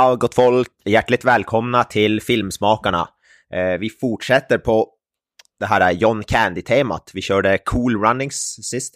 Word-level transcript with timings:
Ja, 0.00 0.14
gott 0.14 0.34
folk, 0.34 0.68
hjärtligt 0.84 1.24
välkomna 1.24 1.84
till 1.84 2.20
Filmsmakarna. 2.22 3.08
Eh, 3.54 3.78
vi 3.80 3.90
fortsätter 3.90 4.58
på 4.58 4.88
det 5.58 5.66
här 5.66 5.92
John 5.92 6.22
Candy-temat. 6.24 7.10
Vi 7.14 7.22
körde 7.22 7.58
Cool 7.58 7.96
Runnings 8.04 8.58
sist. 8.62 8.94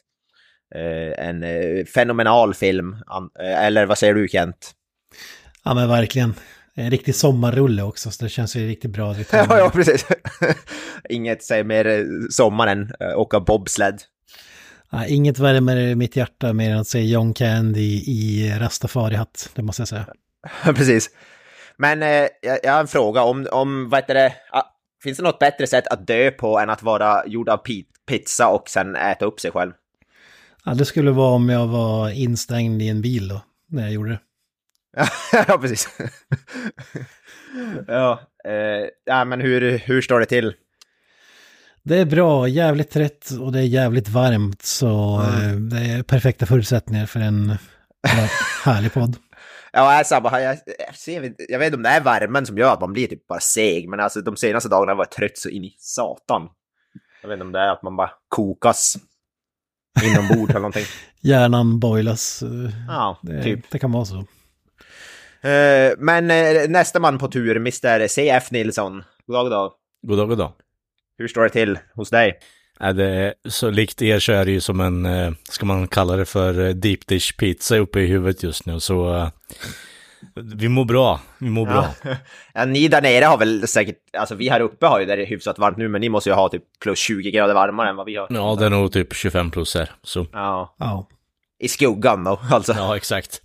Eh, 0.74 1.26
en 1.26 1.42
eh, 1.42 1.84
fenomenal 1.94 2.54
film, 2.54 2.96
An- 3.06 3.30
eh, 3.40 3.64
eller 3.64 3.86
vad 3.86 3.98
säger 3.98 4.14
du 4.14 4.28
Kent? 4.28 4.72
Ja 5.64 5.74
men 5.74 5.88
verkligen. 5.88 6.34
En 6.74 6.90
riktig 6.90 7.14
sommarrulle 7.14 7.82
också, 7.82 8.10
så 8.10 8.24
det 8.24 8.30
känns 8.30 8.56
ju 8.56 8.68
riktigt 8.68 8.90
bra. 8.90 9.14
ja, 9.32 9.58
ja, 9.58 9.70
precis. 9.74 10.06
Inget 11.08 11.42
säger 11.42 11.64
mer 11.64 11.86
eh, 11.86 12.04
sommar 12.30 12.66
än 12.66 12.92
eh, 13.00 13.18
åka 13.18 13.40
bobsled. 13.40 14.02
Ja, 14.90 15.06
inget 15.06 15.38
värmer 15.38 15.94
mitt 15.94 16.16
hjärta 16.16 16.52
mer 16.52 16.70
än 16.70 16.78
att 16.78 16.88
se 16.88 17.00
John 17.02 17.34
Candy 17.34 18.02
i 18.06 18.54
Rastafari-hatt, 18.58 19.50
det 19.54 19.62
måste 19.62 19.80
jag 19.82 19.88
säga. 19.88 20.06
precis. 20.64 21.10
Men 21.76 22.02
eh, 22.02 22.28
jag, 22.62 22.72
har 22.72 22.80
en 22.80 22.88
fråga 22.88 23.22
om, 23.22 23.46
om 23.52 23.88
vad 23.88 24.00
heter 24.00 24.14
det, 24.14 24.32
ah, 24.50 24.62
finns 25.02 25.18
det 25.18 25.24
något 25.24 25.38
bättre 25.38 25.66
sätt 25.66 25.86
att 25.86 26.06
dö 26.06 26.30
på 26.30 26.58
än 26.58 26.70
att 26.70 26.82
vara 26.82 27.26
gjord 27.26 27.48
av 27.48 27.64
pi- 27.64 27.86
pizza 28.06 28.48
och 28.48 28.68
sen 28.68 28.96
äta 28.96 29.24
upp 29.24 29.40
sig 29.40 29.50
själv? 29.50 29.72
Ja, 30.64 30.74
det 30.74 30.84
skulle 30.84 31.10
vara 31.10 31.34
om 31.34 31.48
jag 31.48 31.66
var 31.66 32.10
instängd 32.10 32.82
i 32.82 32.88
en 32.88 33.02
bil 33.02 33.28
då, 33.28 33.42
när 33.68 33.82
jag 33.82 33.92
gjorde 33.92 34.10
det. 34.10 34.18
ja, 35.48 35.58
precis. 35.58 35.88
ja, 37.86 38.20
eh, 38.44 38.88
ja, 39.04 39.24
men 39.24 39.40
hur, 39.40 39.78
hur 39.78 40.02
står 40.02 40.20
det 40.20 40.26
till? 40.26 40.54
Det 41.82 41.96
är 41.96 42.04
bra, 42.04 42.48
jävligt 42.48 42.90
trött 42.90 43.30
och 43.40 43.52
det 43.52 43.58
är 43.58 43.62
jävligt 43.62 44.08
varmt, 44.08 44.62
så 44.62 45.22
eh, 45.22 45.52
det 45.52 45.78
är 45.78 46.02
perfekta 46.02 46.46
förutsättningar 46.46 47.06
för 47.06 47.20
en 47.20 47.56
härlig 48.64 48.92
podd. 48.92 49.16
Ja, 49.76 49.96
jag, 49.96 50.06
samma, 50.06 50.40
jag, 50.40 50.58
jag, 50.78 50.94
ser, 50.96 51.34
jag 51.48 51.58
vet 51.58 51.66
inte 51.66 51.76
om 51.76 51.82
det 51.82 51.88
är 51.88 52.00
värmen 52.00 52.46
som 52.46 52.58
gör 52.58 52.72
att 52.72 52.80
man 52.80 52.92
blir 52.92 53.06
typ 53.06 53.26
bara 53.26 53.40
seg, 53.40 53.88
men 53.88 54.00
alltså 54.00 54.20
de 54.20 54.36
senaste 54.36 54.68
dagarna 54.68 54.86
har 54.86 54.92
jag 54.92 54.96
varit 54.96 55.10
trött 55.12 55.38
så 55.38 55.48
in 55.48 55.64
i 55.64 55.74
satan. 55.78 56.48
Jag 57.22 57.28
vet 57.28 57.34
inte 57.36 57.44
om 57.46 57.52
det 57.52 57.58
är 57.60 57.68
att 57.68 57.82
man 57.82 57.96
bara 57.96 58.10
kokas 58.28 58.96
inombords 60.04 60.50
eller 60.50 60.60
någonting. 60.60 60.84
Hjärnan 61.20 61.80
boilas, 61.80 62.42
eh, 62.42 62.70
Ja, 62.88 63.18
det, 63.22 63.42
typ. 63.42 63.70
det 63.70 63.78
kan 63.78 63.92
vara 63.92 64.04
så. 64.04 64.16
Eh, 65.48 65.92
men 65.98 66.30
eh, 66.30 66.68
nästa 66.68 67.00
man 67.00 67.18
på 67.18 67.28
tur, 67.28 67.56
Mr. 67.56 68.08
C.F. 68.08 68.50
Nilsson. 68.50 69.04
God 69.26 69.36
dag, 69.36 69.44
god 69.44 69.52
dag. 69.52 69.72
God 70.06 70.18
dag, 70.18 70.28
god 70.28 70.38
dag. 70.38 70.52
Hur 71.18 71.28
står 71.28 71.42
det 71.42 71.48
till 71.50 71.78
hos 71.94 72.10
dig? 72.10 72.38
Är 72.80 72.92
det 72.92 73.34
så 73.48 73.70
likt 73.70 74.02
er 74.02 74.18
så 74.18 74.32
är 74.32 74.44
det 74.44 74.50
ju 74.50 74.60
som 74.60 74.80
en, 74.80 75.06
eh, 75.06 75.32
ska 75.48 75.66
man 75.66 75.88
kalla 75.88 76.16
det 76.16 76.24
för 76.24 76.66
eh, 76.66 76.70
deep 76.74 77.06
dish 77.06 77.36
pizza 77.36 77.76
uppe 77.76 78.00
i 78.00 78.06
huvudet 78.06 78.42
just 78.42 78.66
nu. 78.66 78.80
Så 78.80 79.14
eh, 79.16 79.28
vi 80.54 80.68
mår 80.68 80.84
bra, 80.84 81.20
vi 81.38 81.50
mår 81.50 81.66
bra. 81.66 81.88
Ja, 82.54 82.64
ni 82.66 82.88
där 82.88 83.02
nere 83.02 83.24
har 83.24 83.38
väl 83.38 83.68
säkert, 83.68 83.96
alltså 84.18 84.34
vi 84.34 84.48
här 84.48 84.60
uppe 84.60 84.86
har 84.86 85.00
ju 85.00 85.06
det 85.06 85.24
hyfsat 85.24 85.58
varmt 85.58 85.76
nu, 85.76 85.88
men 85.88 86.00
ni 86.00 86.08
måste 86.08 86.30
ju 86.30 86.34
ha 86.34 86.48
typ 86.48 86.62
plus 86.82 86.98
20 86.98 87.30
grader 87.30 87.54
varmare 87.54 87.88
än 87.90 87.96
vad 87.96 88.06
vi 88.06 88.16
har. 88.16 88.26
Ja, 88.30 88.56
det 88.58 88.66
är 88.66 88.70
nog 88.70 88.92
typ 88.92 89.14
25 89.14 89.50
plus 89.50 89.74
här. 89.74 89.90
Så 90.02 90.26
Ja, 90.32 90.76
Ja, 90.78 91.08
i 91.58 91.68
skuggan 91.68 92.24
då, 92.24 92.40
alltså. 92.50 92.72
ja, 92.72 92.96
exakt. 92.96 93.40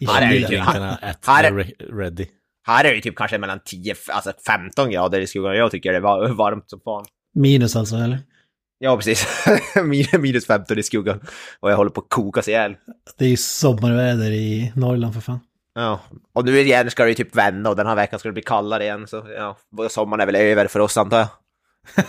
i 0.00 0.04
Ja, 0.04 0.20
det 0.20 0.26
är 0.26 0.32
ju 0.32 0.46
kylan. 0.46 0.66
typ- 0.72 1.04
at 1.04 1.26
här 1.26 1.66
ready. 1.98 2.26
Här 2.66 2.84
är 2.84 2.88
det 2.88 2.94
ju 2.94 3.00
typ 3.00 3.16
kanske 3.16 3.38
mellan 3.38 3.60
10, 3.64 3.94
alltså 4.08 4.32
15 4.46 4.90
grader 4.90 5.20
i 5.20 5.26
skuggan. 5.26 5.56
Jag 5.56 5.70
tycker 5.70 5.92
det 5.92 6.00
var 6.00 6.28
varmt 6.28 6.70
som 6.70 6.80
fan. 6.84 7.04
Minus 7.34 7.76
alltså, 7.76 7.96
eller? 7.96 8.18
Ja, 8.78 8.96
precis. 8.96 9.26
Min- 9.84 10.06
Minus 10.20 10.46
15 10.46 10.78
i 10.78 10.82
skuggan. 10.82 11.20
Och 11.60 11.70
jag 11.70 11.76
håller 11.76 11.90
på 11.90 12.00
att 12.00 12.06
kokas 12.08 12.48
ihjäl. 12.48 12.76
Det 13.18 13.24
är 13.24 13.28
ju 13.28 13.36
sommarväder 13.36 14.30
i 14.30 14.72
Norrland 14.76 15.14
för 15.14 15.20
fan. 15.20 15.40
Ja, 15.74 16.00
och 16.32 16.44
nu 16.44 16.60
igen 16.60 16.90
ska 16.90 17.02
det 17.02 17.08
ju 17.08 17.14
typ 17.14 17.36
vända 17.36 17.70
och 17.70 17.76
den 17.76 17.86
här 17.86 17.94
veckan 17.96 18.18
ska 18.18 18.28
det 18.28 18.32
bli 18.32 18.42
kallare 18.42 18.84
igen. 18.84 19.06
Så 19.06 19.24
ja, 19.36 19.56
sommaren 19.90 20.20
är 20.20 20.26
väl 20.26 20.36
över 20.36 20.66
för 20.66 20.80
oss 20.80 20.96
antar 20.96 21.18
jag. 21.18 21.28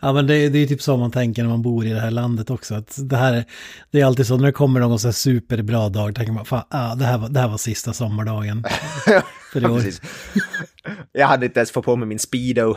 Ja 0.00 0.12
men 0.12 0.26
det, 0.26 0.48
det 0.48 0.58
är 0.58 0.60
ju 0.60 0.66
typ 0.66 0.82
så 0.82 0.96
man 0.96 1.10
tänker 1.10 1.42
när 1.42 1.50
man 1.50 1.62
bor 1.62 1.86
i 1.86 1.90
det 1.90 2.00
här 2.00 2.10
landet 2.10 2.50
också. 2.50 2.74
Att 2.74 2.94
det 2.98 3.16
här 3.16 3.32
är- 3.34 3.44
det 3.90 4.00
är 4.00 4.04
alltid 4.04 4.26
så 4.26 4.36
när 4.36 4.46
det 4.46 4.52
kommer 4.52 4.80
någon 4.80 4.98
sån 4.98 5.08
här 5.08 5.12
superbra 5.12 5.88
dag, 5.88 6.14
tänker 6.14 6.32
man 6.32 6.44
fan, 6.44 6.62
ah, 6.70 6.94
det, 6.94 7.04
här 7.04 7.18
var, 7.18 7.28
det 7.28 7.40
här 7.40 7.48
var 7.48 7.56
sista 7.58 7.92
sommardagen 7.92 8.64
för 9.52 9.60
i 9.60 9.62
Ja, 9.62 9.70
år. 9.70 9.76
precis. 9.80 10.02
Jag 11.12 11.26
hade 11.26 11.46
inte 11.46 11.60
ens 11.60 11.70
fått 11.70 11.84
på 11.84 11.96
mig 11.96 12.08
min 12.08 12.18
speedo. 12.18 12.76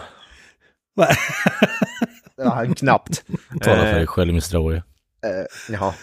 Han 2.43 2.75
knappt. 2.75 3.23
Tala 3.61 3.75
för 3.81 3.85
Eh, 3.91 3.95
dig 3.95 4.07
själv, 4.07 4.29
Mr. 4.29 4.57
Oje. 4.57 4.77
eh, 4.77 5.45
jaha. 5.69 5.93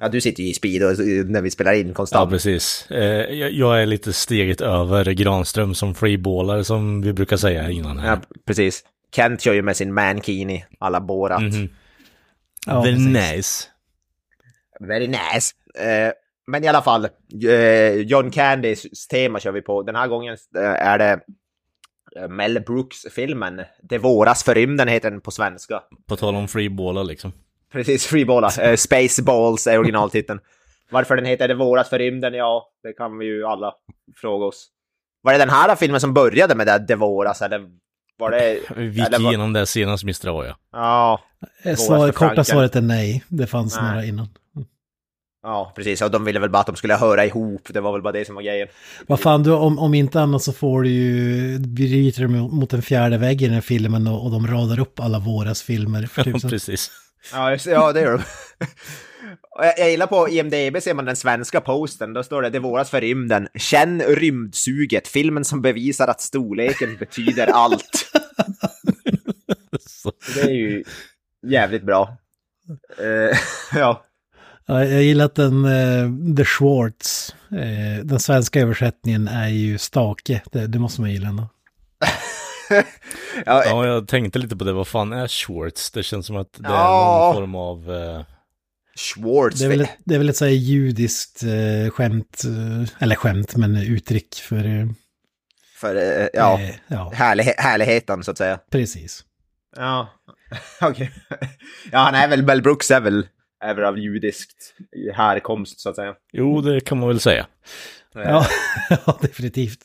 Ja, 0.00 0.08
du 0.08 0.20
sitter 0.20 0.42
ju 0.42 0.48
i 0.48 0.54
speedo 0.54 0.86
när 1.24 1.42
vi 1.42 1.50
spelar 1.50 1.72
in 1.72 1.88
Ja, 1.88 1.94
konstant. 1.94 2.30
precis. 2.30 2.90
Eh, 2.90 3.04
jag, 3.34 3.52
jag 3.52 3.82
är 3.82 3.86
lite 3.86 4.12
steget 4.12 4.60
över 4.60 5.04
Granström 5.12 5.74
som 5.74 5.94
freeballer 5.94 6.62
som 6.62 7.02
vi 7.02 7.12
brukar 7.12 7.36
säga 7.36 7.70
innan 7.70 7.98
här. 7.98 8.08
Ja, 8.08 8.20
precis. 8.46 8.84
Kent 9.16 9.40
kör 9.40 9.52
ju 9.54 9.62
med 9.62 9.76
sin 9.76 9.94
mankini, 9.94 10.64
alla 10.80 11.00
Borat. 11.00 11.42
Mhm. 11.42 11.68
Ja, 12.66 12.82
Very 12.82 12.94
precis. 12.94 13.36
nice. 13.36 13.64
Very 14.80 15.06
nice. 15.06 15.52
Eh, 15.78 16.12
men 16.46 16.64
i 16.64 16.68
alla 16.68 16.82
fall, 16.82 17.04
eh, 17.48 17.92
John 17.94 18.30
Candys 18.30 19.06
tema 19.08 19.40
kör 19.40 19.52
vi 19.52 19.62
på. 19.62 19.82
Den 19.82 19.96
här 19.96 20.08
gången 20.08 20.36
eh, 20.56 20.62
är 20.64 20.98
det 20.98 21.10
eh, 21.10 21.18
Mel 22.28 22.60
Brooks-filmen 22.60 23.62
Det 23.82 23.98
våras 23.98 24.44
för 24.44 24.54
rymden 24.54 24.88
heter 24.88 25.10
den 25.10 25.20
på 25.20 25.30
svenska. 25.30 25.82
På 26.08 26.16
tal 26.16 26.34
om 26.36 26.48
freeballer 26.48 27.04
liksom. 27.04 27.32
Precis, 27.72 28.06
Freeballar. 28.06 28.60
Eh, 28.60 28.76
Spaceballs 28.76 29.66
är 29.66 29.78
originaltiteln. 29.78 30.40
Varför 30.90 31.16
den 31.16 31.24
heter 31.24 31.48
Det 31.48 31.54
våras 31.54 31.88
för 31.88 31.98
rymden, 31.98 32.34
ja, 32.34 32.68
det 32.82 32.92
kan 32.92 33.18
vi 33.18 33.26
ju 33.26 33.44
alla 33.46 33.72
fråga 34.16 34.44
oss. 34.46 34.66
Var 35.22 35.32
det 35.32 35.38
den 35.38 35.50
här 35.50 35.76
filmen 35.76 36.00
som 36.00 36.14
började 36.14 36.54
med 36.54 36.66
det, 36.66 36.78
Det 36.88 36.94
våras, 36.96 37.42
eller 37.42 37.60
var 38.18 38.30
det... 38.30 38.58
Vi 38.76 38.84
gick 38.86 39.06
eller 39.06 39.18
var- 39.18 39.30
igenom 39.30 39.52
det 39.52 39.66
senast, 39.66 40.04
Mr. 40.04 40.30
Oje. 40.40 40.54
Ja, 40.72 41.20
Eh, 41.64 41.76
Svar, 41.76 42.12
korta 42.12 42.44
svaret 42.44 42.76
är 42.76 42.80
nej, 42.80 43.24
det 43.28 43.46
fanns 43.46 43.76
Nej. 43.76 43.84
några 43.90 44.04
innan. 44.04 44.28
Ja, 45.44 45.72
precis. 45.76 46.02
Och 46.02 46.10
de 46.10 46.24
ville 46.24 46.40
väl 46.40 46.50
bara 46.50 46.60
att 46.60 46.66
de 46.66 46.76
skulle 46.76 46.94
höra 46.94 47.26
ihop, 47.26 47.68
det 47.68 47.80
var 47.80 47.92
väl 47.92 48.02
bara 48.02 48.12
det 48.12 48.24
som 48.24 48.34
var 48.34 48.42
grejen. 48.42 48.68
Vad 49.06 49.20
fan, 49.20 49.42
du, 49.42 49.52
om, 49.52 49.78
om 49.78 49.94
inte 49.94 50.20
annat 50.20 50.42
så 50.42 50.52
får 50.52 50.82
du 50.82 50.88
ju, 50.88 51.58
bryter 51.58 52.22
de 52.22 52.32
mot 52.32 52.72
en 52.72 52.82
fjärde 52.82 53.18
vägg 53.18 53.42
i 53.42 53.44
den 53.44 53.54
här 53.54 53.60
filmen 53.60 54.06
och, 54.06 54.24
och 54.24 54.30
de 54.30 54.46
radar 54.46 54.80
upp 54.80 55.00
alla 55.00 55.18
våras 55.18 55.62
filmer. 55.62 56.06
För 56.06 56.22
typ 56.22 56.40
så. 56.40 56.48
Precis. 56.48 56.90
Ja, 57.32 57.56
ja 57.66 57.92
det 57.92 58.00
gör 58.00 58.12
de. 58.12 58.22
Jag, 59.58 59.78
jag 59.78 59.90
gillar 59.90 60.06
på 60.06 60.28
IMDB 60.28 60.82
ser 60.82 60.94
man 60.94 61.04
den 61.04 61.16
svenska 61.16 61.60
posten, 61.60 62.12
då 62.12 62.22
står 62.22 62.42
det 62.42 62.50
Det 62.50 62.58
våras 62.58 62.90
för 62.90 63.00
rymden. 63.00 63.48
Känn 63.54 64.02
rymdsuget, 64.02 65.08
filmen 65.08 65.44
som 65.44 65.62
bevisar 65.62 66.08
att 66.08 66.20
storleken 66.20 66.96
betyder 67.00 67.46
allt. 67.46 68.06
Det 70.34 70.40
är 70.40 70.50
ju 70.50 70.84
jävligt 71.46 71.82
bra. 71.82 72.16
Eh, 72.98 73.38
ja. 73.78 74.04
Ja, 74.66 74.84
jag 74.84 75.02
gillar 75.02 75.24
att 75.24 75.34
den, 75.34 75.64
eh, 75.64 76.36
The 76.36 76.44
Schwartz, 76.44 77.34
eh, 77.50 78.04
den 78.04 78.20
svenska 78.20 78.60
översättningen 78.60 79.28
är 79.28 79.48
ju 79.48 79.78
stake. 79.78 80.42
Det, 80.52 80.66
det 80.66 80.78
måste 80.78 81.00
man 81.00 81.10
gilla 81.10 81.28
ändå. 81.28 81.48
ja, 83.46 83.64
Ja, 83.66 83.86
jag 83.86 84.08
tänkte 84.08 84.38
lite 84.38 84.56
på 84.56 84.64
det. 84.64 84.72
Vad 84.72 84.88
fan 84.88 85.12
är 85.12 85.28
Schwartz? 85.28 85.90
Det 85.90 86.02
känns 86.02 86.26
som 86.26 86.36
att 86.36 86.52
det 86.52 86.68
är 86.68 86.72
Ja. 86.72 87.18
någon 87.24 87.34
form 87.34 87.54
av... 87.54 87.94
Eh, 87.94 88.24
Schwartz. 88.96 89.58
Det 89.58 89.64
är 89.64 89.68
väl 89.68 89.80
ett, 89.80 89.90
det 90.04 90.14
är 90.14 90.18
väl 90.18 90.28
ett 90.28 90.36
så 90.36 90.44
här 90.44 90.52
judiskt 90.52 91.42
eh, 91.42 91.90
skämt, 91.90 92.42
eh, 92.44 93.02
eller 93.02 93.16
skämt, 93.16 93.56
men 93.56 93.76
uttryck 93.76 94.34
för... 94.34 94.64
Eh, 94.80 94.86
För, 95.80 95.96
eh, 95.96 96.28
ja, 96.32 96.60
eh, 96.60 96.74
ja, 96.88 97.12
härlig, 97.14 97.44
härligheten 97.44 98.24
så 98.24 98.30
att 98.30 98.38
säga. 98.38 98.58
precis. 98.70 99.24
Ja, 99.76 100.08
okej. 100.80 101.10
Ja, 101.92 101.98
han 101.98 102.14
är 102.14 102.28
väl, 102.28 102.42
Mel 102.42 102.62
Brooks 102.62 102.90
är 102.90 103.00
väl, 103.00 103.26
är 103.64 103.74
väl 103.74 103.84
av 103.84 103.98
judiskt 103.98 104.74
härkomst 105.14 105.80
så 105.80 105.90
att 105.90 105.96
säga. 105.96 106.14
jo, 106.32 106.60
det 106.60 106.80
kan 106.80 106.98
man 106.98 107.08
väl 107.08 107.20
säga. 107.20 107.46
Ja, 108.14 108.46
ja 109.06 109.18
definitivt. 109.22 109.78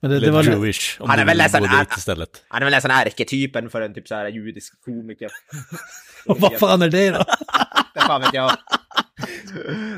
Men 0.00 0.10
det, 0.10 0.20
det 0.20 0.30
var... 0.30 0.42
Jewish, 0.42 1.00
om 1.00 1.10
Han 1.10 1.18
är 1.18 1.24
väl 1.24 1.38
nästan- 1.38 1.64
han- 1.64 1.86
istället. 1.96 2.44
Han 2.48 2.62
är 2.62 2.66
väl 2.66 2.72
nästan 2.74 2.90
ärketypen 2.90 3.70
för 3.70 3.80
en 3.82 3.94
typ 3.94 4.08
så 4.08 4.14
här 4.14 4.28
judisk 4.28 4.80
komiker. 4.84 5.30
Vad 6.26 6.58
fan 6.58 6.82
är 6.82 6.88
det 6.88 7.10
då? 7.10 7.24
Det 7.94 8.00
fan 8.00 8.20
vet 8.20 8.34
jag. 8.34 8.52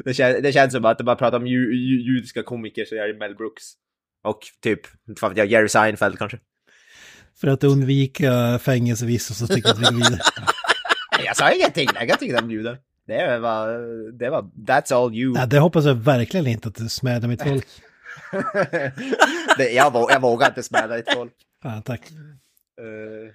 det, 0.05 0.15
kän, 0.15 0.43
det 0.43 0.53
känns 0.53 0.73
som 0.73 0.85
att 0.85 1.01
man 1.05 1.17
pratar 1.17 1.39
om 1.39 1.47
ju, 1.47 1.77
ju, 1.77 2.15
judiska 2.15 2.43
komiker 2.43 2.85
så 2.85 2.95
är 2.95 3.09
det 3.09 3.19
Mel 3.19 3.35
Brooks. 3.35 3.63
Och 4.25 4.39
typ, 4.63 4.81
inte 5.09 5.21
fan 5.21 5.31
vet 5.31 5.39
jag, 5.39 5.47
Jerry 5.47 5.69
Seinfeld 5.69 6.19
kanske. 6.19 6.39
För 7.41 7.49
att 7.49 7.65
undvika 7.65 8.59
fängelsevistelse 8.59 9.47
så 9.47 9.55
tycker 9.55 9.69
jag 9.69 9.75
att 9.75 9.81
vi 9.81 9.85
går 9.85 9.93
vidare. 10.05 10.21
Jag 11.25 11.37
sa 11.37 11.53
ingenting 11.53 11.89
negativt 11.95 12.41
om 12.43 12.51
judar. 12.51 12.79
Det 13.07 13.39
var, 13.39 13.69
det 14.19 14.31
var, 14.31 14.43
that's 14.43 14.95
all 14.95 15.15
you. 15.15 15.33
Nej, 15.35 15.47
det 15.49 15.59
hoppas 15.59 15.85
jag 15.85 15.95
verkligen 15.95 16.47
inte 16.47 16.69
att 16.69 16.75
du 16.75 16.89
smädar 16.89 17.29
mitt 17.29 17.43
folk. 17.43 17.67
det, 19.59 19.71
jag, 19.73 19.93
vå- 19.93 20.11
jag 20.11 20.21
vågar 20.21 20.49
inte 20.49 20.63
smälla 20.63 20.97
ditt 20.97 21.13
folk. 21.15 21.33
Ja, 21.65 21.83
tack. 21.85 22.01
Uh, 22.81 23.33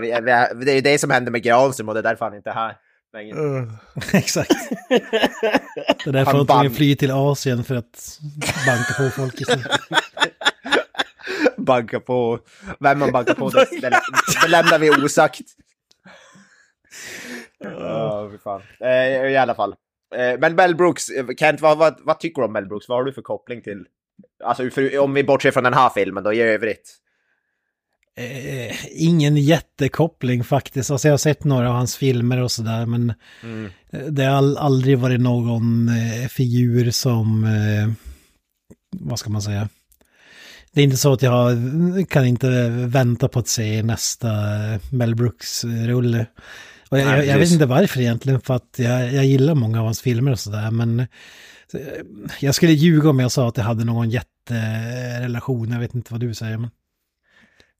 det, 0.00 0.10
är- 0.12 0.64
det 0.64 0.72
är 0.72 0.82
det 0.82 0.98
som 0.98 1.10
hände 1.10 1.30
med 1.30 1.42
Granström 1.42 1.88
och 1.88 1.94
det 1.94 2.00
är 2.00 2.04
därför 2.04 2.24
han 2.24 2.34
inte 2.34 2.50
är 2.50 2.54
här 2.54 2.76
längre. 3.12 3.36
Exakt. 4.12 4.50
Det 4.88 6.06
är 6.06 6.12
därför 6.12 6.32
Han 6.32 6.46
tvungen 6.46 6.72
fly 6.74 6.96
till 6.96 7.10
Asien 7.10 7.64
för 7.64 7.74
att 7.74 8.18
banka 8.66 8.94
på 8.98 9.10
folk 9.10 9.40
istället. 9.40 9.66
Banka 11.56 12.00
på, 12.00 12.38
vem 12.80 12.98
man 12.98 13.12
bankar 13.12 13.34
på, 13.34 13.50
det, 13.50 13.66
det, 13.80 14.00
det 14.42 14.48
lämnar 14.48 14.78
vi 14.78 14.90
osagt. 14.90 15.40
Ja, 17.62 18.28
fy 18.32 18.38
fan. 18.38 18.62
Eh, 18.80 19.30
I 19.30 19.36
alla 19.36 19.54
fall. 19.54 19.74
Eh, 20.14 20.38
men 20.40 20.54
Mel 20.54 20.74
Brooks, 20.76 21.08
eh, 21.08 21.26
Kent, 21.38 21.60
vad, 21.60 21.78
vad, 21.78 21.94
vad 22.02 22.20
tycker 22.20 22.42
du 22.42 22.46
om 22.46 22.52
Mel 22.52 22.66
Brooks? 22.66 22.88
Vad 22.88 22.98
har 22.98 23.04
du 23.04 23.12
för 23.12 23.22
koppling 23.22 23.62
till? 23.62 23.84
Alltså, 24.44 24.70
för, 24.70 24.98
om 24.98 25.14
vi 25.14 25.24
bortser 25.24 25.50
från 25.50 25.64
den 25.64 25.74
här 25.74 25.90
filmen 25.90 26.24
då, 26.24 26.32
i 26.32 26.40
övrigt. 26.40 26.98
Eh, 28.16 29.02
ingen 29.02 29.36
jättekoppling 29.36 30.44
faktiskt. 30.44 30.90
Alltså 30.90 31.08
jag 31.08 31.12
har 31.12 31.18
sett 31.18 31.44
några 31.44 31.68
av 31.68 31.74
hans 31.74 31.96
filmer 31.96 32.42
och 32.42 32.52
sådär 32.52 32.86
men 32.86 33.12
Mm. 33.42 33.70
det 34.10 34.24
har 34.24 34.36
all, 34.36 34.56
aldrig 34.56 34.98
varit 34.98 35.20
någon 35.20 35.88
eh, 35.88 36.28
figur 36.28 36.90
som, 36.90 37.44
eh, 37.44 37.92
vad 38.90 39.18
ska 39.18 39.30
man 39.30 39.42
säga? 39.42 39.68
Det 40.72 40.80
är 40.80 40.84
inte 40.84 40.96
så 40.96 41.12
att 41.12 41.22
jag 41.22 41.56
kan 42.08 42.24
inte 42.26 42.68
vänta 42.70 43.28
på 43.28 43.38
att 43.38 43.48
se 43.48 43.82
nästa 43.82 44.28
Mel 44.92 45.14
Brooks-rulle. 45.14 46.26
Och 46.92 46.98
jag, 46.98 47.06
Nej, 47.06 47.16
jag, 47.16 47.26
jag 47.26 47.38
vet 47.38 47.50
inte 47.50 47.66
varför 47.66 48.00
egentligen, 48.00 48.40
för 48.40 48.54
att 48.54 48.74
jag, 48.76 49.12
jag 49.12 49.24
gillar 49.24 49.54
många 49.54 49.78
av 49.78 49.84
hans 49.84 50.02
filmer 50.02 50.32
och 50.32 50.38
sådär, 50.38 50.70
men 50.70 51.00
eh, 51.00 51.06
jag 52.40 52.54
skulle 52.54 52.72
ljuga 52.72 53.10
om 53.10 53.20
jag 53.20 53.32
sa 53.32 53.48
att 53.48 53.56
jag 53.56 53.64
hade 53.64 53.84
någon 53.84 54.10
jätterelation, 54.10 55.72
jag 55.72 55.80
vet 55.80 55.94
inte 55.94 56.12
vad 56.12 56.20
du 56.20 56.34
säger. 56.34 56.58
Men... 56.58 56.70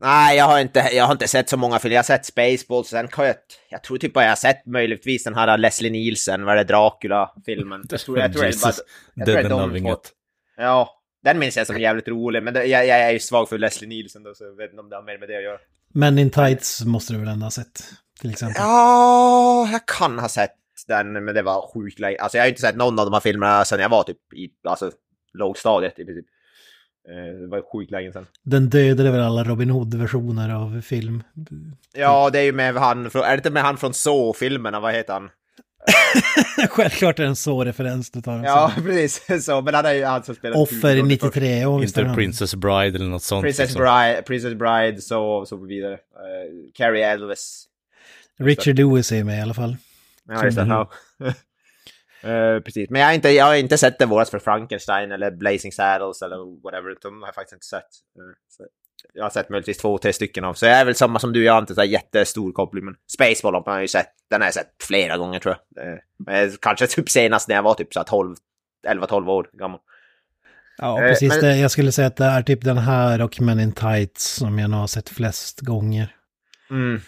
Nej, 0.01 0.37
jag 0.37 0.45
har, 0.45 0.61
inte, 0.61 0.91
jag 0.93 1.05
har 1.05 1.13
inte 1.13 1.29
sett 1.29 1.49
så 1.49 1.57
många 1.57 1.79
filmer. 1.79 1.95
Jag 1.95 1.99
har 1.99 2.05
sett 2.05 2.27
Spaceballs, 2.27 2.89
sen 2.89 3.09
kan 3.09 3.27
jag... 3.27 3.35
Jag 3.71 3.83
tror 3.83 3.99
typ 3.99 4.13
bara 4.13 4.25
jag 4.25 4.31
har 4.31 4.37
sett 4.37 4.67
möjligtvis 4.67 5.25
den 5.25 5.35
här 5.35 5.59
Leslie 5.59 5.91
Nielsen, 5.91 6.45
vad 6.45 6.55
är 6.55 6.65
det, 6.65 6.73
Dracula-filmen. 6.73 7.85
Jag 7.91 8.01
tror, 8.01 8.19
jag 8.19 8.33
tror 8.33 8.43
det 8.43 8.49
är 8.49 8.63
bara... 8.63 8.73
Jag 9.15 9.27
tror 9.27 9.37
det 9.37 9.43
är 9.43 9.49
de 9.49 9.81
två. 9.81 9.97
Ja, 10.57 10.89
den 11.25 11.39
minns 11.39 11.57
jag 11.57 11.67
som 11.67 11.81
jävligt 11.81 12.09
rolig, 12.09 12.43
men 12.43 12.55
det, 12.55 12.65
jag, 12.65 12.87
jag 12.87 13.01
är 13.01 13.11
ju 13.11 13.19
svag 13.19 13.49
för 13.49 13.59
Leslie 13.59 13.89
Nielsen 13.89 14.23
då, 14.23 14.35
så 14.35 14.45
jag 14.45 14.57
vet 14.57 14.71
inte 14.71 14.81
om 14.81 14.89
det 14.89 14.97
har 14.97 15.03
mer 15.03 15.19
med 15.19 15.29
det 15.29 15.37
att 15.37 15.43
göra. 15.43 15.59
Men 15.95 16.19
in 16.19 16.31
Tights 16.31 16.85
måste 16.85 17.13
du 17.13 17.19
väl 17.19 17.29
ändå 17.29 17.47
ha 17.47 17.51
sett, 17.51 17.85
till 18.23 18.31
exempel. 18.31 18.63
Ja, 18.63 19.69
jag 19.73 19.87
kan 19.87 20.19
ha 20.19 20.29
sett 20.29 20.55
den, 20.89 21.25
men 21.25 21.35
det 21.35 21.43
var 21.43 21.71
sjukt 21.75 21.99
länge. 21.99 22.17
Alltså 22.19 22.39
jag 22.39 22.45
har 22.45 22.49
inte 22.49 22.61
sett 22.61 22.77
någon 22.77 22.99
av 22.99 23.07
de 23.07 23.13
här 23.13 23.21
filmerna 23.21 23.65
sedan 23.65 23.81
jag 23.81 23.89
var 23.89 24.03
typ 24.03 24.33
i, 24.35 24.51
alltså, 24.69 24.91
lågstadiet 25.35 25.99
i 25.99 26.05
princip. 26.05 26.27
Eh, 27.09 27.41
Det 27.41 27.47
var 27.47 27.73
sjukt 27.73 27.91
länge 27.91 28.13
sedan. 28.13 28.27
Den 28.43 28.71
dödade 28.71 29.11
väl 29.11 29.21
alla 29.21 29.45
Robin 29.45 29.71
Hood-versioner 29.71 30.55
av 30.55 30.81
film. 30.81 31.23
Ja, 31.95 32.31
det 32.31 32.39
är 32.39 32.43
ju 32.43 32.53
med 32.53 32.75
han, 32.75 33.07
är 33.07 33.29
det 33.29 33.35
inte 33.35 33.51
med 33.51 33.63
han 33.63 33.77
från 33.77 33.95
Saw-filmerna, 33.95 34.81
vad 34.81 34.95
heter 34.95 35.13
han? 35.13 35.31
Självklart 36.71 37.19
är 37.19 37.23
det 37.23 37.29
en 37.29 37.37
så 37.37 37.65
referens 37.65 38.11
du 38.11 38.21
tar. 38.21 38.45
Ja, 38.45 38.73
precis. 38.77 39.45
Så, 39.45 39.61
men 39.63 39.75
han 39.75 39.85
är 39.87 39.93
ju 39.93 40.05
han 40.05 40.23
som 40.23 40.35
spelar 40.35 40.57
Offer 40.57 40.75
huvudrollen 40.75 41.19
först. 41.19 41.37
93, 41.37 41.67
och. 41.67 42.15
Princess 42.15 42.55
Bride 42.55 42.97
eller 42.97 43.07
något 43.07 43.23
sånt. 43.23 43.43
Princess 43.43 43.69
liksom. 43.69 43.83
Bride, 43.83 44.23
Princess 44.23 44.55
Bride, 44.55 45.01
så, 45.03 45.47
så 45.47 45.57
vidare. 45.57 45.93
Uh, 45.93 45.99
Carrie 46.75 47.07
Elvis. 47.07 47.67
Richard 48.45 48.77
Lewis 48.79 49.13
är 49.13 49.25
med 49.25 49.39
i 49.39 49.43
alla 49.43 49.55
fall. 49.55 49.77
Ja, 50.29 50.45
just 50.45 50.57
det. 50.57 50.63
Mm. 50.63 50.77
Ja. 50.77 50.91
Eh, 52.25 52.61
precis, 52.61 52.91
men 52.91 53.01
jag 53.01 53.09
har, 53.09 53.15
inte, 53.15 53.29
jag 53.31 53.45
har 53.45 53.55
inte 53.55 53.79
sett 53.79 53.99
det 53.99 54.07
våras 54.07 54.31
för 54.31 54.39
Frankenstein 54.39 55.13
eller 55.13 55.31
Blazing 55.31 55.73
Saddles 55.73 56.23
eller 56.23 56.63
whatever. 56.63 56.97
De 57.03 57.21
har 57.23 57.29
jag 57.29 57.35
faktiskt 57.35 57.53
inte 57.53 57.67
sett. 57.67 57.89
Så 58.49 58.65
jag 59.15 59.25
har 59.25 59.31
sett 59.31 59.49
möjligtvis 59.49 59.79
två, 59.79 59.99
tre 59.99 60.13
stycken 60.13 60.45
av. 60.45 60.55
Så 60.55 60.67
jag 60.67 60.75
är 60.79 60.85
väl 60.85 60.95
samma 60.95 61.19
som 61.19 61.33
du, 61.33 61.45
jag 61.45 61.53
har 61.53 61.61
inte 61.61 61.75
så 61.75 61.85
jättestor 61.85 62.53
koppling. 62.53 62.85
Men 62.85 62.95
Spaceball 63.15 63.55
har 63.55 63.73
jag 63.73 63.81
ju 63.83 63.89
sett. 63.89 64.09
Den 64.31 64.41
har 64.41 64.47
jag 64.47 64.55
sett 64.55 64.71
flera 64.83 65.17
gånger 65.17 65.39
tror 65.39 65.57
jag. 65.75 65.99
Men 66.27 66.51
kanske 66.61 66.87
typ 66.87 67.11
senast 67.11 67.49
när 67.49 67.55
jag 67.57 67.63
var 67.63 67.75
typ 67.75 67.93
så 67.95 68.01
här 68.01 68.05
12, 68.05 68.37
11-12 68.89 69.29
år 69.31 69.51
gammal. 69.53 69.81
Ja, 70.79 70.97
precis. 71.01 71.29
men- 71.33 71.41
Det, 71.41 71.57
jag 71.57 71.71
skulle 71.71 71.93
säga 71.93 72.09
att 72.09 72.17
det 72.17 72.25
är 72.25 72.43
typ 72.43 72.65
den 72.65 72.79
här 72.79 73.23
och 73.23 73.41
Men 73.41 73.61
in 73.61 73.73
Tights 73.73 74.25
som 74.35 74.59
jag 74.59 74.71
nog 74.71 74.81
har 74.81 74.87
sett 74.87 75.09
flest 75.09 75.61
gånger. 75.61 76.17
Mm. 76.71 77.01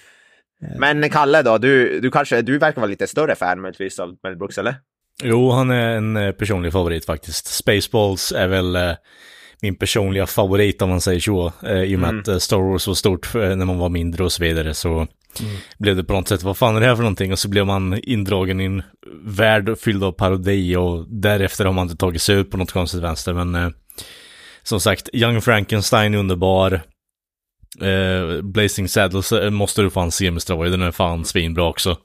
Men 0.79 1.11
Kalle 1.11 1.43
då, 1.43 1.59
du, 1.59 2.01
du 2.01 2.11
kanske, 2.11 2.43
du 2.43 2.59
verkar 2.59 2.81
vara 2.81 2.91
lite 2.91 3.07
större 3.07 3.35
fan 3.35 3.61
möjligtvis 3.61 3.99
av 3.99 4.17
Mel 4.23 4.37
Brooks 4.37 4.59
eller? 4.59 4.75
Jo, 5.23 5.51
han 5.51 5.71
är 5.71 5.97
en 5.97 6.17
eh, 6.17 6.33
personlig 6.33 6.73
favorit 6.73 7.05
faktiskt. 7.05 7.47
Spaceballs 7.47 8.33
är 8.33 8.49
väl 8.49 8.77
eh, 8.77 8.93
min 9.63 9.75
personliga 9.77 10.27
favorit 10.27 10.83
om 10.83 10.89
man 10.91 11.01
säger 11.01 11.21
så. 11.21 11.53
Eh, 11.67 11.83
I 11.83 11.97
och 11.97 12.01
med 12.01 12.09
Mm. 12.11 12.21
att 12.21 12.29
eh, 12.29 12.39
Star 12.39 12.71
Wars 12.71 12.87
var 12.87 12.95
stort 12.95 13.35
eh, 13.35 13.41
när 13.41 13.65
man 13.65 13.79
var 13.79 13.89
mindre 13.89 14.25
och 14.25 14.33
så 14.33 14.43
vidare 14.43 14.75
så 14.75 15.07
blev 15.79 15.97
det 15.97 16.05
på 16.05 16.13
något 16.13 16.29
sätt, 16.29 16.43
vad 16.43 16.57
fan 16.57 16.77
är 16.77 16.81
det 16.81 16.87
här 16.87 16.97
för 16.97 17.03
någonting? 17.03 17.33
Och 17.33 17.39
så 17.39 17.49
blev 17.49 17.67
man 17.67 17.99
indragen 18.03 18.61
i 18.61 18.65
en 18.65 18.83
värld 19.25 19.79
fylld 19.79 20.05
av 20.05 20.13
parodi 20.13 20.77
och 20.77 21.05
därefter 21.09 21.65
har 21.65 21.73
man 21.73 21.83
inte 21.87 21.97
tagit 21.97 22.23
sig 22.23 22.37
ut 22.37 22.51
på 22.51 22.57
något 22.57 22.73
konstigt 22.73 23.03
vänster. 23.03 23.33
Men 23.33 23.55
eh, 23.55 23.69
som 24.63 24.81
sagt, 24.81 25.09
Young 25.13 25.41
Frankenstein 25.41 26.15
är 26.15 26.19
underbar. 26.19 26.81
Eh, 27.81 28.43
Blazing 28.43 28.89
Saddles 28.89 29.33
eh, 29.33 29.51
måste 29.51 29.83
du 29.83 29.91
fan 29.91 30.11
se 30.11 30.31
med 30.31 30.43
Stroy, 30.43 30.71
den 30.71 30.83
är 30.83 30.91
fan 30.91 31.25
svinbra 31.25 31.65
också. 31.65 31.99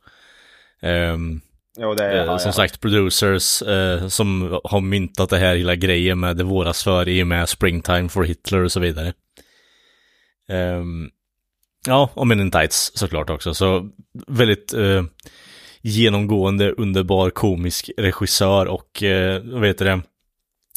Ehm, 0.82 1.42
Jo, 1.78 1.94
det 1.94 2.24
Eh, 2.24 2.38
som 2.38 2.54
sagt, 2.54 2.82
producers 2.82 3.62
eh, 3.62 4.08
som 4.08 4.60
har 4.64 4.82
myntat 4.82 5.30
det 5.30 5.38
här 5.38 5.56
hela 5.56 5.76
grejen 5.76 6.20
med 6.20 6.38
det 6.38 6.44
våras 6.44 6.84
för 6.84 7.10
i 7.10 7.24
och 7.24 7.28
med 7.28 7.50
Springtime 7.50 8.10
for 8.10 8.24
Hitler 8.24 8.64
och 8.64 8.72
så 8.72 8.80
vidare. 8.80 9.14
Ehm, 10.50 11.10
ja, 11.88 12.10
och 12.14 12.28
Men 12.28 12.40
in 12.40 12.52
Tights 12.52 12.92
såklart 12.96 13.30
också. 13.30 13.54
Så 13.54 13.90
väldigt 14.28 14.74
eh, 14.74 15.04
genomgående, 15.82 16.72
underbar, 16.72 17.30
komisk 17.30 17.90
regissör 17.98 18.66
och 18.66 19.04
eh, 19.04 19.42
vad 19.44 19.68
heter 19.68 19.86
det? 19.86 20.02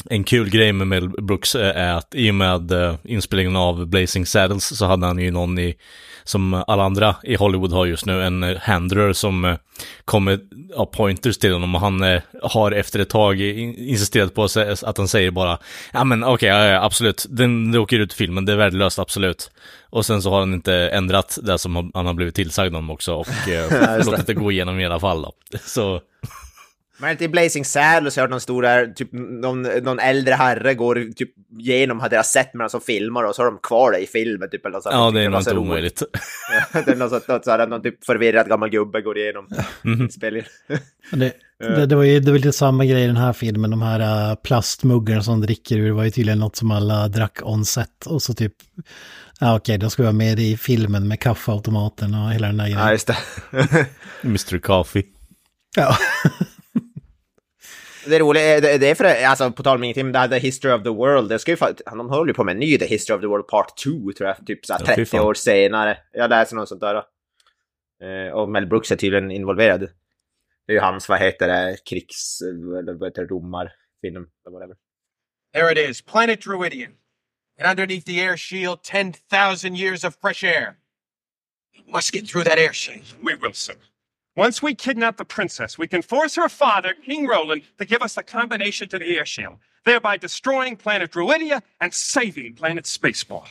En 0.09 0.23
kul 0.23 0.49
grej 0.49 0.73
med 0.73 0.87
Mel 0.87 1.09
Brooks 1.09 1.55
eh, 1.55 1.77
är 1.77 1.93
att 1.93 2.15
i 2.15 2.31
och 2.31 2.35
med 2.35 2.71
eh, 2.71 2.95
inspelningen 3.03 3.55
av 3.55 3.87
Blazing 3.87 4.25
Saddles 4.25 4.77
så 4.77 4.85
hade 4.85 5.05
han 5.07 5.19
ju 5.19 5.31
någon 5.31 5.59
i, 5.59 5.75
som 6.23 6.63
alla 6.67 6.83
andra 6.83 7.15
i 7.23 7.35
Hollywood 7.35 7.71
har 7.71 7.85
just 7.85 8.05
nu, 8.05 8.23
en 8.23 8.43
eh, 8.43 8.57
handler 8.61 9.13
som 9.13 9.57
kommer 10.05 10.39
ja, 10.75 10.85
pointers 10.85 11.37
till 11.37 11.53
honom 11.53 11.75
och 11.75 11.81
han 11.81 12.19
har 12.43 12.71
efter 12.71 12.99
ett 12.99 13.09
tag 13.09 13.41
in- 13.41 13.75
insisterat 13.77 14.35
på 14.35 14.43
att 14.83 14.97
han 14.97 15.07
säger 15.07 15.31
bara 15.31 15.57
ja 15.93 16.03
men 16.03 16.23
okej, 16.23 16.49
ja, 16.49 16.65
ja, 16.65 16.83
absolut, 16.83 17.25
den, 17.29 17.71
det 17.71 17.79
åker 17.79 17.99
ut 17.99 18.13
i 18.13 18.15
filmen, 18.15 18.45
det 18.45 18.51
är 18.51 18.57
värdelöst, 18.57 18.99
absolut. 18.99 19.51
Och 19.89 20.05
sen 20.05 20.21
så 20.21 20.29
har 20.29 20.39
han 20.39 20.53
inte 20.53 20.73
ändrat 20.75 21.37
det 21.43 21.57
som 21.57 21.91
han- 21.93 22.05
har 22.05 22.13
blivit 22.13 22.35
tillsagd 22.35 22.75
om 22.75 22.89
också 22.89 23.13
och 23.13 23.49
eh, 23.49 24.05
låtit 24.05 24.27
det 24.27 24.33
gå 24.33 24.51
igenom 24.51 24.79
i 24.79 24.85
alla 24.85 24.99
fall 24.99 25.21
då. 25.21 25.33
Så 25.65 26.01
Men 26.97 27.11
inte 27.11 27.23
i 27.23 27.27
Blazing 27.27 27.65
Saddles 27.65 28.13
så 28.13 28.19
har 28.19 28.21
jag 28.21 28.27
hört 28.27 28.31
någon 28.31 28.41
stor 28.41 28.61
där, 28.61 28.87
typ 28.87 29.09
någon, 29.11 29.61
någon 29.61 29.99
äldre 29.99 30.33
herre 30.33 30.73
går 30.73 31.13
typ 31.15 31.29
genom, 31.59 31.99
hade 31.99 32.15
jag 32.15 32.25
sett 32.25 32.53
medan 32.53 32.69
som 32.69 32.81
filmar 32.81 33.23
och 33.23 33.35
så 33.35 33.41
har 33.41 33.51
de 33.51 33.59
kvar 33.63 33.91
det 33.91 33.99
i 33.99 34.07
filmen 34.07 34.49
typ 34.49 34.65
eller 34.65 34.73
något 34.73 34.83
sånt. 34.83 34.93
ja, 34.95 35.11
det 35.11 35.21
är 35.21 35.29
nog 35.29 35.43
så 35.43 35.49
inte 35.49 35.59
roligt. 35.59 35.69
omöjligt. 35.69 36.03
Ja, 36.73 36.81
det 36.85 36.91
är 36.91 36.95
något 36.95 37.09
sånt, 37.09 37.27
något 37.27 37.45
sånt, 37.45 37.69
någon 37.69 37.81
typ 37.81 38.05
förvirrad 38.05 38.47
gammal 38.47 38.69
gubbe 38.69 39.01
går 39.01 39.17
igenom 39.17 39.47
spelningen. 40.11 40.47
Men 41.11 41.19
Det, 41.19 41.33
det, 41.59 41.85
det 41.85 41.95
var 41.95 42.03
ju 42.03 42.19
det 42.19 42.31
var 42.31 42.37
lite 42.37 42.51
samma 42.53 42.85
grej 42.85 43.03
i 43.03 43.07
den 43.07 43.17
här 43.17 43.33
filmen, 43.33 43.71
de 43.71 43.81
här 43.81 44.29
uh, 44.31 44.35
plastmuggarna 44.35 45.23
som 45.23 45.41
dricker 45.41 45.77
ur 45.77 45.91
var 45.91 46.03
ju 46.03 46.11
tydligen 46.11 46.39
något 46.39 46.55
som 46.55 46.71
alla 46.71 47.07
drack 47.07 47.39
on 47.43 47.65
set. 47.65 48.05
Och 48.05 48.21
så 48.21 48.33
typ, 48.33 48.53
ja 49.39 49.55
okej, 49.55 49.77
då 49.77 49.89
ska 49.89 50.01
vi 50.01 50.05
vara 50.05 50.13
med 50.13 50.39
i 50.39 50.57
filmen 50.57 51.07
med 51.07 51.19
kaffeautomaten 51.19 52.13
och 52.15 52.31
hela 52.31 52.47
den 52.47 52.57
där 52.57 52.67
Ja, 52.67 52.75
grejen. 52.75 52.91
just 52.91 53.07
det. 53.07 53.17
Mr. 54.23 54.57
Coffee. 54.59 55.03
Ja, 55.75 55.95
Det 58.07 58.15
är 58.15 58.19
roligt, 58.19 58.41
eh, 58.41 58.61
det, 58.61 58.77
det 58.77 58.89
är 58.89 58.95
för 58.95 59.05
alltså 59.25 59.51
på 59.51 59.63
tal 59.63 59.77
om 59.77 59.83
ingenting, 59.83 60.05
men 60.05 60.13
det 60.13 60.19
här 60.19 60.27
The 60.27 60.37
History 60.39 60.71
of 60.73 60.83
the 60.83 60.89
World, 60.89 61.29
det 61.29 61.39
ska 61.39 61.51
ju 61.51 61.57
fa- 61.57 61.95
de 61.97 62.09
håller 62.09 62.29
ju 62.29 62.33
på 62.33 62.43
med 62.43 62.53
en 62.53 62.59
ny 62.59 62.77
The 62.77 62.85
History 62.85 63.15
of 63.17 63.21
the 63.21 63.27
World 63.27 63.47
Part 63.47 63.77
2 63.77 63.89
tror 64.17 64.29
jag, 64.29 64.45
typ 64.47 64.65
så 64.65 64.73
här 64.73 64.79
Ja, 64.79 64.85
fy 64.87 64.95
30 64.95 65.05
fan. 65.05 65.19
år 65.25 65.33
senare. 65.33 65.97
Jag 66.13 66.29
läser 66.29 66.55
något 66.55 66.69
sånt 66.69 66.81
där. 66.81 66.95
Eh, 68.03 68.33
och 68.33 68.49
Mel 68.49 68.65
Brooks 68.67 68.91
är 68.91 68.95
tydligen 68.95 69.31
involverad. 69.31 69.79
Det 70.67 70.71
är 70.71 70.73
ju 70.73 70.79
hans, 70.79 71.09
vad 71.09 71.19
heter 71.19 71.47
det, 71.47 71.77
krigs... 71.89 72.41
eller 72.79 72.93
vad 72.93 73.09
heter 73.09 73.21
det, 73.21 73.27
romarfilm, 73.27 74.27
eller 74.47 74.53
whatever. 74.53 74.75
There 75.53 75.71
it 75.83 75.89
is, 75.89 76.01
planet 76.01 76.41
Druidian. 76.41 76.91
And 77.59 77.69
underneath 77.69 78.05
the 78.05 78.19
air 78.21 78.37
shield, 78.37 78.79
10,000 78.83 79.75
years 79.75 80.03
of 80.03 80.15
fresh 80.21 80.43
air. 80.43 80.75
We 81.85 81.91
must 81.91 82.13
get 82.15 82.27
through 82.27 82.45
that 82.49 82.57
air 82.57 82.73
shield. 82.73 83.03
We 83.21 83.35
will, 83.35 83.53
sir. 83.53 83.75
Once 84.35 84.63
we 84.63 84.73
kidnap 84.73 85.17
the 85.17 85.25
princess, 85.25 85.77
we 85.77 85.87
can 85.87 86.01
force 86.01 86.35
her 86.35 86.49
father, 86.49 86.95
King 87.05 87.27
Roland, 87.27 87.61
to 87.77 87.85
give 87.85 88.01
us 88.01 88.15
the 88.15 88.23
combination 88.23 88.89
to 88.89 88.97
the 88.97 89.17
air 89.17 89.25
shield, 89.25 89.57
thereby 89.85 90.17
destroying 90.17 90.75
planet 90.75 91.11
Druidia 91.11 91.61
and 91.79 91.93
saving 91.93 92.55
planet 92.55 92.85
Spaceball. 92.85 93.47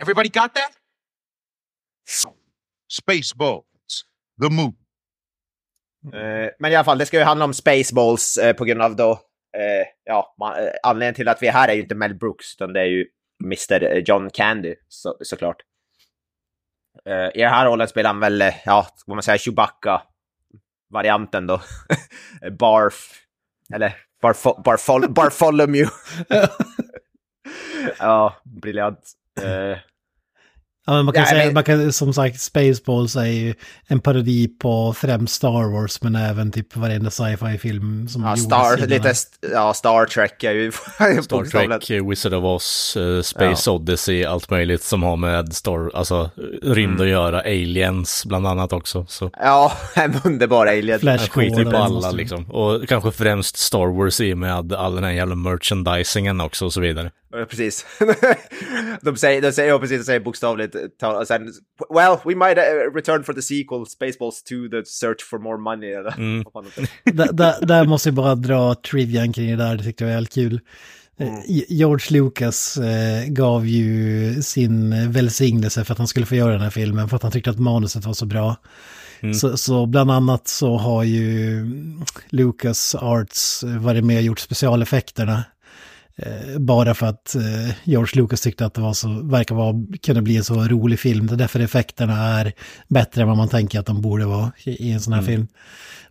Everybody 0.00 0.28
got 0.28 0.54
that? 0.54 0.72
Spaceballs. 2.90 3.64
The 4.40 4.50
moon. 4.50 4.76
Eh, 6.12 6.50
men 6.58 6.72
i 6.72 6.74
alla 6.74 6.84
fall, 6.84 6.98
det 6.98 7.06
ska 7.06 7.18
ju 7.18 7.24
handla 7.24 7.44
om 7.44 7.54
Spaceballs 7.54 8.36
eh, 8.36 8.52
på 8.56 8.64
grund 8.64 8.82
av 8.82 8.96
då, 8.96 9.10
eh, 9.56 9.86
ja, 10.04 10.34
man, 10.38 10.64
eh, 10.64 10.70
anledningen 10.82 11.14
till 11.14 11.28
att 11.28 11.42
vi 11.42 11.46
är 11.46 11.52
här 11.52 11.68
är 11.68 11.74
ju 11.74 11.82
inte 11.82 11.94
Mel 11.94 12.14
Brooks, 12.14 12.54
utan 12.54 12.72
det 12.72 12.80
är 12.80 12.84
ju 12.84 13.06
Mr 13.44 14.02
John 14.08 14.30
Candy, 14.30 14.74
så, 14.88 15.16
såklart. 15.20 15.62
Eh, 17.04 17.28
I 17.34 17.40
den 17.40 17.50
här 17.50 17.66
rollen 17.66 17.88
spelar 17.88 18.10
han 18.10 18.20
väl, 18.20 18.42
eh, 18.42 18.54
ja, 18.64 18.86
ska 18.96 19.14
man 19.14 19.22
säga 19.22 19.38
Chewbacca-varianten 19.38 21.46
då. 21.46 21.60
Barf, 22.58 23.12
eller 23.74 23.96
Barfo 24.22 24.62
Barfol 24.62 25.10
Bartholomew. 25.10 25.90
ja, 27.98 28.36
briljant. 28.44 29.12
Eh, 29.42 29.78
Ja, 30.86 30.92
men 30.92 31.04
man 31.04 31.14
kan 31.14 31.22
Ja, 31.22 31.28
säga, 31.30 31.44
men- 31.44 31.54
man 31.54 31.64
kan, 31.64 31.92
som 31.92 32.12
sagt, 32.14 32.40
Spaceballs 32.40 33.16
är 33.16 33.24
ju 33.24 33.54
en 33.86 34.00
parodi 34.00 34.48
på 34.48 34.92
främst 34.92 35.34
Star 35.34 35.72
Wars, 35.72 36.02
men 36.02 36.14
även 36.16 36.52
typ 36.52 36.76
varenda 36.76 37.10
sci-fi-film 37.10 38.08
som 38.08 38.22
ja, 38.22 38.36
Star, 38.36 38.86
lite, 38.86 39.08
st- 39.10 39.46
ja, 39.52 39.74
Star 39.74 40.06
Trek 40.06 40.44
är 40.44 40.52
ju 40.52 40.72
Star. 41.22 41.78
Trek, 41.78 42.10
Wizard 42.10 42.34
of 42.34 42.44
Oz, 42.44 42.96
eh, 42.96 43.22
Space 43.22 43.70
Odyssey, 43.70 44.24
allt 44.24 44.50
möjligt 44.50 44.82
som 44.82 45.02
har 45.02 45.16
med 45.16 45.52
Star, 45.54 45.90
alltså 45.96 46.30
rymd 46.62 47.00
att 47.00 47.08
göra, 47.08 47.40
aliens 47.40 48.24
bland 48.26 48.46
annat 48.46 48.72
också. 48.72 49.06
Så 49.08 49.30
Ja, 49.40 49.72
en 49.94 50.14
underbar 50.24 50.66
alien. 50.66 51.00
Flash 51.00 51.22
jag 51.22 51.30
skiter 51.30 51.64
på 51.64 51.76
alla 51.76 52.10
liksom. 52.10 52.50
Och 52.50 52.88
kanske 52.88 53.10
främst 53.10 53.56
Star 53.56 53.96
Wars 53.98 54.20
i 54.20 54.34
med 54.34 54.72
all 54.72 54.94
den 54.94 55.04
här 55.04 55.10
jävla 55.12 55.34
merchandisingen 55.34 56.40
också 56.40 56.64
och 56.64 56.72
så 56.72 56.80
vidare. 56.80 57.10
Ja, 57.32 57.46
Precis. 57.46 57.86
de 59.02 59.16
säger, 59.16 59.42
de 59.42 59.52
säger, 59.52 59.68
ja, 59.68 59.78
precis, 59.78 59.98
de 59.98 60.04
säger 60.04 60.20
bokstavligt, 60.20 60.76
ta, 60.98 61.18
och 61.18 61.26
sen, 61.26 61.52
well, 61.94 62.16
we 62.24 62.34
might 62.34 62.58
uh, 62.58 62.94
return 62.94 63.24
for 63.24 63.32
the 63.32 63.42
sequel, 63.42 63.86
Spaceballs 63.86 64.42
2, 64.42 64.54
the 64.70 64.84
search 64.84 65.24
for 65.30 65.38
more 65.38 65.58
money. 65.58 65.92
Mm. 66.16 66.44
där, 67.32 67.66
där, 67.66 67.84
måste 67.84 68.08
jag 68.08 68.14
bara 68.14 68.34
dra 68.34 68.74
trivian 68.74 69.32
kring 69.32 69.50
det 69.50 69.64
där, 69.64 69.76
det 69.76 69.84
tyckte 69.84 70.04
jag 70.04 70.08
var 70.08 70.14
väldigt 70.14 70.34
kul. 70.34 70.60
Eh, 71.18 71.38
George 71.68 72.06
Lucas 72.10 72.76
eh, 72.76 73.26
gav 73.26 73.66
ju 73.66 74.42
sin 74.42 75.12
välsignelse 75.12 75.84
för 75.84 75.92
att 75.92 75.98
han 75.98 76.08
skulle 76.08 76.26
få 76.26 76.34
göra 76.34 76.52
den 76.52 76.60
här 76.60 76.70
filmen, 76.70 77.08
för 77.08 77.16
att 77.16 77.22
han 77.22 77.32
tyckte 77.32 77.50
att 77.50 77.58
manuset 77.58 78.04
var 78.04 78.14
så 78.14 78.26
bra. 78.26 78.56
Så, 79.40 79.56
så 79.56 79.86
bland 79.86 80.10
annat 80.10 80.48
så 80.48 80.76
har 80.76 81.04
ju 81.04 81.66
Lucas 82.30 82.94
Arts 82.94 83.64
varit 83.64 84.04
med 84.04 84.16
och 84.16 84.22
gjort 84.22 84.38
specialeffekterna. 84.38 85.44
Eh, 86.16 86.58
bara 86.58 86.94
för 86.94 87.06
att 87.06 87.34
eh, 87.34 87.70
George 87.84 88.22
Lucas 88.22 88.40
tyckte 88.40 88.66
att 88.66 88.74
det 88.74 88.80
var 88.80 88.92
så, 88.92 89.08
verkar 89.08 89.54
vara, 89.54 89.74
kunna 90.02 90.22
bli 90.22 90.36
en 90.36 90.44
så 90.44 90.54
rolig 90.54 91.00
film. 91.00 91.26
Det 91.26 91.34
är 91.34 91.36
därför 91.36 91.60
effekterna 91.60 92.14
är 92.14 92.52
bättre 92.88 93.22
än 93.22 93.28
vad 93.28 93.36
man 93.36 93.48
tänker 93.48 93.80
att 93.80 93.86
de 93.86 94.00
borde 94.00 94.26
vara 94.26 94.52
i, 94.64 94.88
i 94.88 94.92
en 94.92 95.00
sån 95.00 95.12
här 95.12 95.22
film. 95.22 95.48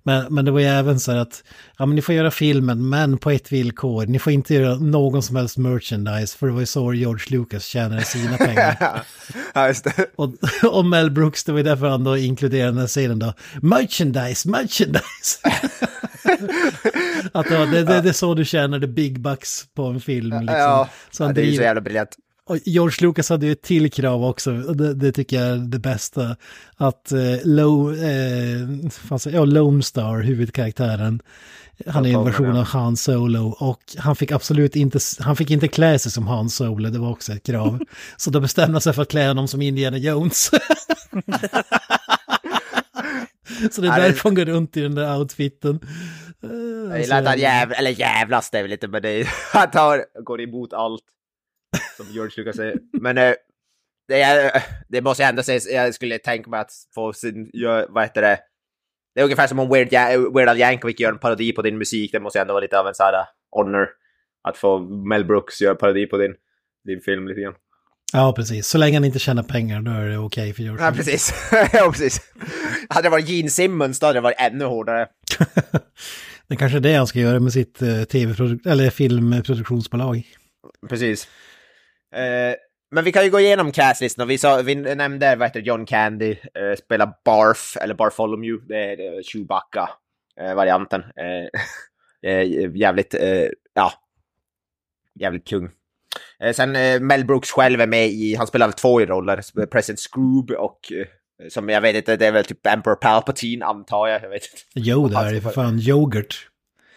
Men, 0.03 0.33
men 0.33 0.45
det 0.45 0.51
var 0.51 0.59
ju 0.59 0.65
även 0.65 0.99
så 0.99 1.11
att, 1.11 1.43
ja 1.77 1.85
men 1.85 1.95
ni 1.95 2.01
får 2.01 2.15
göra 2.15 2.31
filmen, 2.31 2.89
men 2.89 3.17
på 3.17 3.31
ett 3.31 3.51
villkor. 3.51 4.05
Ni 4.05 4.19
får 4.19 4.33
inte 4.33 4.53
göra 4.53 4.75
någon 4.75 5.23
som 5.23 5.35
helst 5.35 5.57
merchandise, 5.57 6.37
för 6.37 6.47
det 6.47 6.53
var 6.53 6.59
ju 6.59 6.65
så 6.65 6.93
George 6.93 7.37
Lucas 7.37 7.65
tjänade 7.65 8.03
sina 8.03 8.37
pengar. 8.37 8.77
ja, 9.53 9.67
just 9.67 9.83
det. 9.83 10.05
Och, 10.15 10.33
och 10.63 10.85
Mel 10.85 11.11
Brooks, 11.11 11.43
det 11.43 11.51
var 11.51 11.59
ju 11.59 11.63
därför 11.63 11.87
han 11.87 12.03
då 12.03 12.17
inkluderade 12.17 12.71
den 12.71 12.79
här 12.79 12.87
scenen 12.87 13.19
då. 13.19 13.33
Merchandise, 13.61 14.49
merchandise! 14.49 15.39
att 17.31 17.47
det, 17.49 17.65
det, 17.65 17.83
det, 17.83 18.01
det 18.01 18.09
är 18.09 18.13
så 18.13 18.33
du 18.33 18.45
tjänar 18.45 18.79
the 18.79 18.87
big 18.87 19.19
bucks 19.21 19.65
på 19.75 19.85
en 19.85 19.99
film. 20.01 20.29
Liksom. 20.39 20.57
Ja, 20.57 20.89
så 21.11 21.23
ja, 21.23 21.33
det 21.33 21.41
är 21.41 21.45
ju 21.45 21.55
så 21.55 21.61
jävla 21.61 21.81
briljant. 21.81 22.09
och 22.45 22.57
George 22.65 23.07
Lucas 23.07 23.29
hade 23.29 23.45
ju 23.45 23.51
ett 23.51 23.61
till 23.61 23.91
krav 23.91 24.25
också, 24.25 24.51
det, 24.51 24.93
det 24.93 25.11
tycker 25.11 25.35
jag 25.41 25.47
är 25.47 25.55
det 25.55 25.79
bästa. 25.79 26.35
Att 26.77 27.11
eh, 27.11 27.19
Low, 27.43 27.93
eh, 27.93 28.89
fan 28.89 29.19
säger 29.19 29.37
jag, 29.37 29.47
Lone 29.47 29.83
Star, 29.83 30.19
huvudkaraktären, 30.19 31.21
han 31.87 32.05
är 32.05 32.13
en 32.17 32.25
version 32.25 32.55
ja. 32.55 32.59
av 32.59 32.65
Han 32.65 32.97
Solo 32.97 33.55
och 33.59 33.81
han 33.97 34.15
fick 34.15 34.31
absolut 34.31 34.75
inte, 34.75 34.99
han 35.19 35.35
fick 35.35 35.49
inte 35.49 35.67
klä 35.67 35.99
sig 35.99 36.11
som 36.11 36.27
Han 36.27 36.49
Solo, 36.49 36.89
det 36.89 36.99
var 36.99 37.09
också 37.09 37.33
ett 37.33 37.43
krav. 37.45 37.79
Så 38.17 38.29
då 38.29 38.39
bestämde 38.39 38.73
han 38.73 38.81
sig 38.81 38.93
för 38.93 39.01
att 39.01 39.09
klä 39.11 39.27
honom 39.27 39.47
som 39.47 39.61
Indiana 39.61 39.97
Jones. 39.97 40.51
Så 43.71 43.81
det 43.81 43.87
är 43.87 43.91
Ja, 43.91 43.95
det- 43.95 44.01
därför 44.07 44.23
han 44.23 44.35
går 44.35 44.45
runt 44.45 44.77
i 44.77 44.81
den 44.81 44.95
där 44.95 45.17
outfiten. 45.17 45.79
Eh, 46.43 46.49
Jag 46.49 46.83
alltså, 46.83 46.99
gillar 46.99 47.19
att 47.19 47.27
han 47.27 47.39
jäv, 47.39 47.71
eller 47.71 47.91
jävlas 47.91 48.49
det 48.49 48.57
är 48.57 48.61
väl 48.61 48.71
lite, 48.71 48.87
det 48.87 49.09
är, 49.09 49.27
han 49.53 49.71
tar, 49.71 50.05
går 50.23 50.41
emot 50.41 50.73
allt. 50.73 51.03
Som 51.97 52.05
George 52.09 52.33
Lucas 52.37 52.55
säger. 52.55 52.79
Men 53.01 53.17
eh, 53.17 53.33
det, 54.07 54.21
är, 54.21 54.63
det 54.89 55.01
måste 55.01 55.23
jag 55.23 55.29
ändå 55.29 55.43
säga, 55.43 55.83
jag 55.85 55.95
skulle 55.95 56.17
tänka 56.17 56.49
mig 56.49 56.59
att 56.59 56.71
få 56.95 57.13
sin, 57.13 57.51
vad 57.89 58.03
heter 58.03 58.21
det? 58.21 58.39
Det 59.15 59.21
är 59.21 59.23
ungefär 59.23 59.47
som 59.47 59.59
om 59.59 59.69
Weird, 59.69 59.91
Weird 60.35 60.49
Al 60.49 60.59
Yankovic 60.59 60.99
gör 60.99 61.11
en 61.11 61.19
parodi 61.19 61.51
på 61.51 61.61
din 61.61 61.77
musik, 61.77 62.11
det 62.11 62.19
måste 62.19 62.39
ju 62.39 62.41
ändå 62.41 62.53
vara 62.53 62.61
lite 62.61 62.79
av 62.79 62.87
en 62.87 62.93
sån 62.93 63.05
här 63.05 63.13
uh, 63.13 63.25
honor. 63.51 63.87
Att 64.43 64.57
få 64.57 64.79
Mel 64.79 65.25
Brooks 65.25 65.61
göra 65.61 65.75
parodi 65.75 66.05
på 66.05 66.17
din, 66.17 66.33
din 66.85 67.01
film 67.01 67.27
lite 67.27 67.41
grann. 67.41 67.53
Ja, 68.13 68.33
precis. 68.35 68.67
Så 68.67 68.77
länge 68.77 68.95
han 68.97 69.05
inte 69.05 69.19
tjänar 69.19 69.43
pengar, 69.43 69.81
då 69.81 69.91
är 69.91 70.05
det 70.05 70.17
okej 70.17 70.53
för 70.53 70.63
George 70.63 70.85
Ja, 70.85 70.91
precis. 70.91 71.33
ja, 71.73 71.91
precis. 71.91 72.21
Hade 72.89 73.05
det 73.05 73.09
varit 73.09 73.29
Gene 73.29 73.49
Simmons 73.49 73.99
då 73.99 74.05
hade 74.05 74.17
det 74.17 74.23
varit 74.23 74.39
ännu 74.39 74.65
hårdare. 74.65 75.07
Det 76.51 76.57
kanske 76.57 76.77
är 76.77 76.81
det 76.81 76.93
han 76.93 77.07
ska 77.07 77.19
göra 77.19 77.39
med 77.39 77.53
sitt 77.53 77.81
eh, 77.81 78.03
tv 78.03 78.33
eller 78.65 78.89
filmproduktionsbolag. 78.89 80.23
Precis. 80.89 81.27
Eh, 82.15 82.55
men 82.91 83.03
vi 83.03 83.11
kan 83.11 83.23
ju 83.23 83.29
gå 83.29 83.39
igenom 83.39 83.71
castlistan. 83.71 84.27
Vi, 84.27 84.37
sa, 84.37 84.61
vi 84.61 84.75
nämnde 84.75 85.35
vad 85.35 85.47
heter 85.47 85.59
John 85.59 85.85
Candy, 85.85 86.31
eh, 86.31 86.75
spelar 86.85 87.13
Barf, 87.25 87.77
eller 87.81 87.93
Bartholomew, 87.93 88.65
det 88.67 88.77
är 88.77 89.17
eh, 89.17 89.21
Chewbacca-varianten. 89.23 91.01
Eh, 91.01 91.47
eh, 92.31 92.75
jävligt, 92.75 93.13
eh, 93.13 93.47
ja, 93.73 93.93
jävligt 95.19 95.47
kung. 95.47 95.69
Eh, 96.39 96.53
sen 96.53 96.75
eh, 96.75 96.99
Mel 96.99 97.25
Brooks 97.25 97.51
själv 97.51 97.81
är 97.81 97.87
med 97.87 98.07
i, 98.07 98.35
han 98.35 98.47
spelar 98.47 98.71
två 98.71 98.99
roller, 98.99 99.65
President 99.65 99.99
Scroob 99.99 100.51
och 100.51 100.91
eh, 100.91 101.07
som 101.49 101.69
jag 101.69 101.81
vet 101.81 101.95
inte, 101.95 102.15
det 102.15 102.27
är 102.27 102.31
väl 102.31 102.45
typ 102.45 102.65
Emperor 102.67 102.95
Palpatine 102.95 103.65
antar 103.65 104.07
jag, 104.07 104.23
jag 104.23 104.29
vet 104.29 104.43
inte. 104.43 104.57
Jo, 104.89 105.07
det 105.07 105.17
är 105.17 105.33
det 105.33 105.41
för 105.41 105.49
fan. 105.49 105.79
Yoghurt. 105.79 106.47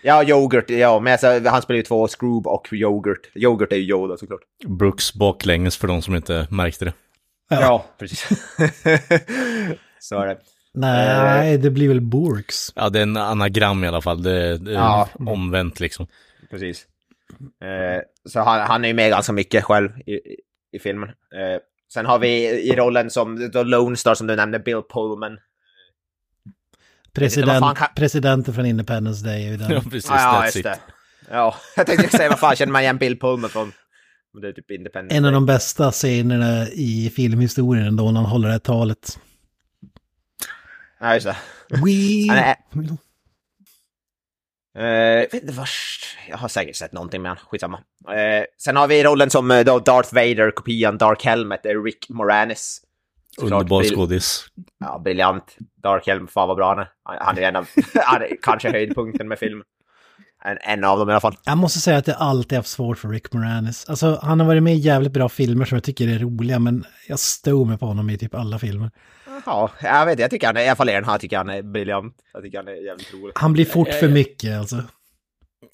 Ja, 0.03 0.25
Yoghurt, 0.25 0.71
ja, 0.71 1.01
men 1.01 1.13
alltså, 1.13 1.49
han 1.51 1.63
spelar 1.63 1.77
ju 1.77 1.83
två, 1.83 2.09
Scroob 2.09 2.47
och 2.47 2.73
Yoghurt. 2.73 3.31
Yoghurt 3.35 3.73
är 3.73 3.77
ju 3.77 3.83
Yoda 3.83 4.17
såklart. 4.17 4.41
Brooks 4.67 5.15
baklänges 5.15 5.77
för 5.77 5.89
de 5.89 6.03
som 6.03 6.15
inte 6.15 6.47
märkte 6.51 6.85
det. 6.85 6.93
Ja, 7.49 7.85
precis. 7.99 8.29
Så 9.99 10.21
är 10.21 10.27
det. 10.27 10.39
Nej, 10.75 11.59
det 11.59 11.71
blir 11.71 11.89
väl 11.89 12.01
Borks. 12.01 12.73
Ja, 12.75 12.89
det 12.89 12.99
är 12.99 13.03
en 13.03 13.17
anagram 13.17 13.85
i 13.85 13.89
alla 13.89 14.01
fall. 14.01 14.23
Det, 14.23 14.59
det 14.59 14.71
är 14.71 14.75
Ja. 14.75 15.09
omvänt 15.19 15.81
liksom. 15.81 16.07
precis. 16.51 16.87
Eh, 17.63 18.03
så 18.31 18.41
han, 18.41 18.61
han 18.61 18.85
är 18.85 18.89
ju 18.89 18.95
med 18.95 19.11
ganska 19.11 19.33
mycket 19.33 19.65
själv 19.65 19.91
i, 20.07 20.13
i, 20.13 20.37
i 20.73 20.79
filmen. 20.79 21.09
Sen 21.93 22.07
har 22.07 22.19
vi 22.19 22.45
i 22.49 22.77
rollen 22.77 23.11
som 23.11 23.51
The 23.53 23.63
Lone 23.63 23.97
Star 23.97 24.15
som 24.15 24.27
du 24.27 24.37
nämnde, 24.37 24.59
Bill 24.59 24.83
Pullman. 24.95 25.39
President, 27.15 27.59
fan 27.61 27.75
kan- 27.75 27.89
Presidenten 27.97 28.55
från 28.55 28.67
Independence 28.67 29.25
Day 29.25 29.43
är 29.45 29.53
ju 29.53 29.53
Ja, 29.63 29.69
där. 29.69 29.81
precis. 29.81 30.11
Ah, 30.11 30.17
ja, 30.19 30.45
just 30.45 30.57
it. 30.57 30.63
det. 30.65 30.79
Ja, 31.31 31.55
jag 31.77 31.87
tänkte 31.87 32.17
säga 32.17 32.29
vad 32.29 32.39
fan 32.39 32.57
känner 32.57 32.73
man 32.73 32.83
igen 32.83 32.99
Bill 32.99 33.19
Pullman 33.19 33.51
från? 33.51 33.73
Det 34.43 34.49
är 34.49 34.53
typ 34.53 34.71
Independent. 34.71 35.13
En 35.13 35.25
av 35.25 35.33
de 35.33 35.47
bästa 35.47 35.91
scenerna 35.93 36.69
i 36.69 37.13
filmhistorien 37.17 37.87
ändå 37.87 38.11
när 38.11 38.21
han 38.21 38.31
håller 38.31 38.47
det 38.49 38.53
här 38.53 38.59
talet. 38.59 39.19
Ja, 41.01 41.15
just 41.15 41.27
det. 41.27 41.37
We... 41.71 42.57
Eh, 44.79 44.85
jag 44.87 45.21
vet 45.21 45.35
inte 45.35 45.53
vart... 45.55 45.71
Jag 46.29 46.37
har 46.37 46.49
säkert 46.49 46.77
sett 46.77 46.93
någonting 46.93 47.23
med 47.23 47.31
han, 47.31 47.39
skitsamma. 47.51 47.79
Eh, 48.09 48.45
sen 48.59 48.77
har 48.77 48.89
vi 48.89 49.05
rollen 49.05 49.31
som 49.31 49.51
eh, 49.51 49.65
då 49.65 49.79
Darth 49.79 50.15
Vader, 50.15 50.51
kopian 50.51 50.99
Dark 50.99 51.25
Helmet, 51.25 51.67
är 51.67 51.83
Rick 51.85 52.09
Moranis. 52.09 52.81
Underbar 53.39 53.83
skådis. 53.83 54.47
Ja, 54.79 54.99
briljant. 55.05 55.57
Dark 55.83 56.07
Helmet, 56.07 56.31
fan 56.31 56.49
vad 56.49 56.57
bra 56.57 56.69
han 56.69 56.79
är. 56.79 56.89
Han- 57.25 57.39
är 57.39 57.43
en 57.43 57.57
av, 57.57 57.69
kanske 58.43 58.71
höjdpunkten 58.71 59.29
med 59.29 59.39
filmen. 59.39 59.65
En, 60.45 60.59
en 60.61 60.85
av 60.85 60.99
dem 60.99 61.09
i 61.09 61.13
alla 61.13 61.21
fall. 61.21 61.37
Jag 61.45 61.59
måste 61.59 61.79
säga 61.79 61.97
att 61.97 62.07
jag 62.07 62.17
alltid 62.17 62.59
haft 62.59 62.69
svårt 62.69 62.99
för 62.99 63.09
Rick 63.09 63.33
Moranis. 63.33 63.85
Alltså, 63.89 64.19
han 64.23 64.41
har 64.41 64.47
varit 64.47 64.63
med 64.63 64.75
i 64.75 64.79
jävligt 64.79 65.13
bra 65.13 65.29
filmer 65.29 65.65
som 65.65 65.77
jag 65.77 65.85
tycker 65.85 66.09
är 66.09 66.19
roliga, 66.19 66.59
men 66.59 66.85
jag 67.09 67.19
stod 67.19 67.67
mig 67.67 67.79
på 67.79 67.87
honom 67.87 68.11
i 68.11 68.19
typ 68.19 68.35
alla 68.35 68.59
filmer. 68.59 68.91
Ja, 69.47 69.71
jag 69.83 70.07
vet 70.07 70.13
inte, 70.13 70.23
jag 70.23 70.31
tycker 70.31 70.47
han 70.47 70.57
är, 70.57 70.61
i 70.61 70.69
alla 70.69 70.77
fall 70.77 70.89
i 70.89 70.93
den 70.93 71.05
här 71.05 71.19
tycker 71.19 71.37
han 71.37 71.51
är 71.51 71.63
briljant. 71.63 72.15
Jag 72.33 72.43
tycker 72.43 72.59
han 72.59 72.69
är 72.69 72.87
jävligt 72.87 73.15
rolig. 73.15 73.33
Han 73.35 73.53
blir 73.53 73.65
fort 73.65 73.95
för 73.95 74.09
mycket 74.09 74.59
alltså. 74.59 74.83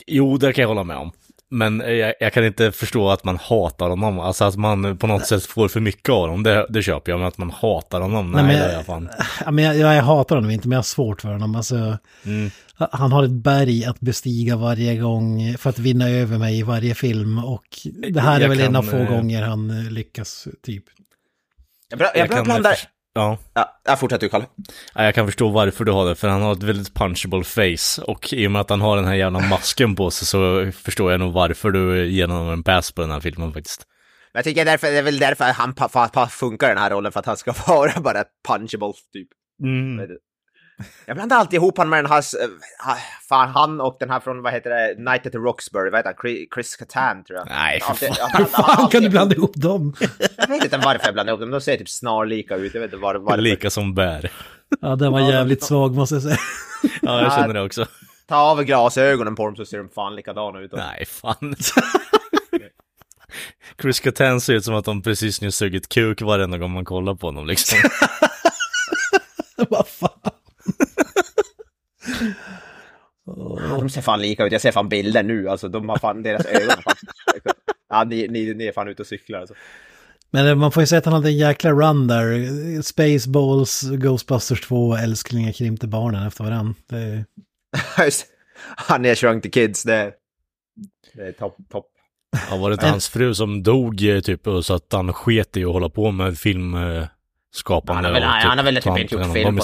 Jo, 0.06 0.36
det 0.36 0.52
kan 0.52 0.62
jag 0.62 0.68
hålla 0.68 0.84
med 0.84 0.96
om. 0.96 1.12
Men 1.52 1.80
jag, 1.80 2.14
jag 2.21 2.33
kan 2.33 2.45
inte 2.45 2.73
förstå 2.73 3.11
att 3.11 3.25
man 3.25 3.37
hatar 3.37 3.88
honom. 3.90 4.21
Alltså 4.21 4.45
att 4.45 4.57
man 4.57 4.99
på 4.99 5.07
något 5.07 5.26
sätt 5.26 5.47
får 5.47 5.69
för 5.69 5.80
mycket 5.80 6.09
av 6.09 6.21
honom, 6.21 6.42
det, 6.42 6.66
det 6.71 6.83
köper 6.83 7.12
jag. 7.12 7.19
Men 7.19 7.28
att 7.28 7.38
man 7.38 7.50
hatar 7.50 8.00
honom, 8.00 8.30
nej, 8.33 8.42
Nej, 8.45 8.52
men 8.52 8.54
det 8.57 8.62
jag- 8.66 8.73
är 8.73 8.76
jag 8.76 8.87
fan. 8.87 9.09
Ja, 9.45 9.50
men 9.50 9.64
jag, 9.64 9.97
jag 9.97 10.02
hatar 10.02 10.37
honom 10.37 10.50
inte, 10.50 10.69
men 10.69 10.73
jag 10.76 10.78
har 10.78 10.83
svårt 10.83 11.21
för 11.21 11.28
honom. 11.28 11.54
Alltså, 11.57 11.99
Mm. 12.25 12.50
Han 12.92 13.12
har 13.12 13.25
ett 13.25 13.30
berg 13.30 13.85
att 13.85 14.00
bestiga 14.00 14.57
varje 14.57 14.97
gång 14.97 15.54
för 15.59 15.71
att 15.71 15.78
vinna 15.78 16.09
över 16.09 16.38
mig 16.38 16.59
i 16.59 16.62
varje 16.62 16.95
film. 16.95 17.38
Och 17.45 17.64
det 18.09 18.21
här 18.21 18.37
är 18.37 18.40
Jag 18.40 18.49
väl 18.49 18.61
en 18.61 18.66
kan, 18.66 18.76
av 18.76 18.83
få 18.83 18.97
eh, 18.97 19.09
gånger 19.09 19.42
han 19.42 19.85
lyckas, 19.85 20.49
typ. 20.62 20.85
Jag, 21.90 21.99
bra, 21.99 22.09
jag, 22.14 22.21
jag 22.25 22.30
kan 22.30 22.45
blandar... 22.45 22.71
förs- 22.73 22.87
Ja. 23.14 23.38
Ja, 23.55 23.81
jag 23.85 24.00
fortsätter 24.00 24.26
du, 24.26 24.31
Kalle. 24.31 24.47
Ja, 24.95 25.05
jag 25.05 25.14
kan 25.14 25.26
förstå 25.26 25.49
varför 25.49 25.85
du 25.85 25.93
har 25.93 26.07
det, 26.09 26.14
för 26.14 26.29
han 26.29 26.43
har 26.43 26.52
ett 26.52 26.62
väldigt 26.62 26.95
punchable 26.95 27.45
face. 27.45 28.02
Och 28.02 28.33
i 28.33 28.47
och 28.47 28.50
med 28.50 28.61
att 28.61 28.71
han 28.71 28.81
har 28.81 28.97
den 28.97 29.05
här 29.05 29.14
jävla 29.14 29.40
masken 29.40 29.97
på 29.97 30.11
sig 30.11 30.26
så 30.26 30.73
förstår 30.73 31.11
jag 31.11 31.21
nog 31.21 31.33
varför 31.33 31.71
du 31.71 32.07
ger 32.07 32.29
honom 32.29 32.52
en 32.52 32.62
pass 32.62 32.93
på 32.93 33.00
den 33.00 33.11
här 33.11 33.21
filmen 33.21 33.52
faktiskt. 33.52 33.87
Men 34.33 34.38
jag 34.38 34.45
tycker 34.45 34.64
därför, 34.64 34.87
det 34.87 34.99
är 34.99 35.02
väl 35.02 35.19
därför 35.19 35.45
han 35.45 35.75
pa, 35.75 35.88
pa, 35.88 36.09
pa, 36.09 36.26
funkar 36.26 36.69
den 36.69 36.79
här 36.79 36.90
rollen, 36.90 37.12
för 37.12 37.21
att 37.21 37.26
han 37.26 37.37
ska 37.37 37.52
vara 37.67 38.00
bara 38.00 38.25
punchable, 38.49 38.93
typ. 39.12 39.29
Mm. 39.62 40.09
Jag 41.06 41.16
blandar 41.16 41.37
alltid 41.37 41.54
ihop 41.56 41.78
han 41.78 41.88
med 41.88 42.04
den 42.04 42.10
här, 42.12 42.18
eh, 42.42 42.96
fan 43.28 43.49
han 43.49 43.80
och 43.80 43.96
den 44.00 44.10
här 44.10 44.20
från, 44.20 44.42
vad 44.42 44.52
heter 44.52 44.70
det, 44.70 44.94
Night 45.10 45.26
at 45.26 45.32
the 45.32 45.38
Roxbury, 45.38 45.90
vad 45.90 45.99
heter 45.99 46.14
han, 46.22 46.46
Chris, 46.54 46.76
Kattan 46.76 47.25
tror 47.25 47.38
jag. 47.38 47.49
Nej, 47.49 47.80
för 47.80 47.90
Alltid- 47.90 48.08
fan. 48.16 48.28
jag- 48.38 48.50
fan 48.50 48.64
kan 48.64 48.84
alltid- 48.84 49.02
du 49.02 49.08
blanda 49.08 49.34
ihop 49.34 49.52
dem? 49.54 49.94
Jag 50.37 50.49
vet 50.49 50.64
inte 50.64 50.76
varför 50.78 51.04
jag 51.06 51.14
blandar 51.14 51.32
ihop 51.32 51.40
dem, 51.40 51.50
de 51.50 51.60
ser 51.60 51.76
typ 51.76 51.88
snarlika 51.88 52.56
ut, 52.56 52.75
jag 52.75 52.80
vet 52.80 52.92
inte 52.92 53.02
var, 53.02 53.14
varför. 53.14 53.42
Lika 53.42 53.70
som 53.70 53.94
bär. 53.94 54.30
Ja, 54.80 54.96
den 54.96 55.12
var 55.12 55.20
jävligt 55.20 55.62
svag 55.64 55.94
måste 55.94 56.14
jag 56.14 56.22
säga. 56.22 56.37
Ja, 57.02 57.22
jag 57.22 57.32
känner 57.32 57.54
det 57.54 57.62
också. 57.62 57.87
Ta 58.28 58.37
av 58.37 58.62
glasögonen 58.64 59.34
på 59.34 59.46
dem 59.46 59.56
så 59.56 59.64
ser 59.64 59.78
de 59.78 59.88
fan 59.88 60.14
likadana 60.16 60.60
ut. 60.60 60.72
Nej, 60.72 61.06
fan. 61.06 61.54
Chris 63.82 64.00
Kattan 64.00 64.40
ser 64.40 64.54
ut 64.54 64.64
som 64.64 64.75
att 64.75 64.84
de 64.84 65.02
precis 65.02 65.40
nu 65.40 65.50
sugit 65.50 65.88
kuk 65.88 66.22
varenda 66.22 66.58
gång 66.58 66.70
man 66.72 66.84
kollar 66.84 67.14
på 67.14 67.26
honom 67.26 67.46
liksom. 67.46 67.78
Vad 69.68 69.88
fan? 69.88 70.10
Ja, 73.26 73.76
de 73.80 73.90
ser 73.90 74.00
fan 74.02 74.20
lika 74.20 74.44
ut, 74.46 74.52
jag 74.52 74.60
ser 74.60 74.72
fan 74.72 74.88
bilder 74.88 75.22
nu, 75.22 75.48
alltså 75.48 75.68
de 75.68 75.88
har 75.88 75.98
fan, 75.98 76.22
deras 76.22 76.46
ögon 76.46 76.70
är 76.70 76.82
fan... 76.82 76.94
Ja, 77.88 78.04
ni, 78.04 78.28
ni, 78.28 78.54
ni 78.54 78.66
är 78.66 78.72
fan 78.72 78.88
ute 78.88 79.02
och 79.02 79.06
cyklar 79.06 79.38
alltså. 79.40 79.54
Men 80.30 80.46
eh, 80.46 80.54
man 80.54 80.72
får 80.72 80.82
ju 80.82 80.86
säga 80.86 80.98
att 80.98 81.04
han 81.04 81.14
hade 81.14 81.28
en 81.28 81.36
jäkla 81.36 81.70
run 81.70 82.06
där. 82.06 82.82
Spaceballs, 82.82 83.82
Ghostbusters 83.90 84.60
2, 84.60 84.96
Älsklingar 84.96 85.52
krympte 85.52 85.86
barnen 85.86 86.26
efter 86.26 86.44
varann. 86.44 86.74
Det, 86.86 87.24
Han 88.76 89.04
är 89.04 89.14
shrunk 89.14 89.42
the 89.42 89.50
kids, 89.50 89.82
det, 89.82 90.12
det 91.14 91.22
är 91.22 91.32
topp, 91.32 91.56
topp. 91.70 91.86
Ja, 92.50 92.56
var 92.56 92.70
det 92.70 92.74
inte 92.74 92.86
hans 92.86 93.08
fru 93.08 93.34
som 93.34 93.62
dog 93.62 94.08
eh, 94.08 94.20
typ 94.20 94.46
och 94.46 94.64
så 94.64 94.74
att 94.74 94.92
han 94.92 95.12
sket 95.12 95.56
i 95.56 95.64
att 95.64 95.72
hålla 95.72 95.88
på 95.88 96.10
med 96.10 96.38
filmskapande? 96.38 97.08
Han 97.94 98.04
har 98.04 98.12
väl- 98.12 98.22
och 98.22 98.28
han 98.28 98.58
har 98.58 98.64
väl 98.64 98.76
typ 98.76 98.98
inte 98.98 99.14
gjort 99.14 99.24
om 99.24 99.32
film 99.34 99.56
på 99.56 99.62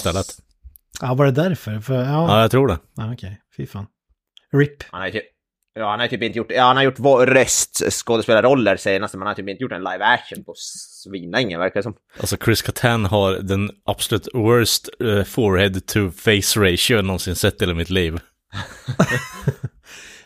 ja, 1.00 1.14
var 1.14 1.24
det 1.26 1.32
därför? 1.32 1.80
För, 1.80 1.94
ja, 1.94 2.28
Ja, 2.28 2.40
jag 2.40 2.50
tror 2.50 2.68
det. 2.68 2.78
ja 2.96 3.12
okej, 3.12 3.40
fy 3.56 3.66
fan. 3.66 3.86
RIP. 4.52 4.82
Han 4.90 5.00
har 5.02 5.10
typ, 5.10 5.24
ja, 5.74 5.90
han 5.90 6.00
har 6.00 6.06
typ 6.06 6.22
inte 6.22 6.38
gjort, 6.38 6.50
ja, 6.50 6.62
han 6.62 6.76
har 6.76 6.84
gjort 6.84 6.98
röstskådespelarroller 7.28 8.76
senast, 8.76 9.14
men 9.14 9.20
han 9.20 9.26
har 9.28 9.34
typ 9.34 9.48
inte 9.48 9.62
gjort 9.62 9.72
en 9.72 9.84
live 9.84 10.04
action 10.04 10.44
på 10.44 10.52
svinlänge 10.56 11.58
verkar 11.58 11.74
det 11.80 11.82
som. 11.82 11.94
Alltså 12.20 12.36
Chris 12.36 12.62
Kattan 12.62 13.04
har 13.04 13.32
den 13.32 13.70
absolut 13.84 14.28
worst 14.34 14.88
eh, 15.00 15.24
forehead 15.24 15.86
to 15.86 16.10
face 16.10 16.60
ratio 16.60 16.96
jag 16.96 17.04
någonsin 17.04 17.36
sett 17.36 17.62
i 17.62 17.74
mitt 17.74 17.90
liv. 17.90 18.18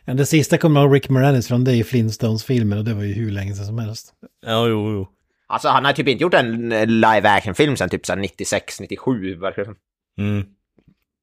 Ja, 0.04 0.14
det 0.14 0.26
sista 0.26 0.58
kommer 0.58 0.80
av 0.80 0.92
Rick 0.92 1.08
Moranis 1.08 1.48
från 1.48 1.64
det 1.64 1.72
i 1.72 1.84
Flintstones-filmen 1.84 2.78
och 2.78 2.84
det 2.84 2.94
var 2.94 3.02
ju 3.02 3.12
hur 3.12 3.30
länge 3.30 3.54
sedan 3.54 3.66
som 3.66 3.78
helst. 3.78 4.12
Ja, 4.46 4.68
jo, 4.68 4.92
jo. 4.92 5.08
Alltså 5.48 5.68
han 5.68 5.84
har 5.84 5.92
typ 5.92 6.08
inte 6.08 6.22
gjort 6.22 6.34
en 6.34 6.72
eh, 6.72 6.86
live 6.86 7.28
action 7.30 7.54
film 7.54 7.76
sen 7.76 7.88
typ 7.88 8.06
så 8.06 8.12
här 8.12 8.20
96, 8.20 8.80
97 8.80 9.36
verkar 9.36 9.62
det 9.62 9.66
som. 9.66 9.76
Mm. 10.18 10.46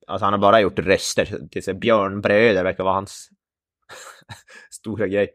Alltså 0.07 0.25
han 0.25 0.33
har 0.33 0.39
bara 0.39 0.61
gjort 0.61 0.79
röster 0.79 1.25
till 1.51 1.63
här 1.67 1.73
Björnbröder 1.73 2.63
verkar 2.63 2.83
vara 2.83 2.93
hans 2.93 3.29
stora 4.71 5.07
grej. 5.07 5.29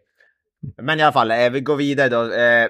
Men 0.82 1.00
i 1.00 1.02
alla 1.02 1.12
fall, 1.12 1.30
eh, 1.30 1.50
vi 1.50 1.60
går 1.60 1.76
vidare 1.76 2.08
då. 2.08 2.32
Eh, 2.32 2.68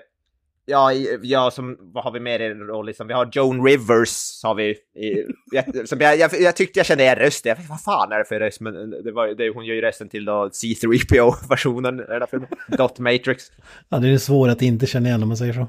ja, 0.66 0.92
ja, 1.22 1.50
som, 1.50 1.76
vad 1.80 2.04
har 2.04 2.10
vi 2.10 2.20
mer 2.20 2.40
i 2.40 2.46
en 2.46 2.66
roll? 2.66 2.86
Liksom? 2.86 3.06
Vi 3.06 3.14
har 3.14 3.30
Joan 3.32 3.64
Rivers, 3.64 4.42
har 4.42 4.54
vi. 4.54 4.70
I, 4.70 5.26
jag, 5.52 5.88
som 5.88 6.00
jag, 6.00 6.18
jag, 6.18 6.40
jag 6.40 6.56
tyckte 6.56 6.78
jag 6.78 6.86
kände 6.86 7.04
igen 7.04 7.16
rösten. 7.16 7.48
Jag 7.48 7.56
vet 7.56 7.68
vad 7.68 7.82
fan 7.82 8.12
är 8.12 8.18
det 8.18 8.24
för 8.24 8.40
röst? 8.40 8.60
Men 8.60 8.90
det 8.90 9.12
var, 9.12 9.28
det, 9.28 9.48
hon 9.48 9.66
gör 9.66 9.74
ju 9.74 9.80
rösten 9.80 10.08
till 10.08 10.24
då 10.24 10.48
C3PO-versionen. 10.48 12.00
i 12.00 12.02
den 12.02 12.20
här 12.20 12.26
filmen. 12.26 12.48
Dot 12.78 12.98
Matrix. 12.98 13.52
Ja, 13.88 13.98
det 13.98 14.08
är 14.08 14.18
svårt 14.18 14.50
att 14.50 14.62
inte 14.62 14.86
känna 14.86 15.08
igen 15.08 15.22
om 15.22 15.28
man 15.28 15.36
säger 15.36 15.52
så. 15.52 15.68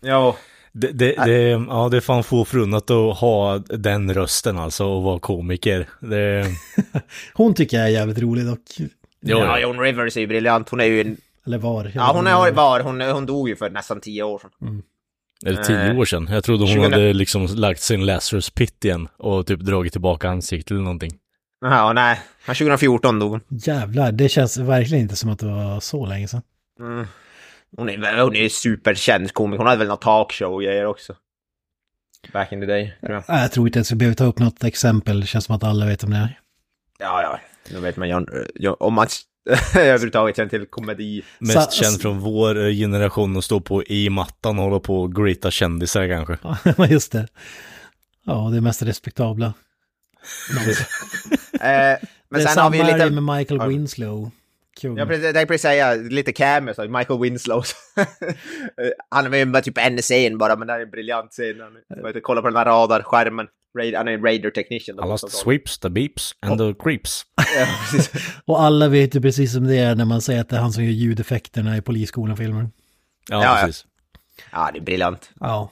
Ja, 0.00 0.36
Det, 0.76 0.92
det, 0.92 1.14
det, 1.24 1.40
ja, 1.68 1.88
det 1.90 1.96
är 1.96 2.00
fan 2.00 2.24
få 2.24 2.44
förunnat 2.44 2.90
att 2.90 3.18
ha 3.18 3.58
den 3.58 4.14
rösten 4.14 4.58
alltså 4.58 4.84
och 4.84 5.02
vara 5.02 5.18
komiker. 5.18 5.88
Det, 6.00 6.46
Hon 7.34 7.54
tycker 7.54 7.76
jag 7.76 7.86
är 7.86 7.90
jävligt 7.90 8.18
rolig 8.18 8.46
dock. 8.46 8.60
ja, 8.78 8.88
ja, 9.38 9.58
Joan 9.58 9.80
Rivers 9.80 10.16
är 10.16 10.20
ju 10.20 10.26
briljant. 10.26 10.68
Hon 10.68 10.80
är 10.80 10.84
ju 10.84 11.00
en... 11.00 11.16
Eller 11.46 11.58
var. 11.58 11.92
Ja, 11.94 12.12
hon 12.14 12.26
är 12.26 12.52
var. 12.52 12.80
Hon, 12.80 13.00
hon 13.00 13.26
dog 13.26 13.48
ju 13.48 13.56
för 13.56 13.70
nästan 13.70 14.00
tio 14.00 14.22
år 14.22 14.38
sedan. 14.38 14.82
Eller 15.46 15.62
tio 15.62 15.90
Eh, 15.90 15.98
år 15.98 16.04
sedan. 16.04 16.28
Jag 16.30 16.44
trodde 16.44 16.64
hon 16.64 16.68
2000 16.74 16.92
hade 16.92 17.12
liksom 17.12 17.46
lagt 17.46 17.80
sin 17.80 18.06
Lazarus 18.06 18.50
pit 18.50 18.84
igen 18.84 19.08
och 19.18 19.46
typ 19.46 19.60
dragit 19.60 19.92
tillbaka 19.92 20.28
ansiktet 20.30 20.70
eller 20.70 20.80
någonting. 20.80 21.10
Ja, 21.60 21.92
nej. 21.92 22.20
Men 22.46 22.54
2014 22.56 23.18
dog 23.18 23.30
hon. 23.30 23.40
Jävlar, 23.48 24.12
det 24.12 24.28
känns 24.28 24.56
verkligen 24.56 25.02
inte 25.02 25.16
som 25.16 25.30
att 25.30 25.38
det 25.38 25.46
var 25.46 25.80
så 25.80 26.06
länge 26.06 26.28
sedan. 26.28 26.42
Mm. 26.80 27.06
Hon 27.76 27.88
är, 27.88 28.22
hon 28.22 28.36
är 28.36 28.48
superkänd 28.48 29.32
komiker. 29.32 29.58
Hon 29.58 29.66
hade 29.66 29.78
väl 29.78 29.88
någon 29.88 29.98
talkshow 29.98 30.52
och 30.54 30.62
grejer 30.62 30.86
också. 30.86 31.14
Back 32.32 32.52
in 32.52 32.60
the 32.60 32.66
day, 32.66 32.92
tror 33.00 33.12
jag. 33.14 33.24
Nej, 33.28 33.42
Jag 33.42 33.52
tror 33.52 33.66
inte 33.68 33.78
ens 33.78 33.92
vi 33.92 33.96
behöver 33.96 34.14
ta 34.16 34.24
upp 34.24 34.38
något 34.38 34.64
exempel. 34.64 35.20
Det 35.20 35.26
känns 35.26 35.44
som 35.44 35.56
att 35.56 35.64
alla 35.64 35.86
vet 35.86 36.04
om 36.04 36.10
det 36.10 36.16
är. 36.16 36.40
Ja, 36.98 37.22
ja. 37.22 37.40
Då 37.74 37.80
vet 37.80 37.96
man 37.96 38.08
John, 38.08 38.26
John, 38.54 38.76
om 38.80 38.94
man 38.94 39.06
överhuvudtaget 39.76 40.36
känner 40.36 40.48
till 40.50 40.66
komedi. 40.66 41.22
Mest 41.38 41.72
Så- 41.72 41.82
känd 41.84 42.00
från 42.02 42.18
vår 42.20 42.72
generation 42.72 43.36
att 43.36 43.44
stå 43.44 43.60
på 43.60 43.84
i 43.84 44.10
mattan 44.10 44.58
och 44.58 44.64
hålla 44.64 44.80
på 44.80 45.02
och 45.02 45.14
greeta 45.14 45.50
kändisar 45.50 46.08
kanske. 46.08 46.38
Ja, 46.76 46.86
just 46.90 47.12
det. 47.12 47.28
Ja, 48.24 48.48
det 48.52 48.56
är 48.56 48.60
mest 48.60 48.82
respektabla. 48.82 49.54
Eh, 51.60 51.60
men 51.60 51.98
det 52.30 52.36
är 52.36 52.38
sen 52.38 52.46
har 52.46 52.54
samma 52.54 52.70
vi 52.70 52.78
ju 52.78 52.84
lite... 52.84 53.10
med 53.10 53.36
Michael 53.36 53.68
Winslow. 53.68 54.30
Kung. 54.80 54.96
Jag 54.96 55.08
tänkte 55.08 55.46
precis 55.46 55.62
säga 55.62 55.94
lite 55.94 56.32
cameos, 56.32 56.78
Michael 56.78 57.20
Winslow. 57.20 57.64
han 59.10 59.24
är 59.26 59.30
med 59.30 59.48
med 59.48 59.64
typ 59.64 59.78
en 59.78 59.98
scen 59.98 60.38
bara, 60.38 60.56
men 60.56 60.68
det 60.68 60.74
är 60.74 60.80
en 60.80 60.90
briljant 60.90 61.30
scen. 61.32 61.60
Han 61.60 62.12
får 62.12 62.20
kolla 62.20 62.40
på 62.42 62.48
den 62.48 62.56
här 62.56 62.64
radarskärmen. 62.64 63.46
Raid, 63.78 63.94
han 63.94 64.08
är 64.08 64.12
en 64.12 64.22
raider 64.22 64.50
technician. 64.50 65.00
Alla 65.00 65.18
sweeps, 65.18 65.78
the 65.78 65.90
beeps 65.90 66.32
and 66.40 66.58
the 66.58 66.82
creeps. 66.84 67.22
Ja. 67.56 67.66
Och 68.44 68.62
alla 68.62 68.88
vet 68.88 69.14
ju 69.14 69.20
precis 69.20 69.52
som 69.52 69.66
det 69.66 69.76
är 69.76 69.94
när 69.94 70.04
man 70.04 70.20
säger 70.22 70.40
att 70.40 70.48
det 70.48 70.56
är 70.56 70.60
han 70.60 70.72
som 70.72 70.84
gör 70.84 70.90
ljudeffekterna 70.92 71.76
i 71.76 71.82
Polisskolan-filmen. 71.82 72.72
Ja, 73.30 73.42
Ja, 73.42 73.58
ja. 73.60 73.66
precis. 73.66 73.86
ja, 74.52 74.70
det 74.72 74.78
är 74.78 74.82
briljant. 74.82 75.30
Ja. 75.40 75.70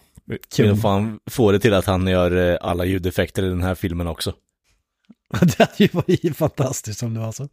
Kul. 0.57 0.67
Jag 0.67 0.81
fan 0.81 1.21
få 1.31 1.53
det 1.53 1.59
till 1.61 1.75
att 1.75 1.87
han 1.87 2.07
gör 2.07 2.51
eh, 2.53 2.59
alla 2.61 2.85
ljudeffekter 2.85 3.43
i 3.43 3.49
den 3.49 3.62
här 3.62 3.75
filmen 3.75 4.07
också. 4.07 4.35
Det 5.41 5.59
hade 5.59 5.73
ju 5.77 5.88
varit 5.93 6.37
fantastiskt 6.37 7.03
om 7.03 7.15
det 7.15 7.21
var 7.21 7.33
så. 7.33 7.49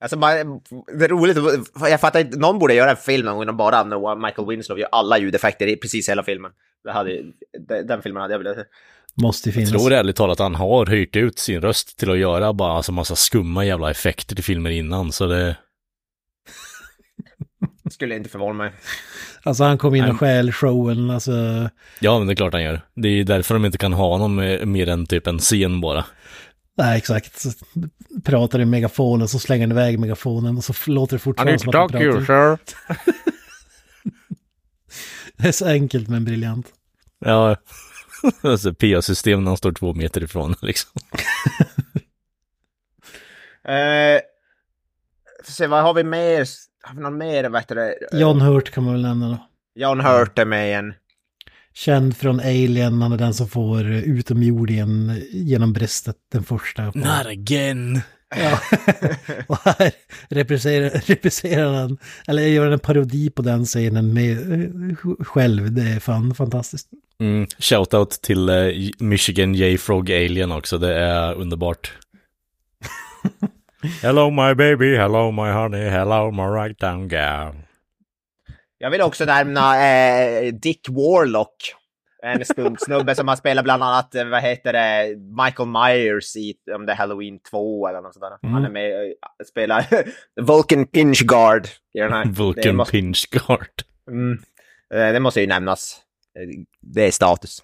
Alltså, 0.00 0.18
man, 0.18 0.60
det 0.98 1.04
är 1.04 1.08
roligt, 1.08 1.36
jag 1.80 2.00
fattar 2.00 2.20
inte, 2.20 2.38
någon 2.38 2.58
borde 2.58 2.74
göra 2.74 2.90
en 2.90 2.96
film 2.96 3.28
om 3.28 3.46
de 3.46 3.56
bara 3.56 3.76
använder 3.76 4.26
Michael 4.26 4.48
Winslow 4.48 4.78
gör 4.78 4.88
alla 4.92 5.18
ljudeffekter 5.18 5.66
i 5.66 5.76
precis 5.76 6.08
hela 6.08 6.22
filmen. 6.22 6.50
Det 6.84 6.92
hade, 6.92 7.22
den, 7.68 7.86
den 7.86 8.02
filmen 8.02 8.20
hade 8.22 8.34
jag 8.34 8.38
velat 8.38 8.56
se. 8.56 8.62
Måste 9.22 9.48
ju 9.48 9.60
Jag 9.60 9.68
finnas. 9.68 9.82
tror 9.82 9.92
ärligt 9.92 10.16
talat 10.16 10.40
att 10.40 10.44
han 10.44 10.54
har 10.54 10.86
hyrt 10.86 11.16
ut 11.16 11.38
sin 11.38 11.60
röst 11.60 11.98
till 11.98 12.10
att 12.10 12.18
göra 12.18 12.52
bara 12.52 12.72
alltså 12.72 12.92
massa 12.92 13.16
skumma 13.16 13.64
jävla 13.64 13.90
effekter 13.90 14.34
till 14.34 14.44
filmer 14.44 14.70
innan, 14.70 15.12
så 15.12 15.26
det... 15.26 15.56
Skulle 17.90 18.16
inte 18.16 18.28
förvåna 18.30 18.52
mig. 18.54 18.72
Alltså 19.42 19.64
han 19.64 19.78
kom 19.78 19.94
in 19.94 20.04
och 20.04 20.18
stjäl 20.18 20.52
showen, 20.52 21.10
alltså. 21.10 21.32
Ja, 22.00 22.18
men 22.18 22.26
det 22.26 22.32
är 22.32 22.36
klart 22.36 22.52
han 22.52 22.62
gör. 22.62 22.80
Det 22.94 23.08
är 23.08 23.12
ju 23.12 23.24
därför 23.24 23.54
de 23.54 23.64
inte 23.64 23.78
kan 23.78 23.92
ha 23.92 24.08
honom 24.08 24.34
med 24.34 24.68
mer 24.68 24.88
än 24.88 25.06
typ 25.06 25.26
en 25.26 25.38
scen 25.38 25.80
bara. 25.80 26.04
Nej, 26.76 26.98
exakt. 26.98 27.40
Så 27.40 27.50
pratar 28.24 28.60
i 28.60 28.64
megafonen, 28.64 29.28
så 29.28 29.38
slänger 29.38 29.66
han 29.66 29.72
iväg 29.72 29.98
megafonen 29.98 30.56
och 30.56 30.64
så 30.64 30.72
låter 30.86 31.16
det 31.16 31.20
fortfarande 31.20 31.58
som 31.58 31.68
att 31.68 31.74
han 31.74 31.88
pratar. 31.88 32.24
sir. 32.24 32.58
Det 35.36 35.48
är 35.48 35.52
så 35.52 35.66
enkelt 35.66 36.08
men 36.08 36.24
briljant. 36.24 36.66
Ja, 37.18 37.56
alltså 38.42 38.74
PA-system 38.74 39.44
när 39.44 39.50
han 39.50 39.56
står 39.56 39.72
två 39.72 39.94
meter 39.94 40.22
ifrån 40.22 40.54
liksom. 40.62 40.90
Eh, 43.64 44.20
se, 45.44 45.66
vad 45.66 45.82
har 45.82 45.94
vi 45.94 46.04
mer? 46.04 46.46
Har 46.82 46.94
vi 46.94 47.00
någon 47.00 47.18
mer, 47.18 47.48
vad 47.48 47.60
heter 47.60 47.74
det? 47.74 47.94
John 48.12 48.40
Hurt 48.40 48.70
kan 48.70 48.84
man 48.84 48.92
väl 48.92 49.02
nämna 49.02 49.28
då. 49.28 49.38
John 49.74 50.00
Hurt 50.00 50.38
är 50.38 50.44
med 50.44 50.66
igen. 50.68 50.94
Känd 51.74 52.16
från 52.16 52.40
Alien, 52.40 53.02
han 53.02 53.12
är 53.12 53.16
den 53.16 53.34
som 53.34 53.48
får 53.48 53.86
utomjordingen 53.90 55.22
genom 55.30 55.72
bröstet, 55.72 56.16
den 56.32 56.44
första. 56.44 56.92
På. 56.92 56.98
Not 56.98 57.26
again. 57.26 58.00
Ja. 58.36 58.58
och 59.46 59.58
här 59.64 59.92
represserar, 60.28 60.90
represserar 60.90 61.74
han, 61.74 61.98
eller 62.28 62.42
gör 62.42 62.70
en 62.70 62.78
parodi 62.78 63.30
på 63.30 63.42
den 63.42 63.64
scenen 63.64 64.14
med 64.14 64.52
eh, 64.52 64.96
själv. 65.20 65.72
Det 65.72 65.82
är 65.82 66.00
fan 66.00 66.34
fantastiskt. 66.34 66.88
Mm, 67.20 67.46
shoutout 67.58 68.10
till 68.10 68.48
eh, 68.48 68.54
Michigan 68.98 69.54
J-Frog 69.54 70.12
Alien 70.12 70.52
också, 70.52 70.78
det 70.78 70.94
är 70.94 71.34
underbart. 71.34 71.92
hello 74.02 74.30
my 74.30 74.54
baby, 74.54 74.96
hello 74.96 75.30
my 75.30 75.50
honey, 75.50 75.88
hello 75.88 76.30
my 76.30 76.42
right 76.42 76.78
down 76.78 77.08
gal. 77.08 77.54
Jag 78.82 78.90
vill 78.90 79.00
också 79.02 79.24
nämna 79.24 79.86
eh, 79.88 80.52
Dick 80.54 80.88
Warlock. 80.88 81.74
En 82.22 82.44
skunksnubbe 82.44 83.14
som 83.16 83.28
har 83.28 83.36
spelat 83.36 83.64
bland 83.64 83.82
annat, 83.82 84.14
eh, 84.14 84.24
vad 84.24 84.42
heter 84.42 84.72
det, 84.72 85.16
Michael 85.44 85.68
Myers 85.68 86.36
i 86.36 86.54
om 86.74 86.86
det 86.86 86.92
är 86.92 86.96
Halloween 86.96 87.38
2 87.50 87.88
eller 87.88 88.00
något 88.00 88.14
sådär. 88.14 88.38
Mm. 88.42 88.52
Han 88.54 88.64
är 88.64 88.70
med 88.70 88.92
och 89.40 89.46
spelar 89.46 89.86
Vulcan 90.40 90.86
Pinchguard 90.86 91.68
Vulcan 92.26 92.76
måste, 92.76 92.92
Pinchguard. 92.92 93.68
mm, 94.10 94.38
eh, 94.94 95.12
det 95.12 95.20
måste 95.20 95.40
ju 95.40 95.46
nämnas. 95.46 96.00
Eh, 96.38 96.64
Det 96.80 97.06
är 97.06 97.10
status. 97.10 97.62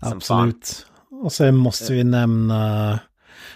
Absolut. 0.00 0.86
Och 1.10 1.32
sen 1.32 1.56
måste 1.56 1.92
vi 1.92 2.04
nämna 2.04 2.98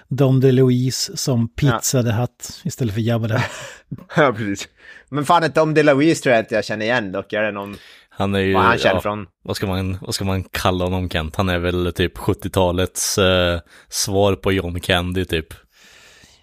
Dom 0.08 0.40
DeLuise 0.40 1.16
som 1.16 1.48
Pizza 1.48 2.02
the 2.02 2.10
Hutt 2.10 2.60
istället 2.64 2.94
för 2.94 3.00
Jabba 3.00 3.28
the 3.28 3.34
Hutt. 3.34 3.44
Ja, 4.16 4.32
precis. 4.32 4.68
Men 5.08 5.24
fan, 5.24 5.42
ett 5.42 5.54
Dom 5.54 5.74
DeLuise 5.74 6.22
tror 6.22 6.34
jag 6.34 6.42
inte 6.42 6.54
jag 6.54 6.64
känner 6.64 6.86
igen 6.86 7.12
dock. 7.12 7.32
Är 7.32 7.42
det 7.42 7.52
någon, 7.52 7.76
Han 8.08 8.34
är 8.34 8.38
ju, 8.38 8.54
vad 8.54 8.62
han 8.62 8.78
känner 8.78 8.94
ja, 8.94 9.00
från? 9.00 9.26
vad, 9.42 9.56
ska 9.56 9.66
man, 9.66 9.98
vad 10.00 10.14
ska 10.14 10.24
man 10.24 10.44
kalla 10.44 10.84
honom 10.84 11.10
Kent? 11.10 11.36
Han 11.36 11.48
är 11.48 11.58
väl 11.58 11.92
typ 11.94 12.18
70-talets 12.18 13.18
eh, 13.18 13.60
svar 13.88 14.34
på 14.34 14.52
John 14.52 14.80
Candy 14.80 15.24
typ. 15.24 15.46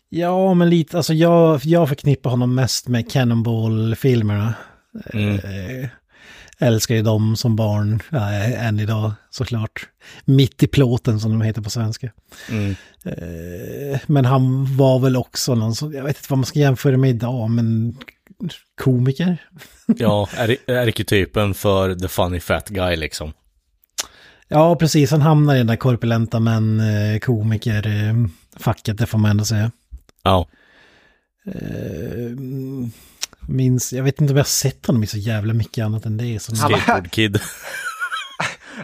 Ja, 0.09 0.53
men 0.53 0.69
lite, 0.69 0.97
alltså 0.97 1.13
jag, 1.13 1.59
jag 1.63 1.89
förknippar 1.89 2.29
honom 2.29 2.55
mest 2.55 2.87
med 2.87 3.11
Cannonball-filmerna. 3.11 4.53
Mm. 5.13 5.35
Eh, 5.35 5.89
älskar 6.61 6.95
ju 6.95 7.01
dem 7.01 7.35
som 7.35 7.55
barn, 7.55 8.01
ja, 8.09 8.31
än 8.33 8.79
idag 8.79 9.13
såklart. 9.29 9.87
Mitt 10.25 10.63
i 10.63 10.67
plåten 10.67 11.19
som 11.19 11.31
de 11.31 11.41
heter 11.41 11.61
på 11.61 11.69
svenska. 11.69 12.11
Mm. 12.49 12.75
Eh, 13.05 13.99
men 14.07 14.25
han 14.25 14.77
var 14.77 14.99
väl 14.99 15.17
också 15.17 15.55
någon 15.55 15.75
som, 15.75 15.93
jag 15.93 16.03
vet 16.03 16.17
inte 16.17 16.27
vad 16.29 16.39
man 16.39 16.45
ska 16.45 16.59
jämföra 16.59 16.97
med 16.97 17.09
idag, 17.09 17.49
men 17.49 17.95
komiker. 18.81 19.37
Ja, 19.97 20.29
arketypen 20.67 21.53
för 21.53 21.95
the 21.95 22.07
funny 22.07 22.39
fat 22.39 22.69
guy 22.69 22.95
liksom. 22.95 23.33
Ja, 24.47 24.75
precis. 24.75 25.11
Han 25.11 25.21
hamnar 25.21 25.55
i 25.55 25.57
den 25.57 25.67
där 25.67 25.75
korpulenta 25.75 26.39
men 26.39 26.79
eh, 26.79 27.19
komiker 27.19 27.87
eh, 27.87 28.93
det 28.95 29.05
får 29.05 29.17
man 29.17 29.31
ändå 29.31 29.45
säga. 29.45 29.71
Ja, 30.23 30.47
minns, 33.47 33.93
jag 33.93 34.03
vet 34.03 34.21
inte 34.21 34.31
om 34.33 34.37
jag 34.37 34.43
har 34.43 34.47
sett 34.47 34.85
honom 34.85 35.03
i 35.03 35.07
så 35.07 35.17
jävla 35.17 35.53
mycket 35.53 35.85
annat 35.85 36.05
än 36.05 36.17
det. 36.17 36.39
Som 36.39 36.57
Han 36.57 36.71
var- 36.71 36.77
skateboard 36.79 37.11
kid. 37.11 37.39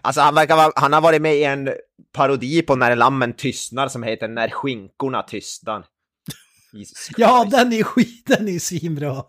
Alltså 0.01 0.21
han, 0.21 0.35
verkar 0.35 0.55
vara, 0.55 0.71
han 0.75 0.93
har 0.93 1.01
varit 1.01 1.21
med 1.21 1.35
i 1.35 1.43
en 1.43 1.69
parodi 2.13 2.61
på 2.61 2.75
När 2.75 2.95
lammen 2.95 3.33
tystnar 3.33 3.87
som 3.87 4.03
heter 4.03 4.27
När 4.27 4.49
skinkorna 4.49 5.23
tystnar. 5.23 5.85
Ja, 7.17 7.47
den 7.51 7.73
är 7.73 7.83
skit, 7.83 8.23
den 8.27 8.47
är 8.47 8.59
svinbra. 8.59 9.23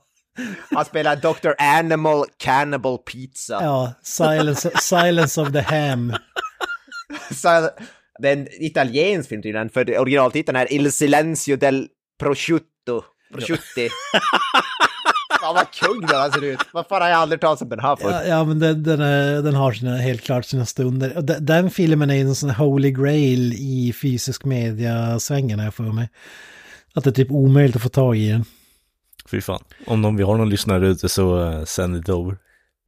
Han 0.70 0.84
spelar 0.84 1.16
Dr. 1.16 1.50
Animal 1.58 2.24
Cannibal 2.36 2.98
Pizza. 2.98 3.58
Ja, 3.62 3.92
Silence, 4.02 4.70
Silence 4.80 5.40
of 5.40 5.52
the 5.52 5.60
Ham. 5.60 6.14
Det 8.20 8.28
är 8.28 8.32
en 8.36 8.48
italiensk 8.62 9.28
film 9.28 9.42
tydligen, 9.42 9.70
för 9.70 9.98
originaltiteln 9.98 10.56
är 10.56 10.72
Il 10.72 10.92
Silenzio 10.92 11.56
del 11.56 11.88
Prosciutto. 12.20 13.02
Prosciutti. 13.32 13.88
Fan 15.48 15.54
vad 15.54 15.70
kung 15.70 16.00
den 16.00 16.16
här 16.16 16.30
ser 16.30 16.44
ut. 16.44 16.58
Vad 16.72 16.86
fan 16.86 17.02
har 17.02 17.08
jag 17.08 17.18
aldrig 17.18 17.40
talat 17.40 17.62
om 17.62 17.68
den 17.68 17.80
här 17.80 17.96
för? 17.96 18.10
Ja, 18.10 18.24
ja 18.24 18.44
men 18.44 18.58
den, 18.58 18.82
den, 18.82 19.00
är, 19.00 19.42
den 19.42 19.54
har 19.54 19.72
sina, 19.72 19.96
helt 19.96 20.22
klart 20.22 20.44
sina 20.44 20.66
stunder. 20.66 21.16
Och 21.16 21.24
den, 21.24 21.46
den 21.46 21.70
filmen 21.70 22.10
är 22.10 22.20
en 22.20 22.34
sån 22.34 22.50
holy 22.50 22.90
grail 22.90 23.52
i 23.52 23.92
fysisk 24.02 24.44
media-svängen, 24.44 25.58
jag 25.58 25.74
för 25.74 25.82
mig. 25.84 26.08
Att 26.94 27.04
det 27.04 27.10
är 27.10 27.14
typ 27.14 27.30
omöjligt 27.30 27.76
att 27.76 27.82
få 27.82 27.88
tag 27.88 28.16
i 28.16 28.30
den. 28.30 28.44
Fy 29.30 29.40
fan. 29.40 29.64
Om 29.86 30.02
någon, 30.02 30.16
vi 30.16 30.22
har 30.22 30.36
någon 30.36 30.48
lyssnare 30.48 30.88
ute 30.88 31.08
så 31.08 31.38
uh, 31.38 31.64
send 31.64 31.96
it 31.96 32.08
over. 32.08 32.36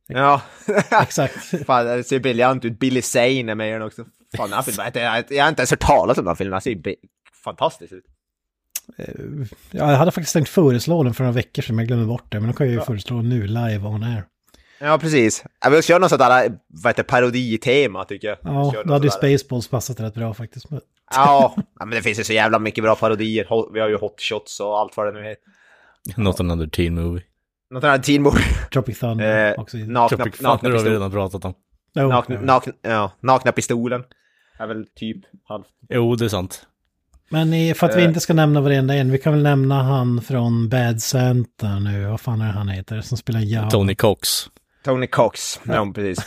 Ja. 0.06 0.42
Exakt. 1.02 1.66
Fan, 1.66 1.86
det 1.86 2.04
ser 2.04 2.20
briljant 2.20 2.64
ut. 2.64 2.78
Billy 2.78 3.02
Zane 3.02 3.52
är 3.52 3.54
med 3.54 3.68
i 3.68 3.72
den 3.72 3.82
också. 3.82 4.04
Fan, 4.36 4.50
den 4.50 4.56
här 4.56 4.62
filmen, 4.62 4.90
jag, 4.94 5.42
har 5.42 5.48
inte 5.48 5.60
ens 5.60 5.70
hört 5.70 5.80
talas 5.80 6.18
om 6.18 6.24
den 6.24 6.30
här 6.30 6.34
filmen. 6.34 6.52
Den 6.52 6.60
ser 6.60 6.70
ju 6.70 6.94
fantastisk 7.44 7.92
ut. 7.92 8.04
Ja, 9.70 9.90
jag 9.90 9.96
hade 9.98 10.10
faktiskt 10.10 10.32
tänkt 10.32 10.48
föreslå 10.48 11.02
den 11.02 11.14
för 11.14 11.24
några 11.24 11.34
veckor 11.34 11.62
sedan, 11.62 11.76
men 11.76 11.82
jag 11.82 11.88
glömde 11.88 12.06
bort 12.06 12.24
det. 12.32 12.40
Men 12.40 12.50
då 12.50 12.56
kan 12.56 12.66
jag 12.66 12.74
ju 12.74 12.80
föreslå 12.80 13.22
nu 13.22 13.46
live 13.46 13.86
on 13.88 14.02
air. 14.02 14.24
Ja, 14.80 14.98
precis. 14.98 15.44
Jag 15.64 15.70
vill 15.70 15.82
köra 15.82 15.98
något 15.98 16.08
sånt 16.10 16.18
där, 16.20 16.52
vad 16.66 16.90
heter 16.90 17.02
paroditema 17.02 18.04
tycker 18.04 18.28
jag. 18.28 18.38
Ja, 18.42 18.72
då 18.84 18.92
hade 18.92 19.06
ju. 19.06 19.10
Spaceballs 19.10 19.68
passat 19.68 20.00
rätt 20.00 20.14
bra 20.14 20.34
faktiskt. 20.34 20.70
Men- 20.70 20.80
Ja, 21.14 21.54
ja, 21.56 21.84
men 21.84 21.90
det 21.90 22.02
finns 22.02 22.18
ju 22.20 22.24
så 22.24 22.32
jävla 22.32 22.58
mycket 22.58 22.84
bra 22.84 22.94
parodier. 22.94 23.72
Vi 23.72 23.80
har 23.80 23.88
ju 23.88 23.96
Hot 23.96 24.20
Shots 24.20 24.60
och 24.60 24.78
allt 24.78 24.96
vad 24.96 25.06
det 25.06 25.12
nu 25.20 25.28
heter. 25.28 25.42
Not 26.16 26.40
another 26.40 26.66
teen 26.66 26.94
movie. 26.94 27.22
Något 27.70 27.82
här 27.82 27.98
Teen 27.98 28.22
Movie. 28.22 28.44
Tropic 28.72 28.98
Thunder 28.98 29.52
Eh, 29.52 29.60
också. 29.60 29.76
nakna, 29.76 30.08
Tropic 30.08 30.36
Thunder 30.38 30.70
har 30.70 30.84
vi 30.84 30.90
redan 30.90 31.10
pratat 31.10 31.44
om. 31.44 31.54
Nakna, 31.94 32.34
ja. 32.34 32.40
nakna, 32.40 32.72
ja, 32.82 33.12
nakna 33.20 33.52
pistolen. 33.52 34.04
Är 34.58 34.66
väl 34.66 34.86
typ 34.94 35.16
halvt. 35.44 35.66
Jo, 35.88 36.14
det 36.16 36.24
är 36.24 36.28
sant. 36.28 36.66
Men 37.32 37.54
i, 37.54 37.74
för 37.74 37.86
att 37.86 37.96
vi 37.96 38.02
Eh. 38.02 38.08
inte 38.08 38.20
ska 38.20 38.34
nämna 38.34 38.60
varenda 38.60 38.94
en, 38.94 39.10
vi 39.12 39.18
kan 39.18 39.32
väl 39.32 39.42
nämna 39.42 39.82
han 39.82 40.22
från 40.22 40.68
Bad 40.68 41.02
Santa 41.02 41.78
nu, 41.78 42.04
vad 42.04 42.20
fan 42.20 42.40
är 42.40 42.46
det 42.46 42.52
han 42.52 42.68
heter, 42.68 43.00
som 43.00 43.18
spelar 43.18 43.40
Yao. 43.40 43.70
Tony 43.70 43.94
Cox. 43.94 44.28
Tony 44.84 45.06
Cox, 45.06 45.60
ja, 45.64 45.92
precis. 45.94 46.24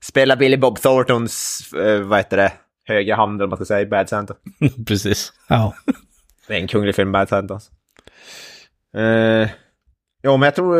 Spelar 0.00 0.36
Billy 0.36 0.56
Bob 0.56 0.78
Thorntons, 0.78 1.60
eh, 1.72 2.00
vad 2.00 2.18
heter 2.18 2.36
det, 2.36 2.52
högra 2.84 3.16
hand 3.16 3.40
vad 3.40 3.48
man 3.48 3.56
ska 3.56 3.64
säga, 3.64 3.80
i 3.80 3.86
Bad 3.86 4.08
Santa. 4.08 4.34
Precis. 4.86 5.32
Ja, 5.48 5.74
Det 6.48 6.54
är 6.54 6.58
en 6.60 6.66
kunglig 6.68 6.94
film, 6.94 7.12
Bad 7.12 7.28
Santa. 7.28 7.54
Alltså. 7.54 7.72
Eh, 8.96 9.48
ja, 10.22 10.36
men 10.36 10.42
jag 10.42 10.54
tror... 10.54 10.76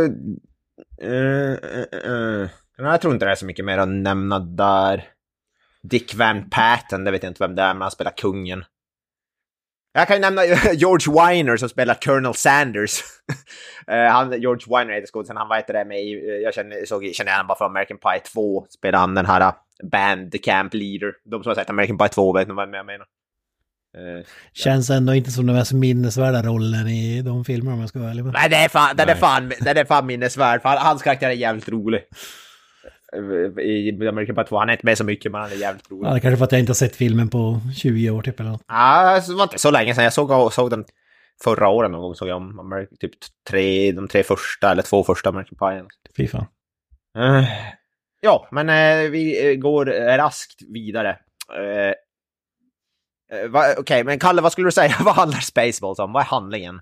Uh, 1.05 1.57
uh, 2.07 2.49
jag 2.77 3.01
tror 3.01 3.13
inte 3.15 3.25
det 3.27 3.31
är 3.31 3.35
så 3.35 3.47
mycket 3.47 3.65
mer 3.65 3.79
att 3.79 3.89
nämna 3.89 4.39
där. 4.39 5.05
Dick 5.83 6.15
Van 6.15 6.51
Patten, 6.51 7.05
det 7.05 7.11
vet 7.11 7.23
jag 7.23 7.31
inte 7.31 7.47
vem 7.47 7.55
det 7.55 7.63
är, 7.63 7.75
men 7.75 7.83
han 7.83 7.91
spelar 7.91 8.13
kungen. 8.17 8.65
Jag 9.97 10.09
kan 10.09 10.17
ju 10.17 10.21
nämna 10.21 10.45
George 10.73 11.15
Weiner 11.15 11.57
som 11.57 11.69
spelar 11.69 11.95
Colonel 11.95 12.35
Sanders. 12.35 13.01
Eh, 13.87 14.13
han, 14.13 14.41
George 14.41 14.77
Weiner 14.77 14.95
heter 14.95 15.07
skådisen, 15.07 15.37
han 15.37 15.49
var 15.49 15.59
inte 15.59 15.73
det 15.73 15.85
med 15.85 16.03
i, 16.03 16.13
eh, 16.13 16.35
jag 16.35 16.55
känner, 16.55 16.85
såg, 16.87 17.11
känner 17.15 17.33
han 17.33 17.47
bara 17.47 17.59
från 17.59 17.71
American 17.71 17.99
Pie 17.99 18.21
2, 18.33 18.67
spelar 18.71 18.99
han 18.99 19.15
den 19.15 19.27
här 19.27 19.41
uh, 19.41 19.53
band 19.91 20.45
camp 20.45 20.75
leader. 20.75 21.13
De 21.25 21.43
som 21.43 21.51
har 21.51 21.55
sett 21.55 21.71
American 21.71 21.99
Pie 21.99 22.09
2 22.09 22.33
vet 22.33 22.49
nog 22.49 22.57
vad 22.57 22.75
jag 22.75 22.87
menar. 22.87 23.07
Eh, 23.97 24.27
känns 24.53 24.91
ändå 24.91 25.15
inte 25.15 25.31
som 25.31 25.47
den 25.47 25.57
mest 25.57 25.73
minnesvärda 25.73 26.43
rollen 26.43 26.89
i 26.89 27.23
de 27.23 27.45
filmer 27.45 27.73
om 27.73 27.81
jag 27.81 27.89
ska 27.89 27.99
vara 27.99 28.11
ärlig. 28.11 28.25
Men... 28.25 28.33
Nej, 28.33 28.51
det 28.51 28.57
är 28.57 28.69
fan, 28.69 28.97
den 28.97 29.09
är 29.09 29.15
fan, 29.15 29.53
den 29.61 29.77
är 29.77 29.85
fan 29.85 30.07
minnesvärd. 30.07 30.63
För 30.63 30.69
hans 30.69 31.03
karaktär 31.03 31.29
är 31.29 31.33
jävligt 31.33 31.69
rolig. 31.69 32.01
I 33.61 34.09
American 34.09 34.35
Pie 34.35 34.45
2, 34.45 34.59
han 34.59 34.69
är 34.69 34.73
inte 34.73 34.87
med 34.87 34.99
så 34.99 35.05
mycket, 35.05 35.33
men 35.33 35.41
han 35.41 35.51
är 35.51 35.57
jävligt 35.57 35.91
rolig. 35.91 36.09
Ja, 36.09 36.11
det 36.11 36.19
är 36.19 36.21
kanske 36.21 36.37
för 36.37 36.45
att 36.45 36.53
jag 36.53 36.61
inte 36.61 36.71
har 36.71 36.75
sett 36.75 36.97
filmen 36.97 37.31
på 37.31 37.61
20 37.77 38.11
år 38.11 38.23
typ 38.23 38.41
eller 38.41 38.51
något. 38.51 38.63
Ja, 38.69 38.75
alltså, 38.75 39.33
det 39.33 39.37
var 39.37 39.45
inte 39.45 39.59
så 39.59 39.71
länge 39.71 39.95
sedan. 39.95 40.05
Jag 40.05 40.13
såg, 40.13 40.53
såg 40.53 40.71
den 40.71 40.85
förra 41.45 41.69
året 41.69 41.91
någon 41.91 42.01
gång. 42.01 42.15
Såg 42.15 42.29
jag 42.29 42.37
om 42.37 42.59
American, 42.59 42.97
typ 43.01 43.13
tre, 43.51 43.93
de 43.93 44.09
tre 44.09 44.23
första, 44.23 44.71
eller 44.71 44.83
två 44.83 45.05
första 45.05 45.29
American 45.29 45.59
Pie. 45.59 45.85
Fy 46.17 46.29
fan. 46.29 46.47
Eh, 47.19 47.49
ja, 48.21 48.49
men 48.51 48.69
eh, 48.69 49.11
vi 49.11 49.51
eh, 49.51 49.55
går 49.55 49.87
raskt 50.17 50.63
vidare. 50.69 51.19
Okej, 53.79 54.05
men 54.05 54.19
Kalle, 54.19 54.43
vad 54.43 54.53
skulle 54.53 54.67
du 54.67 54.73
säga? 54.73 54.95
vad 55.05 55.15
handlar 55.15 55.39
Spaceballs 55.39 55.99
om? 55.99 56.13
Vad 56.13 56.23
är 56.23 56.27
handlingen? 56.27 56.81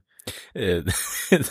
Eh, 0.54 0.82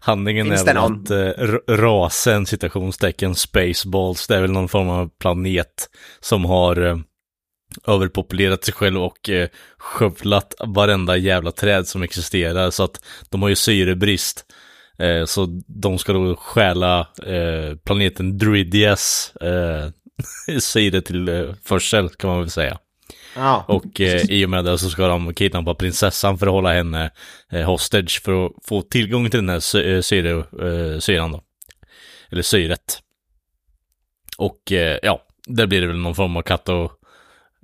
Handlingen 0.00 0.46
Finns 0.46 0.66
är 0.66 0.74
väl 0.74 0.76
att 0.76 1.10
eh, 1.10 1.74
rasen, 1.74 2.46
citationstecken, 2.46 3.34
Spaceballs, 3.34 4.26
det 4.26 4.36
är 4.36 4.40
väl 4.40 4.52
någon 4.52 4.68
form 4.68 4.88
av 4.88 5.10
planet 5.18 5.90
som 6.20 6.44
har 6.44 6.86
eh, 6.86 6.98
överpopulerat 7.86 8.64
sig 8.64 8.74
själv 8.74 9.02
och 9.02 9.30
eh, 9.30 9.48
skövlat 9.78 10.54
varenda 10.58 11.16
jävla 11.16 11.52
träd 11.52 11.86
som 11.86 12.02
existerar 12.02 12.70
så 12.70 12.82
att 12.82 13.04
de 13.28 13.42
har 13.42 13.48
ju 13.48 13.56
syrebrist. 13.56 14.44
Eh, 14.98 15.24
så 15.24 15.62
de 15.66 15.98
ska 15.98 16.12
då 16.12 16.36
stjäla 16.36 17.08
planeten 17.84 18.38
Dridias 18.38 19.32
syre 20.60 21.00
till 21.00 21.54
försel 21.64 22.08
kan 22.08 22.30
man 22.30 22.40
väl 22.40 22.50
säga. 22.50 22.78
Och 23.68 24.00
eh, 24.00 24.20
i 24.28 24.44
och 24.46 24.50
med 24.50 24.64
det 24.64 24.78
så 24.78 24.90
ska 24.90 25.06
de 25.08 25.34
kidnappa 25.34 25.74
prinsessan 25.74 26.38
för 26.38 26.46
att 26.46 26.52
hålla 26.52 26.72
henne 26.72 27.10
eh, 27.52 27.62
hostage 27.66 28.22
för 28.24 28.46
att 28.46 28.52
få 28.64 28.82
tillgång 28.82 29.30
till 29.30 29.38
den 29.40 29.48
här 29.48 29.60
sy- 29.60 29.92
eh, 29.94 30.00
syre, 30.00 30.30
eh, 30.38 30.98
syran 30.98 31.32
då. 31.32 31.42
Eller 32.30 32.42
syret. 32.42 32.98
Och 34.38 34.72
eh, 34.72 34.98
ja, 35.02 35.22
där 35.46 35.66
blir 35.66 35.80
det 35.80 35.86
väl 35.86 35.96
någon 35.96 36.14
form 36.14 36.36
av 36.36 36.42
katt 36.42 36.68
och 36.68 36.92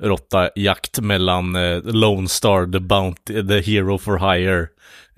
råtta-jakt 0.03 1.01
mellan 1.01 1.57
eh, 1.57 1.83
Lone 1.83 2.29
Star, 2.29 2.73
the, 2.73 2.81
Bounty, 2.81 3.49
the 3.49 3.61
Hero 3.61 3.99
for 3.99 4.19
Hire, 4.35 4.69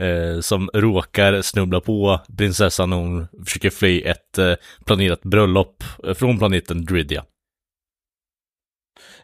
eh, 0.08 0.40
som 0.40 0.70
råkar 0.74 1.42
snubbla 1.42 1.80
på 1.80 2.20
prinsessan 2.38 2.90
när 2.90 2.96
hon 2.96 3.26
försöker 3.46 3.70
fly 3.70 4.00
ett 4.02 4.38
eh, 4.38 4.54
planerat 4.84 5.22
bröllop 5.22 5.84
eh, 6.06 6.14
från 6.14 6.38
planeten 6.38 6.84
Drydia. 6.84 7.24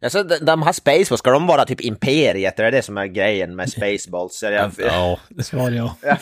Alltså, 0.03 0.23
de, 0.23 0.39
de 0.39 0.63
här 0.63 0.73
Spaceballs, 0.73 1.19
ska 1.19 1.31
de 1.31 1.47
vara 1.47 1.65
typ 1.65 1.81
imperiet? 1.81 2.59
Är 2.61 2.65
det 2.65 2.71
det 2.71 2.83
som 2.83 2.99
är 2.99 3.07
grejen 3.07 3.57
med 3.57 3.71
Spaceballs? 3.71 4.43
Är 4.43 4.51
det, 4.51 4.71
Ja, 4.79 5.19
Svar 5.43 5.71
ja. 5.71 5.97
ja. 6.03 6.19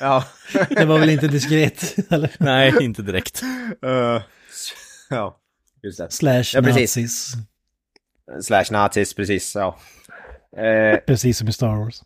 ja. 0.00 0.24
Det 0.70 0.84
var 0.84 0.98
väl 0.98 1.10
inte 1.10 1.28
diskret, 1.28 1.96
eller? 2.12 2.30
nej, 2.38 2.72
inte 2.80 3.02
direkt. 3.02 3.42
Eh, 3.82 4.22
ja, 5.10 5.40
just 5.82 5.98
det. 5.98 6.10
Slash 6.10 6.44
Ja, 6.54 6.62
precis. 6.62 6.96
nazis. 6.96 7.32
Slash 8.42 8.64
nazis, 8.70 9.14
precis. 9.14 9.54
Ja. 9.54 9.78
Eh, 10.56 10.96
Precis 11.06 11.38
som 11.38 11.48
i 11.48 11.52
Star 11.52 11.76
Wars. 11.76 12.02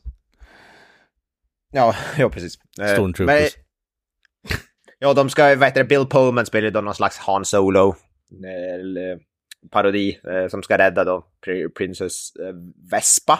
ja, 1.73 1.95
ja, 2.19 2.29
precis. 2.31 2.59
Eh, 2.81 2.87
Stormtroopers. 2.93 3.57
men- 3.57 4.59
Ja, 4.99 5.15
de 5.15 5.31
ska, 5.31 5.43
vad 5.57 5.65
heter 5.69 5.81
det, 5.81 5.85
Bill 5.89 6.07
Pullman 6.07 6.47
spelar 6.47 6.71
då 6.71 6.81
någon 6.81 6.95
slags 6.95 7.19
Han 7.19 7.45
Solo 7.45 7.95
eller, 8.81 9.19
parodi 9.71 10.19
eh, 10.25 10.49
som 10.51 10.63
ska 10.63 10.79
rädda 10.79 11.05
då 11.05 11.27
Pri- 11.47 11.69
Princess 11.69 12.37
eh, 12.37 12.55
Vespa, 12.91 13.39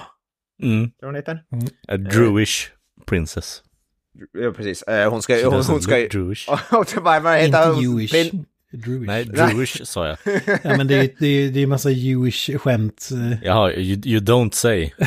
Mm. 0.63 0.91
tror 0.91 1.07
hon 1.09 1.15
heter. 1.15 1.43
A 1.89 1.97
Druish 1.97 2.71
princess. 3.07 3.63
Ja, 4.33 4.53
precis. 4.53 4.83
Eh, 4.83 5.11
hon 5.11 5.23
ska, 5.23 5.35
She 5.35 5.45
hon, 5.45 5.55
hon 5.69 5.83
ska 5.83 5.97
look 5.97 6.11
Druish. 6.13 6.49
vad, 7.01 7.23
vad 7.23 7.35
heter 7.39 7.45
Inte 7.47 7.59
hon? 7.59 7.83
Jewish. 7.83 8.13
Prin- 8.15 8.45
Druish. 8.73 9.07
Nej, 9.07 9.25
Druish 9.25 9.85
sa 9.85 10.07
jag. 10.09 10.17
Ja, 10.63 10.77
men 10.77 10.87
det 10.87 10.95
är 10.95 11.11
det 11.19 11.27
är, 11.27 11.51
det 11.51 11.61
är 11.61 11.67
massa 11.67 11.91
Jewish 11.91 12.59
skämt. 12.59 13.09
eh. 13.13 13.45
Jaha, 13.45 13.73
you, 13.73 14.01
you 14.05 14.21
don't 14.21 14.51
say. 14.55 14.91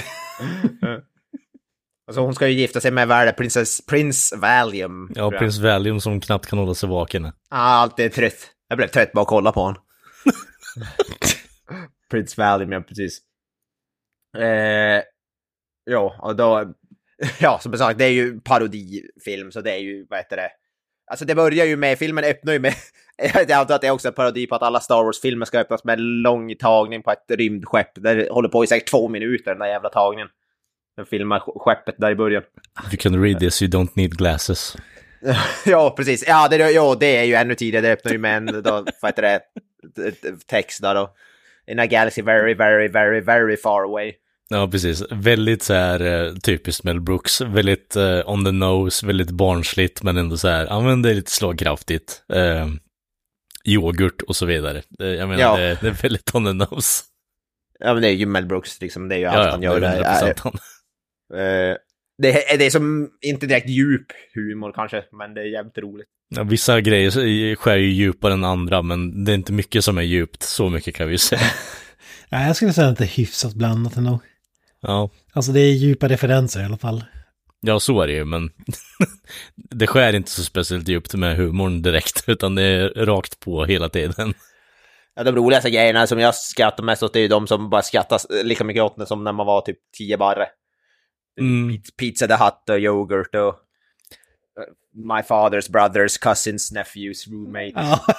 Alltså 2.07 2.21
hon 2.21 2.35
ska 2.35 2.47
ju 2.47 2.59
gifta 2.59 2.79
sig 2.81 2.91
med, 2.91 3.07
vad 3.07 3.17
är 3.17 3.25
det, 3.25 3.33
Princess, 3.33 3.85
Prince 3.85 4.35
Valium. 4.37 5.11
Ja, 5.15 5.31
prins 5.31 5.57
Valium 5.59 6.01
som 6.01 6.21
knappt 6.21 6.45
kan 6.45 6.59
hålla 6.59 6.73
sig 6.73 6.89
vaken. 6.89 7.23
Ja, 7.23 7.31
alltid 7.57 8.05
är 8.05 8.09
trött. 8.09 8.37
Jag 8.67 8.77
blev 8.77 8.87
trött 8.87 9.11
bara 9.11 9.21
att 9.21 9.27
kolla 9.27 9.51
på 9.51 9.59
honom. 9.61 9.81
Prince 12.11 12.41
Valium, 12.41 12.71
ja 12.71 12.81
precis. 12.81 13.19
Eh, 14.37 15.01
ja, 15.85 16.15
och 16.21 16.35
då... 16.35 16.73
Ja, 17.39 17.59
som 17.59 17.77
sagt, 17.77 17.97
det 17.99 18.05
är 18.05 18.09
ju 18.11 18.39
parodifilm, 18.39 19.51
så 19.51 19.61
det 19.61 19.71
är 19.71 19.77
ju, 19.77 20.05
vad 20.09 20.19
heter 20.19 20.37
det? 20.37 20.49
Alltså 21.11 21.25
det 21.25 21.35
börjar 21.35 21.65
ju 21.65 21.75
med, 21.77 21.97
filmen 21.99 22.23
öppnar 22.23 22.53
ju 22.53 22.59
med, 22.59 22.73
jag 23.33 23.51
antar 23.51 23.75
att 23.75 23.81
det 23.81 23.87
är 23.87 23.91
också 23.91 24.07
en 24.07 24.13
parodi 24.13 24.47
på 24.47 24.55
att 24.55 24.61
alla 24.61 24.79
Star 24.79 25.03
Wars-filmer 25.03 25.45
ska 25.45 25.59
öppnas 25.59 25.83
med 25.83 25.99
en 25.99 26.21
lång 26.21 26.55
tagning 26.55 27.03
på 27.03 27.11
ett 27.11 27.25
rymdskepp. 27.29 27.91
Det 27.95 28.29
håller 28.31 28.49
på 28.49 28.63
i 28.63 28.67
säkert 28.67 28.89
två 28.89 29.07
minuter, 29.07 29.51
den 29.51 29.59
där 29.59 29.67
jävla 29.67 29.89
tagningen. 29.89 30.27
Den 30.97 31.05
filmar 31.05 31.39
sk- 31.39 31.59
skeppet 31.59 31.95
där 31.97 32.11
i 32.11 32.15
början. 32.15 32.43
If 32.87 32.93
you 32.93 32.97
can 32.99 33.23
read 33.23 33.39
this 33.39 33.61
you 33.61 33.71
don't 33.71 33.91
need 33.93 34.17
glasses. 34.17 34.75
Ja, 35.65 35.93
precis. 35.97 36.27
Ja, 36.27 36.47
det, 36.47 36.71
ja, 36.71 36.95
det 36.99 37.17
är 37.17 37.23
ju 37.23 37.33
ännu 37.33 37.55
tidigare. 37.55 37.85
Det 37.85 37.93
öppnar 37.93 38.11
ju 38.11 38.17
med 38.17 38.37
en 38.37 38.45
då, 38.45 38.85
vad 39.01 39.11
heter 39.11 39.21
det, 39.21 39.39
text 40.47 40.81
där 40.81 40.95
då. 40.95 41.13
In 41.67 41.79
a 41.79 41.85
galaxy 41.85 42.21
very, 42.21 42.53
very, 42.53 42.87
very, 42.87 43.19
very 43.19 43.57
far 43.57 43.83
away. 43.83 44.13
Ja, 44.49 44.67
precis. 44.71 45.03
Väldigt 45.11 45.63
så 45.63 45.73
här 45.73 46.01
eh, 46.25 46.33
typiskt 46.33 46.83
Mel 46.83 47.01
Brooks. 47.01 47.41
Väldigt 47.41 47.95
eh, 47.95 48.29
on 48.29 48.45
the 48.45 48.51
nose, 48.51 49.07
väldigt 49.07 49.29
barnsligt, 49.31 50.03
men 50.03 50.17
ändå 50.17 50.37
så 50.37 50.47
här, 50.47 50.65
ja 50.65 50.81
men 50.81 51.01
det 51.01 51.09
är 51.09 51.13
lite 51.13 51.31
slagkraftigt. 51.31 52.23
Eh, 52.33 52.67
yoghurt 53.65 54.21
och 54.21 54.35
så 54.35 54.45
vidare. 54.45 54.81
Eh, 54.99 55.07
jag 55.07 55.29
menar, 55.29 55.41
Ja. 55.41 55.57
det, 55.57 55.77
det 55.81 55.87
är 55.87 56.01
väldigt 56.01 56.35
on 56.35 56.45
the 56.45 56.53
nose. 56.53 57.03
Ja, 57.79 57.93
men 57.93 58.01
det 58.01 58.07
är 58.09 58.13
ju 58.13 58.25
Mel 58.25 58.45
Brooks, 58.45 58.81
liksom. 58.81 59.09
Det 59.09 59.15
är 59.15 59.19
ju 59.19 59.25
allt 59.25 59.37
Ja, 59.37 59.43
ja, 59.45 59.51
han 59.51 59.59
det 59.61 59.65
gör. 59.65 59.81
är 59.81 60.25
Det 60.25 60.33
100% 60.33 60.39
han. 60.43 60.53
är, 61.39 61.69
eh, 61.71 61.75
det, 62.17 62.53
är, 62.53 62.57
det 62.57 62.65
är 62.65 62.69
som, 62.69 63.09
inte 63.21 63.45
direkt 63.47 63.69
djup 63.69 64.05
humor 64.35 64.71
kanske, 64.75 65.03
men 65.11 65.33
det 65.33 65.41
är 65.41 65.45
jävligt 65.45 65.77
roligt. 65.77 66.07
Ja, 66.29 66.43
vissa 66.43 66.81
grejer 66.81 67.55
skär 67.55 67.75
ju 67.77 67.89
djupare 67.91 68.33
än 68.33 68.43
andra, 68.43 68.81
men 68.81 69.23
det 69.23 69.31
är 69.31 69.35
inte 69.35 69.53
mycket 69.53 69.83
som 69.83 69.97
är 69.97 70.01
djupt. 70.01 70.43
Så 70.43 70.69
mycket 70.69 70.95
kan 70.95 71.07
vi 71.07 71.13
ju 71.13 71.17
säga. 71.17 71.41
Ja, 72.29 72.43
jag 72.47 72.55
skulle 72.55 72.73
säga 72.73 72.87
att 72.87 72.97
det 72.97 73.03
är 73.03 73.17
hyfsat 73.17 73.53
blandat 73.53 73.97
ändå. 73.97 74.19
Ja, 74.81 75.09
Alltså 75.33 75.51
det 75.51 75.59
är 75.59 75.71
djupa 75.71 76.07
referenser 76.07 76.61
i 76.61 76.65
alla 76.65 76.77
fall. 76.77 77.03
ja 77.61 77.79
så 77.79 78.01
är 78.01 78.07
det 78.07 78.13
ju, 78.13 78.25
men 78.25 78.49
det 79.55 79.87
skär 79.87 80.13
inte 80.15 80.31
så 80.31 80.43
speciellt 80.43 80.87
djupt 80.87 81.13
med 81.13 81.37
humorn 81.37 81.81
direkt, 81.81 82.23
utan 82.27 82.55
det 82.55 82.63
är 82.63 82.89
rakt 83.05 83.39
på 83.39 83.65
hela 83.65 83.89
tiden. 83.89 84.33
Ja, 85.15 85.23
de 85.23 85.35
roligaste 85.35 85.69
grejerna 85.69 86.07
som 86.07 86.19
jag 86.19 86.35
skrattar 86.35 86.83
mest 86.83 87.03
åt 87.03 87.15
är 87.15 87.19
ju 87.19 87.27
de 87.27 87.47
som 87.47 87.69
bara 87.69 87.81
skrattar 87.81 88.43
lika 88.43 88.63
mycket 88.63 88.83
åt 88.83 88.97
det 88.97 89.05
som 89.05 89.23
när 89.23 89.31
man 89.33 89.45
var 89.45 89.61
typ 89.61 89.77
tio 89.97 90.17
barre. 90.17 90.45
Mm. 91.39 91.77
Pizza- 92.01 92.27
the 92.27 92.43
Hut 92.43 92.69
och 92.69 92.79
yoghurt 92.79 93.35
och 93.35 93.55
My 94.93 95.21
father's 95.23 95.71
brothers, 95.71 96.17
cousins, 96.17 96.71
nephews, 96.71 97.27
roommate. 97.27 97.71
Ja, 97.75 97.99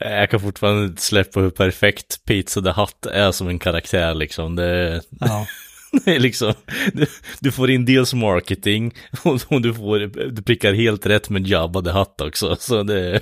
Jag 0.00 0.30
kan 0.30 0.40
fortfarande 0.40 0.84
inte 0.84 1.02
släppa 1.02 1.40
hur 1.40 1.50
perfekt 1.50 2.24
Pizza 2.24 2.62
the 2.62 2.80
Hut 2.80 3.06
är 3.12 3.32
som 3.32 3.48
en 3.48 3.58
karaktär 3.58 4.14
liksom. 4.14 4.56
Det, 4.56 5.02
ja. 5.20 5.46
det 6.04 6.16
är 6.16 6.20
liksom, 6.20 6.54
du, 6.92 7.06
du 7.40 7.52
får 7.52 7.70
in 7.70 7.84
dels 7.84 8.14
marketing 8.14 8.94
och, 9.24 9.40
och 9.48 9.62
du, 9.62 9.74
får, 9.74 9.98
du 10.30 10.42
prickar 10.42 10.72
helt 10.72 11.06
rätt 11.06 11.30
med 11.30 11.46
Jabba 11.46 11.82
the 11.82 11.90
Hutt 11.90 12.20
också. 12.20 12.56
Så 12.60 12.82
det 12.82 13.00
är 13.10 13.20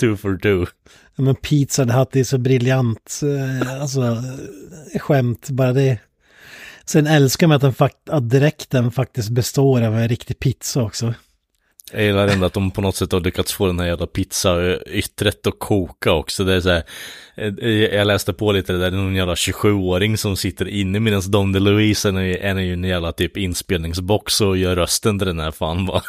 two 0.00 0.16
for 0.16 0.36
two. 0.38 0.70
Ja, 1.16 1.24
Men 1.24 1.34
pizza 1.34 1.84
det 1.84 1.92
hade 1.92 2.20
är 2.20 2.24
så 2.24 2.38
briljant. 2.38 3.20
eh, 3.22 3.80
Alltså 3.80 4.02
eh, 4.94 4.98
skämt, 5.00 5.50
bara 5.50 5.72
det. 5.72 5.98
Sen 6.88 7.06
älskar 7.06 7.46
man 7.46 7.54
att, 7.56 7.62
den 7.62 7.72
fakt- 7.74 8.08
att 8.10 8.30
dräkten 8.30 8.90
faktiskt 8.90 9.28
består 9.28 9.82
av 9.82 9.98
en 9.98 10.08
riktig 10.08 10.38
pizza 10.38 10.82
också. 10.82 11.14
Jag 11.92 12.02
gillar 12.02 12.28
ändå 12.28 12.46
att 12.46 12.52
de 12.52 12.70
på 12.70 12.80
något 12.80 12.96
sätt 12.96 13.12
har 13.12 13.20
lyckats 13.20 13.52
få 13.52 13.66
den 13.66 13.78
här 13.78 13.86
jävla 13.86 14.06
pizza-yttret 14.06 15.46
att 15.46 15.58
koka 15.58 16.12
också. 16.12 16.44
Det 16.44 16.54
är 16.54 16.60
så 16.60 16.68
här, 16.68 16.82
eh, 17.36 17.68
jag 17.70 18.06
läste 18.06 18.32
på 18.32 18.52
lite 18.52 18.72
det 18.72 18.78
där, 18.78 18.90
det 18.90 18.96
är 18.96 19.00
någon 19.00 19.14
jävla 19.14 19.34
27-åring 19.34 20.16
som 20.16 20.36
sitter 20.36 20.68
inne 20.68 21.00
medan 21.00 21.22
Don 21.26 21.52
DeLuise 21.52 22.08
är 22.08 22.14
är 22.14 22.58
ju 22.58 22.72
en 22.72 22.84
jävla 22.84 23.12
typ 23.12 23.36
inspelningsbox 23.36 24.40
och 24.40 24.56
gör 24.56 24.76
rösten 24.76 25.18
till 25.18 25.28
den 25.28 25.40
här 25.40 25.50
fan 25.50 25.86
va. 25.86 26.02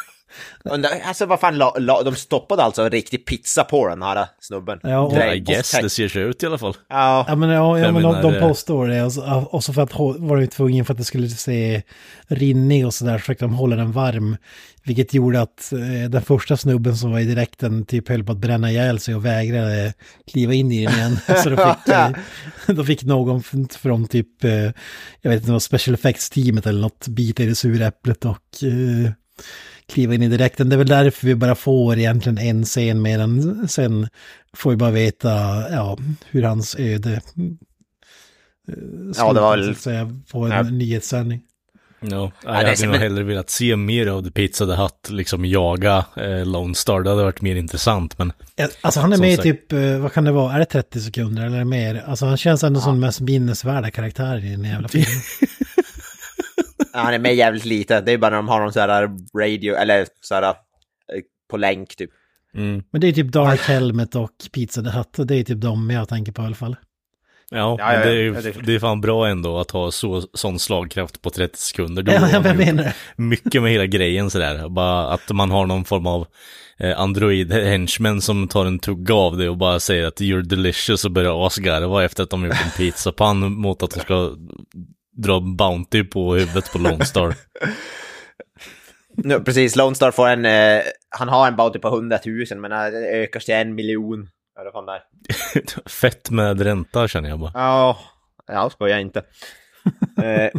Alltså 1.06 1.26
vad 1.26 1.40
fan, 1.40 1.58
la, 1.58 1.76
la, 1.80 2.04
de 2.04 2.16
stoppade 2.16 2.64
alltså 2.64 2.82
en 2.82 2.92
riktig 2.92 3.26
pizza 3.26 3.64
på 3.64 3.88
den 3.88 4.02
här 4.02 4.26
snubben. 4.40 4.80
Ja, 4.84 5.00
och- 5.00 5.36
I 5.36 5.40
guess, 5.40 5.72
det 5.82 5.90
ser 5.90 6.08
så 6.08 6.20
ut 6.20 6.44
i 6.44 6.46
alla 6.46 6.58
fall. 6.58 6.78
Ja, 6.90 7.26
Ja 7.28 7.36
men, 7.36 7.50
ja, 7.50 7.80
ja, 7.80 7.92
men 7.92 8.04
de, 8.04 8.22
de 8.22 8.36
eh, 8.36 8.48
påstår 8.48 8.88
det. 8.88 9.04
Och 9.04 9.14
så, 9.14 9.48
och 9.52 9.64
så 9.64 9.74
för 9.74 9.82
att 9.82 9.94
var 10.20 10.38
de 10.38 10.48
tvungna 10.48 10.84
för 10.86 10.94
att 10.94 10.98
det 10.98 11.04
skulle 11.04 11.30
se 11.30 11.82
rinnig 12.28 12.86
och 12.86 12.94
sådär 12.94 13.14
så 13.14 13.20
försökte 13.20 13.46
de 13.46 13.54
hålla 13.54 13.76
den 13.76 13.92
varm. 13.92 14.38
Vilket 14.84 15.14
gjorde 15.14 15.42
att 15.42 15.74
eh, 15.74 16.10
den 16.10 16.22
första 16.22 16.58
snubben 16.58 16.98
som 16.98 17.12
var 17.12 17.20
i 17.20 17.26
direkten 17.26 17.86
typ 17.86 18.10
höll 18.10 18.24
på 18.24 18.32
att 18.32 18.38
bränna 18.38 18.72
ihjäl 18.72 19.00
sig 19.00 19.16
och 19.16 19.26
vägrade 19.26 19.94
kliva 20.32 20.54
in 20.54 20.72
i 20.72 20.86
den 20.86 20.94
igen. 20.96 21.18
så 21.44 21.50
då 21.50 21.56
fick, 21.58 21.94
eh, 21.96 22.10
då 22.76 22.84
fick 22.84 23.04
någon 23.04 23.44
från 23.80 24.08
typ, 24.08 24.44
eh, 24.44 24.52
jag 25.22 25.32
vet 25.32 25.40
inte, 25.40 25.52
vad 25.52 25.62
special 25.62 25.94
effects-teamet 25.96 26.66
eller 26.68 26.82
något 26.82 27.08
bita 27.08 27.44
i 27.44 27.46
det 27.46 27.56
sura 27.56 27.86
äpplet 27.88 28.26
och 28.26 28.64
eh, 28.64 29.12
kliva 29.94 30.14
in 30.14 30.24
i 30.24 30.28
direkten. 30.28 30.70
Det 30.70 30.76
är 30.76 30.78
väl 30.78 30.88
därför 30.88 31.28
vi 31.28 31.36
bara 31.36 31.56
får 31.56 31.98
egentligen 31.98 32.38
en 32.38 32.66
scen 32.66 33.02
med 33.02 33.20
den. 33.20 33.68
Sen 33.68 34.08
får 34.54 34.70
vi 34.70 34.76
bara 34.76 34.92
veta 34.92 35.30
ja, 35.72 35.98
hur 36.30 36.44
hans 36.44 36.76
öde 36.80 37.12
eh, 38.68 38.74
Ja, 39.18 39.34
det 39.34 39.42
var 39.42 39.58
slutar, 39.58 39.58
väl- 39.58 39.66
så 39.66 39.72
att 39.72 39.78
säga, 39.78 40.20
på 40.32 40.46
en 40.46 40.52
Ja. 40.52 40.64
nyhetssändning. 40.64 41.42
Ja, 42.02 42.32
jag 42.44 42.54
hade 42.54 42.86
nog 42.86 42.96
en- 42.96 43.02
hellre 43.02 43.24
velat 43.24 43.50
se 43.50 43.76
mer 43.76 44.08
av 44.08 44.24
The 44.24 44.32
Pizza 44.32 44.66
the 44.66 44.74
Hut, 44.82 45.10
liksom 45.10 45.46
jaga 45.46 46.06
eh, 46.18 46.46
Lone 46.46 46.76
Star, 46.76 47.02
det 47.02 47.10
hade 47.10 47.24
varit 47.24 47.42
mer 47.42 47.56
intressant, 47.56 48.18
men 48.18 48.34
Ja, 48.56 48.68
Alltså 48.82 49.00
han 49.00 49.14
är 49.14 49.18
med 49.18 49.34
i 49.34 49.38
typ, 49.38 49.72
eh, 49.74 49.98
vad 49.98 50.14
kan 50.14 50.24
det 50.24 50.32
vara, 50.32 50.54
är 50.54 50.60
det 50.60 50.66
30 50.66 51.00
sekunder 51.02 51.46
eller 51.46 51.64
mer? 51.64 52.04
Alltså 52.08 52.26
han 52.26 52.38
känns 52.38 52.64
ändå 52.64 52.80
som 52.82 52.92
den 52.92 53.00
mest 53.00 53.20
minnesvärda 53.22 53.92
karaktären 53.92 54.44
i 54.44 54.52
den 54.52 54.64
jävla 54.64 54.88
filmen. 54.88 55.22
Ja, 56.94 57.00
han 57.00 57.14
är 57.14 57.20
med 57.20 57.36
jävligt 57.36 57.66
lite. 57.66 58.02
Det 58.02 58.12
är 58.12 58.18
bara 58.18 58.30
när 58.30 58.38
de 58.38 58.48
har 58.48 58.60
någon 58.60 58.74
sån 58.74 58.82
här 58.82 59.10
radio, 59.40 59.76
eller 59.76 60.08
så 60.22 60.36
här 60.36 60.44
eh, 60.44 60.54
på 61.50 61.58
länk 61.58 61.96
typ. 61.96 62.10
mm, 62.56 62.84
Men 62.92 63.02
det 63.02 63.08
är 63.08 63.12
typ 63.12 63.32
Dark 63.32 63.60
Helmet 63.62 64.16
och 64.16 64.32
Pizza 64.54 64.82
the 64.82 64.90
Hut, 64.90 65.28
det 65.28 65.36
är 65.36 65.44
typ 65.44 65.62
de 65.62 65.90
jag 65.90 66.10
tänker 66.10 66.32
på 66.32 66.42
i 66.42 66.46
alla 66.46 66.56
fall. 66.56 66.76
ja, 67.52 67.76
Ja, 67.80 67.94
ja, 67.94 68.00
det, 68.00 68.12
är, 68.12 68.24
ja, 68.34 68.42
det 68.42 68.50
är 68.50 68.52
klart. 68.52 68.66
det 68.66 68.76
är 68.76 68.80
fan 68.80 69.02
bra 69.02 69.28
ändå 69.28 69.60
att 69.60 69.72
ha 69.72 69.92
så, 69.92 70.22
sån 70.34 70.60
slagkraft 70.60 71.22
på 71.22 71.30
30 71.30 71.58
sekunder. 71.58 72.04
Då 72.04 72.12
Ja, 72.12 72.30
jag 72.44 72.58
menar 72.58 72.84
det. 72.84 72.94
mycket 73.16 73.62
med 73.62 73.72
hela 73.72 73.86
grejen 73.86 74.30
sådär. 74.30 74.70
Bara 74.70 75.10
att 75.14 75.30
man 75.32 75.52
har 75.52 75.66
någon 75.66 75.86
form 75.86 76.08
av 76.08 76.28
eh, 76.78 77.00
android 77.00 77.54
henchman 77.54 78.22
som 78.22 78.48
tar 78.48 78.66
en 78.66 78.80
tugga 78.80 79.14
av 79.16 79.38
det 79.38 79.50
och 79.50 79.58
bara 79.58 79.80
säger 79.80 80.06
att 80.08 80.22
you're 80.22 80.42
delicious 80.42 81.06
och 81.06 81.12
börjar 81.12 81.48
asgarva 81.48 82.04
efter 82.04 82.24
att 82.24 82.30
de 82.30 82.42
har 82.42 82.48
gjort 82.48 82.66
en 82.66 82.72
pizzapann 82.78 83.54
mot 83.54 83.84
att 83.84 83.92
de 83.92 84.00
ska 84.00 84.32
dra 85.22 85.40
Bounty 85.40 86.04
på 86.04 86.34
huvudet 86.36 86.72
på 86.72 86.78
Lone 86.78 87.06
Star. 87.06 87.34
Nu, 89.24 89.40
precis, 89.40 89.76
Lone 89.76 89.96
Star 89.96 90.12
får 90.12 90.28
en, 90.28 90.46
eh, 90.46 90.82
han 91.10 91.28
har 91.28 91.48
en 91.48 91.56
bounty 91.56 91.80
på 91.80 91.88
100 91.88 92.20
000 92.26 92.60
men 92.60 92.72
det 92.72 93.10
ökar 93.10 93.40
till 93.40 93.54
en 93.54 93.76
miljon. 93.76 94.28
Där? 94.86 95.02
Fett 95.90 96.30
med 96.30 96.62
ränta 96.62 97.08
känner 97.08 97.30
jag 97.30 97.40
bara. 97.40 97.52
Ja, 97.54 97.98
jag 98.48 98.72
skojar 98.72 99.00
inte. 99.00 99.20
eh, 100.24 100.52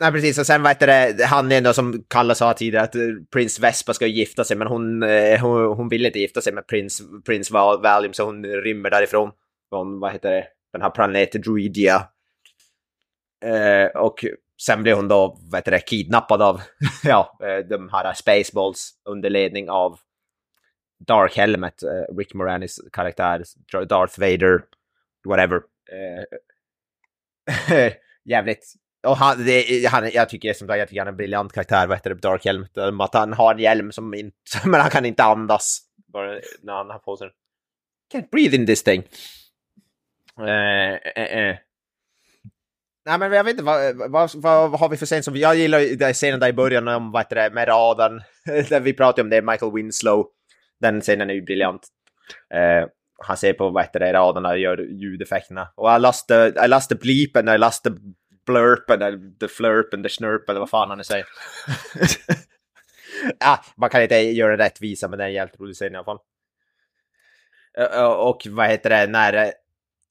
nej, 0.00 0.12
precis. 0.12 0.38
Och 0.38 0.46
sen 0.46 0.62
vad 0.62 0.70
heter 0.70 0.86
det, 0.86 1.24
han 1.24 1.52
är 1.52 1.58
ändå 1.58 1.72
som 1.72 2.04
Kalle 2.08 2.34
sa 2.34 2.52
tidigare, 2.52 2.84
att 2.84 2.94
eh, 2.94 3.00
prins 3.32 3.60
Vespa 3.60 3.94
ska 3.94 4.06
gifta 4.06 4.44
sig, 4.44 4.56
men 4.56 4.66
hon, 4.68 5.02
eh, 5.02 5.40
hon, 5.40 5.76
hon 5.76 5.88
vill 5.88 6.06
inte 6.06 6.18
gifta 6.18 6.40
sig 6.40 6.52
med 6.52 6.66
prins, 6.66 7.02
prins 7.26 7.50
Val- 7.50 7.82
Valium, 7.82 8.12
så 8.12 8.24
hon 8.24 8.44
rymmer 8.46 8.90
därifrån. 8.90 9.30
Från, 9.68 10.00
vad 10.00 10.12
heter 10.12 10.30
det, 10.30 10.44
den 10.72 10.82
här 10.82 10.90
planeten 10.90 11.40
Druidia. 11.40 12.08
Eh, 13.44 13.86
och 14.02 14.24
sen 14.62 14.82
blev 14.82 14.96
hon 14.96 15.08
då, 15.08 15.38
vet 15.52 15.64
du, 15.64 15.70
det, 15.70 15.80
kidnappad 15.80 16.42
av, 16.42 16.60
ja, 17.04 17.38
eh, 17.42 17.58
de 17.58 17.88
här 17.92 18.14
Spaceballs 18.14 18.90
under 19.04 19.30
ledning 19.30 19.70
av 19.70 19.98
Dark 21.06 21.36
Helmet, 21.36 21.82
eh, 21.82 22.16
Rick 22.16 22.34
Moranis 22.34 22.80
karaktär, 22.92 23.42
Darth 23.86 24.20
Vader, 24.20 24.60
whatever. 25.28 25.60
Eh, 25.92 26.24
jävligt. 28.24 28.74
Och 29.06 29.16
han, 29.16 29.44
det, 29.44 29.86
han, 29.86 30.10
jag 30.12 30.28
tycker 30.28 30.52
som 30.52 30.68
sagt, 30.68 30.78
jag 30.78 30.88
tycker 30.88 31.00
han 31.00 31.08
är 31.08 31.12
en 31.12 31.16
briljant 31.16 31.52
karaktär, 31.52 31.86
vad 31.86 31.96
heter 31.96 32.10
det, 32.10 32.20
Dark 32.20 32.44
Helmet. 32.44 32.76
Eh, 32.76 33.00
att 33.00 33.14
han 33.14 33.32
har 33.32 33.54
en 33.54 33.60
hjälm 33.60 33.92
som 33.92 34.14
inte, 34.14 34.36
men 34.64 34.80
han 34.80 34.90
kan 34.90 35.04
inte 35.04 35.24
andas. 35.24 35.82
Bara 36.12 36.40
när 36.62 36.72
han 36.72 36.90
har 36.90 36.98
på 36.98 37.16
sig 37.16 37.26
den. 37.26 37.34
Can't 38.12 38.30
breathe 38.30 38.56
in 38.56 38.66
this 38.66 38.82
thing. 38.82 39.02
Eh, 40.40 40.94
eh, 40.94 41.38
eh. 41.38 41.56
Nej 43.06 43.18
men 43.18 43.32
jag 43.32 43.44
vet 43.44 43.50
inte, 43.50 43.62
vad, 43.62 44.10
vad, 44.10 44.30
vad, 44.34 44.80
har 44.80 44.88
vi 44.88 44.96
för 44.96 45.06
scen 45.06 45.22
som... 45.22 45.36
Jag 45.36 45.56
gillar 45.56 45.96
den 45.96 46.14
scenen 46.14 46.40
där 46.40 46.48
i 46.48 46.52
början 46.52 46.88
om, 46.88 47.12
vad 47.12 47.22
heter 47.22 47.36
det, 47.36 47.50
med 47.50 47.68
raden. 47.68 48.20
där 48.68 48.80
vi 48.80 48.92
pratade 48.92 49.22
om 49.22 49.30
det, 49.30 49.42
Michael 49.42 49.72
Winslow. 49.72 50.26
Den 50.80 51.00
scenen 51.00 51.30
är 51.30 51.34
ju 51.34 51.42
briljant. 51.42 51.88
Eh, 52.54 52.88
han 53.18 53.36
ser 53.36 53.52
på, 53.52 53.70
vad 53.70 53.84
heter 53.84 54.00
det, 54.00 54.12
raderna 54.12 54.48
och 54.48 54.58
gör 54.58 54.78
ljudeffekterna. 54.78 55.68
Och 55.74 55.96
I 55.96 55.98
lost 55.98 56.28
the, 56.28 56.34
I 56.64 56.68
lost 56.68 56.88
the 56.88 56.94
bleepen, 56.94 57.48
I 57.48 57.58
lost 57.58 57.84
the 57.84 57.90
blurpen, 58.46 59.02
eller 59.02 59.38
the 59.40 59.48
flurpen, 59.48 60.02
the 60.02 60.08
snurp, 60.08 60.48
eller 60.48 60.60
vad 60.60 60.70
fan 60.70 60.88
han 60.88 60.98
nu 60.98 61.04
säger. 61.04 61.26
ah, 63.40 63.58
man 63.76 63.90
kan 63.90 64.02
inte 64.02 64.16
göra 64.16 64.58
rättvisa, 64.58 65.08
men 65.08 65.18
det 65.18 65.24
är 65.24 65.28
jävligt 65.28 65.60
rolig 65.60 65.76
scen 65.76 65.92
i 65.92 65.96
alla 65.96 66.04
fall. 66.04 66.18
Eh, 67.78 68.04
Och 68.04 68.46
vad 68.50 68.68
heter 68.68 68.90
det, 68.90 69.06
när... 69.06 69.52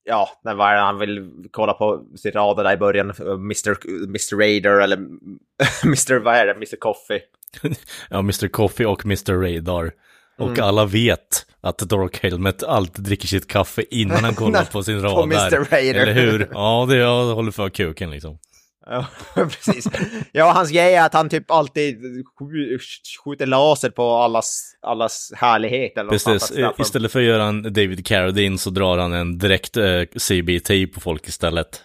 Ja, 0.07 0.29
när 0.43 0.53
var 0.53 0.75
han 0.75 0.99
vill 0.99 1.29
kolla 1.51 1.73
på 1.73 2.03
sin 2.15 2.31
radar 2.31 2.63
där 2.63 2.73
i 2.73 2.77
början, 2.77 3.09
Mr. 3.19 3.87
Mr. 4.03 4.37
Raider 4.37 4.79
eller 4.79 4.97
Mr. 5.83 6.19
vad 6.19 6.35
är 6.35 6.45
det, 6.45 6.51
Mr. 6.53 6.75
Coffee. 6.79 7.21
Ja, 8.09 8.19
Mr. 8.19 8.47
Coffee 8.47 8.85
och 8.85 9.05
Mr. 9.05 9.33
Radar. 9.33 9.91
Och 10.37 10.47
Mm. 10.49 10.63
alla 10.63 10.85
vet 10.85 11.45
att 11.61 11.77
Dark 11.77 12.23
Helmet 12.23 12.63
alltid 12.63 13.05
dricker 13.05 13.27
sitt 13.27 13.47
kaffe 13.47 13.83
innan 13.91 14.23
han 14.23 14.35
kollar 14.35 14.63
på 14.71 14.83
sin 14.83 15.01
radar. 15.01 15.23
Mr. 15.23 15.71
Raider. 15.71 15.99
Eller 16.01 16.13
hur? 16.13 16.49
Ja, 16.53 16.85
det 16.89 16.95
jag 16.97 17.25
håller 17.35 17.51
för 17.51 17.69
kuken 17.69 18.09
liksom. 18.11 18.37
Ja, 18.85 19.05
precis. 19.35 19.87
Ja, 20.31 20.51
hans 20.51 20.71
grej 20.71 20.93
är 20.95 21.05
att 21.05 21.13
han 21.13 21.29
typ 21.29 21.51
alltid 21.51 21.97
sk- 21.97 23.17
skjuter 23.25 23.45
laser 23.45 23.89
på 23.89 24.11
allas, 24.15 24.61
allas 24.81 25.31
härlighet. 25.35 25.97
Eller 25.97 26.09
Precis, 26.09 26.51
istället 26.77 27.11
för 27.11 27.19
att 27.19 27.25
göra 27.25 27.43
en 27.45 27.63
David 27.63 28.05
Carradine 28.05 28.57
så 28.57 28.69
drar 28.69 28.97
han 28.97 29.13
en 29.13 29.37
direkt 29.37 29.77
eh, 29.77 30.01
CBT 30.19 30.93
på 30.93 30.99
folk 30.99 31.27
istället. 31.27 31.81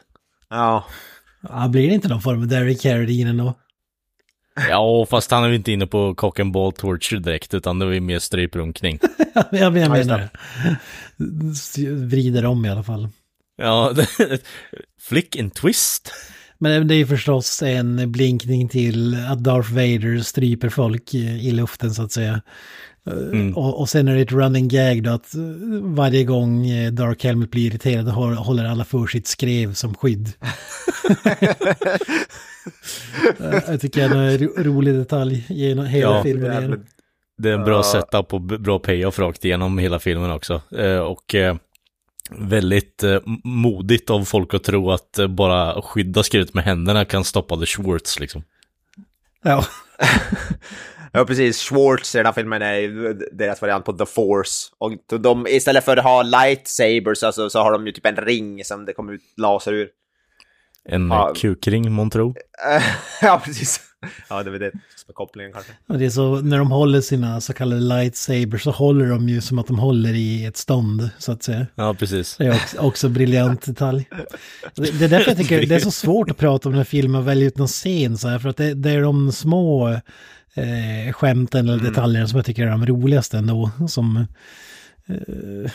Ja, 0.51 0.85
Ja, 1.49 1.69
blir 1.69 1.89
det 1.89 1.95
inte 1.95 2.09
någon 2.09 2.21
form 2.23 2.41
av 2.41 2.49
Derek 2.49 2.81
Carradine 2.83 3.31
ändå? 3.31 3.55
Ja, 4.69 5.07
fast 5.11 5.31
han 5.31 5.45
är 5.45 5.49
ju 5.49 5.55
inte 5.55 5.73
inne 5.73 5.87
på 5.87 6.15
cock 6.15 6.39
and 6.41 6.53
ball 6.53 6.73
torture 6.73 7.21
direkt, 7.21 7.55
utan 7.55 7.79
det 7.79 7.85
var 7.87 7.93
ju 7.93 8.01
mer 8.01 8.19
stryprunkning. 8.19 8.99
Ja, 9.35 9.45
men 9.51 9.61
jag 9.61 9.73
menar 9.91 10.19
det. 10.19 11.91
Vrider 11.91 12.45
om 12.47 12.65
i 12.65 12.71
alla 12.71 12.83
fall. 12.83 13.09
Ja, 13.57 13.95
flick 15.09 15.37
and 15.37 15.55
twist. 15.55 16.13
Men 16.63 16.89
det 16.89 16.95
är 16.95 17.05
förstås 17.05 17.63
en 17.63 18.13
blinkning 18.13 18.69
till 18.69 19.17
att 19.31 19.39
Darth 19.45 19.73
Vader 19.73 20.19
stryper 20.23 20.69
folk 20.69 21.15
i 21.15 21.51
luften 21.51 21.95
så 21.95 22.03
att 22.03 22.13
säga. 22.13 22.41
Mm. 23.33 23.57
Och, 23.57 23.81
och 23.81 23.89
sen 23.89 24.09
är 24.09 24.15
det 24.15 24.21
ett 24.21 24.33
running 24.33 24.69
gag 24.69 25.03
då 25.03 25.11
att 25.11 25.35
eh, 25.35 25.41
varje 25.83 26.25
gång 26.25 26.67
eh, 26.71 26.93
Dark 26.93 27.25
Helmet 27.25 27.51
blir 27.51 27.67
irriterad 27.67 28.09
hå- 28.09 28.35
håller 28.35 28.65
alla 28.65 28.85
för 28.85 29.07
sitt 29.07 29.27
skrev 29.27 29.75
som 29.75 29.95
skydd. 29.95 30.33
Eh, 33.41 33.61
jag 33.69 33.81
tycker 33.81 34.09
det 34.09 34.17
är 34.17 34.31
en 34.31 34.39
ro- 34.39 34.55
rolig 34.57 34.95
detalj 34.95 35.45
genom 35.49 35.87
hela 35.87 36.17
Ja, 36.17 36.23
filmen. 36.23 36.53
jävligt. 36.53 36.71
igen. 36.71 36.87
Det 37.39 37.49
är 37.51 37.53
en 37.55 37.65
bra 37.65 37.83
setup 37.83 38.33
och 38.35 38.41
bra 38.41 38.79
payoff 38.79 39.19
rakt 39.19 39.45
igenom 39.45 39.79
hela 39.79 39.99
filmen 39.99 40.31
också. 40.31 40.61
Eh, 40.79 40.99
och 40.99 41.35
eh, 41.35 41.57
väldigt 42.39 43.03
eh, 43.03 43.21
modigt 43.45 44.11
av 44.11 44.25
folk 44.25 44.55
att 44.55 44.65
tro 44.65 44.91
att 44.91 45.19
eh, 45.19 45.27
bara 45.27 45.83
skydda 45.83 46.23
skrivet 46.23 46.55
med 46.55 46.65
händerna 46.65 47.05
kan 47.05 47.25
stoppa 47.25 47.57
The 47.57 47.67
Schwartz 47.67 48.21
liksom. 48.21 48.43
Ja. 49.43 49.65
ja, 51.13 51.25
precis. 51.25 51.61
Schwartz 51.61 52.15
i 52.15 52.19
den 52.19 52.27
här 52.27 52.33
filmen 52.33 52.63
är 52.63 52.75
ju 52.75 53.15
deras 53.33 53.63
variant 53.63 53.85
på 53.85 53.93
The 53.93 54.07
Force. 54.07 54.69
Och 54.79 55.21
de, 55.21 55.47
istället 55.47 55.85
för 55.85 55.97
att 55.97 56.05
ha 56.05 56.23
lightsabers 56.23 57.23
alltså, 57.23 57.51
så 57.51 57.63
har 57.63 57.73
de 57.73 57.87
ju 57.87 57.93
typ 57.93 58.07
en 58.07 58.17
ring 58.17 58.65
som 58.65 58.85
det 58.85 58.93
kommer 58.93 59.13
ut 59.13 59.23
laser 59.37 59.73
ur. 59.73 59.89
En 60.85 61.09
Ja. 61.09 61.29
ja. 61.29 61.35
kukring, 61.35 61.93
månntro. 61.93 62.35
ja, 63.23 63.43
precis. 63.45 63.81
Ja, 64.29 64.43
det 64.43 64.51
var 64.51 64.59
det 64.59 64.71
som 64.71 65.09
är 65.09 65.13
kopplingen 65.13 65.53
kanske. 65.53 65.73
Och 65.87 65.99
det 65.99 66.07
är 66.07 66.11
så, 66.11 66.41
när 66.41 66.59
de 66.59 66.71
håller 66.71 67.01
sina 67.01 67.41
så 67.41 67.53
kallade 67.53 67.81
lightsabers 67.81 68.63
så 68.63 68.71
håller 68.71 69.07
de 69.07 69.29
ju 69.29 69.41
som 69.41 69.59
att 69.59 69.67
de 69.67 69.79
håller 69.79 70.15
i 70.15 70.45
ett 70.45 70.57
stånd, 70.57 71.11
så 71.19 71.33
att 71.33 71.43
säga. 71.43 71.67
Ja, 71.75 71.95
precis. 71.95 72.37
Det 72.37 72.47
är 72.47 72.55
också, 72.55 72.79
också 72.79 73.09
briljant 73.09 73.63
detalj. 73.63 74.09
Det, 74.75 74.99
det 74.99 75.05
är 75.05 75.09
därför 75.09 75.31
jag 75.31 75.39
tycker 75.39 75.67
det 75.67 75.75
är 75.75 75.81
så 75.81 75.91
svårt 75.91 76.31
att 76.31 76.37
prata 76.37 76.69
om 76.69 76.73
den 76.73 76.79
här 76.79 76.85
filmen 76.85 77.21
och 77.21 77.29
välja 77.29 77.47
ut 77.47 77.59
någon 77.59 77.69
scen 77.69 78.19
så 78.19 78.29
här, 78.29 78.39
för 78.39 78.49
att 78.49 78.57
det, 78.57 78.75
det 78.75 78.91
är 78.91 79.03
de 79.03 79.33
små 79.33 79.89
eh, 80.55 81.13
skämten 81.13 81.69
eller 81.69 81.85
detaljerna 81.85 82.27
som 82.27 82.37
jag 82.37 82.47
tycker 82.47 82.67
är 82.67 82.71
de 82.71 82.87
roligaste 82.87 83.39
ändå, 83.39 83.71
som 83.89 84.17
eh, 85.07 85.71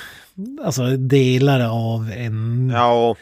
alltså 0.63 0.97
delar 0.97 1.59
av 1.69 2.11
en, 2.11 2.69
Ja, 2.73 3.09
och 3.09 3.17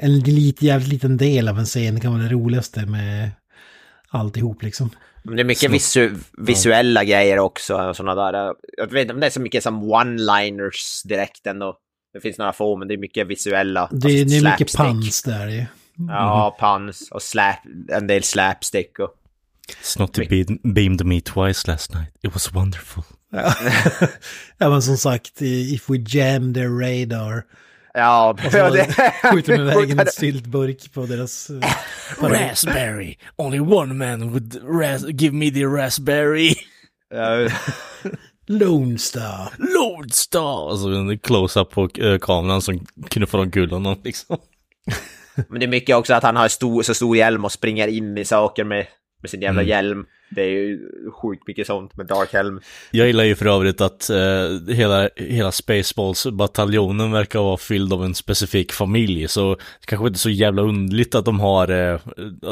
en 0.00 0.18
lit, 0.20 0.62
jävligt 0.62 0.88
liten 0.88 1.16
del 1.16 1.48
av 1.48 1.58
en 1.58 1.64
scen 1.64 2.00
kan 2.00 2.12
vara 2.12 2.22
det 2.22 2.28
roligaste 2.28 2.86
med 2.86 3.30
alltihop 4.16 4.62
liksom. 4.62 4.90
Det 5.22 5.40
är 5.40 5.44
mycket 5.44 5.70
visu 5.70 6.14
visuella 6.38 7.04
grejer 7.04 7.38
också, 7.38 7.94
sådana 7.94 8.32
där. 8.32 8.54
Jag 8.76 8.92
vet 8.92 9.02
inte 9.02 9.14
om 9.14 9.20
det 9.20 9.26
är 9.26 9.30
så 9.30 9.40
mycket 9.40 9.62
som 9.62 9.84
one-liners 9.84 11.06
direkt 11.08 11.46
ändå. 11.46 11.76
Det 12.12 12.20
finns 12.20 12.38
några 12.38 12.52
få, 12.52 12.76
men 12.76 12.88
det 12.88 12.94
är 12.94 12.98
mycket 12.98 13.26
visuella. 13.26 13.88
Det, 13.92 14.24
det 14.24 14.36
är 14.36 14.50
mycket 14.50 14.76
pans 14.76 15.22
där 15.22 15.48
ju. 15.48 15.64
Ja, 16.08 16.56
pans 16.60 17.08
och 17.10 17.22
slap, 17.22 17.56
en 17.88 18.06
del 18.06 18.22
slapstick 18.22 18.98
och... 18.98 19.10
Snotty 19.82 20.24
be- 20.28 20.58
beamed 20.62 21.06
me 21.06 21.20
twice 21.20 21.70
last 21.70 21.94
night. 21.94 22.14
It 22.22 22.34
was 22.34 22.52
wonderful. 22.52 23.02
Ja 24.58 24.70
men 24.70 24.82
som 24.82 24.96
sagt, 24.96 25.42
if 25.42 25.90
we 25.90 25.96
jam 25.96 26.54
their 26.54 26.68
radar. 26.68 27.44
Ja, 27.96 28.30
Och 28.46 28.52
så 28.52 28.70
det... 28.70 28.86
skjuter 29.32 29.52
de 29.58 29.62
iväg 29.62 29.90
en 29.90 30.06
syltburk 30.06 30.92
på 30.92 31.06
deras... 31.06 31.50
eh, 31.50 31.60
parad. 32.20 32.32
Raspberry! 32.40 33.16
Only 33.36 33.60
one 33.60 33.94
man 33.94 34.30
would 34.30 34.54
ras- 34.64 35.10
give 35.20 35.34
me 35.34 35.50
the 35.50 35.64
raspberry! 35.64 36.54
Ja, 37.14 37.48
Lone 38.46 38.98
Star. 38.98 39.48
Lordstar! 39.58 40.70
Alltså 40.70 40.88
en 40.88 41.18
close-up 41.18 41.70
på 41.70 41.88
eh, 41.98 42.18
kameran 42.18 42.62
som 42.62 42.86
knuffar 43.08 43.38
omkull 43.38 43.70
honom 43.70 44.00
liksom. 44.04 44.36
Men 45.48 45.60
det 45.60 45.66
är 45.66 45.68
mycket 45.68 45.96
också 45.96 46.14
att 46.14 46.22
han 46.22 46.36
har 46.36 46.48
stor, 46.48 46.82
så 46.82 46.94
stor 46.94 47.16
hjälm 47.16 47.44
och 47.44 47.52
springer 47.52 47.88
in 47.88 48.18
i 48.18 48.24
saker 48.24 48.64
med, 48.64 48.86
med 49.22 49.30
sin 49.30 49.40
jävla 49.42 49.60
Mm. 49.60 49.68
hjälm. 49.70 50.06
Det 50.28 50.42
är 50.42 50.48
ju 50.48 50.88
sjukt 51.10 51.46
mycket 51.46 51.66
sånt 51.66 51.96
med 51.96 52.06
Dark 52.06 52.32
Helm. 52.32 52.60
Jag 52.90 53.06
gillar 53.06 53.24
ju 53.24 53.34
för 53.34 53.46
övrigt 53.46 53.80
att 53.80 54.10
eh, 54.10 54.74
hela, 54.74 55.08
hela 55.16 55.50
Spaceballs-bataljonen 55.50 57.12
verkar 57.12 57.38
vara 57.38 57.56
fylld 57.56 57.92
av 57.92 58.04
en 58.04 58.14
specifik 58.14 58.72
familj, 58.72 59.28
så 59.28 59.54
det 59.54 59.86
kanske 59.86 60.06
inte 60.06 60.16
är 60.16 60.18
så 60.18 60.30
jävla 60.30 60.62
underligt 60.62 61.14
att 61.14 61.24
de 61.24 61.40
har 61.40 61.68
eh, 61.68 62.00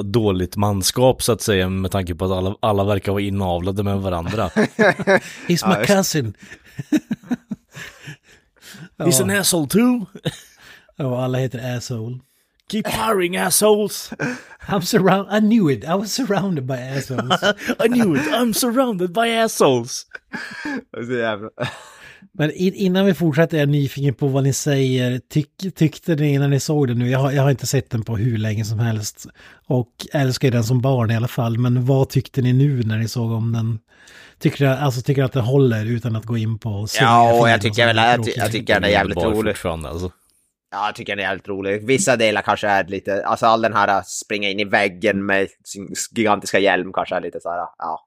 dåligt 0.03 0.57
manskap 0.57 1.23
så 1.23 1.33
att 1.33 1.41
säga, 1.41 1.69
med 1.69 1.91
tanke 1.91 2.15
på 2.15 2.25
att 2.25 2.31
alla, 2.31 2.57
alla 2.61 2.85
verkar 2.85 3.13
vara 3.13 3.23
inavlade 3.23 3.83
med 3.83 4.01
varandra. 4.01 4.49
He's 5.49 5.79
my 5.79 5.87
cousin. 5.87 6.35
He's 8.99 9.23
an 9.23 9.31
asshole 9.31 9.69
too! 9.69 10.07
Ja, 10.97 11.25
alla 11.25 11.39
heter 11.39 11.77
asshole. 11.77 12.19
Keep 12.71 12.89
firing 12.89 13.37
assholes! 13.37 14.11
I'm 14.69 14.83
surround. 14.83 15.29
I 15.31 15.41
knew 15.41 15.71
it. 15.71 15.85
I 15.85 15.95
was 15.95 16.13
surrounded 16.13 16.67
by 16.67 16.77
assholes. 16.77 17.43
I 17.79 17.89
knew 17.89 18.17
it, 18.17 18.23
I'm 18.33 18.55
surrounded 18.55 19.13
by 19.13 19.29
assholes! 19.29 20.07
Men 22.39 22.51
in, 22.51 22.75
innan 22.75 23.07
vi 23.07 23.15
fortsätter 23.15 23.57
är 23.57 23.61
jag 23.61 23.69
nyfiken 23.69 24.15
på 24.15 24.27
vad 24.27 24.43
ni 24.43 24.53
säger. 24.53 25.21
Tyck, 25.31 25.49
tyckte 25.75 26.15
ni 26.15 26.39
när 26.39 26.49
ni 26.49 26.61
såg 26.61 26.89
den 26.89 26.99
nu? 26.99 27.11
Jag 27.11 27.19
har, 27.19 27.33
jag 27.33 27.43
har 27.43 27.51
inte 27.51 27.67
sett 27.67 27.91
den 27.91 28.03
på 28.05 28.17
hur 28.17 28.39
länge 28.39 28.65
som 28.65 28.79
helst. 28.79 29.27
Och 29.67 29.89
älskar 30.13 30.51
den 30.51 30.65
som 30.65 30.81
barn 30.81 31.11
i 31.11 31.17
alla 31.17 31.29
fall. 31.29 31.59
Men 31.59 31.87
vad 31.87 32.09
tyckte 32.09 32.43
ni 32.43 32.53
nu 32.53 32.83
när 32.83 32.99
ni 32.99 33.09
såg 33.09 33.33
om 33.33 33.53
den? 33.53 33.79
Tycker 34.39 34.65
jag, 34.65 34.79
alltså 34.79 35.03
tycker 35.03 35.23
att 35.23 35.33
det 35.33 35.41
håller 35.41 35.85
utan 35.87 36.17
att 36.17 36.25
gå 36.25 36.37
in 36.37 36.59
på 36.59 36.87
Ja, 37.01 37.41
och 37.41 37.49
jag 37.49 37.61
tycker 37.61 37.87
väl 37.87 37.97
jag, 37.97 38.29
jag 38.37 38.53
tycker 38.53 38.75
den 38.75 38.85
är 38.85 38.89
jävligt 38.89 39.19
rolig. 39.19 39.53
fortfarande, 39.55 39.89
alltså. 39.89 40.11
Ja, 40.75 40.87
jag 40.87 40.95
tycker 40.95 41.17
den 41.17 41.25
är 41.25 41.29
jävligt 41.29 41.49
rolig. 41.49 41.87
Vissa 41.87 42.17
delar 42.17 42.43
kanske 42.43 42.69
är 42.69 42.85
lite, 42.85 43.27
alltså 43.27 43.47
all 43.47 43.63
den 43.63 43.73
här 43.73 43.89
äh, 43.89 44.03
springa 44.03 44.51
in 44.51 44.61
i 44.61 44.65
väggen 44.65 45.27
med 45.27 45.49
sin 45.65 45.95
gigantiska 46.17 46.59
hjälm 46.59 46.93
kanske 46.93 47.17
är 47.17 47.21
lite 47.21 47.41
så 47.41 47.51
här, 47.51 47.59
äh, 47.59 47.67
ja, 47.79 48.01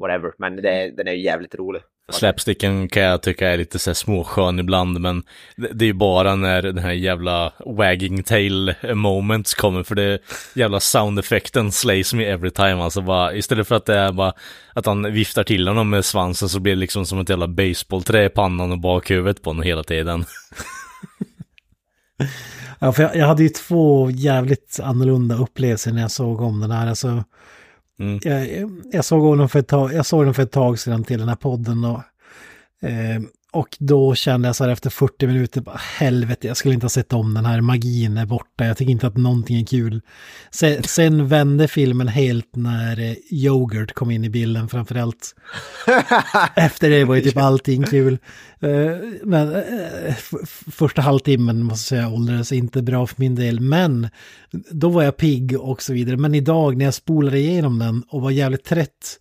whatever. 0.00 0.32
Men 0.38 0.56
det, 0.56 0.96
den 0.96 1.08
är 1.08 1.12
ju 1.12 1.22
jävligt 1.22 1.54
rolig. 1.54 1.82
Slapsticken 2.12 2.88
kan 2.88 3.02
jag 3.02 3.22
tycka 3.22 3.48
är 3.48 3.56
lite 3.56 3.78
så 3.78 3.90
här 3.90 3.94
småskön 3.94 4.58
ibland, 4.58 5.00
men 5.00 5.22
det, 5.56 5.68
det 5.72 5.84
är 5.84 5.86
ju 5.86 5.92
bara 5.92 6.36
när 6.36 6.62
den 6.62 6.78
här 6.78 6.92
jävla 6.92 7.52
wagging 7.66 8.22
tail 8.22 8.74
moments 8.94 9.54
kommer, 9.54 9.82
för 9.82 9.94
det 9.94 10.18
jävla 10.54 10.80
soundeffekten 10.80 11.72
slays 11.72 12.14
me 12.14 12.24
every 12.24 12.50
time, 12.50 12.82
alltså 12.82 13.00
bara, 13.00 13.34
istället 13.34 13.68
för 13.68 13.74
att 13.74 13.86
det 13.86 13.98
är 13.98 14.12
bara 14.12 14.32
att 14.74 14.86
han 14.86 15.12
viftar 15.12 15.44
till 15.44 15.68
honom 15.68 15.90
med 15.90 16.04
svansen 16.04 16.48
så 16.48 16.60
blir 16.60 16.72
det 16.72 16.80
liksom 16.80 17.06
som 17.06 17.18
ett 17.18 17.28
jävla 17.28 17.48
baseballträ 17.48 18.24
i 18.24 18.28
pannan 18.28 18.72
och 18.72 18.80
bakhuvudet 18.80 19.42
på 19.42 19.50
honom 19.50 19.62
hela 19.62 19.82
tiden. 19.82 20.24
Ja, 22.78 22.92
för 22.92 23.02
jag, 23.02 23.16
jag 23.16 23.26
hade 23.26 23.42
ju 23.42 23.48
två 23.48 24.10
jävligt 24.10 24.80
annorlunda 24.82 25.34
upplevelser 25.36 25.92
när 25.92 26.02
jag 26.02 26.10
såg 26.10 26.40
om 26.40 26.60
den 26.60 26.70
här. 26.70 26.86
Alltså, 26.86 27.24
Mm. 27.98 28.20
jag, 28.22 28.70
jag, 28.92 29.04
såg 29.04 29.24
om 29.24 29.38
den 29.38 29.48
för 29.48 29.58
ett 29.58 29.68
tag, 29.68 29.92
jag 29.92 30.06
såg 30.06 30.24
den 30.24 30.34
för 30.34 30.42
ett 30.42 30.52
tag 30.52 30.78
sedan 30.78 31.04
till 31.04 31.18
den 31.18 31.28
här 31.28 31.36
podden. 31.36 31.84
Och, 31.84 32.02
eh, 32.88 33.20
och 33.52 33.76
då 33.78 34.14
kände 34.14 34.48
jag 34.48 34.56
så 34.56 34.64
här 34.64 34.70
efter 34.70 34.90
40 34.90 35.26
minuter, 35.26 35.60
bara, 35.60 35.80
helvete, 35.98 36.46
jag 36.46 36.56
skulle 36.56 36.74
inte 36.74 36.84
ha 36.84 36.90
sett 36.90 37.12
om 37.12 37.34
den 37.34 37.44
här, 37.44 37.60
magin 37.60 38.16
är 38.16 38.26
borta, 38.26 38.66
jag 38.66 38.76
tycker 38.76 38.92
inte 38.92 39.06
att 39.06 39.16
någonting 39.16 39.60
är 39.60 39.66
kul. 39.66 40.00
Sen, 40.50 40.82
sen 40.82 41.28
vände 41.28 41.68
filmen 41.68 42.08
helt 42.08 42.56
när 42.56 43.00
eh, 43.00 43.16
yoghurt 43.30 43.92
kom 43.92 44.10
in 44.10 44.24
i 44.24 44.30
bilden 44.30 44.68
framförallt. 44.68 45.34
Efter 46.56 46.90
det 46.90 47.04
var 47.04 47.14
ju 47.14 47.20
typ 47.20 47.36
allting 47.36 47.84
kul. 47.84 48.18
Eh, 48.60 48.96
Men 49.22 49.54
eh, 49.54 50.14
första 50.72 51.02
halvtimmen 51.02 51.62
måste 51.62 51.94
jag 51.94 52.02
säga 52.02 52.14
åldrades 52.14 52.52
inte 52.52 52.82
bra 52.82 53.06
för 53.06 53.20
min 53.20 53.34
del. 53.34 53.60
Men 53.60 54.08
då 54.70 54.88
var 54.88 55.02
jag 55.02 55.16
pigg 55.16 55.60
och 55.60 55.82
så 55.82 55.92
vidare. 55.92 56.16
Men 56.16 56.34
idag 56.34 56.76
när 56.76 56.84
jag 56.84 56.94
spolade 56.94 57.38
igenom 57.38 57.78
den 57.78 58.02
och 58.08 58.20
var 58.20 58.30
jävligt 58.30 58.64
trött. 58.64 59.20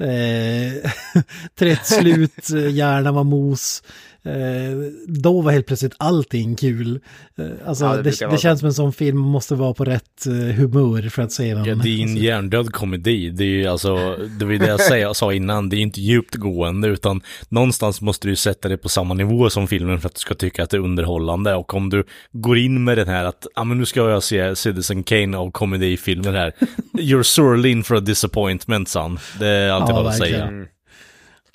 Eh, 0.00 0.90
trött 1.58 1.86
slut, 1.86 2.50
eh, 2.50 2.68
hjärnan 2.68 3.14
var 3.14 3.24
mos. 3.24 3.82
Eh, 4.28 4.78
då 5.06 5.40
var 5.40 5.52
helt 5.52 5.66
plötsligt 5.66 5.94
allting 5.96 6.56
kul. 6.56 7.00
Eh, 7.38 7.46
alltså 7.66 7.84
Ja, 7.84 7.96
det 7.96 8.02
det, 8.02 8.26
det, 8.30 8.38
känns 8.38 8.60
som 8.60 8.66
en 8.66 8.74
sån 8.74 8.92
film 8.92 9.18
måste 9.18 9.54
vara 9.54 9.74
på 9.74 9.84
rätt 9.84 10.26
eh, 10.26 10.32
humör 10.32 11.08
för 11.08 11.22
att 11.22 11.32
se 11.32 11.54
den. 11.54 11.64
Ja, 11.64 11.74
det 11.74 11.88
är 11.88 12.02
en 12.02 12.16
hjärndöd 12.16 12.72
komedi. 12.72 13.30
Det 13.30 13.44
är 13.44 13.48
ju 13.48 13.66
alltså, 13.66 14.16
det 14.38 14.44
var 14.44 14.52
ju 14.52 14.58
det 14.58 14.66
jag 14.66 14.80
sa- 14.80 14.96
jag 14.98 15.16
sa 15.16 15.32
innan, 15.32 15.68
det 15.68 15.76
är 15.76 15.80
inte 15.80 16.00
djupt 16.00 16.34
gående 16.34 16.88
utan 16.88 17.20
någonstans 17.48 18.00
måste 18.00 18.28
du 18.28 18.36
sätta 18.36 18.68
det 18.68 18.76
på 18.76 18.88
samma 18.88 19.14
nivå 19.14 19.50
som 19.50 19.68
filmen 19.68 20.00
för 20.00 20.08
att 20.08 20.14
du 20.14 20.18
ska 20.20 20.34
tycka 20.34 20.62
att 20.62 20.70
det 20.70 20.76
är 20.76 20.80
underhållande. 20.80 21.54
Och 21.54 21.74
om 21.74 21.90
du 21.90 22.04
går 22.32 22.58
in 22.58 22.84
med 22.84 22.98
den 22.98 23.08
här 23.08 23.24
att, 23.24 23.46
ja 23.54 23.64
men 23.64 23.78
nu 23.78 23.86
ska 23.86 24.10
jag 24.10 24.22
se 24.22 24.56
Citizen 24.56 25.02
Kane 25.02 25.36
av 25.38 25.50
komedifilmer 25.50 26.32
här. 26.32 26.52
You're 26.98 27.22
sorely 27.22 27.70
in 27.70 27.84
for 27.84 27.96
a 27.96 28.00
disappointment 28.00 28.88
son. 28.88 29.18
Det 29.38 29.46
är 29.48 29.70
allt 29.70 29.88
jag 29.88 29.98
Ja, 29.98 30.02
har 30.02 30.10
att 30.10 30.20
verkligen. 30.20 30.66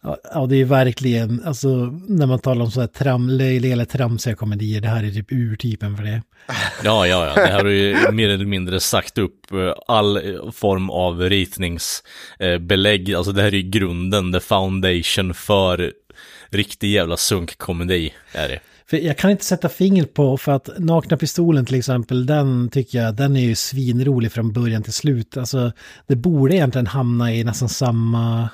Ja, 0.03 0.45
det 0.49 0.55
är 0.55 0.65
verkligen, 0.65 1.43
alltså 1.45 1.67
när 2.07 2.25
man 2.25 2.39
talar 2.39 2.65
om 2.65 2.71
så 2.71 2.79
här 2.79 2.87
tram, 2.87 3.29
löjliga 3.29 3.73
eller 3.73 3.85
tramsiga 3.85 4.35
komedier, 4.35 4.81
det 4.81 4.87
här 4.87 5.03
är 5.03 5.11
typ 5.11 5.31
urtypen 5.31 5.97
för 5.97 6.03
det. 6.03 6.21
Ja, 6.83 7.07
ja, 7.07 7.25
ja. 7.25 7.33
Det 7.35 7.51
här 7.51 7.63
har 7.63 7.69
ju 7.69 8.11
mer 8.11 8.29
eller 8.29 8.45
mindre 8.45 8.79
sagt 8.79 9.17
upp 9.17 9.51
eh, 9.51 9.73
all 9.87 10.17
eh, 10.17 10.51
form 10.51 10.89
av 10.89 11.21
ritningsbelägg. 11.21 13.13
Alltså 13.13 13.31
det 13.31 13.41
här 13.41 13.47
är 13.47 13.57
ju 13.57 13.69
grunden, 13.69 14.33
the 14.33 14.39
foundation 14.39 15.33
för 15.33 15.93
riktig 16.49 16.91
jävla 16.91 17.17
sunkkomedi 17.17 18.13
är 18.33 18.49
det. 18.49 18.59
För 18.89 18.97
jag 18.97 19.17
kan 19.17 19.31
inte 19.31 19.45
sätta 19.45 19.69
fingret 19.69 20.13
på, 20.13 20.37
för 20.37 20.51
att 20.51 20.69
Nakna 20.77 21.17
Pistolen 21.17 21.65
till 21.65 21.79
exempel, 21.79 22.25
den 22.25 22.69
tycker 22.69 23.01
jag, 23.03 23.15
den 23.15 23.35
är 23.35 23.41
ju 23.41 23.55
svinrolig 23.55 24.31
från 24.31 24.53
början 24.53 24.83
till 24.83 24.93
slut. 24.93 25.37
Alltså, 25.37 25.71
det 26.07 26.15
borde 26.15 26.55
egentligen 26.55 26.87
hamna 26.87 27.33
i 27.33 27.43
nästan 27.43 27.69
samma... 27.69 28.49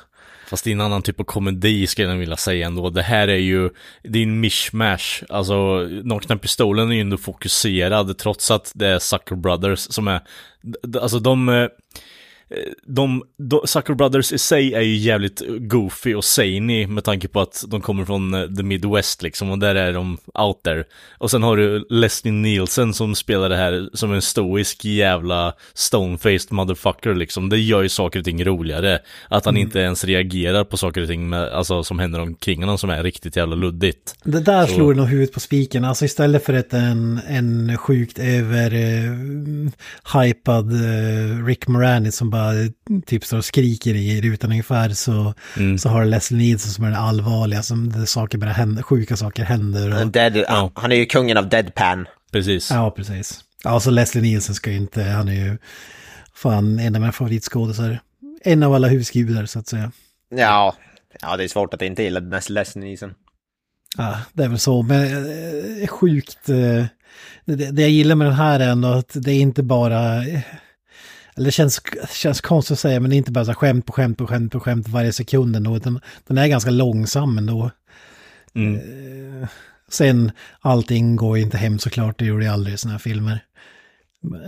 Fast 0.49 0.63
det 0.63 0.69
är 0.69 0.71
en 0.71 0.81
annan 0.81 1.01
typ 1.01 1.19
av 1.19 1.23
komedi 1.23 1.87
skulle 1.87 2.07
jag 2.07 2.15
vilja 2.15 2.37
säga 2.37 2.67
ändå. 2.67 2.89
Det 2.89 3.01
här 3.01 3.27
är 3.27 3.37
ju, 3.37 3.69
det 4.03 4.19
är 4.19 4.23
en 4.23 4.39
mishmash. 4.39 5.23
Alltså, 5.29 5.87
Nakna 6.03 6.37
Pistolen 6.37 6.91
är 6.91 6.95
ju 6.95 7.01
ändå 7.01 7.17
fokuserad 7.17 8.17
trots 8.17 8.51
att 8.51 8.71
det 8.75 8.87
är 8.87 8.99
Sucker 8.99 9.35
Brothers 9.35 9.79
som 9.79 10.07
är, 10.07 10.21
alltså 11.01 11.19
de, 11.19 11.49
eh, 11.49 11.67
de, 12.85 13.23
de, 13.37 13.61
Sucker 13.65 13.93
Brothers 13.93 14.31
i 14.33 14.37
sig 14.37 14.73
är 14.73 14.81
ju 14.81 14.95
jävligt 14.95 15.41
goofy 15.59 16.15
och 16.15 16.23
zany 16.25 16.87
med 16.87 17.03
tanke 17.03 17.27
på 17.27 17.41
att 17.41 17.63
de 17.67 17.81
kommer 17.81 18.05
från 18.05 18.33
eh, 18.33 18.47
the 18.47 18.63
Midwest 18.63 19.21
liksom 19.21 19.51
och 19.51 19.59
där 19.59 19.75
är 19.75 19.93
de 19.93 20.17
out 20.33 20.63
there. 20.63 20.83
Och 21.17 21.31
sen 21.31 21.43
har 21.43 21.57
du 21.57 21.85
Leslie 21.89 22.31
Nielsen 22.33 22.93
som 22.93 23.15
spelar 23.15 23.49
det 23.49 23.55
här 23.57 23.89
som 23.93 24.13
en 24.13 24.21
stoisk 24.21 24.85
jävla 24.85 25.53
stone-faced 25.75 26.53
motherfucker 26.53 27.15
liksom. 27.15 27.49
Det 27.49 27.57
gör 27.57 27.81
ju 27.81 27.89
saker 27.89 28.19
och 28.19 28.25
ting 28.25 28.45
roligare. 28.45 28.99
Att 29.27 29.45
han 29.45 29.57
inte 29.57 29.79
ens 29.79 30.03
reagerar 30.03 30.63
på 30.63 30.77
saker 30.77 31.01
och 31.01 31.07
ting 31.07 31.29
med, 31.29 31.49
alltså, 31.49 31.83
som 31.83 31.99
händer 31.99 32.19
omkring 32.19 32.59
honom 32.61 32.77
som 32.77 32.89
är 32.89 33.03
riktigt 33.03 33.35
jävla 33.35 33.55
luddigt. 33.55 34.15
Det 34.23 34.39
där 34.39 34.65
Så- 34.65 34.73
slår 34.73 34.93
nog 34.93 35.07
huvudet 35.07 35.33
på 35.33 35.39
spiken. 35.39 35.85
Alltså 35.85 36.05
istället 36.05 36.45
för 36.45 36.53
ett, 36.53 36.73
en, 36.73 37.19
en 37.27 37.77
sjukt 37.77 38.19
över 38.19 38.73
eh, 38.73 40.21
hypad 40.21 40.71
eh, 40.73 41.45
Rick 41.45 41.67
Moranis 41.67 42.15
som 42.15 42.29
bara 42.29 42.38
typ 43.05 43.25
står 43.25 43.37
och 43.37 43.45
skriker 43.45 43.95
i 43.95 44.21
rutan 44.21 44.49
ungefär 44.51 44.89
så, 44.89 45.33
Mm. 45.57 45.77
så 45.77 45.89
har 45.89 46.05
Leslie 46.05 46.37
Nielsen 46.39 46.71
som 46.71 46.83
är 46.83 46.89
den 46.91 46.99
allvarliga, 46.99 47.63
som 47.63 47.89
det 47.91 48.05
saker 48.05 48.37
bara 48.37 48.51
händer, 48.51 48.83
sjuka 48.83 49.17
saker 49.17 49.43
händer. 49.43 50.01
Och, 50.01 50.07
Dead, 50.11 50.37
Ja. 50.37 50.71
Han 50.75 50.91
är 50.91 50.95
ju 50.95 51.05
kungen 51.05 51.37
av 51.37 51.49
deadpan. 51.49 52.07
Precis. 52.31 52.71
Ja, 52.71 52.91
precis. 52.91 53.43
Alltså 53.63 53.89
Leslie 53.91 54.21
Nielsen 54.23 54.55
ska 54.55 54.71
ju 54.71 54.77
inte, 54.77 55.03
han 55.03 55.27
är 55.27 55.33
ju 55.33 55.57
fan 56.33 56.79
en 56.79 56.95
av 56.95 57.01
mina 57.01 57.11
favoritskådisar. 57.11 57.99
En 58.43 58.63
av 58.63 58.73
alla 58.73 58.87
husgudar 58.87 59.45
så 59.45 59.59
att 59.59 59.67
säga. 59.67 59.91
Ja, 60.35 60.75
ja 61.21 61.37
det 61.37 61.43
är 61.43 61.47
svårt 61.47 61.73
att 61.73 61.81
inte 61.81 62.03
gilla 62.03 62.19
Leslie 62.19 62.53
Leslie 62.59 62.85
Nielsen. 62.85 63.13
Ja, 63.97 64.17
det 64.33 64.43
är 64.43 64.47
väl 64.47 64.59
så, 64.59 64.81
men 64.81 65.01
eh, 65.81 65.87
sjukt. 65.87 66.49
eh, 66.49 66.85
Det, 67.45 67.71
det 67.71 67.81
jag 67.81 67.91
gillar 67.91 68.15
med 68.15 68.27
den 68.27 68.33
här 68.35 68.59
är 68.59 68.67
ändå 68.69 68.87
att 68.87 69.11
det 69.15 69.31
är 69.31 69.39
inte 69.39 69.63
bara... 69.63 70.21
Eller 71.39 71.45
det 71.45 71.51
känns, 71.51 71.81
känns 72.09 72.41
konstigt 72.41 72.73
att 72.73 72.79
säga, 72.79 72.99
men 72.99 73.09
det 73.09 73.15
är 73.15 73.17
inte 73.17 73.31
bara 73.31 73.45
så 73.45 73.53
skämt 73.53 73.85
på 73.85 73.93
skämt 73.93 74.17
på 74.17 74.27
skämt 74.27 74.51
på 74.51 74.59
skämt 74.59 74.87
varje 74.87 75.13
sekund 75.13 75.55
ändå, 75.55 75.77
utan 75.77 75.99
den 76.27 76.37
är 76.37 76.47
ganska 76.47 76.71
långsam 76.71 77.37
ändå. 77.37 77.71
Mm. 78.53 78.75
Eh, 78.75 79.49
Sen, 79.89 80.31
allting 80.59 81.15
går 81.15 81.37
ju 81.37 81.43
inte 81.43 81.57
hem 81.57 81.79
såklart, 81.79 82.19
det 82.19 82.25
gjorde 82.25 82.45
jag 82.45 82.53
aldrig 82.53 82.73
i 82.73 82.77
sådana 82.77 82.93
här 82.93 82.99
filmer. 82.99 83.45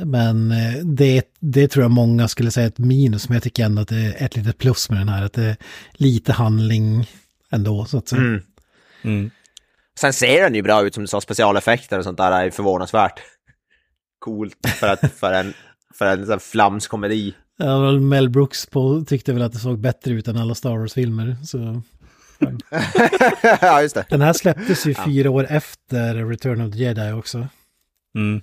Men 0.05 0.51
eh, 0.51 0.73
det, 0.83 1.23
det 1.39 1.67
tror 1.67 1.83
jag 1.83 1.91
många 1.91 2.27
skulle 2.27 2.51
säga 2.51 2.67
ett 2.67 2.77
minus, 2.77 3.29
men 3.29 3.35
jag 3.35 3.43
tycker 3.43 3.65
ändå 3.65 3.81
att 3.81 3.87
det 3.87 3.95
är 3.95 4.25
ett 4.25 4.35
litet 4.35 4.57
plus 4.57 4.89
med 4.89 4.99
den 4.99 5.09
här, 5.09 5.23
att 5.23 5.33
det 5.33 5.43
är 5.43 5.57
lite 5.93 6.33
handling 6.33 7.09
ändå, 7.51 7.85
så 7.85 7.97
att 7.97 8.07
säga. 8.07 8.21
Mm. 8.21 8.43
Mm. 9.03 9.31
Sen 9.99 10.13
ser 10.13 10.43
den 10.43 10.55
ju 10.55 10.61
bra 10.61 10.85
ut 10.85 10.93
som 10.93 11.03
du 11.03 11.07
sa, 11.07 11.21
specialeffekter 11.21 11.97
och 11.97 12.03
sånt 12.03 12.17
där 12.17 12.31
är 12.31 12.49
förvånansvärt 12.49 13.19
coolt 14.19 14.67
för, 14.79 14.87
att, 14.87 15.11
för 15.19 15.33
en, 15.33 15.53
för 15.93 16.05
en 16.05 16.25
sån 16.25 16.31
här 16.31 16.39
flamskomedi. 16.39 17.33
Ja, 17.57 17.91
Mel 17.91 18.29
Brooks 18.29 18.65
på, 18.65 19.03
tyckte 19.07 19.33
väl 19.33 19.41
att 19.41 19.53
det 19.53 19.59
såg 19.59 19.79
bättre 19.79 20.13
ut 20.13 20.27
än 20.27 20.37
alla 20.37 20.55
Star 20.55 20.77
Wars-filmer. 20.77 21.35
Så. 21.45 21.81
ja, 23.61 23.81
just 23.81 23.95
det. 23.95 24.05
Den 24.09 24.21
här 24.21 24.33
släpptes 24.33 24.85
ju 24.85 24.93
fyra 24.93 25.29
år 25.29 25.47
efter 25.49 26.15
Return 26.15 26.61
of 26.61 26.73
the 26.73 26.79
Jedi 26.79 27.11
också. 27.11 27.47
Mm. 28.15 28.41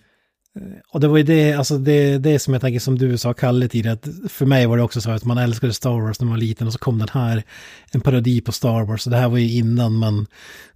Och 0.93 1.01
det 1.01 1.09
var 1.09 1.17
ju 1.17 1.23
det, 1.23 1.53
alltså 1.53 1.79
det, 1.79 2.19
det 2.19 2.39
som 2.39 2.55
jag 2.55 2.61
tänker 2.61 2.81
som 2.81 2.99
du 2.99 3.19
sa, 3.19 3.35
Kalle, 3.35 3.69
tidigare, 3.69 3.95
att 3.95 4.33
för 4.33 4.47
mig 4.47 4.67
var 4.67 4.77
det 4.77 4.83
också 4.83 5.01
så 5.01 5.11
att 5.11 5.25
man 5.25 5.39
älskade 5.39 5.73
Star 5.73 6.01
Wars 6.01 6.21
när 6.21 6.25
man 6.25 6.35
var 6.35 6.41
liten 6.41 6.67
och 6.67 6.73
så 6.73 6.79
kom 6.79 6.99
den 6.99 7.09
här, 7.13 7.43
en 7.93 8.01
parodi 8.01 8.41
på 8.41 8.53
Star 8.53 8.85
Wars. 8.85 9.07
Och 9.07 9.11
det 9.11 9.19
här 9.19 9.29
var 9.29 9.39
ju 9.39 9.51
innan 9.53 9.95
man 9.95 10.27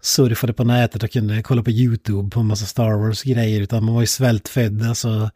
surfade 0.01 0.53
på 0.53 0.65
nätet 0.65 1.03
och 1.03 1.11
kunde 1.11 1.43
kolla 1.43 1.63
på 1.63 1.71
YouTube 1.71 2.31
på 2.31 2.41
en 2.41 2.47
massa 2.47 2.67
Star 2.67 2.93
Wars-grejer, 2.93 3.61
utan 3.61 3.85
man 3.85 3.95
var 3.95 4.01
ju 4.01 4.07
svältfödd, 4.07 4.83
alltså 4.83 5.31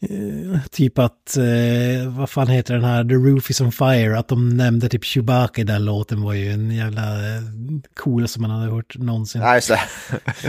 eh, 0.00 0.60
typ 0.70 0.98
att, 0.98 1.36
eh, 1.36 2.08
vad 2.08 2.30
fan 2.30 2.48
heter 2.48 2.74
den 2.74 2.84
här, 2.84 3.04
The 3.04 3.14
Roof 3.14 3.50
is 3.50 3.60
on 3.60 3.72
Fire, 3.72 4.18
att 4.18 4.28
de 4.28 4.48
nämnde 4.56 4.88
typ 4.88 5.04
Chewbacca 5.04 5.60
i 5.60 5.64
den 5.64 5.84
låten 5.84 6.22
var 6.22 6.32
ju 6.32 6.50
en 6.50 6.70
jävla 6.70 7.02
eh, 7.36 7.42
cool 7.96 8.28
som 8.28 8.42
man 8.42 8.50
hade 8.50 8.70
hört 8.72 8.98
någonsin. 8.98 9.40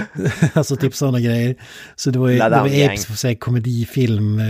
Alltså 0.54 0.76
typ 0.76 0.95
sådana 0.95 1.20
grejer. 1.20 1.56
Så 1.95 2.12
det 2.12 2.20
var 2.20 2.30
ju 2.30 2.38
La 2.38 2.50
det 2.50 2.60
var 2.60 2.68
episkt 2.68 3.10
för 3.10 3.18
säga 3.18 3.36
komedifilm 3.36 4.41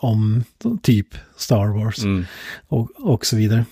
om 0.00 0.44
typ 0.82 1.06
Star 1.36 1.66
Wars 1.66 1.98
Mm. 2.04 2.24
och, 2.68 2.90
och 2.96 3.26
så 3.26 3.36
vidare. 3.36 3.64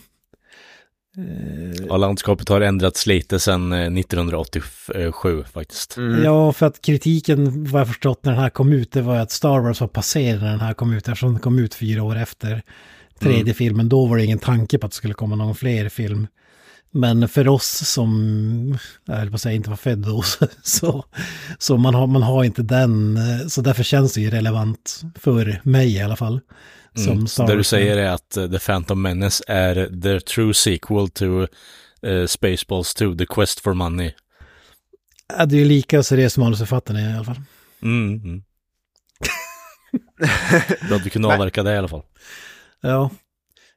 Ja, 1.88 1.96
landskapet 1.96 2.48
har 2.48 2.60
ändrats 2.60 3.06
lite 3.06 3.38
sedan 3.38 3.72
eh, 3.72 3.78
1987 3.78 5.44
faktiskt. 5.52 5.96
Ja, 6.24 6.52
för 6.52 6.66
att 6.66 6.82
kritiken, 6.82 7.64
vad 7.64 7.80
jag 7.80 7.88
förstått 7.88 8.24
när 8.24 8.32
den 8.32 8.40
här 8.40 8.50
kom 8.50 8.72
ut, 8.72 8.92
det 8.92 9.02
var 9.02 9.16
att 9.16 9.30
Star 9.30 9.60
Wars 9.60 9.80
var 9.80 9.88
passerad 9.88 10.42
när 10.42 10.50
den 10.50 10.60
här 10.60 10.74
kom 10.74 10.92
ut, 10.92 11.08
eftersom 11.08 11.32
den 11.32 11.40
kom 11.40 11.58
ut 11.58 11.74
fyra 11.74 12.02
år 12.02 12.16
efter 12.16 12.62
tredje 13.18 13.54
filmen. 13.54 13.88
Då 13.88 14.06
var 14.06 14.16
det 14.16 14.24
ingen 14.24 14.38
tanke 14.38 14.78
på 14.78 14.86
att 14.86 14.92
det 14.92 14.96
skulle 14.96 15.14
komma 15.14 15.36
någon 15.36 15.54
fler 15.54 15.88
film. 15.88 16.26
Men 16.90 17.28
för 17.28 17.48
oss 17.48 17.88
som, 17.88 18.78
jag 19.04 19.14
höll 19.16 19.30
på 19.30 19.34
att 19.34 19.40
säga 19.40 19.54
inte 19.54 19.70
var 19.70 19.76
född 19.76 19.98
då, 19.98 20.22
så, 20.62 21.04
så 21.58 21.76
man, 21.76 21.94
har, 21.94 22.06
man 22.06 22.22
har 22.22 22.44
inte 22.44 22.62
den, 22.62 23.16
eh, 23.16 23.46
så 23.46 23.60
därför 23.60 23.82
känns 23.82 24.14
det 24.14 24.20
ju 24.20 24.30
relevant 24.30 25.02
för 25.14 25.60
mig 25.62 25.94
i 25.94 26.02
alla 26.02 26.16
fall. 26.16 26.40
Som 26.96 27.12
Mm. 27.12 27.26
Star 27.26 27.46
Det 27.46 27.56
du 27.56 27.64
säger 27.64 27.96
är 27.96 28.10
att 28.10 28.36
eh, 28.36 28.50
The 28.50 28.58
Phantom 28.58 29.02
Menace 29.02 29.44
är 29.46 30.00
the 30.02 30.20
true 30.20 30.54
sequel 30.54 31.08
to 31.08 31.46
eh, 32.02 32.26
Spaceballs 32.26 32.94
2, 32.94 33.14
The 33.14 33.26
Quest 33.26 33.60
for 33.60 33.74
Money. 33.74 34.12
Ja, 35.38 35.46
det 35.46 35.56
är 35.56 35.58
ju 35.58 35.64
lika 35.64 36.02
seriös 36.02 36.38
manusförfattaren 36.38 37.00
i 37.00 37.14
alla 37.14 37.24
fall. 37.24 37.40
Mm, 37.82 38.14
mm. 38.24 38.42
Att 40.92 41.06
vi 41.06 41.10
kunde 41.10 41.28
avverka 41.28 41.62
det 41.62 41.74
i 41.74 41.76
alla 41.76 41.88
fall. 41.88 42.02
Ja. 42.80 43.10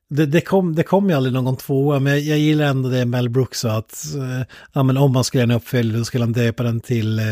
Det, 0.10 0.26
det, 0.26 0.42
kom, 0.42 0.76
det 0.76 0.84
kom 0.84 1.10
ju 1.10 1.16
aldrig 1.16 1.34
någon 1.34 1.58
tvåa, 1.58 2.00
men 2.00 2.14
jag, 2.14 2.22
jag 2.22 2.38
gillar 2.38 2.66
ändå 2.66 2.90
det 2.90 3.06
Mel 3.06 3.30
Brooks 3.30 3.60
sa 3.60 3.78
att 3.78 4.06
eh, 4.16 4.48
ja, 4.74 4.84
men 4.84 4.98
om 4.98 5.14
man 5.14 5.24
skulle 5.24 5.42
göra 5.42 5.52
en 5.52 5.58
uppföljare 5.58 5.98
då 5.98 6.06
skulle 6.06 6.24
han 6.24 6.34
döpa 6.34 6.64
den 6.64 6.80
till 6.80 7.20
eh, 7.20 7.26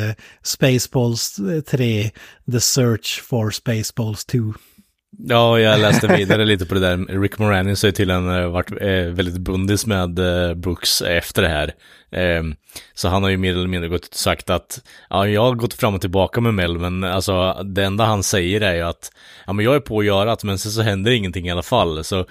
Spaceballs 0.44 1.40
3, 1.68 2.12
The 2.52 2.60
Search 2.60 3.22
for 3.24 3.52
Spaceballs 3.52 4.26
2. 4.26 4.54
Ja, 5.20 5.60
jag 5.60 5.80
läste 5.80 6.08
vidare 6.08 6.46
lite 6.46 6.66
på 6.66 6.74
det 6.74 6.80
där. 6.80 7.22
Rick 7.22 7.40
Moranis 7.40 7.82
har 7.82 7.88
ju 7.88 7.94
tydligen 7.94 8.30
eh, 8.30 8.48
varit 8.48 8.72
eh, 8.72 8.88
väldigt 8.88 9.38
bundis 9.38 9.86
med 9.86 10.20
eh, 10.20 10.54
Brooks 10.54 11.02
efter 11.02 11.42
det 11.42 11.48
här. 11.48 11.74
Eh, 12.12 12.44
så 12.94 13.08
han 13.10 13.24
har 13.24 13.30
ju 13.30 13.38
mer 13.38 13.54
eller 13.54 13.68
mindre 13.68 13.90
gått 13.90 14.04
ut 14.04 14.10
och 14.10 14.16
sagt 14.16 14.50
att 14.50 14.82
ja, 15.10 15.28
jag 15.28 15.42
har 15.42 15.56
gått 15.56 15.74
fram 15.74 15.96
och 15.96 16.02
tillbaka 16.02 16.42
med 16.42 16.54
Mel, 16.54 16.78
men 16.78 17.04
alltså 17.04 17.64
det 17.64 17.84
enda 17.86 18.06
han 18.06 18.24
säger 18.24 18.62
är 18.62 18.76
ju 18.76 18.82
att 18.82 19.12
ja, 19.46 19.54
men 19.54 19.66
jag 19.66 19.76
är 19.76 19.80
på 19.80 20.00
att 20.00 20.06
göra 20.06 20.36
det, 20.36 20.44
men 20.44 20.60
sen 20.60 20.72
så 20.72 20.82
händer 20.82 21.12
ingenting 21.12 21.48
i 21.48 21.52
alla 21.52 21.64
fall. 21.64 22.04
Så 22.04 22.26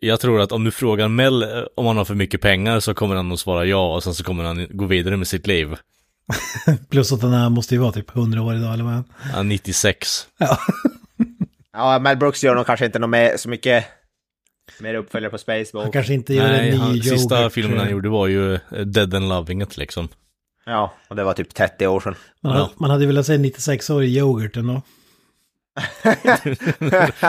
jag 0.00 0.20
tror 0.20 0.40
att 0.40 0.52
om 0.52 0.64
du 0.64 0.70
frågar 0.70 1.08
Mel 1.08 1.44
om 1.74 1.86
han 1.86 1.96
har 1.96 2.04
för 2.04 2.14
mycket 2.14 2.40
pengar 2.40 2.80
så 2.80 2.94
kommer 2.94 3.16
han 3.16 3.32
att 3.32 3.40
svara 3.40 3.64
ja 3.64 3.94
och 3.94 4.02
sen 4.04 4.14
så 4.14 4.24
kommer 4.24 4.44
han 4.44 4.66
gå 4.70 4.84
vidare 4.84 5.16
med 5.16 5.28
sitt 5.28 5.46
liv. 5.46 5.74
Plus 6.90 7.12
att 7.12 7.20
den 7.20 7.32
här 7.32 7.48
måste 7.48 7.74
ju 7.74 7.80
vara 7.80 7.92
typ 7.92 8.16
100 8.16 8.42
år 8.42 8.56
idag, 8.56 8.74
eller 8.74 8.84
vad? 8.84 9.04
Ja, 9.34 9.42
96. 9.42 10.26
Ja, 10.38 10.58
Mel 12.00 12.16
Brooks 12.16 12.44
gör 12.44 12.54
nog 12.54 12.66
kanske 12.66 12.86
inte 12.86 12.98
något 12.98 13.10
mer, 13.10 13.36
så 13.36 13.48
mycket 13.48 13.84
mer 14.80 14.94
uppföljare 14.94 15.30
på 15.30 15.34
Han 15.34 15.38
Spaceball. 15.38 15.92
kanske 15.92 16.14
inte 16.14 16.34
gör 16.34 16.48
Nej, 16.48 16.68
en 16.68 16.74
ny 16.74 16.80
han, 16.80 16.88
yoghurt. 16.88 17.04
sista 17.04 17.50
filmen 17.50 17.78
han 17.78 17.86
eh, 17.86 17.92
gjorde 17.92 18.08
var 18.08 18.26
ju 18.26 18.54
eh, 18.54 18.60
Dead 18.86 19.14
and 19.14 19.28
Loving 19.28 19.62
It 19.62 19.76
liksom. 19.76 20.08
Ja, 20.64 20.92
och 21.08 21.16
det 21.16 21.24
var 21.24 21.32
typ 21.34 21.54
30 21.54 21.86
år 21.86 22.00
sedan. 22.00 22.14
Man, 22.42 22.52
hade, 22.52 22.68
man 22.76 22.90
hade 22.90 23.06
velat 23.06 23.26
se 23.26 23.36
96-årig 23.36 24.08
yoghurt 24.16 24.56
ändå. 24.56 24.82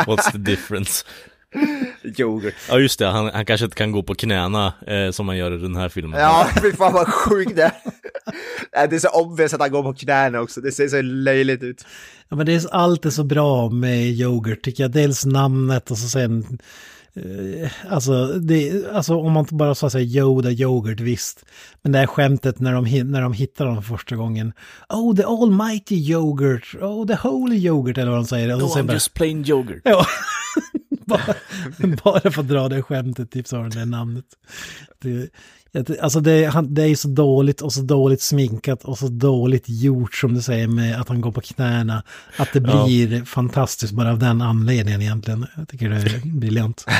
What's 0.05 0.31
the 0.31 0.37
difference? 0.37 1.05
Yoghurt. 2.17 2.53
Ja 2.69 2.79
just 2.79 2.99
det, 2.99 3.07
han, 3.07 3.29
han 3.33 3.45
kanske 3.45 3.65
inte 3.65 3.77
kan 3.77 3.91
gå 3.91 4.03
på 4.03 4.15
knäna 4.15 4.73
eh, 4.87 5.11
som 5.11 5.27
han 5.27 5.37
gör 5.37 5.55
i 5.55 5.57
den 5.57 5.75
här 5.75 5.89
filmen. 5.89 6.19
Ja, 6.19 6.47
fy 6.61 6.71
fan 6.71 6.93
vad 6.93 7.07
sjukt 7.07 7.55
det 7.55 7.63
är. 7.63 7.73
Det 8.89 8.95
är 8.95 8.99
så 8.99 9.09
obvious 9.09 9.53
att 9.53 9.61
han 9.61 9.71
går 9.71 9.83
på 9.83 9.93
knäna 9.93 10.39
också. 10.41 10.61
Det 10.61 10.71
ser 10.71 10.87
så 10.87 11.01
löjligt 11.01 11.63
ut. 11.63 11.85
Ja, 12.29 12.35
men 12.35 12.45
det 12.45 12.53
är 12.53 12.73
alltid 12.73 13.13
så 13.13 13.23
bra 13.23 13.69
med 13.69 14.05
yoghurt 14.05 14.61
tycker 14.61 14.83
jag. 14.83 14.91
Dels 14.91 15.25
namnet 15.25 15.91
och 15.91 15.97
så 15.97 16.07
sen... 16.07 16.59
Eh, 17.15 17.71
alltså, 17.89 18.25
det, 18.27 18.85
alltså 18.93 19.15
om 19.15 19.33
man 19.33 19.45
bara 19.51 19.75
sa 19.75 19.89
så 19.89 19.97
här 19.97 20.05
Yoda 20.05 20.51
yoghurt, 20.51 20.99
visst. 20.99 21.45
Men 21.81 21.91
det 21.91 21.99
här 21.99 22.07
skämtet 22.07 22.59
när 22.59 22.73
de, 22.73 23.11
när 23.11 23.21
de 23.21 23.33
hittar 23.33 23.65
dem 23.65 23.83
för 23.83 23.97
första 23.97 24.15
gången. 24.15 24.53
Oh, 24.89 25.15
the 25.15 25.23
almighty 25.23 25.95
yoghurt. 25.95 26.75
Oh, 26.81 27.07
the 27.07 27.15
holy 27.15 27.55
yoghurt 27.55 27.97
eller 27.97 28.11
vad 28.11 28.19
de 28.19 28.25
säger. 28.25 28.53
Och 28.53 28.59
No, 28.59 28.65
I'm 28.65 28.83
bara, 28.83 28.93
just 28.93 29.13
plain 29.13 29.45
yoghurt. 29.47 29.81
Ja, 29.83 30.05
bara, 31.05 31.33
bara 32.03 32.31
för 32.31 32.41
att 32.41 32.47
dra 32.47 32.69
det 32.69 32.81
skämtet, 32.81 33.31
typ 33.31 33.47
så 33.47 33.55
har 33.57 33.63
den 33.63 33.71
det 33.71 33.85
namnet. 33.85 34.25
Det, 35.01 35.29
alltså 36.01 36.19
det, 36.19 36.45
han, 36.45 36.73
det 36.73 36.83
är 36.83 36.95
så 36.95 37.07
dåligt 37.07 37.61
och 37.61 37.73
så 37.73 37.81
dåligt 37.81 38.21
sminkat 38.21 38.83
och 38.83 38.97
så 38.97 39.07
dåligt 39.07 39.63
gjort 39.67 40.15
som 40.15 40.33
du 40.33 40.41
säger 40.41 40.67
med 40.67 41.01
att 41.01 41.09
han 41.09 41.21
går 41.21 41.31
på 41.31 41.41
knäna. 41.41 42.03
Att 42.37 42.53
det 42.53 42.63
Ja. 42.67 42.85
blir 42.85 43.25
fantastiskt 43.25 43.93
bara 43.93 44.11
av 44.11 44.19
den 44.19 44.41
anledningen 44.41 45.01
egentligen. 45.01 45.45
Jag 45.57 45.67
tycker 45.67 45.89
det 45.89 45.95
är 45.95 46.21
briljant. 46.39 46.85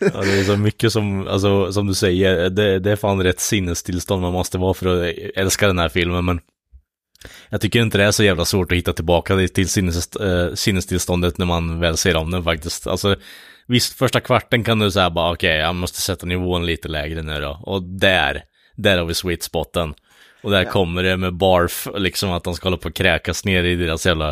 Ja, 0.00 0.20
det 0.20 0.40
är 0.40 0.44
så 0.44 0.56
mycket 0.56 0.92
som, 0.92 1.28
alltså, 1.28 1.72
som 1.72 1.86
du 1.86 1.94
säger, 1.94 2.50
det, 2.50 2.78
det 2.78 2.92
är 2.92 2.96
fan 2.96 3.22
rätt 3.22 3.40
sinnestillstånd 3.40 4.22
man 4.22 4.32
måste 4.32 4.58
vara 4.58 4.74
för 4.74 4.86
att 5.08 5.14
älska 5.36 5.66
den 5.66 5.78
här 5.78 5.88
filmen, 5.88 6.24
men 6.24 6.40
jag 7.48 7.60
tycker 7.60 7.82
inte 7.82 7.98
det 7.98 8.04
är 8.04 8.10
så 8.10 8.24
jävla 8.24 8.44
svårt 8.44 8.72
att 8.72 8.78
hitta 8.78 8.92
tillbaka 8.92 9.48
till 9.54 9.68
sinnes, 9.68 10.16
äh, 10.16 10.54
sinnestillståndet 10.54 11.38
när 11.38 11.46
man 11.46 11.80
väl 11.80 11.96
ser 11.96 12.16
om 12.16 12.30
den 12.30 12.44
faktiskt. 12.44 12.86
Alltså, 12.86 13.16
visst, 13.66 13.98
första 13.98 14.20
kvarten 14.20 14.64
kan 14.64 14.78
du 14.78 14.90
säga 14.90 15.10
bara 15.10 15.32
okej, 15.32 15.56
jag 15.56 15.74
måste 15.74 16.00
sätta 16.00 16.26
nivån 16.26 16.66
lite 16.66 16.88
lägre 16.88 17.22
nu 17.22 17.40
då. 17.40 17.60
Och 17.62 17.82
där, 17.82 18.42
där 18.76 18.98
har 18.98 19.04
vi 19.04 19.14
sweet 19.14 19.42
spoten. 19.42 19.94
Och 20.48 20.54
där 20.54 20.64
kommer 20.64 21.02
det 21.02 21.16
med 21.16 21.34
barf, 21.34 21.88
liksom 21.96 22.30
att 22.30 22.44
de 22.44 22.54
ska 22.54 22.66
hålla 22.66 22.76
på 22.76 22.88
och 22.88 22.94
kräkas 22.94 23.44
ner 23.44 23.64
i 23.64 23.76
deras 23.76 24.06
jävla 24.06 24.30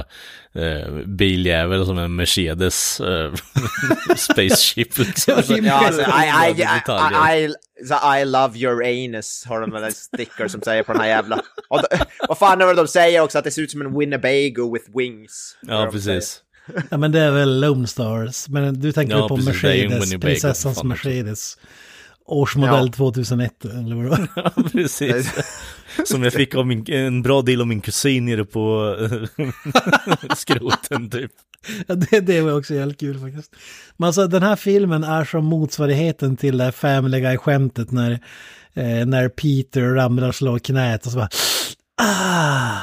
eh, 0.54 0.90
biljävel 1.06 1.86
som 1.86 1.98
en 1.98 2.14
Mercedes 2.16 3.00
eh, 3.00 3.32
spaceship 4.16 4.98
liksom. 4.98 5.34
Ja, 5.62 5.72
alltså, 5.86 6.02
I, 6.02 6.04
I, 6.04 6.62
I. 6.62 7.44
I, 7.44 7.44
I, 7.44 8.20
I 8.20 8.24
love 8.24 8.58
your 8.58 8.84
anus 8.84 9.44
har 9.46 9.60
de 9.60 9.70
väl 9.70 9.84
en 9.84 9.92
sticker 9.92 10.48
som 10.48 10.62
säger 10.62 10.82
på 10.82 10.92
den 10.92 11.00
här 11.00 11.08
jävla... 11.08 11.40
Och 11.68 11.80
då, 11.82 11.96
vad 12.28 12.38
fan 12.38 12.60
är 12.60 12.66
det 12.66 12.74
de 12.74 12.88
säger 12.88 13.20
också? 13.20 13.38
Att 13.38 13.44
det 13.44 13.50
ser 13.50 13.62
ut 13.62 13.70
som 13.70 13.80
en 13.80 13.98
Winnebago 13.98 14.72
with 14.74 14.86
wings. 14.96 15.56
Ja, 15.62 15.84
de 15.84 15.92
precis. 15.92 16.42
Ja 16.90 16.96
men 16.96 17.12
det 17.12 17.20
är 17.20 17.30
väl 17.30 17.60
Lone 17.60 17.86
Stars. 17.86 18.48
Men 18.48 18.80
du 18.80 18.92
tänker 18.92 19.16
Ja, 19.16 19.28
på 19.28 19.36
precis, 19.36 19.62
Mercedes, 19.62 20.10
prinsessans. 20.20 20.84
Mercedes. 20.84 21.58
Årsmodell 22.26 22.86
Ja. 22.86 22.92
2001 22.92 23.64
eller 23.64 23.96
vad 23.96 24.04
det 24.04 24.10
var. 24.10 24.28
Ja, 24.56 24.62
precis. 24.72 25.32
Som 26.04 26.22
jag 26.22 26.32
fick 26.32 26.54
av 26.54 26.66
min, 26.66 26.92
en 26.92 27.22
bra 27.22 27.42
del 27.42 27.60
av 27.60 27.66
min 27.66 27.80
kusin 27.80 28.24
nere 28.24 28.44
på 28.44 28.96
eh, 29.38 29.48
skroten 30.36 31.10
typ. 31.10 31.30
Ja, 31.86 31.94
det, 31.94 32.20
det 32.20 32.40
var 32.40 32.58
också 32.58 32.74
jävligt 32.74 33.00
kul 33.00 33.18
faktiskt. 33.20 33.56
Men 33.96 34.06
alltså 34.06 34.26
den 34.26 34.42
här 34.42 34.56
filmen 34.56 35.04
är 35.04 35.24
som 35.24 35.44
motsvarigheten 35.44 36.36
till 36.36 36.58
det 36.58 36.64
här 36.64 36.70
Family 36.70 37.20
Guy-skämtet 37.20 37.92
när, 37.92 38.12
eh, 38.74 39.06
när 39.06 39.28
Peter 39.28 39.82
ramlar 39.82 40.28
och 40.28 40.34
slår 40.34 40.58
knät 40.58 41.06
och 41.06 41.12
så 41.12 41.18
bara 41.18 41.28
ah, 42.02 42.78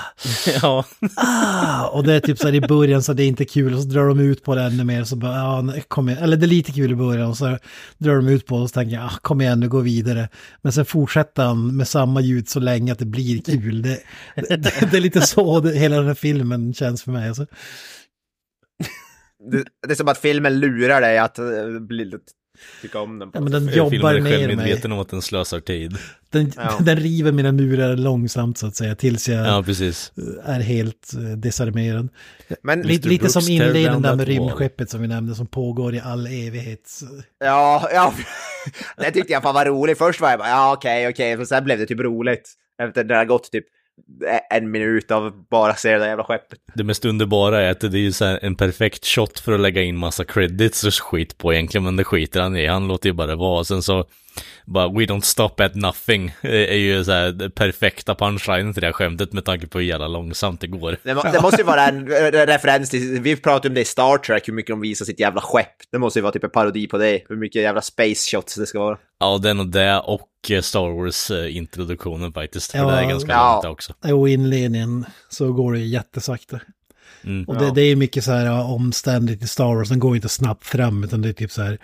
Ja, 0.61 0.85
ah, 1.15 1.87
och 1.87 2.03
det 2.03 2.13
är 2.13 2.19
typ 2.19 2.37
så 2.37 2.47
här 2.47 2.55
i 2.55 2.61
början 2.61 3.03
så 3.03 3.13
det 3.13 3.23
är 3.23 3.27
inte 3.27 3.45
kul 3.45 3.73
och 3.73 3.81
så 3.81 3.87
drar 3.87 4.07
de 4.07 4.19
ut 4.19 4.43
på 4.43 4.55
det 4.55 4.61
ännu 4.61 4.83
mer 4.83 5.03
så 5.03 5.15
bara, 5.15 5.35
ja, 5.35 5.73
kom 5.87 6.09
igen. 6.09 6.23
eller 6.23 6.37
det 6.37 6.45
är 6.45 6.47
lite 6.47 6.71
kul 6.71 6.91
i 6.91 6.95
början 6.95 7.29
och 7.29 7.37
så 7.37 7.57
drar 7.97 8.15
de 8.15 8.27
ut 8.27 8.45
på 8.45 8.55
det 8.57 8.61
och 8.61 8.69
så 8.69 8.73
tänker 8.73 8.95
jag, 8.95 9.05
ah, 9.05 9.19
kom 9.21 9.41
igen 9.41 9.59
nu, 9.59 9.69
gå 9.69 9.79
vidare. 9.79 10.29
Men 10.61 10.71
sen 10.71 10.85
fortsätter 10.85 11.43
han 11.43 11.77
med 11.77 11.87
samma 11.87 12.21
ljud 12.21 12.49
så 12.49 12.59
länge 12.59 12.91
att 12.91 12.99
det 12.99 13.05
blir 13.05 13.41
kul. 13.41 13.81
Det, 13.81 13.99
det, 14.35 14.91
det 14.91 14.97
är 14.97 15.01
lite 15.01 15.21
så 15.21 15.59
det, 15.59 15.77
hela 15.77 15.95
den 15.95 16.07
här 16.07 16.13
filmen 16.13 16.73
känns 16.73 17.03
för 17.03 17.11
mig. 17.11 17.27
Alltså. 17.27 17.45
Det, 19.51 19.63
det 19.87 19.93
är 19.93 19.95
som 19.95 20.07
att 20.07 20.17
filmen 20.17 20.59
lurar 20.59 21.01
dig 21.01 21.17
att 21.17 21.39
uh, 21.39 21.79
bli, 21.79 22.11
tycka 22.81 22.99
om 22.99 23.19
den. 23.19 23.31
Ja, 23.33 23.39
men 23.41 23.51
den 23.51 23.67
jobbar 23.67 24.13
ner 24.13 24.21
mig. 24.21 24.31
självmedveten 24.31 24.91
om 24.91 24.99
att 24.99 25.09
den 25.09 25.21
slösar 25.21 25.59
tid. 25.59 25.97
Den, 26.29 26.51
Ja. 26.55 26.77
den 26.81 26.97
river 26.97 27.31
mina 27.31 27.51
murar 27.51 27.97
långsamt 27.97 28.57
så 28.57 28.67
att 28.67 28.75
säga 28.75 28.95
tills 28.95 29.29
jag 29.29 29.47
Ja, 29.47 29.63
är 30.45 30.59
helt 30.59 31.13
eh, 31.13 31.19
desarmerad. 31.37 32.09
Men 32.61 32.81
Lite, 32.81 33.07
lite 33.07 33.29
som 33.29 33.41
inledningen 33.49 34.01
där 34.01 34.15
med 34.15 34.27
rymdskeppet 34.27 34.89
som 34.89 35.01
vi 35.01 35.07
nämnde 35.07 35.35
som 35.35 35.47
pågår 35.47 35.95
i 35.95 35.99
all 35.99 36.27
evighet. 36.27 36.99
ja, 37.39 37.89
ja, 37.93 38.13
det 38.97 39.11
tyckte 39.11 39.33
jag 39.33 39.43
fan 39.43 39.53
var 39.55 39.65
roligt. 39.65 39.97
Först 39.97 40.21
var 40.21 40.29
jag 40.29 40.39
bara, 40.39 40.49
ja 40.49 40.73
okej, 40.73 41.07
okej, 41.07 41.37
men 41.37 41.45
sen 41.45 41.63
blev 41.63 41.79
det 41.79 41.85
typ 41.85 41.99
roligt. 41.99 42.53
Efter 42.83 43.03
det 43.03 43.15
har 43.15 43.25
gått 43.25 43.51
typ 43.51 43.65
en 44.49 44.71
minut 44.71 45.11
av 45.11 45.47
bara 45.49 45.75
se 45.75 45.91
det 45.91 45.99
där 45.99 46.07
jävla 46.07 46.23
skeppet. 46.23 46.59
Det 46.73 46.83
mest 46.83 47.05
underbara 47.05 47.61
är 47.61 47.71
att 47.71 47.79
det 47.79 47.87
är 47.87 47.97
ju 47.97 48.11
så 48.11 48.25
här 48.25 48.39
en 48.41 48.55
perfekt 48.55 49.05
shot 49.05 49.39
för 49.39 49.51
att 49.51 49.59
lägga 49.59 49.81
in 49.81 49.97
massa 49.97 50.23
credits 50.23 50.83
och 50.83 50.93
skit 50.93 51.37
på 51.37 51.53
egentligen, 51.53 51.83
men 51.83 51.95
det 51.95 52.03
skiter 52.03 52.41
han 52.41 52.55
i. 52.55 52.67
Han 52.67 52.87
låter 52.87 53.09
ju 53.09 53.13
bara 53.13 53.35
vara. 53.35 53.63
Sen 53.63 53.81
så 53.81 54.05
bara 54.65 54.87
We 54.87 55.05
don't 55.05 55.21
stop 55.21 55.59
at 55.59 55.75
nothing 55.75 56.35
är 56.41 56.75
ju 56.77 57.03
så 57.03 57.11
här 57.11 57.31
det 57.31 57.49
perfekta 57.49 58.15
punchline 58.15 58.73
till 58.73 58.81
det 58.81 58.87
här 58.87 58.93
skämtet 58.93 59.33
med 59.33 59.45
tanke 59.45 59.67
på 59.67 59.77
hur 59.79 59.85
jävla 59.85 60.07
långsamt 60.07 60.61
det 60.61 60.67
går. 60.67 60.97
Det, 61.03 61.15
må, 61.15 61.23
det 61.23 61.41
måste 61.41 61.57
ju 61.57 61.63
vara 61.63 61.87
en 61.87 62.11
eh, 62.11 62.31
referens 62.31 62.89
till, 62.89 63.21
vi 63.21 63.35
pratade 63.35 63.67
om 63.67 63.73
det 63.75 63.81
i 63.81 63.85
Star 63.85 64.17
Trek, 64.17 64.47
hur 64.47 64.53
mycket 64.53 64.73
de 64.73 64.81
visar 64.81 65.05
sitt 65.05 65.19
jävla 65.19 65.41
skepp. 65.41 65.67
Det 65.91 65.99
måste 65.99 66.19
ju 66.19 66.23
vara 66.23 66.31
typ 66.33 66.43
en 66.43 66.49
parodi 66.49 66.87
på 66.87 66.97
det, 66.97 67.21
hur 67.29 67.35
mycket 67.35 67.61
jävla 67.61 67.81
space 67.81 68.31
shots 68.37 68.55
det 68.55 68.65
ska 68.65 68.79
vara. 68.79 68.97
Ja, 69.19 69.37
den 69.37 69.59
och 69.59 69.67
det 69.67 69.99
och 69.99 70.29
eh, 70.51 70.61
Star 70.61 70.89
Wars-introduktionen 70.89 72.33
faktiskt. 72.33 72.71
För 72.71 72.79
Ja. 72.79 72.91
det 72.91 72.97
är 72.97 73.09
ganska 73.09 73.31
Ja. 73.31 73.51
långt 73.53 73.63
det 73.63 73.69
också. 73.69 73.93
Och 74.13 74.29
i 74.29 74.33
inledningen 74.33 75.05
så 75.29 75.53
går 75.53 75.73
det 75.73 75.79
jättesakta. 75.79 76.59
Mm. 77.23 77.45
Och 77.45 77.57
det, 77.57 77.71
det 77.75 77.81
är 77.81 77.95
mycket 77.95 78.23
så 78.23 78.31
här 78.31 78.63
omständigt 78.63 79.43
i 79.43 79.47
Star 79.47 79.75
Wars, 79.75 79.89
den 79.89 79.99
går 79.99 80.15
inte 80.15 80.29
snabbt 80.29 80.65
fram 80.65 81.03
utan 81.03 81.21
det 81.21 81.29
är 81.29 81.33
typ 81.33 81.51
så 81.51 81.61
här 81.61 81.77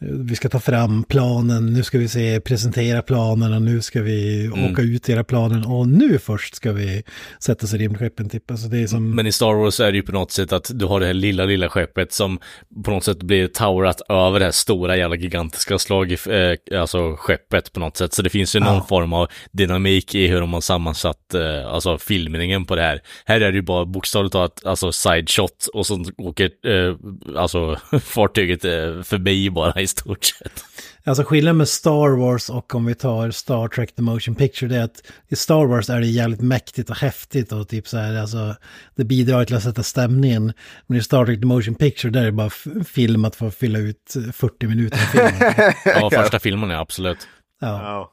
vi 0.00 0.36
ska 0.36 0.48
ta 0.48 0.60
fram 0.60 1.04
planen, 1.04 1.66
nu 1.72 1.82
ska 1.82 1.98
vi 1.98 2.08
se, 2.08 2.40
presentera 2.40 3.02
planen 3.02 3.52
och 3.52 3.62
nu 3.62 3.80
ska 3.82 4.02
vi 4.02 4.46
Mm. 4.46 4.72
åka 4.72 4.82
ut 4.82 5.08
era 5.08 5.24
planen 5.24 5.64
och 5.64 5.88
nu 5.88 6.18
först 6.18 6.54
ska 6.54 6.72
vi 6.72 7.02
sätta 7.40 7.66
oss 7.66 7.74
i 7.74 7.78
rymdskeppen 7.78 8.28
typ. 8.28 8.50
Alltså 8.50 8.68
det 8.68 8.78
är 8.78 8.86
som... 8.86 9.14
Men 9.16 9.26
i 9.26 9.32
Star 9.32 9.54
Wars 9.54 9.80
är 9.80 9.90
det 9.92 9.96
ju 9.96 10.02
på 10.02 10.12
något 10.12 10.30
sätt 10.30 10.52
att 10.52 10.70
du 10.74 10.84
har 10.86 11.00
det 11.00 11.06
här 11.06 11.14
lilla, 11.14 11.44
lilla 11.44 11.68
skeppet 11.68 12.12
som 12.12 12.38
på 12.84 12.90
något 12.90 13.04
sätt 13.04 13.22
blir 13.22 13.46
towerat 13.48 14.00
över 14.08 14.38
det 14.38 14.44
här 14.44 14.52
stora 14.52 14.96
jävla 14.96 15.16
gigantiska 15.16 15.78
slag, 15.78 16.12
eh, 16.12 16.80
alltså 16.80 17.16
skeppet 17.18 17.72
på 17.72 17.80
något 17.80 17.96
sätt. 17.96 18.14
Så 18.14 18.22
det 18.22 18.30
finns 18.30 18.56
ju 18.56 18.60
någon 18.60 18.74
Ja. 18.74 18.86
form 18.88 19.12
av 19.12 19.28
dynamik 19.52 20.14
i 20.14 20.26
hur 20.26 20.40
de 20.40 20.52
har 20.52 20.60
sammansatt, 20.60 21.34
eh, 21.34 21.66
alltså 21.66 21.98
filmningen 21.98 22.64
på 22.64 22.76
det 22.76 22.82
här. 22.82 23.00
Här 23.24 23.40
är 23.40 23.50
det 23.52 23.56
ju 23.56 23.62
bara 23.62 23.84
bokstavligt 23.84 24.32
talat, 24.32 24.64
alltså 24.64 24.92
side 24.92 25.30
shot 25.30 25.68
och 25.74 25.86
så 25.86 26.04
åker, 26.18 26.44
eh, 26.66 26.94
alltså 27.36 27.76
fartyget 28.02 28.64
eh, 28.64 29.02
förbi 29.02 29.50
bara 29.50 29.80
i 29.80 29.86
stort 29.88 30.24
sett. 30.24 30.64
Alltså 31.04 31.24
skillnaden 31.24 31.56
med 31.56 31.68
Star 31.68 32.16
Wars 32.18 32.50
och 32.50 32.74
om 32.74 32.84
vi 32.86 32.94
tar 32.94 33.30
Star 33.30 33.68
Trek 33.68 33.94
The 33.94 34.02
Motion 34.02 34.34
Picture 34.34 34.68
det 34.68 34.76
är 34.76 34.82
att 34.84 35.02
i 35.28 35.36
Star 35.36 35.64
Wars 35.66 35.90
är 35.90 36.00
det 36.00 36.06
jävligt 36.06 36.40
mäktigt 36.40 36.90
och 36.90 36.96
häftigt 36.96 37.52
och 37.52 37.68
typ 37.68 37.88
så 37.88 37.96
här 37.98 38.16
alltså 38.20 38.54
det 38.94 39.04
bidrar 39.04 39.44
till 39.44 39.56
att 39.56 39.62
sätta 39.62 39.82
stämningen. 39.82 40.52
Men 40.86 40.98
i 40.98 41.02
Star 41.02 41.26
Trek 41.26 41.40
The 41.40 41.46
Motion 41.46 41.74
Picture 41.74 42.10
där 42.10 42.20
är 42.20 42.24
det 42.26 42.32
bara 42.32 42.46
f- 42.46 42.66
filmat 42.86 43.36
för 43.36 43.48
att 43.48 43.54
fylla 43.54 43.78
ut 43.78 44.14
40 44.32 44.66
minuter 44.66 44.96
av 44.96 45.06
filmen. 45.30 45.54
Ja, 45.84 46.10
första 46.10 46.38
filmen 46.38 46.70
är 46.70 46.74
absolut. 46.80 47.28
Ja. 47.60 47.66
Ja. 47.82 48.12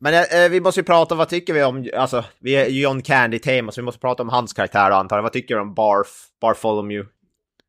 Men 0.00 0.14
eh, 0.14 0.48
vi 0.50 0.60
måste 0.60 0.80
ju 0.80 0.84
prata, 0.84 1.14
vad 1.14 1.28
tycker 1.28 1.52
vi 1.54 1.62
om, 1.62 1.90
alltså, 1.96 2.24
vi 2.40 2.52
är 2.56 2.66
ju 2.68 2.82
John 2.82 3.02
Candy-tema, 3.02 3.72
så 3.72 3.80
vi 3.80 3.84
måste 3.84 4.00
prata 4.00 4.22
om 4.22 4.28
hans 4.28 4.52
karaktär 4.52 4.90
antar 4.90 5.16
jag. 5.16 5.22
Vad 5.22 5.32
tycker 5.32 5.54
du 5.54 5.60
om 5.60 5.74
Barf, 5.74 6.08
Bartholomew? 6.40 7.08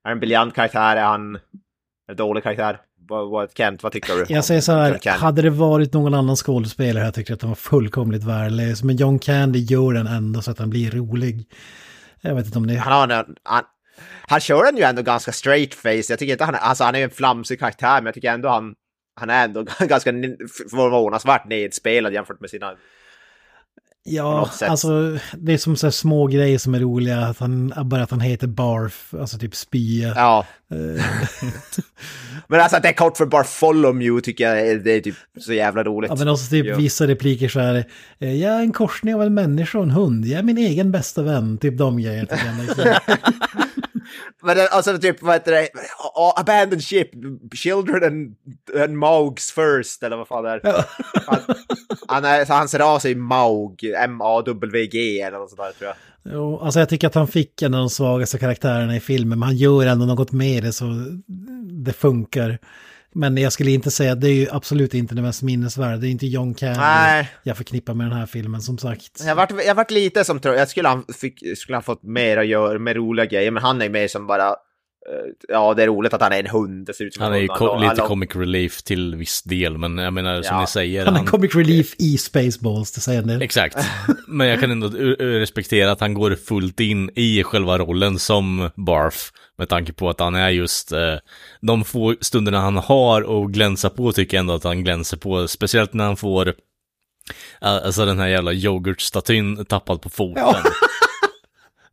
Är 0.03 0.09
han 0.09 0.11
en 0.11 0.19
briljant 0.19 0.55
karaktär? 0.55 0.95
Är 0.95 1.03
han 1.03 1.39
en 2.09 2.15
dålig 2.15 2.43
karaktär? 2.43 2.79
Vad, 3.07 3.29
vad, 3.29 3.49
Kent, 3.57 3.83
vad 3.83 3.91
tycker 3.91 4.13
du? 4.13 4.25
Jag 4.33 4.45
säger 4.45 4.61
så 4.61 4.71
här, 4.71 5.09
hade 5.09 5.41
det 5.41 5.49
varit 5.49 5.93
någon 5.93 6.13
annan 6.13 6.35
skådespelare 6.35 7.05
jag 7.05 7.13
tycker 7.13 7.33
att 7.33 7.39
den 7.39 7.49
var 7.49 7.55
fullkomligt 7.55 8.23
värdelös. 8.23 8.83
Men 8.83 8.95
John 8.95 9.19
Candy 9.19 9.59
gör 9.59 9.93
den 9.93 10.07
ändå 10.07 10.41
så 10.41 10.51
att 10.51 10.57
den 10.57 10.69
blir 10.69 10.91
rolig. 10.91 11.47
Jag 12.21 12.35
vet 12.35 12.45
inte 12.45 12.57
om 12.57 12.67
det... 12.67 12.75
Han, 12.75 12.93
har 12.93 13.19
en, 13.19 13.35
han, 13.43 13.63
han 14.27 14.39
kör 14.39 14.65
den 14.65 14.77
ju 14.77 14.83
ändå 14.83 15.01
ganska 15.01 15.31
straight 15.31 15.73
face. 15.73 16.03
Jag 16.09 16.19
tycker 16.19 16.31
inte 16.31 16.43
han, 16.43 16.55
alltså 16.55 16.83
han 16.83 16.95
är 16.95 17.03
en 17.03 17.09
flamsig 17.09 17.59
karaktär, 17.59 17.95
men 17.95 18.05
jag 18.05 18.13
tycker 18.13 18.31
ändå 18.31 18.49
han, 18.49 18.73
han 19.15 19.29
är 19.29 19.45
ändå 19.45 19.63
ganska 19.79 20.11
förvånansvärt 20.71 21.47
nedspelad 21.47 22.13
jämfört 22.13 22.39
med 22.39 22.49
sina... 22.49 22.75
Ja, 24.03 24.49
alltså 24.61 25.17
det 25.37 25.53
är 25.53 25.57
som 25.57 25.75
så 25.75 25.85
här 25.87 25.91
små 25.91 26.27
grejer 26.27 26.57
som 26.57 26.75
är 26.75 26.79
roliga. 26.79 27.19
Att 27.19 27.39
han, 27.39 27.73
bara 27.85 28.03
att 28.03 28.11
han 28.11 28.19
heter 28.19 28.47
Barf, 28.47 29.13
alltså 29.19 29.37
typ 29.37 29.55
spya. 29.55 30.13
Ja. 30.15 30.45
Eh, 30.71 30.77
Men 32.47 32.61
alltså 32.61 32.77
att 32.77 32.83
det 32.83 32.89
är 32.89 32.93
kort 32.93 33.17
för 33.17 33.25
Bartholomew 33.25 34.21
tycker 34.21 34.43
jag 34.43 34.67
är, 34.67 34.75
det 34.79 34.91
är 34.91 34.99
typ 35.01 35.15
så 35.39 35.53
jävla 35.53 35.83
roligt. 35.83 36.09
Ja, 36.11 36.15
men 36.19 36.27
också 36.27 36.49
typ 36.49 36.65
Ja. 36.65 36.77
vissa 36.77 37.07
repliker 37.07 37.49
så 37.49 37.59
här. 37.59 37.85
eh, 38.19 38.33
Jag 38.33 38.53
är 38.55 38.59
en 38.59 38.71
korsning 38.73 39.15
av 39.15 39.23
en 39.23 39.33
människa 39.33 39.77
och 39.77 39.83
en 39.83 39.91
hund. 39.91 40.25
Jag 40.25 40.39
är 40.39 40.43
min 40.43 40.57
egen 40.57 40.91
bästa 40.91 41.21
vän. 41.23 41.57
Typ 41.57 41.77
de 41.77 42.01
grejerna 42.01 42.27
Men 44.43 44.57
alltså 44.71 44.97
typ, 44.97 45.21
vad 45.21 45.33
heter 45.33 45.51
det? 45.51 45.69
Abandoned 46.35 46.83
ship, 46.83 47.09
children 47.55 48.03
and, 48.03 48.35
and 48.83 48.97
Maugs 48.97 49.51
first, 49.51 50.03
eller 50.03 50.17
vad 50.17 50.27
fan 50.27 50.43
det 50.43 50.49
är. 50.49 50.61
Han, 51.27 51.39
han, 52.07 52.25
är, 52.25 52.45
så 52.45 52.53
hans 52.53 52.73
ras 52.73 53.05
är 53.05 53.15
Maug, 53.15 53.83
M-A-W-G 53.97 55.21
eller 55.21 55.37
något 55.37 55.49
sånt 55.49 55.61
där 55.61 55.71
tror 55.71 55.87
jag. 55.87 55.95
Jo, 56.23 56.59
alltså 56.59 56.79
jag 56.79 56.89
tycker 56.89 57.07
att 57.07 57.15
han 57.15 57.27
fick 57.27 57.61
en 57.61 57.73
av 57.73 57.79
de 57.79 57.89
svagaste 57.89 58.37
karaktärerna 58.37 58.95
i 58.95 58.99
filmen. 58.99 59.39
Men 59.39 59.47
han 59.47 59.57
gör 59.57 59.85
ändå 59.85 60.05
något 60.05 60.31
med 60.31 60.63
det 60.63 60.71
så 60.71 60.85
det 61.83 61.93
funkar. 61.93 62.59
Men 63.13 63.37
jag 63.37 63.53
skulle 63.53 63.71
inte 63.71 63.91
säga 63.91 64.11
att 64.11 64.21
det 64.21 64.27
är 64.29 64.33
ju 64.33 64.47
absolut 64.51 64.93
inte 64.93 65.15
det 65.15 65.21
mest 65.21 65.41
minnesvärda. 65.41 65.97
Det 65.97 66.07
är 66.07 66.11
inte 66.11 66.27
John 66.27 66.53
Candy 66.53 66.79
Nej. 66.79 67.29
jag 67.43 67.57
förknippar 67.57 67.93
med 67.93 68.07
den 68.07 68.17
här 68.17 68.25
filmen 68.25 68.61
som 68.61 68.77
sagt. 68.77 69.23
Jag 69.25 69.35
vart, 69.35 69.51
jag 69.65 69.75
vart 69.75 69.91
lite 69.91 70.23
som, 70.23 70.39
tror 70.39 70.55
jag 70.55 70.69
skulle 70.69 70.87
han, 70.89 71.05
fick, 71.21 71.57
skulle 71.57 71.75
han 71.75 71.83
fått 71.83 72.03
mer 72.03 72.37
att 72.37 72.47
göra 72.47 72.79
med 72.79 72.95
roliga 72.95 73.25
grejer, 73.25 73.51
men 73.51 73.63
han 73.63 73.81
är 73.81 73.89
mer 73.89 74.07
som 74.07 74.27
bara, 74.27 74.47
eh, 74.47 74.53
ja 75.47 75.73
det 75.73 75.83
är 75.83 75.87
roligt 75.87 76.13
att 76.13 76.21
han 76.21 76.31
är 76.33 76.39
en 76.39 76.47
hund, 76.47 76.85
det 76.87 76.93
ser 76.93 77.05
ut 77.05 77.13
som 77.13 77.23
Han 77.23 77.33
är 77.33 77.37
ju 77.37 77.47
ko- 77.47 77.73
Han- 77.73 77.81
lite 77.89 78.01
han- 78.01 78.07
comic 78.07 78.35
relief 78.35 78.83
till 78.83 79.15
viss 79.15 79.43
del, 79.43 79.77
men 79.77 79.97
jag 79.97 80.13
menar 80.13 80.41
som 80.41 80.55
Ja. 80.55 80.61
ni 80.61 80.67
säger. 80.67 81.05
Han 81.05 81.15
är 81.15 81.23
comic 81.25 81.55
relief 81.55 81.95
i 81.97 82.17
Spaceballs, 82.17 82.91
det 82.91 83.01
säger 83.01 83.21
del. 83.21 83.41
Exakt. 83.41 83.77
Men 84.27 84.47
jag 84.47 84.59
kan 84.59 84.71
ändå 84.71 84.87
respektera 85.19 85.91
att 85.91 85.99
han 85.99 86.13
går 86.13 86.35
fullt 86.35 86.79
in 86.79 87.09
i 87.15 87.43
själva 87.43 87.77
rollen 87.77 88.19
som 88.19 88.69
Barf. 88.75 89.31
Med 89.57 89.69
tanke 89.69 89.93
på 89.93 90.09
att 90.09 90.19
han 90.19 90.35
är 90.35 90.49
just 90.49 90.91
eh, 90.91 91.15
de 91.61 91.83
få 91.83 92.15
stunderna 92.21 92.59
han 92.59 92.77
har 92.77 93.43
att 93.45 93.51
glänsa 93.51 93.89
på 93.89 94.11
tycker 94.11 94.37
jag 94.37 94.41
ändå 94.41 94.53
att 94.53 94.63
han 94.63 94.83
glänser 94.83 95.17
på. 95.17 95.47
Speciellt 95.47 95.93
när 95.93 96.05
han 96.05 96.17
får 96.17 96.47
uh, 96.47 96.53
alltså 97.61 98.05
den 98.05 98.19
här 98.19 98.27
jävla 98.27 98.53
yoghurtstatyn 98.53 99.65
tappad 99.65 100.01
på 100.01 100.09
foten. 100.09 100.45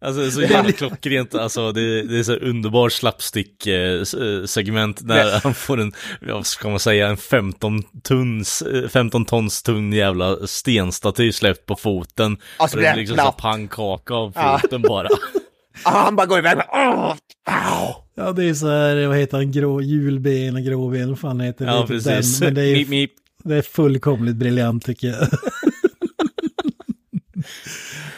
Alltså 0.00 0.20
det 0.20 0.26
är 0.26 0.30
så 0.30 0.42
jävla 0.42 0.72
klockrent, 0.72 1.34
alltså 1.34 1.72
det, 1.72 2.02
det 2.02 2.18
är 2.18 2.22
så 2.22 2.34
underbar 2.34 2.88
slapstick-segment 2.88 5.00
när 5.02 5.40
han 5.42 5.54
får 5.54 5.80
en, 5.80 5.92
vad 6.20 6.46
ska 6.46 6.68
man 6.68 6.80
säga, 6.80 7.08
en 7.08 7.16
15 7.16 7.82
tons, 8.02 8.62
eh, 8.62 8.88
15 8.88 9.24
tons 9.24 9.62
tung 9.62 9.92
jävla 9.92 10.46
stenstaty 10.46 11.32
släppt 11.32 11.66
på 11.66 11.76
foten. 11.76 12.36
Alltså, 12.56 12.76
och 12.76 12.82
det 12.82 12.88
är 12.88 12.96
liksom 12.96 13.16
så 13.16 13.32
pannkaka 13.32 14.14
av 14.14 14.32
Ja. 14.34 14.58
foten 14.62 14.82
bara. 14.82 15.08
Ah, 15.84 15.90
han 16.04 16.16
bara 16.16 16.26
går 16.26 16.38
iväg 16.38 16.56
med, 16.56 16.66
åh, 16.72 17.14
au. 17.46 17.94
Ja, 18.14 18.32
det 18.32 18.44
är 18.44 18.54
så 18.54 18.68
här, 18.68 19.06
vad 19.06 19.16
heter 19.16 19.36
han, 19.36 19.52
grå, 19.52 19.80
julben 19.82 20.56
och 20.56 20.62
gråben, 20.62 21.08
vad 21.08 21.18
fan 21.18 21.40
heter 21.40 21.66
det? 21.66 21.70
Ja, 21.72 21.80
Typ 21.80 21.88
precis. 21.88 22.38
Den, 22.38 22.46
men 22.46 22.54
det 22.54 22.66
är, 22.66 22.74
Mip, 22.74 22.88
mip. 22.88 23.10
det 23.44 23.54
är 23.56 23.62
fullkomligt 23.62 24.36
briljant 24.36 24.84
tycker 24.86 25.08
jag. 25.08 25.28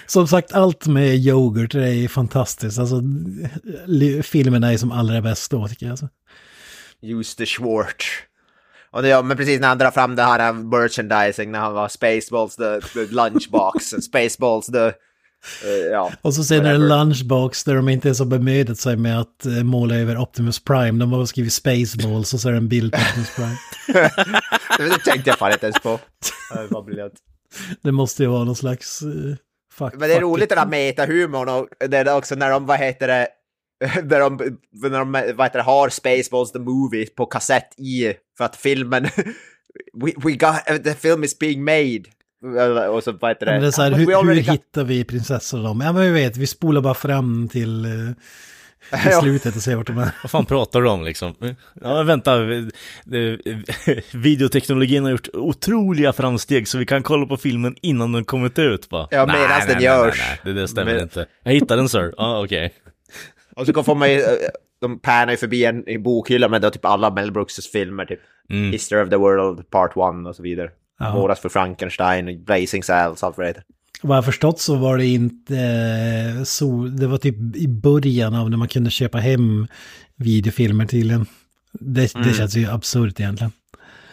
Som 0.07 0.29
sagt, 0.29 0.53
allt 0.53 0.87
med 0.87 1.17
yoghurt 1.17 1.73
det 1.73 1.89
är 1.89 2.09
fantastiskt. 2.09 2.79
Alltså, 2.79 3.03
filmen 4.23 4.65
är 4.65 4.77
som 4.77 4.93
allra 4.93 5.21
bäst 5.21 5.51
då 5.51 5.69
tycker 5.69 5.87
jag. 5.87 5.91
Alltså. 5.91 6.09
Use 7.03 7.37
the 7.37 7.47
Schwartz. 7.47 8.07
Och 8.91 9.03
det, 9.03 9.09
ja, 9.09 9.23
men 9.23 9.37
precis 9.37 9.61
när 9.61 9.69
han 9.69 9.79
drar 9.79 9.91
fram 9.91 10.17
det 10.17 10.23
här 10.23 10.53
merchandising, 10.53 11.53
när 11.53 11.59
han 11.59 11.73
var 11.73 11.89
Spaceballs 11.89 12.57
the, 12.57 12.81
the 12.81 13.15
lunchbox, 13.15 13.85
Spaceballs 14.03 14.67
the... 14.67 14.93
eh, 15.65 15.71
ja. 15.71 16.13
Och 16.23 16.35
så 16.35 16.45
sen 16.45 16.67
är 16.67 16.73
det 16.73 16.79
lunchbox 16.79 17.65
där 17.65 17.75
de 17.75 17.89
inte 17.89 18.09
ens 18.09 18.19
har 18.19 18.27
bemödat 18.27 18.79
sig 18.79 18.97
med 18.97 19.21
att 19.21 19.47
eh, 19.47 19.53
måla 19.53 19.95
över 19.95 20.19
Optimus 20.19 20.65
Prime. 20.65 20.99
De 20.99 21.13
har 21.13 21.19
bara 21.19 21.27
skrivit 21.27 21.53
Spaceballs 21.53 22.35
och 22.35 22.41
så 22.41 22.49
är 22.49 22.53
det 22.53 22.59
en 22.59 22.69
bild 22.69 22.93
på 22.93 22.99
Optimus 22.99 23.35
Prime. 23.37 23.57
Det 24.79 24.99
tänkte 25.05 25.31
jag 25.31 25.39
fan 25.39 25.53
inte 25.53 25.67
ens 25.67 25.81
på. 25.81 25.99
Briljant. 26.87 27.15
Det 27.83 27.93
måste 27.93 28.23
ju 28.23 28.29
vara 28.29 28.45
någon 28.45 28.57
slags... 28.57 29.03
Uh, 29.03 29.35
fuck, 29.73 29.95
Men 29.97 30.09
det 30.09 30.15
är 30.15 30.21
roligt 30.21 30.45
it. 30.45 30.49
den 30.49 30.59
där 30.59 30.67
metahumorn 30.67 31.49
och 31.49 31.69
det 31.89 31.99
är 31.99 32.17
också 32.17 32.35
när 32.35 32.51
de, 32.51 32.67
vad 32.67 32.79
heter 32.79 33.09
det, 33.09 33.29
när 34.03 34.21
de, 34.21 34.59
när 34.73 34.99
de 34.99 35.13
vad 35.13 35.47
heter 35.47 35.59
det, 35.59 35.63
har 35.63 35.89
Spaceballs 35.89 36.53
the 36.53 36.59
Movie 36.59 37.07
på 37.07 37.27
kassett 37.27 37.79
i, 37.79 38.15
för 38.39 38.45
att 38.45 38.57
filmen, 38.57 39.09
we, 39.93 40.13
we 40.25 40.33
got, 40.33 40.85
the 40.85 40.95
film 40.95 41.25
is 41.25 41.39
being 41.39 41.65
made. 41.65 42.03
Och 42.91 43.05
så 43.05 43.13
vad 43.13 43.31
heter 43.31 43.47
det, 43.47 43.53
Men 43.53 43.61
det 43.61 43.67
är 43.67 43.71
så 43.71 43.83
här, 43.83 43.93
hur, 43.93 44.25
hur 44.35 44.35
hittar 44.35 44.85
vi 44.85 45.05
prinsessan 45.05 45.63
dem? 45.63 45.81
Ja 45.81 45.93
men 45.93 46.03
vi 46.03 46.11
vet, 46.11 46.37
vi 46.37 46.47
spolar 46.47 46.81
bara 46.81 46.95
fram 46.95 47.49
till, 47.49 47.85
eh, 47.85 47.91
till 49.03 49.13
slutet 49.21 49.57
och 49.57 49.63
ser 49.63 49.77
vart 49.77 49.87
de 49.87 49.99
är. 49.99 50.11
Vad 50.23 50.31
fan 50.31 50.45
pratar 50.47 50.81
du 50.83 50.89
om 50.89 51.05
liksom? 51.05 51.35
Ja, 51.41 51.95
men 51.95 52.07
vänta. 52.07 52.37
det- 53.05 53.39
Videoteknologin 54.15 55.05
har 55.05 55.11
gjort 55.11 55.29
otroliga 55.33 56.13
framsteg 56.13 56.69
så 56.69 56.79
vi 56.79 56.87
kan 56.87 57.03
kolla 57.03 57.27
på 57.27 57.37
filmen 57.37 57.77
innan 57.83 58.13
den 58.13 58.25
kommit 58.25 58.59
ut 58.59 58.91
va? 58.91 59.09
Ja, 59.11 59.27
Nej, 59.27 59.37
medans 59.41 59.59
nej, 59.59 59.67
den 59.69 59.77
nej, 59.77 59.85
görs. 59.85 60.19
Nej, 60.19 60.41
nej, 60.45 60.55
det 60.55 60.61
där 60.61 60.67
stämmer 60.67 60.93
Men- 60.95 61.03
inte. 61.03 61.27
Jag 61.43 61.53
hittade 61.53 61.81
den 61.81 61.89
sir. 61.89 62.15
Ja, 62.17 62.45
okej. 62.45 62.75
Och 63.57 63.67
så 63.67 63.83
får 63.83 63.95
man 63.95 64.11
ju, 64.13 64.21
eh, 64.21 64.27
de 64.81 64.99
pannar 65.01 65.31
ju 65.31 65.37
förbi 65.37 65.65
en 65.65 65.89
i 65.89 65.99
bokhyllan 65.99 66.51
med 66.51 66.73
typ 66.73 66.85
alla 66.85 67.11
Mel 67.11 67.33
Brooks 67.33 67.71
filmer, 67.73 68.05
typ 68.05 68.21
Mm. 68.51 68.73
History 68.73 69.03
of 69.03 69.11
the 69.11 69.17
World, 69.17 69.71
Part 69.71 69.91
1 69.91 70.27
och 70.29 70.37
så 70.37 70.43
vidare. 70.43 70.71
Ja. 71.01 71.35
För 71.35 71.49
Frankenstein, 71.49 72.45
Blazing 72.45 72.83
Saddles, 72.83 73.23
allt 73.23 73.37
vad 73.37 73.45
det 73.47 73.49
heter. 73.49 73.65
Vad 74.03 74.17
jag 74.17 74.25
förstått 74.25 74.61
så 74.61 74.77
var 74.77 74.99
det 74.99 75.07
inte 75.07 75.57
eh, 75.57 76.43
så, 76.45 76.85
det 76.85 77.07
var 77.07 77.19
typ 77.19 77.57
i 77.57 77.69
början 77.69 78.35
av 78.35 78.51
när 78.51 78.57
man 78.57 78.69
kunde 78.69 78.91
köpa 78.91 79.19
hem 79.19 79.67
videofilmer 80.17 80.87
tydligen. 80.87 81.27
Det, 81.73 82.13
det 82.15 82.35
känns 82.37 82.57
ju 82.57 82.71
absurt 82.71 83.21
egentligen. 83.21 83.53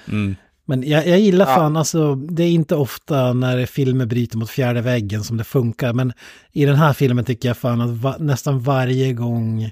Mm. 0.07 0.35
Men 0.65 0.83
jag, 0.83 1.07
jag 1.07 1.19
gillar 1.19 1.47
Ja. 1.47 1.55
fan, 1.55 1.77
alltså 1.77 2.15
det 2.15 2.43
är 2.43 2.49
inte 2.49 2.75
ofta 2.75 3.33
när 3.33 3.65
filmer 3.65 4.05
bryter 4.05 4.37
mot 4.37 4.49
fjärde 4.49 4.81
väggen 4.81 5.23
som 5.23 5.37
det 5.37 5.43
funkar. 5.43 5.93
Men 5.93 6.13
i 6.51 6.65
den 6.65 6.75
här 6.75 6.93
filmen 6.93 7.25
tycker 7.25 7.49
jag 7.49 7.57
fan 7.57 7.81
att 7.81 7.89
va, 7.89 8.15
nästan 8.19 8.59
varje 8.59 9.13
gång 9.13 9.71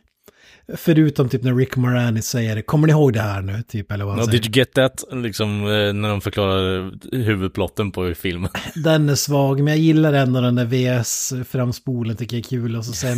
Förutom 0.74 1.30
typ 1.30 1.43
när 1.43 1.55
Rick 1.55 1.76
Moranis 1.76 2.26
säger 2.26 2.61
kommer 2.61 2.88
ni 2.88 2.93
ihåg 2.93 3.13
det 3.13 3.22
här 3.22 3.41
nu? 3.41 3.63
Typ, 3.68 3.91
eller 3.91 4.05
vad 4.05 4.18
säger. 4.18 4.32
did 4.32 4.45
you 4.45 4.53
get 4.57 4.74
that? 4.74 5.03
Liksom 5.11 5.61
eh, 5.61 5.93
när 5.93 6.09
de 6.09 6.22
förklarar 6.22 6.91
huvudplotten 7.16 7.91
på 7.91 8.13
filmen. 8.16 8.49
Den 8.76 9.09
är 9.09 9.16
svag, 9.16 9.57
men 9.61 9.68
jag 9.68 9.78
gillar 9.78 10.13
ändå 10.13 10.41
den 10.41 10.55
där 10.55 10.66
VS-framspolen, 10.66 12.16
tycker 12.16 12.38
jag 12.38 12.45
är 12.45 12.49
kul. 12.49 12.76
Och 12.76 12.86
så 12.86 12.93
sen... 12.93 13.18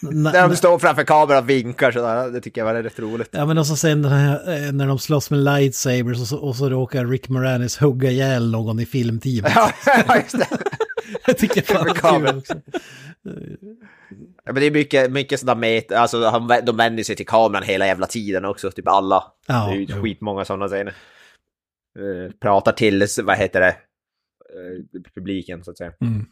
när, 0.00 0.48
de 0.48 0.56
står 0.56 0.78
framför 0.78 1.04
kameran 1.04 1.42
och 1.42 1.50
vinkar 1.50 1.92
sådär, 1.92 2.30
det 2.30 2.40
tycker 2.40 2.60
jag 2.60 2.74
var 2.74 2.82
rätt 2.82 2.98
roligt. 2.98 3.28
Ja 3.30 3.46
men 3.46 3.58
och 3.58 3.66
så 3.66 3.76
sen 3.76 4.04
här, 4.04 4.66
eh, 4.66 4.72
när 4.72 4.86
de 4.86 4.98
slåss 4.98 5.30
med 5.30 5.38
lightsabers 5.38 6.20
och 6.20 6.26
så, 6.26 6.36
och 6.36 6.56
så 6.56 6.70
råkar 6.70 7.06
Rick 7.06 7.28
Moranis 7.28 7.78
hugga 7.78 8.10
ihjäl 8.10 8.50
någon 8.50 8.80
i 8.80 8.86
filmteamet. 8.86 9.52
Ja, 10.06 10.16
just 10.16 10.38
det. 10.38 10.48
jag 11.26 11.38
tycker 11.38 11.62
fan 11.62 11.84
det 11.84 11.90
är 11.90 12.18
kul 12.18 12.38
också. 12.38 12.54
Ja, 14.44 14.52
men 14.52 14.54
det 14.54 14.66
är 14.66 14.70
mycket, 14.70 15.12
mycket 15.12 15.40
sådana 15.40 15.60
met, 15.60 15.92
alltså 15.92 16.24
han, 16.24 16.52
de 16.64 16.76
vänder 16.76 17.02
sig 17.02 17.16
till 17.16 17.26
kameran 17.26 17.62
hela 17.62 17.86
jävla 17.86 18.06
tiden 18.06 18.44
också, 18.44 18.70
typ 18.70 18.88
alla. 18.88 19.24
Ja, 19.46 19.66
det 19.66 19.72
är 19.72 19.76
ju 19.76 19.86
jo. 19.88 20.02
skitmånga 20.02 20.44
sådana 20.44 20.68
scener. 20.68 20.94
Eh, 21.98 22.32
pratar 22.40 22.72
till, 22.72 23.06
vad 23.24 23.36
heter 23.38 23.60
det, 23.60 23.68
eh, 23.68 25.02
publiken 25.14 25.64
så 25.64 25.70
att 25.70 25.78
säga. 25.78 25.92
Mm. 26.00 26.26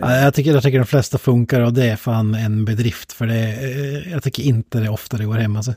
Ja, 0.00 0.16
jag, 0.16 0.34
tycker, 0.34 0.52
jag 0.52 0.62
tycker 0.62 0.78
de 0.78 0.86
flesta 0.86 1.18
funkar 1.18 1.60
och 1.60 1.72
det 1.72 1.84
är 1.84 1.96
fan 1.96 2.34
en 2.34 2.64
bedrift 2.64 3.12
för 3.12 3.26
det. 3.26 3.54
Jag 4.10 4.22
tycker 4.22 4.42
inte 4.42 4.80
det 4.80 4.88
ofta 4.88 5.16
det 5.16 5.24
går 5.24 5.34
hem 5.34 5.56
alltså. 5.56 5.74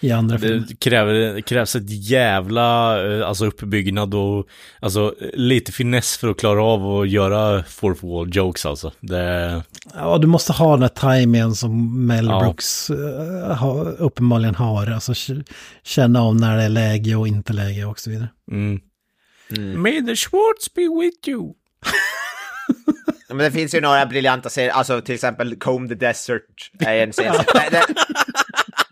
I 0.00 0.12
andra 0.12 0.38
filmer. 0.38 0.64
Det, 0.68 0.76
kräver, 0.80 1.40
krävs 1.40 1.76
ett 1.76 2.08
jävla 2.08 2.98
eh, 3.06 3.28
alltså 3.28 3.46
uppbyggnad 3.46 4.14
och 4.14 4.46
alltså 4.80 5.14
lite 5.34 5.72
finess 5.72 6.16
för 6.16 6.28
att 6.28 6.38
klara 6.38 6.62
av 6.64 7.00
att 7.00 7.08
göra 7.08 7.62
fourth 7.62 8.04
wall 8.06 8.36
jokes 8.36 8.66
alltså. 8.66 8.92
Det, 9.00 9.62
Ja, 9.94 10.18
du 10.18 10.26
måste 10.26 10.52
ha 10.52 10.72
den 10.76 10.82
här 10.82 11.18
timingen 11.18 11.54
som 11.54 12.06
Mel 12.06 12.26
Ja. 12.26 12.40
Brooks 12.40 12.90
eh, 12.90 13.56
ha, 13.56 13.82
uppenbarligen 13.82 14.54
har. 14.54 14.86
Alltså 14.90 15.14
känna 15.84 16.20
av 16.22 16.36
när 16.36 16.56
det 16.56 16.62
är 16.62 16.68
läge 16.68 17.14
och 17.14 17.28
inte 17.28 17.52
läge 17.52 17.84
och 17.84 17.98
så 18.00 18.10
vidare. 18.10 18.28
mm. 18.52 18.80
May 19.82 20.06
the 20.06 20.16
Schwartz 20.16 20.74
be 20.74 20.82
with 21.00 21.28
you. 21.28 21.52
Men 23.28 23.38
det 23.38 23.50
finns 23.50 23.74
ju 23.74 23.80
några 23.80 24.06
briljanta 24.06 24.48
serier, 24.48 24.70
alltså 24.70 25.00
till 25.00 25.14
exempel 25.14 25.56
Comb 25.56 25.88
the 25.88 25.94
Desert 25.94 26.70
är 26.78 26.94
en 26.94 27.12
scen. 27.12 27.34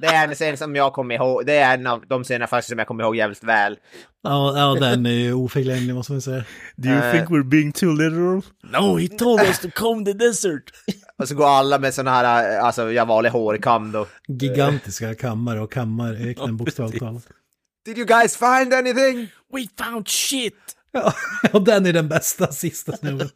det, 0.05 0.11
är 0.15 0.29
en 0.29 0.35
scen 0.35 0.57
som 0.57 0.77
jag 0.77 0.93
kommer 0.93 1.15
ihåg, 1.15 1.47
det 1.47 1.55
är 1.57 1.75
en 1.75 1.87
av 1.87 2.05
de 2.09 2.25
scenerna 2.25 2.47
faktiskt 2.47 2.69
som 2.69 2.79
jag 2.79 2.89
kommer 2.89 3.05
ihåg 3.05 3.17
jävligt 3.17 3.45
väl. 3.45 3.77
Ja, 4.23 4.59
ja 4.59 4.87
den 4.87 5.07
är 5.07 5.11
ju 5.11 5.33
oförglömlig 5.33 5.95
måste 5.95 6.13
man 6.13 6.21
säga. 6.21 6.45
Do 6.77 6.89
you 6.89 6.99
Eh. 6.99 7.13
think 7.13 7.29
we're 7.29 7.45
being 7.49 7.73
too 7.73 7.93
literal? 7.93 8.43
No, 8.63 8.99
he 8.99 9.09
told 9.09 9.41
us 9.41 9.59
to 9.59 9.69
comb 9.75 10.07
the 10.07 10.13
desert. 10.13 10.63
Och 11.19 11.29
så 11.29 11.35
går 11.35 11.47
alla 11.49 11.79
med 11.79 11.95
såna 11.95 12.11
här, 12.11 12.59
alltså 12.59 12.93
jag 12.93 13.07
vanlig 13.07 13.31
hårkam 13.31 13.93
då. 13.93 14.07
Gigantiska 14.29 15.15
kammare 15.15 15.61
och 15.61 15.73
kammar 15.73 16.29
öknen 16.29 16.57
bokstavligt 16.57 16.99
talat. 17.05 17.23
Did 17.87 17.99
you 17.99 18.07
guys 18.07 18.37
find 18.37 18.75
anything? 18.75 19.29
We 19.53 19.85
found 19.85 20.09
shit. 20.09 20.55
Ja, 20.93 21.13
och 21.53 21.63
den 21.63 21.87
är 21.87 21.93
den 21.93 22.09
bästa 22.09 22.47
sista 22.47 22.93
snubben. 22.97 23.29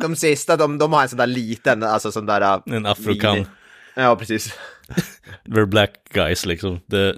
De 0.00 0.16
sista, 0.16 0.56
de, 0.56 0.78
de 0.78 0.92
har 0.92 1.02
en 1.02 1.08
sån 1.08 1.16
där 1.18 1.26
liten, 1.26 1.82
alltså 1.82 2.12
sån 2.12 2.26
där... 2.26 2.40
uh, 2.56 2.76
En 2.76 2.86
afrokam. 2.86 3.44
Ja, 3.96 4.16
precis. 4.16 4.52
We're 5.44 5.66
black 5.66 5.90
guys 6.12 6.46
liksom. 6.46 6.80
Det, 6.86 7.16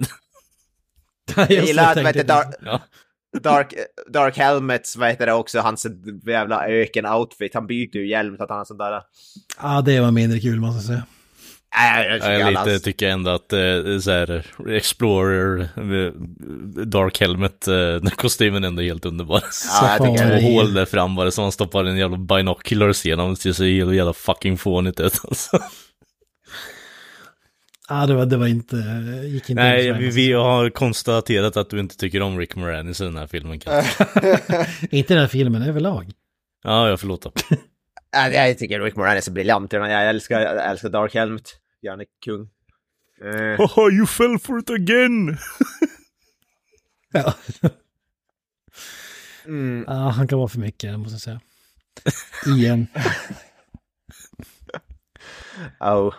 Jag 1.35 1.51
gillar 1.51 1.91
att, 1.91 1.97
vet 1.97 2.13
du, 2.13 2.23
Dark, 2.23 2.55
ja. 2.65 2.81
Dark, 3.39 3.73
Dark 4.07 4.37
Helmets, 4.37 4.95
vad 4.95 5.09
heter 5.09 5.25
det 5.25 5.33
också, 5.33 5.59
hans 5.59 5.87
jävla 6.27 6.67
öken-outfit, 6.67 7.53
han 7.53 7.67
byter 7.67 7.95
ju 7.95 8.07
hjälm 8.07 8.37
så 8.37 8.43
att 8.43 8.49
han 8.49 8.57
har 8.57 8.65
sån 8.65 8.77
där... 8.77 9.01
Ja, 9.61 9.81
det 9.81 9.99
var 9.99 10.11
mindre 10.11 10.39
kul 10.39 10.59
måste 10.59 10.77
jag 10.77 10.83
säga. 10.83 11.03
Nej, 11.75 12.07
jag 12.07 12.21
tycker 12.21 12.39
Jag 12.39 12.67
lite, 12.67 12.79
tycker 12.79 13.09
ändå 13.09 13.31
att 13.31 13.53
eh, 13.53 13.99
så 14.01 14.11
här, 14.11 14.45
Explorer, 14.69 15.59
eh, 15.61 16.13
Dark 16.85 17.19
Helmet, 17.19 17.67
eh, 17.67 17.75
den 17.75 18.09
kostymen 18.15 18.63
är 18.63 18.67
ändå 18.67 18.81
helt 18.81 19.05
underbar. 19.05 19.43
Ja, 19.81 19.97
jag 19.99 20.17
Två 20.17 20.47
hål 20.47 20.73
där 20.73 20.85
fram 20.85 21.15
var 21.15 21.25
det 21.25 21.31
som 21.31 21.41
han 21.41 21.51
stoppar 21.51 21.85
en 21.85 21.97
jävla 21.97 22.17
binoculars 22.17 23.05
genom. 23.05 23.29
Det 23.29 23.35
ser 23.35 23.53
så 23.53 23.65
jävla, 23.65 23.93
jävla 23.93 24.13
fucking 24.13 24.57
fånigt 24.57 24.99
ut 24.99 25.19
alltså. 25.27 25.59
Ja, 27.93 28.05
det 28.05 28.13
var, 28.13 28.25
det 28.25 28.37
var 28.37 28.47
inte, 28.47 28.75
gick 29.25 29.49
inte 29.49 29.63
Nej, 29.63 29.87
in 29.87 29.97
vi, 29.97 30.09
vi 30.09 30.33
har 30.33 30.69
konstaterat 30.69 31.57
att 31.57 31.69
du 31.69 31.79
inte 31.79 31.97
tycker 31.97 32.21
om 32.21 32.39
Rick 32.39 32.55
Moranis 32.55 33.01
i 33.01 33.03
den 33.03 33.17
här 33.17 33.27
filmen. 33.27 33.53
Inte 34.91 35.13
den 35.13 35.21
här 35.21 35.27
filmen 35.27 35.61
överlag. 35.61 36.11
Ja, 36.63 36.89
jag 36.89 36.99
förlåter. 36.99 37.31
Ja, 38.11 38.27
jag 38.29 38.57
tycker 38.57 38.79
Rick 38.79 38.95
Moranis 38.95 39.27
är 39.27 39.31
briljant. 39.31 39.73
Jag 39.73 40.09
älskar, 40.09 40.39
jag 40.39 40.69
älskar 40.69 40.89
Dark 40.89 41.13
Helmet. 41.13 41.43
Han 41.89 41.99
är 41.99 42.05
kung. 42.25 42.49
Eh, 43.21 43.57
Haha, 43.57 43.89
you 43.91 44.07
fell 44.07 44.39
for 44.39 44.59
it 44.59 44.69
again! 44.69 45.37
Ja. 47.15 47.33
mm, 49.45 49.85
ja, 49.87 49.93
han 49.93 50.27
kan 50.27 50.37
vara 50.37 50.47
för 50.47 50.59
mycket, 50.59 50.99
måste 50.99 51.13
jag 51.13 51.21
säga. 51.21 51.41
Igen. 52.57 52.87
oh. 55.79 56.13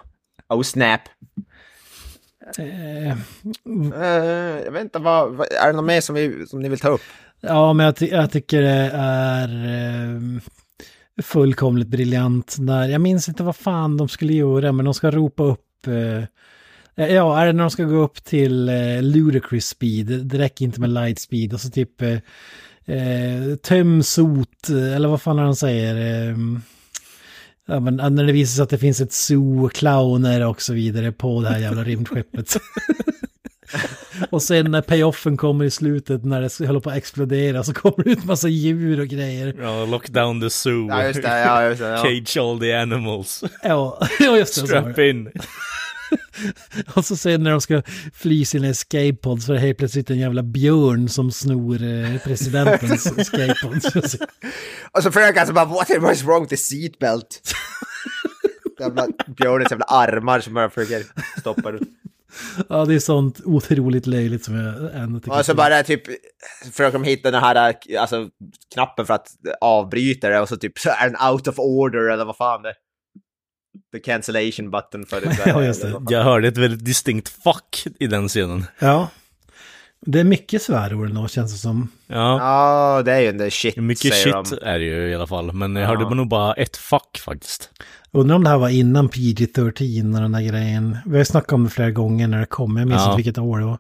oh 0.48 0.62
snap. 0.62 1.00
Eh, 2.59 3.16
jag 4.64 4.72
vet 4.72 4.82
inte, 4.82 4.99
vad, 4.99 5.34
vad, 5.34 5.47
är 5.53 5.66
det 5.66 5.72
något 5.72 5.84
mer 5.84 6.01
som, 6.01 6.14
vi, 6.14 6.47
som 6.47 6.61
ni 6.61 6.68
vill 6.68 6.78
ta 6.78 6.88
upp? 6.88 7.01
Ja, 7.40 7.72
men 7.72 7.86
jag, 7.86 7.97
ty 7.97 8.07
jag 8.07 8.30
tycker 8.30 8.62
det 8.62 8.90
är 8.95 9.49
eh, 9.49 10.20
fullkomligt 11.22 11.88
briljant. 11.88 12.57
Där. 12.59 12.88
jag 12.88 13.01
minns 13.01 13.28
inte 13.28 13.42
vad 13.42 13.57
fan 13.57 13.97
de 13.97 14.09
skulle 14.09 14.32
göra, 14.32 14.72
men 14.72 14.84
de 14.84 14.95
ska 14.95 15.11
ropa 15.11 15.42
upp... 15.42 15.86
Eh, 15.86 16.24
ja, 17.07 17.40
är 17.40 17.47
det 17.47 17.53
när 17.53 17.64
de 17.64 17.70
ska 17.70 17.84
gå 17.84 17.97
upp 17.97 18.24
till 18.24 18.68
eh, 18.68 19.03
ludicrous 19.03 19.66
speed? 19.66 20.07
Det 20.07 20.38
räcker 20.38 20.64
inte 20.64 20.80
med 20.80 20.90
light 20.90 21.18
speed. 21.18 21.53
Och 21.53 21.61
så 21.61 21.70
typ 21.70 22.03
eh, 22.03 22.18
eh, 22.97 23.55
töm 23.62 24.03
sot, 24.03 24.68
eller 24.68 25.09
vad 25.09 25.22
fan 25.22 25.38
är 25.38 25.45
de 25.45 25.57
säger? 25.57 26.28
Eh, 26.28 26.36
Ja, 27.66 27.80
men 27.80 27.96
när 27.96 28.24
det 28.24 28.32
visar 28.32 28.54
sig 28.54 28.62
att 28.62 28.70
det 28.70 28.78
finns 28.78 29.00
ett 29.00 29.12
zoo, 29.12 29.68
clowner 29.68 30.46
och 30.46 30.62
så 30.62 30.72
vidare 30.72 31.12
på 31.12 31.40
det 31.40 31.48
här 31.48 31.58
jävla 31.58 31.84
rymdskeppet. 31.84 32.56
Och 34.30 34.42
sen 34.42 34.70
när 34.70 34.82
payoffen 34.82 35.36
kommer 35.36 35.64
i 35.64 35.70
slutet 35.70 36.24
när 36.24 36.40
det 36.40 36.66
håller 36.66 36.80
på 36.80 36.90
att 36.90 36.96
explodera 36.96 37.64
så 37.64 37.74
kommer 37.74 38.04
det 38.04 38.10
ut 38.10 38.24
massa 38.24 38.48
djur 38.48 39.00
och 39.00 39.06
grejer. 39.06 39.54
Ja, 39.60 39.84
lock 39.84 40.08
down 40.08 40.40
the 40.40 40.50
zoo. 40.50 40.88
Ja, 40.88 41.06
just 41.06 41.22
det. 41.22 41.38
Ja, 41.38 41.64
just 41.68 41.80
det 41.80 41.88
ja. 41.88 41.96
Cage 42.02 42.36
all 42.36 42.60
the 42.60 42.72
animals. 42.72 43.44
Ja, 43.62 44.08
just 44.20 44.60
det. 44.60 44.66
Strap 44.66 44.98
in. 44.98 45.30
Och 46.94 47.04
så 47.04 47.16
sen 47.16 47.42
när 47.42 47.50
de 47.50 47.60
ska 47.60 47.82
fly 48.14 48.44
sina 48.44 48.68
escape 48.68 49.14
pods 49.14 49.46
så 49.46 49.52
är 49.52 49.54
det 49.54 49.60
helt 49.60 49.78
plötsligt 49.78 50.10
en 50.10 50.18
jävla 50.18 50.42
björn 50.42 51.08
som 51.08 51.30
snor 51.30 51.82
eh, 51.82 52.18
presidentens 52.24 53.06
escape 53.18 53.54
pods. 53.62 54.14
Och 54.92 55.02
så 55.02 55.10
försöker 55.12 55.44
han 55.44 55.54
bara, 55.54 55.64
what 55.64 55.90
is 55.90 56.24
wrong 56.24 56.40
with 56.40 56.50
the 56.50 56.56
seatbelt? 56.56 57.42
Jävla 58.80 59.08
björnens 59.26 59.70
jävla 59.70 59.86
armar 59.86 60.40
som 60.40 60.54
bara 60.54 60.70
försöker 60.70 61.02
stoppa 61.40 61.72
det. 61.72 61.78
Ja, 62.68 62.84
det 62.84 62.94
är 62.94 62.98
sånt 62.98 63.40
otroligt 63.44 64.06
löjligt 64.06 64.44
som 64.44 64.54
jag 64.54 64.94
ändå 64.94 65.20
tycker. 65.20 65.38
Och 65.38 65.46
så 65.46 65.54
bara 65.54 65.82
typ 65.82 66.02
försöker 66.72 66.98
de 66.98 67.04
hitta 67.04 67.30
den 67.30 67.40
här 67.40 67.74
alltså, 67.98 68.28
knappen 68.74 69.06
för 69.06 69.14
att 69.14 69.28
avbryta 69.60 70.28
det 70.28 70.40
och 70.40 70.48
så 70.48 70.56
typ 70.56 70.78
så 70.78 70.90
är 70.90 71.10
den 71.10 71.30
out 71.30 71.48
of 71.48 71.58
order 71.58 72.10
eller 72.10 72.24
vad 72.24 72.36
fan 72.36 72.62
det 72.62 72.68
är. 72.68 72.74
The 73.92 73.98
cancellation 74.00 74.70
button 74.70 75.06
för 75.06 75.20
det. 75.20 75.38
Ja, 75.46 75.64
just 75.64 75.82
det. 75.82 75.94
Jag 76.08 76.24
hörde 76.24 76.48
ett 76.48 76.56
väldigt 76.58 76.84
distinkt 76.84 77.28
fuck 77.28 77.84
i 78.00 78.06
den 78.06 78.28
scenen. 78.28 78.64
Ja. 78.78 79.08
Det 80.06 80.20
är 80.20 80.24
mycket 80.24 80.62
svärord 80.62 81.12
nog 81.12 81.30
känns 81.30 81.52
det 81.52 81.58
som. 81.58 81.88
Ja, 82.06 82.38
Ja, 82.38 83.02
det 83.02 83.12
är 83.12 83.20
ju 83.20 83.28
en 83.28 83.50
shit 83.50 83.76
mycket 83.76 84.14
shit 84.14 84.32
de. 84.32 84.58
är 84.62 84.78
det 84.78 84.84
ju 84.84 85.08
i 85.10 85.14
alla 85.14 85.26
fall. 85.26 85.52
Men 85.52 85.76
jag 85.76 85.84
Ja. 85.84 85.88
hörde 85.88 86.14
nog 86.14 86.28
bara 86.28 86.52
ett 86.54 86.76
fuck 86.76 87.18
faktiskt. 87.24 87.70
Undrar 88.12 88.36
om 88.36 88.44
det 88.44 88.50
här 88.50 88.58
var 88.58 88.68
innan 88.68 89.08
PG-13 89.08 90.14
och 90.14 90.20
den 90.22 90.32
där 90.32 90.40
grejen. 90.42 90.96
Vi 91.06 91.10
har 91.10 91.18
ju 91.18 91.24
snackat 91.24 91.52
om 91.52 91.64
det 91.64 91.70
flera 91.70 91.90
gånger 91.90 92.28
när 92.28 92.40
det 92.40 92.46
kom. 92.46 92.76
Jag 92.76 92.88
minns 92.88 93.00
Ja. 93.00 93.04
inte 93.10 93.16
vilket 93.16 93.38
år 93.38 93.58
det 93.58 93.64
var. 93.64 93.78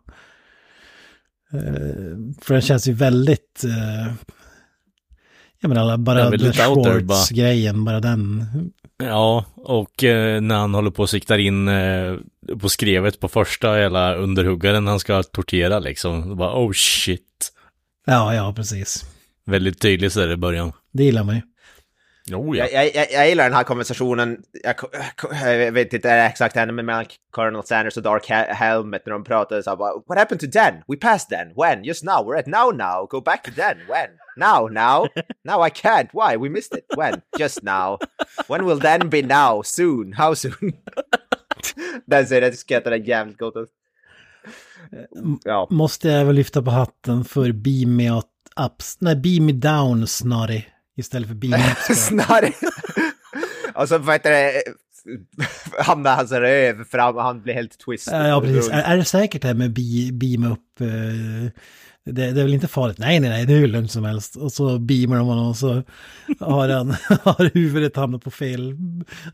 Eh, 1.52 2.16
för 2.42 2.52
den 2.54 2.62
känns 2.62 2.88
ju 2.88 2.92
väldigt... 2.92 3.62
Uh, 3.64 4.12
jag 5.60 5.68
menar, 5.68 5.96
bara 5.96 6.18
Ja, 6.20 6.30
väldigt 6.30 6.54
The 6.56 6.62
Schwartz-grejen, 6.62 7.84
bara 7.84 8.00
den. 8.00 8.44
Ja, 8.98 9.44
och 9.54 10.04
eh, 10.04 10.40
när 10.40 10.54
han 10.54 10.74
håller 10.74 10.90
på 10.90 11.02
och 11.02 11.10
siktar 11.10 11.38
in 11.38 11.68
eh, 11.68 12.16
på 12.60 12.68
skrevet 12.68 13.20
på 13.20 13.28
första 13.28 13.74
hela 13.74 14.14
underhuggaren 14.14 14.86
han 14.86 15.00
ska 15.00 15.22
tortera 15.22 15.78
liksom. 15.78 16.28
Då 16.28 16.34
bara 16.34 16.64
oh 16.64 16.72
shit. 16.72 17.52
Ja, 18.06 18.34
ja, 18.34 18.52
precis. 18.56 19.04
Väldigt 19.46 19.80
tydligt 19.80 20.12
så 20.12 20.20
är 20.20 20.26
det 20.26 20.32
i 20.34 20.36
början. 20.36 20.72
Det 20.92 21.04
gillar 21.04 21.24
man 21.24 21.34
ju. 21.34 21.42
Oh, 22.32 22.56
ja. 22.56 22.66
Jag, 22.72 22.94
jag, 22.94 23.06
jag, 23.12 23.28
gillar 23.28 23.44
den 23.44 23.52
här 23.52 23.64
konversationen, 23.64 24.42
jag, 24.62 24.76
jag 25.42 25.72
vet 25.72 25.92
inte 25.92 26.10
exakt 26.10 26.56
henne, 26.56 26.72
men 26.72 26.86
mellan 26.86 27.04
Colonel 27.30 27.62
Sanders 27.62 27.96
och 27.96 28.02
Dark 28.02 28.26
Hel- 28.28 28.54
Helmet 28.54 29.06
när 29.06 29.12
de 29.12 29.24
pratade 29.24 29.62
så 29.62 29.76
bara, 29.76 29.92
What 30.06 30.18
happened 30.18 30.40
to 30.40 30.46
Den? 30.46 30.74
We 30.88 30.96
passed 30.96 31.38
Den. 31.38 31.54
When? 31.56 31.84
Just 31.84 32.04
now. 32.04 32.12
We're 32.12 32.38
at 32.38 32.46
now 32.46 32.72
now. 32.76 33.06
Go 33.10 33.20
back 33.20 33.42
to 33.42 33.50
Den. 33.56 33.76
When? 33.88 34.10
Now 34.36 34.68
now. 34.68 35.06
Now 35.44 35.66
I 35.66 35.70
can't. 35.70 36.08
Why? 36.12 36.36
We 36.36 36.48
missed 36.48 36.78
it. 36.78 36.84
When? 36.96 37.20
Just 37.38 37.62
now. 37.62 37.98
When 38.48 38.66
will 38.66 38.78
Den 38.78 39.10
be 39.10 39.22
now? 39.22 39.62
Soon. 39.62 40.12
How 40.12 40.34
soon? 40.34 40.72
Den 42.06 42.52
skrattar 42.56 42.90
jag 42.90 43.08
jävligt 43.08 43.38
gott 43.38 43.56
åt. 43.56 43.68
Ja. 45.44 45.68
Måste 45.70 46.08
jag 46.08 46.20
även 46.20 46.34
lyfta 46.34 46.62
på 46.62 46.70
hatten 46.70 47.24
för 47.24 47.52
Beam 47.52 47.96
Me 47.96 48.10
Up, 48.10 48.82
nej, 48.98 49.16
Beam 49.16 49.46
Me 49.46 49.52
Down 49.52 50.06
Snarry 50.06 50.64
istället 50.96 51.28
för. 51.28 51.34
Snarry. 51.94 51.94
Snarare. 51.94 52.52
Och 53.74 53.88
så 53.88 53.98
vad 53.98 54.14
heter 54.14 54.30
det, 54.30 54.62
hamnar 55.78 56.16
hans 56.16 56.32
röv 56.32 56.84
fram 56.84 57.16
och 57.16 57.22
han 57.22 57.42
blir 57.42 57.54
helt 57.54 57.78
twisted. 57.78 58.30
Ja, 58.30 58.40
precis. 58.40 58.68
Är, 58.70 58.82
är 58.82 58.96
det 58.96 59.04
säkert 59.04 59.42
det 59.42 59.48
här 59.48 59.54
med 59.54 59.72
be, 59.72 60.12
Beam 60.12 60.52
Up? 60.52 60.80
eh, 60.80 61.50
det, 62.04 62.30
det 62.32 62.40
är 62.40 62.44
väl 62.44 62.54
inte 62.54 62.68
farligt? 62.68 62.98
Nej, 62.98 63.20
nej, 63.20 63.30
nej, 63.30 63.46
det 63.46 63.52
är 63.52 63.58
hur 63.58 63.68
lugnt 63.68 63.92
som 63.92 64.04
helst. 64.04 64.36
Och 64.36 64.52
så 64.52 64.78
beamar 64.78 65.16
de 65.16 65.26
honom 65.26 65.48
och 65.48 65.56
så 65.56 65.82
har, 66.40 66.68
han, 66.68 66.90
har 67.22 67.50
huvudet 67.54 67.96
hamnat 67.96 68.24
på 68.24 68.30
fel 68.30 68.74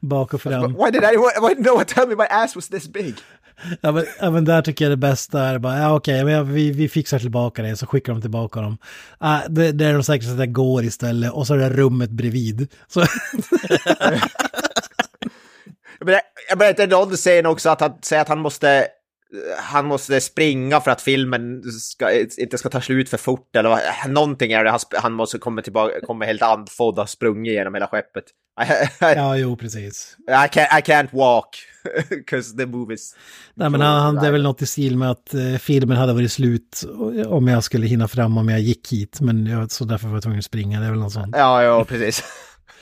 bak 0.00 0.34
och 0.34 0.42
fram. 0.42 0.72
Why 0.72 0.90
did 0.90 1.02
I, 1.02 1.16
why, 1.16 1.62
no 1.62 1.70
one 1.70 1.84
tell 1.84 2.08
me 2.08 2.14
my 2.14 2.26
ass 2.30 2.56
was 2.56 2.68
this 2.68 2.88
big? 2.88 3.14
Ja 3.80 3.92
men, 3.92 4.04
ja, 4.20 4.30
men 4.30 4.44
där 4.44 4.62
tycker 4.62 4.84
jag 4.84 4.92
det 4.92 4.96
bästa 4.96 5.42
är 5.42 5.58
bara, 5.58 5.78
ja 5.78 5.94
okej, 5.94 6.24
men 6.24 6.34
ja, 6.34 6.42
vi, 6.42 6.70
vi 6.70 6.88
fixar 6.88 7.18
tillbaka 7.18 7.62
det, 7.62 7.76
så 7.76 7.86
skickar 7.86 8.12
de 8.12 8.22
tillbaka 8.22 8.60
dem. 8.60 8.78
Ah, 9.18 9.40
det, 9.48 9.72
det 9.72 9.86
är 9.86 9.92
de 9.92 10.02
säkert 10.02 10.24
så 10.26 10.32
att 10.32 10.38
det 10.38 10.46
går 10.46 10.84
istället, 10.84 11.32
och 11.32 11.46
så 11.46 11.54
är 11.54 11.58
det 11.58 11.70
rummet 11.70 12.10
bredvid. 12.10 12.68
Så, 12.88 13.00
Jag 15.98 16.06
menar, 16.06 16.20
jag 16.48 16.58
menar 16.58 16.70
inte 16.70 16.86
någon 16.86 17.16
scen 17.16 17.46
också 17.46 17.70
att 17.70 17.80
han 17.80 17.92
säger 18.02 18.22
att 18.22 18.28
han 18.28 18.38
måste 18.38 18.86
han 19.58 19.86
måste 19.86 20.20
springa 20.20 20.80
för 20.80 20.90
att 20.90 21.02
filmen 21.02 21.62
ska, 21.62 22.12
inte 22.38 22.58
ska 22.58 22.68
ta 22.68 22.80
slut 22.80 23.08
för 23.08 23.16
fort 23.16 23.56
eller 23.56 23.68
vad, 23.68 23.80
någonting 24.08 24.52
är 24.52 24.64
det. 24.64 24.70
Han, 24.70 24.80
han 24.92 25.12
måste 25.12 25.38
komma 25.38 25.62
tillbaka, 25.62 25.94
komma 26.06 26.24
helt 26.24 26.42
andfådd 26.42 26.94
och 26.94 27.02
ha 27.02 27.06
sprungit 27.06 27.52
genom 27.52 27.74
hela 27.74 27.86
skeppet. 27.86 28.24
I, 28.60 29.04
I, 29.04 29.14
ja, 29.14 29.36
jo, 29.36 29.56
precis. 29.56 30.16
I, 30.28 30.32
can't, 30.32 30.78
I 30.78 30.82
can't 30.82 31.08
walk, 31.12 31.46
because 32.08 32.56
the 32.56 32.66
movies... 32.66 33.16
Nej, 33.54 33.70
men 33.70 33.80
han, 33.80 34.14
det 34.14 34.26
är 34.26 34.32
väl 34.32 34.42
något 34.42 34.62
i 34.62 34.66
stil 34.66 34.96
med 34.96 35.10
att 35.10 35.34
eh, 35.34 35.54
filmen 35.54 35.96
hade 35.96 36.12
varit 36.12 36.32
slut 36.32 36.84
om 37.26 37.48
jag 37.48 37.64
skulle 37.64 37.86
hinna 37.86 38.08
fram 38.08 38.38
om 38.38 38.48
jag 38.48 38.60
gick 38.60 38.92
hit, 38.92 39.20
men 39.20 39.46
jag, 39.46 39.70
så 39.70 39.84
därför 39.84 40.08
var 40.08 40.14
jag 40.14 40.22
tvungen 40.22 40.38
att 40.38 40.44
springa, 40.44 40.80
det 40.80 40.86
är 40.86 40.90
väl 40.90 41.00
något 41.00 41.12
sånt. 41.12 41.36
Ja, 41.36 41.62
ja, 41.62 41.84
precis. 41.84 42.24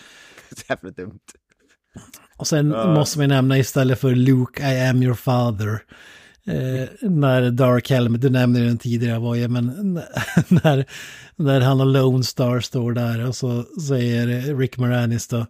Jävligt 0.69 0.97
dumt. 0.97 1.21
Och 2.37 2.47
sen 2.47 2.69
måste 2.69 3.19
man 3.19 3.29
nämna 3.29 3.59
istället 3.59 4.01
för 4.01 4.15
Luke, 4.15 4.73
I 4.73 4.89
am 4.89 5.03
your 5.03 5.15
father. 5.15 5.83
Eh, 6.49 6.89
när 7.01 7.51
Dark 7.51 7.91
Helmet, 7.91 8.21
du 8.21 8.31
nämnde 8.31 8.61
den 8.61 8.79
tidigare 8.79 9.19
Voje, 9.19 9.49
men 9.49 9.95
när, 10.49 10.85
när 11.37 11.61
han 11.61 11.81
och 11.81 11.87
Lone 11.87 12.25
Star 12.25 12.61
står 12.61 12.93
där 12.93 13.27
och 13.27 13.37
så 13.37 13.65
säger 13.89 14.57
Rick 14.57 14.79
Moranis 14.79 15.29
då 15.29 15.47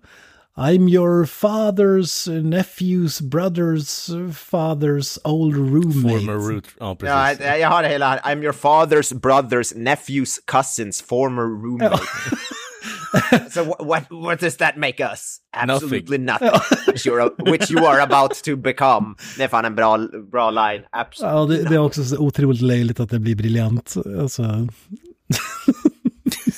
I'm 0.58 0.88
your 0.88 1.24
father's 1.24 2.26
nephew's 2.26 3.20
brother's 3.20 4.10
father's 4.32 5.18
old 5.24 5.54
roommate. 5.54 6.26
Former 6.26 6.38
root, 6.38 6.64
ja 6.80 6.94
precis. 6.94 7.40
Ja, 7.40 7.46
jag, 7.46 7.60
jag 7.60 7.68
har 7.68 7.82
det 7.82 7.88
hela 7.88 8.08
här. 8.08 8.18
I'm 8.18 8.42
your 8.42 8.52
father's 8.52 9.20
brother's 9.20 9.76
nephew's 9.76 10.38
cousin's 10.46 11.04
former 11.04 11.44
roommate. 11.44 12.00
so 13.50 13.64
what, 13.64 13.80
what, 13.86 14.10
what 14.10 14.40
does 14.40 14.56
that 14.56 14.76
make 14.76 15.00
us? 15.12 15.40
Absolutely 15.52 16.18
nothing. 16.18 16.50
which, 16.86 17.06
you're, 17.06 17.30
which 17.38 17.70
you 17.70 17.86
are 17.86 18.00
about 18.00 18.34
to 18.44 18.56
become. 18.56 19.16
Det 19.36 19.44
är 19.44 19.48
fan 19.48 19.64
en 19.64 19.74
bra, 19.74 19.98
bra 20.32 20.50
line. 20.50 20.84
Absolut. 20.92 21.32
Ja, 21.32 21.44
det, 21.46 21.68
det 21.68 21.74
är 21.74 21.78
också 21.78 22.04
så 22.04 22.18
otroligt 22.18 22.60
löjligt 22.62 23.00
att 23.00 23.10
det 23.10 23.18
blir 23.18 23.36
briljant. 23.36 23.94
Alltså, 24.20 24.42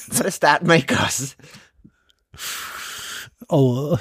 What 0.09 0.25
does 0.25 0.39
that 0.39 0.63
make 0.63 0.95
us? 0.95 1.37
oh, 3.49 3.99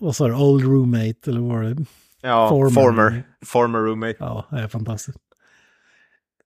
vad 0.00 0.16
sa 0.16 0.28
du, 0.28 0.34
old 0.34 0.64
roommate 0.64 1.30
eller 1.30 1.40
vad 1.40 1.50
var 1.50 1.62
det? 1.62 1.84
Ja, 2.22 2.48
Former. 2.48 2.70
former. 2.70 3.22
Former, 3.46 3.78
roommate. 3.78 4.16
Ja, 4.18 4.46
det 4.50 4.60
är 4.60 4.68
fantastiskt. 4.68 5.18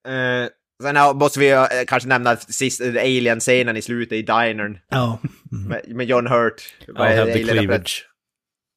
Eh, 0.07 0.49
sen 0.83 1.17
måste 1.19 1.41
vi 1.41 1.51
eh, 1.51 1.67
kanske 1.87 2.09
nämna 2.09 2.37
sist, 2.37 2.81
eh, 2.81 2.89
Alien-scenen 2.89 3.77
i 3.77 3.83
slutet 3.83 4.13
i 4.13 4.23
dinern 4.23 4.79
Ja, 4.89 5.19
med, 5.69 5.97
med 5.97 6.07
John 6.07 6.27
Hurt. 6.27 6.63
Är 6.97 7.17
have 7.17 7.33
the 7.33 7.43
Alien- 7.43 7.49
cleavage. 7.49 8.09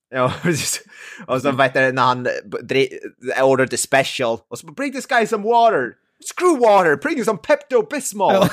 Ja, 0.10 0.34
precis. 0.42 0.82
Och 1.28 1.42
så 1.42 1.52
vet 1.52 1.74
du 1.74 1.92
när 1.92 2.02
han 2.04 2.28
dri- 2.64 3.00
ordered 3.42 3.70
the 3.70 3.78
special. 3.78 4.38
Och 4.48 4.60
så 4.60 4.68
bring 4.68 4.92
this 4.94 5.06
guy 5.06 5.28
some 5.28 5.44
water. 5.44 5.94
Screw 6.36 6.60
water, 6.60 6.96
bring 6.96 7.24
some 7.26 7.40
Pepto-Bismol. 7.40 8.34
Ja. 8.34 8.50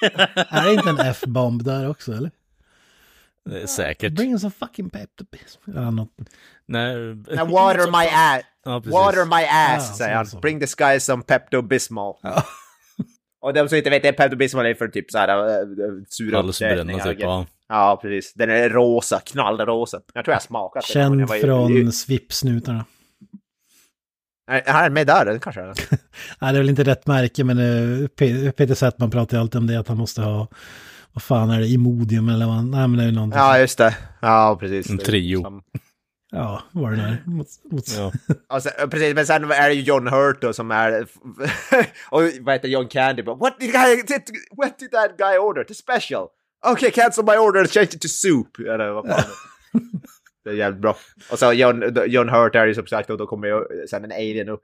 är 0.48 0.64
det 0.64 0.72
inte 0.74 0.90
en 0.90 1.00
F-bomb 1.00 1.64
där 1.64 1.90
också 1.90 2.12
eller? 2.12 2.30
Säkert. 3.66 4.12
Bring 4.12 4.38
some 4.38 4.52
fucking 4.58 4.90
pepto 4.90 5.24
ja, 5.64 5.90
något. 5.90 6.10
Nej, 6.66 6.96
Now 7.36 7.50
water 7.50 7.90
my 7.90 8.06
ass. 8.06 8.42
Ja, 8.68 8.82
water 8.90 9.24
my 9.24 9.44
ass, 9.76 9.88
Ja, 9.90 9.94
säger 9.96 10.14
han. 10.16 10.26
så. 10.26 10.38
Bring 10.38 10.60
this 10.60 10.74
guy 10.74 11.00
some 11.00 11.22
Pepto-Bismol. 11.22 12.14
Ja. 12.22 12.42
Och 13.40 13.54
de 13.54 13.68
som 13.68 13.78
inte 13.78 13.90
vet, 13.90 14.02
det 14.02 14.12
Pepto-Bismol 14.12 14.64
är 14.66 14.74
för 14.74 14.88
typ 14.88 15.10
så 15.10 15.18
här 15.18 15.28
äh, 15.28 15.66
sura 16.08 16.42
uppstötningar. 16.42 17.04
typ, 17.04 17.20
ja. 17.20 17.46
Ja, 17.68 17.98
precis. 18.02 18.32
Den 18.34 18.50
är 18.50 18.68
rosa, 18.70 19.20
knallrosa. 19.20 20.00
Jag 20.14 20.24
tror 20.24 20.32
jag 20.32 20.42
smakat 20.42 20.84
den. 20.94 21.12
när 21.12 21.18
jag 21.20 21.28
Känd 21.28 21.28
var 21.28 21.36
i- 21.36 21.40
från 21.82 21.92
Svipp-snutarna. 21.92 22.84
Är 24.50 24.72
han 24.72 24.92
med 24.92 25.06
där? 25.06 25.24
Den 25.24 25.40
kanske 25.40 25.60
är 25.60 25.66
den. 25.90 25.98
Nej, 26.40 26.52
det 26.52 26.58
är 26.58 26.62
väl 26.62 26.68
inte 26.68 26.84
rätt 26.84 27.06
märke, 27.06 27.44
men 27.44 27.58
Pe- 28.08 28.52
Peter 28.52 28.74
Settman 28.74 29.10
pratar 29.10 29.36
ju 29.36 29.40
alltid 29.40 29.58
om 29.58 29.66
det, 29.66 29.76
att 29.76 29.88
han 29.88 29.96
måste 29.98 30.22
ha, 30.22 30.48
vad 31.12 31.22
fan 31.22 31.50
är 31.50 31.60
det, 31.60 31.66
Imodium 31.68 32.28
eller 32.28 32.46
vad, 32.46 32.64
nej 32.64 32.88
men 32.88 32.96
det 32.96 33.02
är 33.02 33.06
ju 33.06 33.12
någonting. 33.14 33.38
Ja, 33.40 33.58
just 33.58 33.78
det. 33.78 33.96
Ja, 34.20 34.56
precis. 34.60 34.90
En 34.90 34.96
Det 34.96 35.04
trio. 35.04 35.42
som- 35.42 35.62
Ja, 36.30 36.62
vad 36.72 36.90
det 36.92 36.96
där. 36.96 37.22
Mot, 37.26 37.46
mot, 37.70 37.84
Ja. 37.96 38.12
Alltså, 38.46 38.70
precis, 38.90 39.14
men 39.14 39.26
sen 39.26 39.50
är 39.50 39.68
det 39.68 39.74
ju 39.74 39.82
John 39.82 40.06
Hurt 40.06 40.40
då 40.42 40.52
som 40.52 40.70
är... 40.70 41.00
och 42.10 42.22
vad 42.40 42.54
heter 42.54 42.68
John 42.68 42.88
Candy? 42.88 43.22
bara, 43.22 43.36
What 43.36 43.60
did, 43.60 43.72
guy, 43.72 43.96
did, 43.96 44.22
what 44.56 44.78
did 44.78 44.90
that 44.90 45.18
guy 45.18 45.38
order? 45.38 45.64
The 45.64 45.74
special? 45.74 46.26
Okay, 46.72 46.90
cancel 46.90 47.24
my 47.24 47.36
order 47.36 47.60
and 47.60 47.70
change 47.70 47.88
it 47.92 48.00
to 48.00 48.08
soup. 48.08 48.58
Eller 48.58 48.90
vad 48.90 49.06
fan 49.06 49.22
det 50.44 50.50
är. 50.50 50.54
Jävligt 50.54 50.82
bra. 50.82 50.96
Och 51.30 51.38
så 51.38 51.52
John, 51.52 51.82
John 52.06 52.28
Hurt 52.28 52.54
är 52.54 52.66
ju 52.66 52.74
som 52.74 52.86
sagt 52.86 53.10
och 53.10 53.18
då 53.18 53.26
kommer 53.26 53.48
ju 53.48 53.86
sen 53.90 54.04
en 54.04 54.12
alien 54.12 54.48
upp 54.48 54.62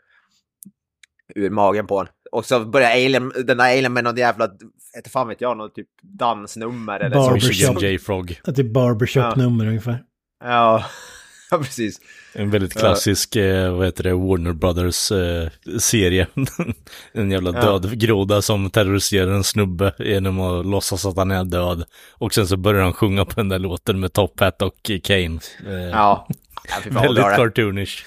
ur 1.34 1.50
magen 1.50 1.86
på 1.86 1.96
honom. 1.96 2.12
Och 2.32 2.46
så 2.46 2.64
börjar 2.64 2.90
alien, 2.90 3.32
den 3.44 3.56
där 3.58 3.64
alien 3.64 3.92
med 3.92 4.04
någon 4.04 4.16
jävla, 4.16 4.48
inte 4.96 5.10
fan 5.10 5.28
vet 5.28 5.40
jag, 5.40 5.56
någon 5.56 5.72
typ 5.72 5.88
dansnummer 6.02 7.00
eller 7.00 7.16
så. 7.16 7.30
Barbershop. 7.30 7.82
J. 7.82 7.98
Frog. 7.98 8.40
typ 8.54 8.72
barbershop-nummer 8.72 9.66
ungefär. 9.66 10.02
Ja, 10.44 10.84
ja 11.54 11.64
precis. 11.64 12.00
En 12.32 12.50
väldigt 12.50 12.74
klassisk, 12.78 13.36
eh, 13.36 13.74
vad 13.76 13.86
heter 13.86 14.02
det, 14.04 14.12
Warner 14.14 14.52
Brothers 14.52 15.12
eh, 15.12 15.48
serie. 15.78 16.26
en 17.12 17.30
jävla 17.30 17.52
Ja. 17.54 17.60
död 17.60 17.98
groda 17.98 18.42
som 18.42 18.70
terroriserar 18.70 19.30
en 19.30 19.44
snubbe 19.44 19.92
genom 19.98 20.40
att 20.40 20.66
låtsas 20.66 21.06
att 21.06 21.16
han 21.16 21.30
är 21.30 21.44
död. 21.44 21.84
Och 22.12 22.34
sen 22.34 22.48
så 22.48 22.56
börjar 22.56 22.82
han 22.82 22.92
sjunga 22.92 23.24
på 23.24 23.32
den 23.36 23.48
där 23.48 23.58
låten 23.58 24.00
med 24.00 24.12
Top 24.12 24.40
Hat 24.40 24.62
och 24.62 24.90
Kane. 25.02 25.38
Eh, 25.66 25.72
Ja. 25.72 26.28
ja 26.68 26.90
väldigt 27.00 27.24
cartoonish. 27.24 28.04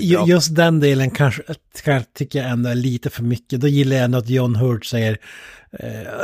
Ju- 0.00 0.24
Just 0.26 0.54
den 0.56 0.80
delen 0.80 1.10
kanske, 1.10 1.42
kanske 1.84 2.10
tycker 2.14 2.38
jag 2.38 2.50
ändå 2.50 2.70
är 2.70 2.74
lite 2.74 3.10
för 3.10 3.22
mycket. 3.22 3.60
Då 3.60 3.68
gillar 3.68 3.96
jag 3.96 4.04
ändå 4.04 4.18
att 4.18 4.28
John 4.28 4.56
Hurt 4.56 4.84
säger 4.84 5.18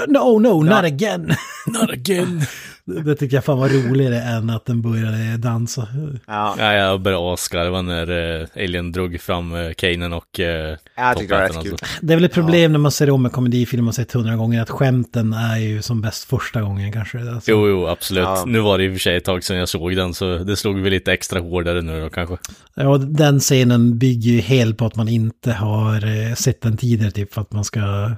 No, 0.09 0.39
no, 0.39 0.62
not 0.62 0.84
again. 0.84 1.34
Not 1.66 1.91
again. 1.91 2.43
det 2.87 3.14
tycker 3.14 3.37
jag 3.37 3.45
fan 3.45 3.59
var 3.59 3.68
roligare 3.68 4.20
än 4.20 4.51
att 4.51 4.64
den 4.66 4.82
började 4.82 5.37
dansa. 5.37 5.89
Ja. 6.26 6.55
Ja, 6.59 6.72
jag 6.72 7.01
började 7.01 7.32
asgarva 7.32 7.82
när 7.82 8.41
eh, 8.41 8.47
Alien 8.64 8.93
drog 8.93 9.20
fram 9.20 9.55
eh, 9.55 9.72
Kanen 9.72 10.12
och 10.12 10.41
eh, 10.41 10.76
Jag 10.97 11.18
tyckte 11.18 11.34
det 11.34 11.41
var 11.41 11.49
rätt 11.49 11.62
kul. 11.62 11.72
alltså. 11.72 11.87
Det 12.01 12.12
är 12.12 12.16
väl 12.16 12.24
ett 12.24 12.32
problem 12.32 12.72
när 12.72 12.78
man 12.78 12.93
ser 12.93 13.11
om 13.11 13.24
en 13.24 13.30
komedifilm 13.30 13.89
och 13.89 13.95
sett 13.95 14.12
hundra 14.12 14.37
gånger 14.37 14.62
att 14.62 14.70
skämten 14.70 15.32
är 15.32 15.57
ju 15.59 15.82
som 15.82 16.01
bäst 16.01 16.24
första 16.24 16.62
gången 16.62 16.93
kanske. 16.93 17.18
Alltså, 17.18 17.51
Jo, 17.51 17.68
jo, 17.68 17.87
absolut. 17.87 18.24
Ja. 18.24 18.45
Nu 18.47 18.61
var 18.61 18.78
det 18.78 18.84
i 18.84 18.89
och 18.89 18.93
för 18.93 18.99
sig 18.99 19.16
ett 19.16 19.24
tag 19.24 19.45
sedan 19.45 19.57
jag 19.57 19.68
såg 19.68 19.97
den, 19.97 20.14
så 20.14 20.39
det 20.39 20.57
slog 20.57 20.78
väl 20.78 20.93
lite 20.93 21.12
extra 21.12 21.41
hårdare 21.41 21.82
nu 21.82 22.01
då 22.01 22.09
kanske. 22.11 22.37
Ja, 22.74 22.99
den 22.99 23.41
scenen 23.41 23.99
bygger 23.99 24.30
ju 24.30 24.41
helt 24.41 24.78
på 24.78 24.87
att 24.87 24.97
man 24.97 25.09
inte 25.09 25.53
har 25.53 26.28
eh, 26.28 26.34
sett 26.34 26.61
den 26.61 26.76
tidigare, 26.76 27.11
typ 27.11 27.34
för 27.34 27.41
att 27.41 27.53
man 27.53 27.64
ska... 27.64 28.11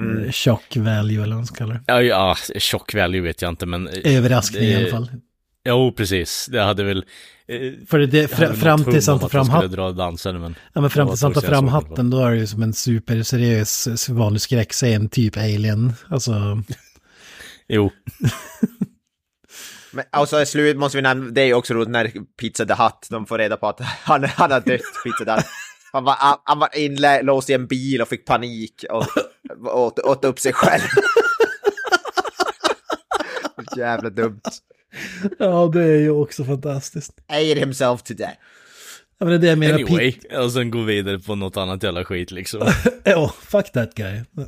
Mm. 0.00 0.32
Shock 0.32 0.76
value 0.76 1.14
eller 1.22 1.28
vad 1.28 1.36
man 1.36 1.46
ska 1.46 1.56
kalla 1.56 1.74
det. 1.74 1.80
Ja, 1.86 2.02
ja, 2.02 2.36
tjock 2.58 2.94
value 2.94 3.20
vet 3.20 3.42
jag 3.42 3.48
inte, 3.48 3.66
men... 3.66 3.88
eh, 3.88 4.16
Överraskning 4.16 4.62
i 4.62 4.72
det- 4.72 4.78
alla 4.80 4.90
fall. 4.90 5.10
Jo, 5.64 5.92
precis. 5.96 6.46
Det 6.52 6.62
hade 6.62 6.84
väl... 6.84 7.04
eh, 7.48 7.72
För 7.88 7.98
det, 7.98 8.38
nog 8.40 8.56
fram 8.56 8.84
tills 8.84 9.06
han 9.06 9.18
tar 9.18 9.26
att 9.26 9.32
fram 9.32 9.48
hatten, 9.48 9.70
dra 9.70 9.92
dansen, 9.92 10.40
men... 10.40 10.54
ja, 10.72 10.80
men 10.80 10.90
fram 10.90 11.08
tills 11.08 11.22
han 11.22 11.32
tar 11.32 11.40
tag 11.40 11.48
sedan 11.50 11.54
fram 11.58 11.68
hatten, 11.68 12.10
då 12.10 12.18
är 12.24 12.30
det 12.30 12.36
ju 12.36 12.46
som 12.46 12.62
en 12.62 12.72
superseriös 12.72 14.08
vanlig 14.08 14.40
skräckscen, 14.42 15.08
typ 15.08 15.36
Alien. 15.36 15.92
Alltså, 16.08 16.62
Jo, 17.68 17.90
Men 19.92 20.04
alltså 20.12 20.40
i 20.42 20.46
slut 20.46 20.76
måste 20.76 20.98
vi 20.98 21.02
nämna, 21.02 21.30
det 21.30 21.40
är 21.40 21.46
ju 21.46 21.54
också 21.54 21.74
roligt 21.74 21.88
när 21.88 22.12
Pizza 22.40 22.64
the 22.66 22.74
Hut, 22.82 23.06
de 23.10 23.26
får 23.26 23.38
reda 23.38 23.56
på 23.56 23.68
att 23.68 23.80
han, 23.80 24.24
han 24.24 24.50
har 24.50 24.60
dött, 24.60 24.80
Pizza 25.04 25.24
the 25.24 25.30
Hut. 25.32 25.44
Han 25.92 26.04
var, 26.04 26.14
han, 26.18 26.36
han 26.44 26.58
var 26.58 26.68
inlåst 26.78 27.50
i 27.50 27.52
en 27.52 27.66
bil 27.66 28.02
och 28.02 28.08
fick 28.08 28.26
panik 28.26 28.84
och 28.90 29.06
åt, 29.64 29.98
åt 29.98 30.24
upp 30.24 30.40
sig 30.40 30.52
själv. 30.52 30.82
Jävla 33.76 34.10
dumt. 34.10 34.40
ja, 35.38 35.70
det 35.72 35.82
är 35.82 36.00
ju 36.00 36.10
också 36.10 36.44
fantastiskt. 36.44 37.12
Ate 37.28 37.60
himself 37.60 38.02
to 38.02 38.14
death. 38.14 38.36
Ja, 39.18 39.26
men 39.26 39.28
det 39.28 39.34
är 39.34 39.38
det 39.38 39.46
jag 39.46 39.58
menar. 39.58 39.74
Anyway, 39.74 40.12
Pete- 40.12 40.36
och 40.38 40.52
sen 40.52 40.70
gå 40.70 40.82
vidare 40.82 41.18
på 41.18 41.34
något 41.34 41.56
annat 41.56 41.82
jävla 41.82 42.04
skit 42.04 42.30
liksom. 42.30 42.72
Ja, 43.04 43.34
fuck 43.42 43.72
that 43.72 43.94
guy. 43.94 44.20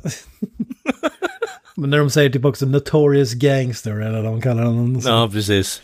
men 1.75 1.89
när 1.89 1.97
de 1.97 2.09
säger 2.09 2.29
typ 2.29 2.45
också 2.45 2.65
notorious 2.65 3.33
gangster 3.33 3.91
eller 3.91 4.21
vad 4.21 4.31
de 4.31 4.41
kallar 4.41 4.63
honom. 4.63 5.01
så- 5.01 5.09
ja, 5.09 5.29
precis. 5.33 5.81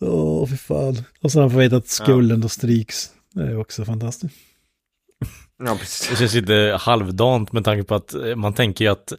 Åh, 0.00 0.48
fy 0.48 0.56
fan. 0.56 0.96
Och 1.22 1.32
så 1.32 1.40
han 1.40 1.50
får 1.50 1.58
veta 1.58 1.76
att 1.76 1.88
skulden 1.88 2.40
då 2.40 2.48
stryks. 2.48 3.10
Det 3.34 3.42
är 3.42 3.58
också 3.58 3.84
fantastiskt. 3.84 4.34
Ja, 5.64 5.76
precis. 5.80 6.08
Det 6.10 6.16
känns 6.16 6.34
lite 6.34 6.78
halvdant 6.80 7.52
med 7.52 7.64
tanke 7.64 7.84
på 7.84 7.94
att 7.94 8.14
eh, 8.14 8.36
man 8.36 8.54
tänker 8.54 8.84
ju 8.84 8.90
att 8.90 9.12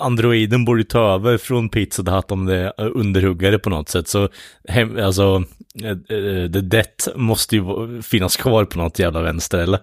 androiden 0.00 0.64
borde 0.64 0.84
ta 0.84 1.14
över 1.14 1.38
från 1.38 1.68
Pizza 1.68 2.02
the 2.02 2.10
Hut 2.10 2.30
om 2.30 2.46
det 2.46 2.72
är 2.76 2.88
underhuggare 2.88 3.58
på 3.58 3.70
något 3.70 3.88
sätt. 3.88 4.08
Så 4.08 4.28
hem, 4.68 4.98
alltså, 4.98 5.44
eh, 5.82 5.90
eh, 5.90 6.50
The 6.50 6.60
Death 6.60 7.16
måste 7.16 7.56
ju 7.56 8.02
finnas 8.02 8.36
kvar 8.36 8.64
på 8.64 8.78
något 8.78 8.98
jävla 8.98 9.22
vänster 9.22 9.58
eller? 9.58 9.80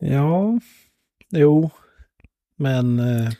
Ja, 0.00 0.60
jo. 1.30 1.70
Men 2.58 2.98
eh, 2.98 3.32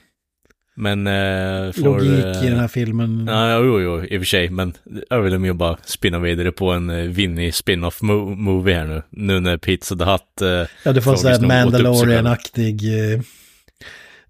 Men 0.81 1.07
eh, 1.07 1.73
får, 1.73 1.83
logik 1.85 2.25
eh, 2.37 2.45
i 2.47 2.51
den 2.51 2.59
här 2.59 2.69
filmen. 2.69 3.27
Ja, 3.31 3.59
jo, 3.59 3.81
jo, 3.81 4.05
i 4.05 4.17
och 4.17 4.21
för 4.21 4.25
sig, 4.27 4.51
men 4.51 4.73
jag 5.11 5.23
vill 5.23 5.45
ju 5.45 5.53
bara 5.53 5.77
spinna 5.85 6.19
vidare 6.19 6.53
på 6.53 6.71
en 6.71 6.91
eh, 6.91 6.97
Vinny 7.05 7.53
spin-off 7.53 8.01
mo- 8.03 8.37
movie 8.37 8.75
här 8.75 8.87
nu. 8.87 9.03
Nu 9.11 9.41
när 9.41 9.57
Pizza 9.59 9.97
the 9.97 10.05
Hut... 10.05 10.43
Eh, 10.43 10.69
ja, 10.85 10.93
du 10.93 11.01
får 11.03 11.17
frågor 11.17 11.17
så 11.17 11.29
här. 11.29 11.41
Mandalorian-aktig 11.41 13.13
eh, 13.15 13.21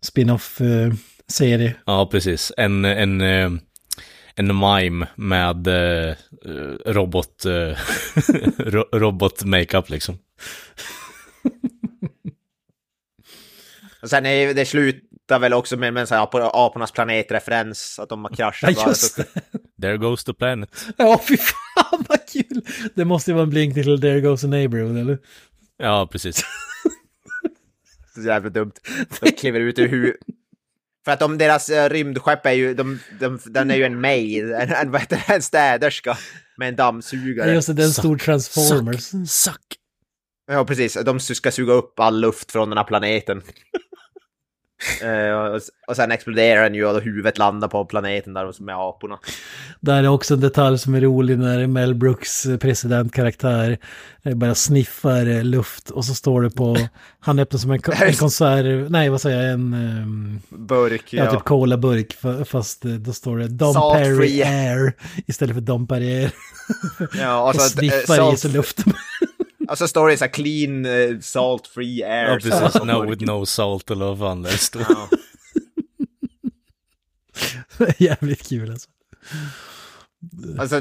spin-off-serie. 0.01 1.75
Ja, 1.87 2.09
precis. 2.13 2.53
En, 2.57 2.85
en, 2.85 3.21
eh, 3.21 3.51
en 4.35 4.59
mime 4.59 5.07
med 5.15 5.67
eh, 5.67 6.15
robot, 6.87 7.45
eh, 7.45 7.77
ro- 8.59 8.89
robot 8.99 9.45
makeup 9.45 9.91
liksom. 9.91 10.19
Och 14.03 14.11
sen 14.11 14.27
är 14.27 14.55
det 14.55 14.65
slutar 15.29 15.39
väl 15.39 15.53
också 15.53 15.77
med, 15.77 15.93
med 15.95 16.01
en 16.01 16.07
sån 16.07 16.19
här 16.19 16.25
ap- 16.27 16.51
apornas 16.55 16.93
planet-referens, 16.93 17.99
att 18.03 18.09
de 18.09 18.25
har 18.25 18.31
kraschat. 18.35 18.75
Ja, 18.77 18.89
just 18.89 19.17
det. 19.17 19.25
There 19.83 19.97
goes 19.97 20.25
the 20.25 20.33
planet. 20.35 20.71
Ja, 20.97 21.21
fy 21.29 21.37
fan 21.37 22.05
vad 22.09 22.19
kul! 22.29 22.63
Det 22.95 23.05
måste 23.05 23.31
ju 23.31 23.35
vara 23.35 23.43
en 23.45 23.51
blinkning 23.51 23.85
till 23.85 24.01
There 24.01 24.21
Goes 24.21 24.45
a 24.45 24.47
Neighborhood, 24.47 24.99
eller? 24.99 25.19
Ja, 25.79 26.09
precis. 26.13 26.43
Så 28.15 28.21
jävla 28.23 28.51
dumt. 28.51 28.73
De 29.21 29.31
kliver 29.31 29.61
ut 29.61 29.79
ur 29.79 29.89
huvudet. 29.89 30.21
För 31.05 31.13
att 31.13 31.21
de, 31.21 31.39
deras 31.39 31.71
uh, 31.71 31.89
rymdskepp 31.89 32.47
är 32.47 32.53
ju, 32.53 32.75
de, 32.75 32.99
de, 33.21 33.39
den 33.47 33.71
är 33.71 33.77
ju 33.77 33.85
en 33.85 34.01
maid, 34.01 34.53
en, 34.53 34.73
en, 34.73 34.95
en 35.29 35.43
städerska 35.43 36.19
med 36.57 36.69
en 36.69 36.75
Ja, 36.75 36.85
dammsugare. 36.85 37.53
just 37.55 37.67
det, 37.69 37.75
det 37.75 37.83
är 37.83 37.87
en 37.87 37.93
stor 37.93 38.17
Transformers. 38.19 39.03
Suck, 39.05 39.29
suck. 39.29 39.67
Ja, 40.47 40.65
precis. 40.65 40.99
De 41.05 41.21
ska 41.21 41.51
suga 41.51 41.73
upp 41.73 42.01
all 42.01 42.21
luft 42.21 42.53
från 42.53 42.69
den 42.69 42.79
här 42.79 42.85
planeten. 42.85 43.43
Eh, 45.03 45.33
och, 45.39 45.61
och 45.89 45.97
sen 45.97 46.11
exploderar 46.13 46.63
den 46.63 46.75
ju 46.75 46.87
och 46.87 47.03
huvudet 47.03 47.39
landar 47.39 47.69
på 47.69 47.85
planeten 47.85 48.35
där 48.35 48.63
med 48.63 48.77
aporna. 48.77 49.19
Där 49.81 50.03
är 50.05 50.09
också 50.09 50.35
en 50.35 50.41
detalj 50.41 50.79
som 50.79 50.95
är 50.95 51.01
rolig 51.01 51.39
när 51.39 51.67
Mel 51.67 51.95
Brooks 51.95 52.47
eh, 52.47 52.57
presidentkaraktär 52.57 53.79
eh, 54.23 54.35
bara 54.35 54.55
sniffar 54.55 55.43
luft 55.43 55.91
och 55.91 56.05
så 56.05 56.15
står 56.15 56.43
det 56.43 56.51
på, 56.51 56.77
han 57.21 57.39
öppnar 57.39 57.59
som 57.59 57.71
en, 57.71 57.81
en 58.03 58.15
konsert, 58.15 58.91
nej 58.91 59.09
vad 59.09 59.21
säger 59.21 59.43
jag, 59.43 59.53
en, 59.53 59.75
ehm, 59.75 60.41
Burk, 60.49 61.13
ja, 61.13 61.25
ja. 61.25 61.31
typ 61.31 61.45
colaburk 61.45 62.17
fa- 62.23 62.45
fast 62.45 62.83
då 62.83 63.13
står 63.13 63.39
det 63.39 63.49
Dom 63.49 63.75
Perry. 63.75 64.43
Air 64.43 64.93
istället 65.27 65.55
för 65.55 65.61
Dom 65.61 65.87
Perrier. 65.87 66.31
ja 67.19 67.43
och 67.43 67.49
Och 67.49 67.55
så, 67.55 67.61
sniffar 67.69 68.35
i 68.35 68.37
sig 68.37 68.51
luften. 68.51 68.93
Och 69.69 69.79
så 69.79 69.89
står 69.89 70.09
det 70.09 70.17
så 70.17 70.25
här 70.25 70.33
clean, 70.33 70.87
eh, 70.87 71.19
salt 71.21 71.67
free 71.67 72.03
air. 72.05 72.25
Ja, 72.31 72.35
precis. 72.35 72.73
Så- 72.73 72.85
No 72.85 73.11
with 73.11 73.25
no 73.25 73.47
salt 73.47 73.91
eller 73.91 74.05
vad 74.05 74.19
fan 74.19 74.43
det 74.43 74.51
står. 74.59 74.83
Ja. 74.89 75.09
Jävligt 77.99 78.49
kul 78.49 78.71
alltså. 78.71 78.89
Alltså, 80.59 80.81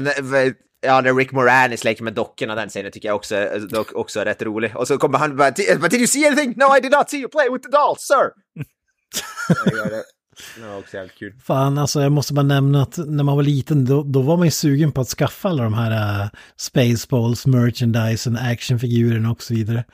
ja, 0.80 1.00
när 1.00 1.14
Rick 1.14 1.32
Moranis 1.32 1.84
leker 1.84 2.04
med 2.04 2.14
dockorna, 2.14 2.54
den 2.54 2.68
scenen 2.68 2.92
tycker 2.92 3.08
jag 3.08 3.16
också, 3.16 3.48
dock 3.70 3.92
också 3.94 4.20
är 4.20 4.24
rätt 4.24 4.42
rolig. 4.42 4.76
Och 4.76 4.88
så 4.88 4.98
kommer 4.98 5.18
han 5.18 5.36
bara, 5.36 5.50
"Did 5.50 5.80
but 5.80 5.90
did 5.90 6.00
you 6.00 6.06
see 6.06 6.26
anything? 6.26 6.54
No, 6.56 6.76
I 6.76 6.80
did 6.80 6.92
not 6.92 7.10
see 7.10 7.18
you 7.18 7.28
play 7.28 7.48
with 7.50 7.64
the 7.64 7.70
dolls, 7.76 8.00
sir! 8.00 8.30
Det. 10.56 10.66
Var 10.66 10.78
också 10.78 10.96
jävligt 10.96 11.18
kul. 11.18 11.34
Fan, 11.42 11.78
alltså 11.78 12.02
jag 12.02 12.12
måste 12.12 12.34
bara 12.34 12.42
nämna 12.42 12.82
att 12.82 12.98
när 13.06 13.24
man 13.24 13.36
var 13.36 13.42
liten 13.42 13.84
då, 13.84 14.02
då 14.02 14.22
var 14.22 14.36
man 14.36 14.46
ju 14.46 14.50
sugen 14.50 14.92
på 14.92 15.00
att 15.00 15.08
skaffa 15.08 15.48
alla 15.48 15.62
de 15.62 15.74
här 15.74 16.22
uh, 16.22 16.28
Spaceballs, 16.56 17.46
merchandisen, 17.46 18.36
actionfigurerna 18.36 19.30
och 19.30 19.42
så 19.42 19.54
vidare. 19.54 19.84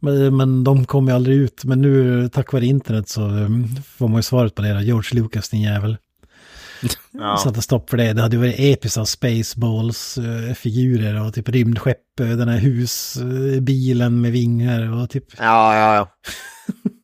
Men, 0.00 0.36
men 0.36 0.64
de 0.64 0.84
kom 0.84 1.08
ju 1.08 1.14
aldrig 1.14 1.36
ut. 1.36 1.64
Men 1.64 1.82
nu 1.82 2.28
tack 2.28 2.52
vare 2.52 2.66
internet 2.66 3.08
så 3.08 3.22
um, 3.22 3.76
får 3.96 4.08
man 4.08 4.18
ju 4.18 4.22
svaret 4.22 4.54
på 4.54 4.62
det. 4.62 4.74
Då. 4.74 4.80
George 4.80 5.22
Lucas, 5.22 5.48
din 5.48 5.62
jävel. 5.62 5.96
Ja. 7.18 7.36
Satte 7.36 7.62
stopp 7.62 7.90
för 7.90 7.96
det. 7.96 8.12
Det 8.12 8.22
hade 8.22 8.36
ju 8.36 8.40
varit 8.40 8.54
episkt 8.58 8.98
av 8.98 9.04
Spaceballs-figurer 9.04 11.26
och 11.26 11.34
typ 11.34 11.48
rymdskepp, 11.48 12.20
eh, 12.20 12.28
den 12.28 12.48
här 12.48 12.58
husbilen 12.58 14.20
med 14.20 14.32
vingar 14.32 15.02
och 15.02 15.10
typ... 15.10 15.24
Ja, 15.38 15.76
ja, 15.76 15.94
ja. 15.94 16.08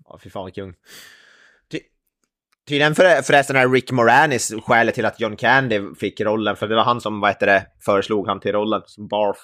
Ja, 0.08 0.18
fy 0.22 0.30
fan 0.30 0.42
vad 0.42 0.54
kung. 0.54 0.74
Ty, 2.68 2.72
tydligen 2.74 2.94
för, 2.94 3.22
förresten 3.22 3.56
är 3.56 3.68
Rick 3.68 3.90
Moranis 3.90 4.52
skälet 4.66 4.94
till 4.94 5.04
att 5.04 5.20
John 5.20 5.36
Candy 5.36 5.80
fick 6.00 6.20
rollen, 6.20 6.56
för 6.56 6.68
det 6.68 6.74
var 6.76 6.84
han 6.84 7.00
som, 7.00 7.20
vad 7.20 7.30
heter 7.30 7.46
det, 7.46 7.66
föreslog 7.84 8.26
han 8.28 8.40
till 8.40 8.52
rollen 8.52 8.82
som 8.86 9.08
Barf. 9.08 9.36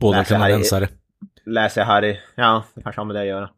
Båda 0.00 0.24
kanadensare. 0.24 0.88
Läser 1.46 1.80
jag 1.80 2.04
i, 2.04 2.20
ja, 2.34 2.64
det 2.74 2.82
kanske 2.82 3.00
har 3.00 3.06
med 3.06 3.16
det 3.16 3.20
att 3.20 3.26
göra. 3.26 3.50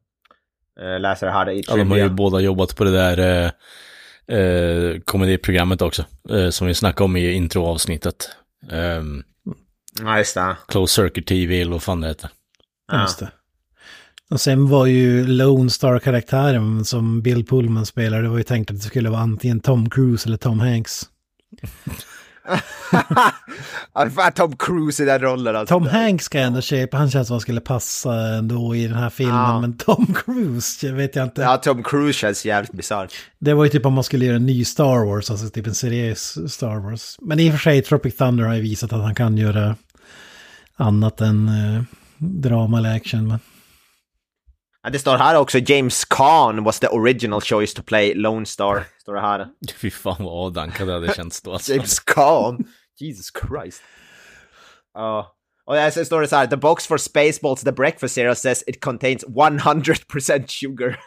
Eh, 0.80 1.00
läser 1.00 1.28
här 1.28 1.50
i 1.50 1.62
Ja, 1.68 1.76
de 1.76 1.90
har 1.90 1.96
ju 1.96 2.02
trivia. 2.02 2.08
båda 2.16 2.40
jobbat 2.40 2.76
på 2.76 2.84
det 2.84 2.92
där 2.92 3.18
eh, 4.28 4.38
eh, 4.38 5.00
komediprogrammet 5.04 5.82
också. 5.82 6.04
Eh, 6.30 6.48
som 6.50 6.66
vi 6.66 6.74
snackade 6.74 7.04
om 7.04 7.16
i 7.16 7.32
introavsnittet. 7.32 8.30
Um, 8.70 9.24
Ja, 10.00 10.18
just 10.18 10.34
det. 10.34 10.56
Close 10.68 10.94
Circuit 11.02 11.26
TV 11.26 11.60
eller 11.60 11.72
vad 11.72 11.82
fan 11.82 12.00
det 12.00 12.08
heter. 12.08 12.30
Ja. 12.92 13.00
Just 13.00 13.18
det. 13.18 13.28
Och 14.30 14.40
sen 14.40 14.68
var 14.68 14.86
ju 14.86 15.26
Lone 15.26 15.70
Star-karaktären 15.70 16.84
som 16.84 17.22
Bill 17.22 17.46
Pullman 17.46 17.86
spelar, 17.86 18.22
det 18.22 18.28
var 18.28 18.36
ju 18.38 18.42
tänkt 18.44 18.70
att 18.70 18.76
det 18.76 18.82
skulle 18.82 19.10
vara 19.10 19.20
antingen 19.20 19.60
Tom 19.60 19.90
Cruise 19.90 20.28
eller 20.28 20.36
Tom 20.36 20.60
Hanks. 20.60 21.02
Tom 24.34 24.56
Cruise 24.56 25.02
i 25.02 25.06
den 25.06 25.20
rollen 25.20 25.56
alltså. 25.56 25.74
Tom 25.74 25.86
Hanks 25.86 26.24
ska 26.24 26.38
jag 26.38 26.46
ändå 26.46 26.60
köpa, 26.60 26.96
han 26.96 27.10
känns 27.10 27.28
som 27.28 27.34
han 27.34 27.40
skulle 27.40 27.60
passa 27.60 28.14
ändå 28.14 28.74
i 28.76 28.86
den 28.86 28.96
här 28.96 29.10
filmen, 29.10 29.34
Ja. 29.36 29.60
men 29.60 29.76
Tom 29.76 30.14
Cruise, 30.24 30.86
jag 30.86 30.94
vet 30.94 31.16
jag 31.16 31.26
inte. 31.26 31.42
Ja, 31.42 31.56
Tom 31.56 31.82
Cruise 31.82 32.18
känns 32.18 32.44
jävligt 32.44 32.72
bisarr. 32.72 33.08
Det 33.38 33.54
var 33.54 33.64
ju 33.64 33.70
typ 33.70 33.86
om 33.86 33.92
man 33.92 34.04
skulle 34.04 34.24
göra 34.24 34.36
en 34.36 34.46
ny 34.46 34.64
Star 34.64 35.06
Wars, 35.06 35.30
alltså 35.30 35.48
typ 35.50 35.66
en 35.66 35.74
seriös 35.74 36.52
Star 36.52 36.76
Wars. 36.90 37.16
Men 37.20 37.40
i 37.40 37.48
och 37.48 37.52
för 37.52 37.58
sig, 37.60 37.82
Tropic 37.82 38.16
Thunder 38.16 38.44
har 38.44 38.54
ju 38.54 38.60
visat 38.62 38.92
att 38.92 39.02
han 39.02 39.14
kan 39.14 39.36
göra 39.38 39.76
annat 40.76 41.20
än 41.20 41.48
eh, 41.48 41.82
drama 42.18 42.78
eller 42.78 42.96
action. 42.96 43.28
Men... 43.28 43.38
Ja, 44.86 44.90
det 44.90 44.98
står 44.98 45.16
här 45.16 45.36
också, 45.36 45.58
James 45.58 46.04
Caan 46.04 46.64
was 46.64 46.80
the 46.80 46.88
original 46.88 47.40
choice 47.40 47.74
to 47.74 47.82
play 47.82 48.14
Lone 48.14 48.46
Star. 48.46 48.84
Står 49.00 49.14
det 49.14 49.20
här. 49.20 49.48
Fy 49.76 49.90
fan 49.90 50.16
vad 50.18 50.46
avdankad 50.46 50.88
det 50.88 50.92
hade 50.92 51.14
känts 51.14 51.42
då 51.42 51.52
alltså. 51.52 51.72
James 51.72 52.00
Caan. 52.00 52.64
Jesus 53.00 53.26
Christ. 53.48 53.82
Ja. 54.94 55.36
Och 55.66 55.92
sen 55.92 56.06
står 56.06 56.20
det 56.20 56.28
så 56.28 56.36
här, 56.36 56.46
the 56.46 56.56
box 56.56 56.86
for 56.86 56.98
Spaceballs 56.98 57.60
the 57.60 57.72
breakfast 57.72 58.14
cereal 58.14 58.36
says 58.36 58.64
it 58.66 58.84
contains 58.84 59.24
100% 59.24 60.46
sugar. 60.46 61.00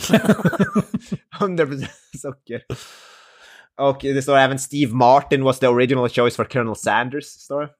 100% 1.40 1.86
socker. 2.22 2.62
Och 3.80 3.98
det 4.02 4.22
står 4.22 4.36
även 4.36 4.58
Steve 4.58 4.94
Martin 4.94 5.44
was 5.44 5.58
the 5.58 5.68
original 5.68 6.08
choice 6.08 6.36
for 6.36 6.44
Colonel 6.44 6.76
Sanders, 6.76 7.24
står 7.24 7.60
det. 7.62 7.70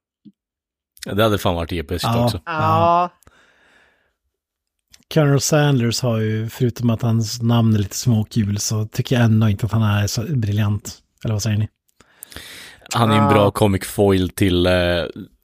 Det 1.15 1.23
hade 1.23 1.39
fan 1.39 1.55
varit 1.55 1.73
episkt 1.73 2.05
Ja. 2.05 2.25
också. 2.25 2.41
Ja. 2.47 3.11
Colonel 5.15 5.41
Sanders 5.41 6.01
har 6.03 6.19
ju, 6.19 6.49
förutom 6.49 6.91
att 6.91 7.03
hans 7.03 7.43
namn 7.43 7.75
är 7.75 7.79
lite 7.79 7.97
småkul, 7.97 8.59
så 8.59 8.85
tycker 8.87 9.17
jag 9.17 9.25
ändå 9.25 9.49
inte 9.49 9.67
att 9.67 9.73
han 9.73 9.83
är 9.83 10.07
så 10.07 10.23
briljant. 10.23 10.99
Eller 11.25 11.35
vad 11.35 11.43
säger 11.43 11.59
ni? 11.59 11.69
Han 12.95 13.11
är 13.11 13.17
en 13.17 13.25
Ah. 13.25 13.31
bra 13.31 13.51
comic 13.51 13.85
foil 13.87 14.31
till, 14.31 14.67
eh, 14.67 14.73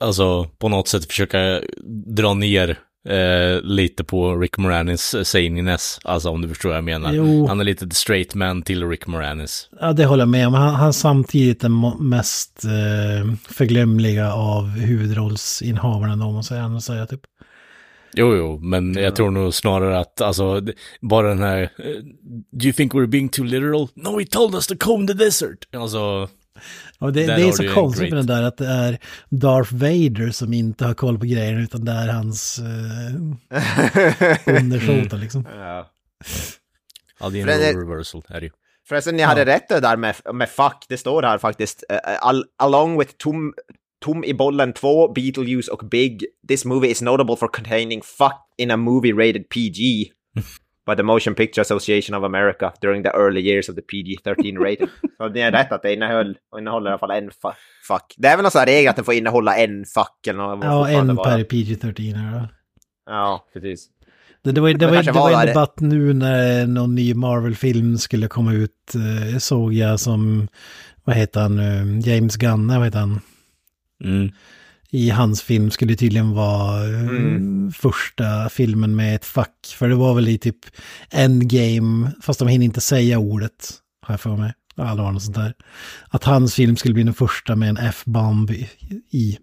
alltså 0.01 0.45
på 0.59 0.69
något 0.69 0.89
sätt 0.89 1.05
försöka 1.07 1.61
dra 2.07 2.35
ner 2.35 2.79
eh, 3.09 3.61
lite 3.63 4.05
på 4.05 4.37
Rick 4.37 4.59
Moranis 4.59 5.15
eh, 5.15 5.23
zaniness. 5.23 5.99
Alltså 6.05 6.29
om 6.31 6.43
du 6.43 6.49
förstår 6.49 6.69
vad 6.69 6.77
jag 6.79 6.85
menar. 6.85 7.13
Jo. 7.13 7.47
Han 7.47 7.61
är 7.61 7.65
lite 7.65 7.87
the 7.87 7.95
straight 7.95 8.35
man 8.35 8.63
till 8.63 8.89
Rick 8.89 9.07
Moranis. 9.07 9.69
Ja, 9.81 9.93
det 9.93 10.05
håller 10.05 10.23
jag 10.23 10.29
med 10.29 10.47
om. 10.47 10.55
Han, 10.55 10.75
han 10.75 10.89
är 10.89 10.93
samtidigt 10.93 11.61
den 11.61 11.81
mest 12.01 12.65
eh, 12.65 13.35
förglömliga 13.49 14.33
av 14.33 14.69
huvudrollsinnehavarna, 14.69 16.25
om 16.27 16.35
man 16.35 16.45
säger, 16.45 16.63
annars 16.63 16.85
säger 16.85 17.07
typ. 17.07 17.21
Jo, 18.19 18.37
jo, 18.37 18.59
men 18.63 18.95
jag 18.95 19.17
tror 19.17 19.31
nog 19.31 19.55
snarare 19.55 19.99
att, 19.99 20.21
alltså, 20.21 20.63
bara 21.01 21.29
den 21.29 21.43
här, 21.43 21.63
eh, 21.63 21.69
do 22.51 22.65
you 22.65 22.73
think 22.73 22.95
we're 22.95 23.07
being 23.07 23.29
too 23.29 23.45
literal? 23.45 23.89
No, 23.95 24.19
he 24.19 24.27
told 24.27 24.55
us 24.55 24.67
to 24.67 24.75
comb 24.79 25.09
the 25.09 25.15
desert. 25.15 25.75
Alltså, 25.77 26.29
Och 26.99 27.13
det, 27.13 27.27
det 27.27 27.33
är 27.43 27.53
så 27.53 27.75
konstigt 27.75 28.11
med 28.11 28.19
den 28.19 28.27
där 28.27 28.43
att 28.43 28.57
det 28.57 28.67
är 28.67 28.99
Darth 29.29 29.75
Vader 29.75 30.31
som 30.31 30.53
inte 30.53 30.85
har 30.85 30.95
koll 30.95 31.19
på 31.19 31.27
grejerna 31.27 31.61
utan 31.61 31.85
det 31.85 31.93
är 31.93 32.09
hans 32.09 32.59
eh, 32.59 33.15
undersåtar 34.57 35.19
liksom. 35.19 35.47
Ja. 35.51 35.91
Ja, 37.21 37.29
det 37.29 37.41
är 37.41 37.75
en 37.75 37.81
reversal, 37.89 38.23
är 38.29 38.41
det 38.41 38.47
ju. 38.47 38.53
Förresten, 38.89 39.17
ni 39.17 39.23
hade 39.23 39.45
rätt 39.45 39.69
det 39.69 39.81
där 39.81 39.97
med, 39.97 40.15
med 40.35 40.49
fuck, 40.49 40.87
det 40.89 40.97
står 40.97 41.23
här 41.23 41.39
faktiskt. 41.39 41.85
al 42.21 42.45
along 42.57 42.99
with 42.99 43.13
Tom, 43.17 43.55
Tom 44.05 44.25
i 44.25 44.35
bollen 44.35 44.73
2, 44.73 45.13
Beetlejuice 45.13 45.69
och 45.69 45.89
Big, 45.91 46.25
this 46.49 46.65
movie 46.65 46.91
is 46.91 47.03
notable 47.03 47.37
for 47.37 47.49
containing 47.49 48.03
fuck 48.03 48.35
in 48.59 48.71
a 48.71 48.77
movie 48.77 49.13
rated 49.13 49.49
PG 49.49 49.79
by 50.87 50.95
the 50.97 51.03
Motion 51.03 51.35
Picture 51.35 51.63
Association 51.63 52.15
of 52.19 52.25
America 52.25 52.73
during 52.81 53.03
the 53.03 53.09
early 53.09 53.41
years 53.41 53.69
of 53.69 53.75
the 53.75 53.83
PG-13 53.83 54.59
rating. 54.59 54.89
Så 55.17 55.29
ni 55.29 55.41
har 55.41 55.51
rätt 55.53 55.73
att 55.73 55.83
det 55.83 55.93
innehöll, 55.95 56.39
innehåller 56.59 56.91
i 56.91 56.93
alla 56.93 56.99
fall 56.99 57.11
en 57.11 57.31
fu- 57.31 57.53
fuck. 57.89 58.15
Det 58.17 58.29
är 58.29 58.37
väl 58.37 58.43
någon 58.43 58.51
sån 58.51 58.59
här 58.59 58.67
regel 58.67 58.91
att 58.91 58.97
den 58.97 59.05
får 59.05 59.15
innehålla 59.15 59.57
en 59.57 59.85
fuck 59.85 60.27
eller 60.27 60.39
något. 60.39 60.65
Ja, 60.65 60.89
en 60.89 61.17
per 61.17 61.45
PG-13 61.45 62.15
här 62.15 62.41
då. 62.41 62.49
Ja, 63.07 63.47
precis. 63.53 63.87
Det, 64.43 64.53
det 64.53 64.61
var, 64.61 64.73
det 64.75 64.87
var, 64.87 65.03
det 65.03 65.13
var 65.13 65.31
var 65.33 65.41
en 65.41 65.47
debatt 65.47 65.81
nu 65.81 66.13
när 66.13 66.67
någon 66.67 66.95
ny 66.95 67.15
Marvel-film 67.15 67.99
skulle 67.99 68.29
komma 68.29 68.53
ut, 68.53 68.95
eh, 68.95 69.39
såg 69.39 69.73
jag 69.75 70.01
som, 70.01 70.49
vad 71.05 71.17
heter 71.17 71.41
han 71.41 71.57
nu, 71.57 72.01
James 72.11 72.37
Gunn, 72.37 72.69
vad 72.69 72.85
heter 72.85 72.99
han? 72.99 73.21
Mm. 74.05 74.31
I 74.91 75.11
hans 75.11 75.43
film 75.43 75.71
skulle 75.71 75.93
det 75.93 75.97
tydligen 75.97 76.31
vara 76.35 76.85
eh, 76.85 77.01
Mm. 77.01 77.73
första 77.73 78.49
filmen 78.49 78.97
med 78.97 79.15
ett 79.15 79.25
fack. 79.25 79.75
För 79.79 79.89
det 79.89 79.95
var 79.95 80.15
väl 80.15 80.29
i 80.29 80.39
typ 80.39 80.57
Endgame, 81.11 82.11
fast 82.23 82.39
de 82.39 82.49
hinner 82.49 82.65
inte 82.65 82.81
säga 82.81 83.19
ordet, 83.19 83.71
har 84.07 84.13
jag 84.13 84.21
för 84.21 84.37
mig. 84.37 84.53
Var 84.75 84.95
något 85.13 85.23
sånt 85.23 85.37
där. 85.37 85.55
Att 86.09 86.25
hans 86.25 86.55
film 86.55 86.77
skulle 86.77 86.95
bli 86.95 87.03
den 87.03 87.15
första 87.15 87.57
med 87.57 87.69
en 87.69 87.77
F-bomb 87.77 88.51
i- 88.51 88.69
i. 89.11 89.39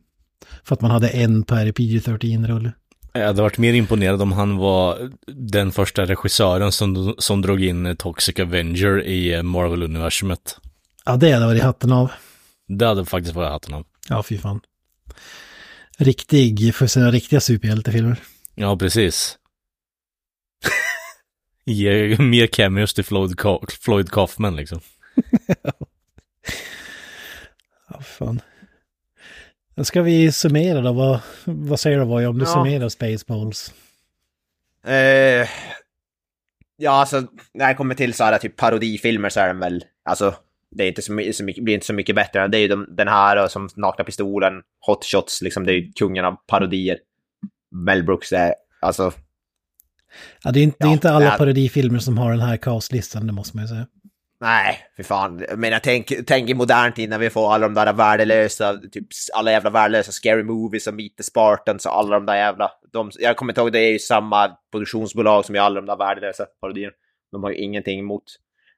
För 0.63 0.75
att 0.75 0.81
man 0.81 0.91
hade 0.91 1.07
en 1.09 1.43
per 1.43 1.71
PG-13-rulle. 1.71 2.71
Jag 3.13 3.25
hade 3.27 3.41
varit 3.41 3.57
mer 3.57 3.73
imponerad 3.73 4.21
om 4.21 4.31
han 4.31 4.57
var 4.57 5.11
den 5.27 5.71
första 5.71 6.05
regissören 6.05 6.71
som, 6.71 7.15
som 7.17 7.41
drog 7.41 7.63
in 7.63 7.95
Toxic 7.97 8.39
Avenger 8.39 9.03
i 9.03 9.33
eh, 9.33 9.43
Marvel-universumet. 9.43 10.57
Ja, 11.05 11.15
det 11.15 11.31
hade 11.31 11.45
varit 11.45 11.63
hatten 11.63 11.91
av. 11.91 12.11
Det 12.67 12.85
hade 12.85 13.05
faktiskt 13.05 13.35
varit 13.35 13.51
hatten 13.51 13.73
av. 13.73 13.85
Ja, 14.09 14.23
fy 14.23 14.37
fan. 14.37 14.61
Riktig, 15.97 16.75
för 16.75 16.87
sina 16.87 17.11
riktiga 17.11 17.39
superhjältefilmer. 17.39 18.19
Ja, 18.55 18.77
precis. 18.77 19.37
Ge 21.65 22.17
mer 22.19 22.47
cameos 22.47 22.93
till 22.93 23.03
Floyd, 23.05 23.31
Ka- 23.39 23.71
Floyd 23.81 24.11
Kaufman 24.11 24.55
liksom. 24.55 24.79
Ja, 27.89 28.01
fan. 28.01 28.41
Ska 29.83 30.01
vi 30.01 30.31
summera 30.31 30.81
då? 30.81 30.93
Vad, 30.93 31.19
vad 31.45 31.79
säger 31.79 31.99
du 31.99 32.05
Voja 32.05 32.29
om 32.29 32.39
du 32.39 32.45
Ja. 32.45 32.53
summerar 32.53 32.89
Spaceballs? 32.89 33.73
Eh, 34.85 35.47
ja, 36.77 36.91
alltså 36.91 37.27
när 37.53 37.67
det 37.67 37.73
kommer 37.75 37.95
till 37.95 38.13
så 38.13 38.23
här 38.23 38.37
typ 38.37 38.55
parodifilmer 38.55 39.29
så 39.29 39.39
är 39.39 39.47
den 39.47 39.59
väl, 39.59 39.83
alltså 40.05 40.35
det 40.75 40.83
är 40.83 40.87
inte 40.87 41.01
så, 41.01 41.21
så 41.33 41.43
mycket, 41.43 41.63
blir 41.63 41.73
inte 41.73 41.85
så 41.85 41.93
mycket 41.93 42.15
bättre. 42.15 42.47
Det 42.47 42.57
är 42.57 42.61
ju 42.61 42.67
de, 42.67 42.85
den 42.89 43.07
här 43.07 43.43
och 43.43 43.51
som 43.51 43.69
Nakna 43.75 44.03
Pistolen, 44.05 44.53
Hot 44.87 45.05
Shots, 45.05 45.41
liksom 45.41 45.65
det 45.65 45.71
är 45.71 45.75
ju 45.75 45.91
kungen 45.91 46.25
av 46.25 46.35
parodier. 46.47 46.97
Mel 47.71 48.03
Brooks 48.03 48.33
är, 48.33 48.53
alltså, 48.81 49.11
Ja, 50.43 50.51
det 50.51 50.59
är 50.59 50.63
inte, 50.63 50.77
det 50.79 50.83
är 50.85 50.87
Ja, 50.87 50.93
inte 50.93 51.11
alla 51.11 51.33
är- 51.33 51.37
parodifilmer 51.37 51.99
som 51.99 52.17
har 52.17 52.31
den 52.31 52.39
här 52.39 52.57
castlistan, 52.57 53.27
det 53.27 53.33
måste 53.33 53.57
man 53.57 53.63
ju 53.63 53.67
säga. 53.67 53.87
nej, 54.41 54.77
för 54.95 55.03
fan. 55.03 55.45
Jag 55.49 55.59
menar, 55.59 55.79
tänk, 55.79 56.11
tänk 56.27 56.49
i 56.49 56.53
modern 56.53 56.93
tid 56.93 57.09
när 57.09 57.17
vi 57.17 57.29
får 57.29 57.53
alla 57.53 57.67
de 57.67 57.73
där 57.73 57.93
värdelösa, 57.93 58.77
typ 58.91 59.07
alla 59.33 59.51
jävla 59.51 59.69
värdelösa 59.69 60.11
scary 60.11 60.43
movies 60.43 60.87
och 60.87 60.93
Meet 60.93 61.17
the 61.17 61.23
Spartans 61.23 61.85
och 61.85 61.97
alla 61.97 62.15
de 62.15 62.25
där 62.25 62.35
jävla, 62.35 62.71
de, 62.93 63.11
jag 63.19 63.37
kommer 63.37 63.51
inte 63.53 63.61
ihåg, 63.61 63.71
det 63.71 63.79
är 63.79 63.91
ju 63.91 63.99
samma 63.99 64.57
produktionsbolag 64.71 65.45
som 65.45 65.55
gör 65.55 65.63
alla 65.63 65.75
de 65.81 65.85
där 65.85 65.97
värdelösa 65.97 66.45
parodierna. 66.61 66.93
De 67.31 67.43
har 67.43 67.49
ju 67.51 67.57
ingenting 67.57 67.99
emot 67.99 68.23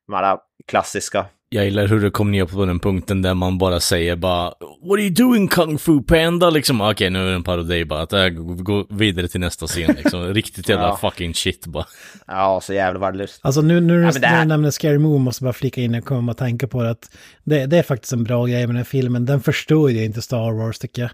de 0.08 0.14
här 0.16 0.38
klassiska 0.68 1.26
Jag 1.56 1.66
gillar 1.66 1.88
hur 1.88 2.02
det 2.02 2.10
kom 2.10 2.32
ner 2.32 2.46
på 2.46 2.66
den 2.66 2.80
punkten 2.80 3.22
där 3.22 3.34
man 3.34 3.58
bara 3.58 3.80
säger 3.80 4.16
bara 4.16 4.44
What 4.46 4.92
are 4.94 5.02
you 5.02 5.10
doing 5.14 5.48
Kung 5.48 5.78
Fu 5.78 6.02
Panda? 6.04 6.50
Liksom, 6.50 6.82
okej 6.82 7.10
nu 7.10 7.20
är 7.20 7.26
det 7.30 7.34
en 7.36 7.44
parodi 7.44 7.86
bara, 7.86 8.02
att 8.02 8.14
äh, 8.14 8.28
gå, 8.28 8.44
gå 8.54 8.86
vidare 8.90 9.28
till 9.28 9.40
nästa 9.40 9.68
scen 9.68 9.96
liksom. 9.98 10.22
Riktigt 10.34 10.70
jävla 10.70 10.88
Ja. 10.88 10.98
fucking 11.02 11.34
shit 11.34 11.66
bara. 11.68 11.86
Ja, 12.28 12.60
så 12.64 12.74
jävla 12.74 13.00
värdelöst. 13.00 13.40
Alltså 13.44 13.62
nu, 13.62 13.80
nu 13.82 13.94
Ja, 13.94 14.00
när 14.00 14.04
men 14.06 14.14
det 14.14 14.20
du 14.20 14.26
här- 14.28 14.46
nämner 14.46 14.72
Scary 14.72 14.98
Movie 14.98 15.20
måste 15.20 15.44
jag 15.44 15.48
bara 15.48 15.54
flika 15.54 15.82
in 15.82 15.96
och 15.96 16.06
komma 16.06 16.32
och 16.32 16.38
tänka 16.38 16.68
på 16.68 16.84
det 16.84 16.90
att 16.90 17.10
det, 17.44 17.66
det 17.66 17.78
är 17.78 17.84
faktiskt 17.84 18.14
en 18.14 18.24
bra 18.24 18.46
grej 18.46 18.60
med 18.60 18.70
den 18.70 18.76
här 18.78 18.84
filmen. 18.84 19.26
Den 19.26 19.42
förstår 19.42 19.92
ju 19.92 20.04
inte 20.04 20.22
Star 20.22 20.52
Wars 20.52 20.80
tycker 20.80 21.02
jag. 21.02 21.12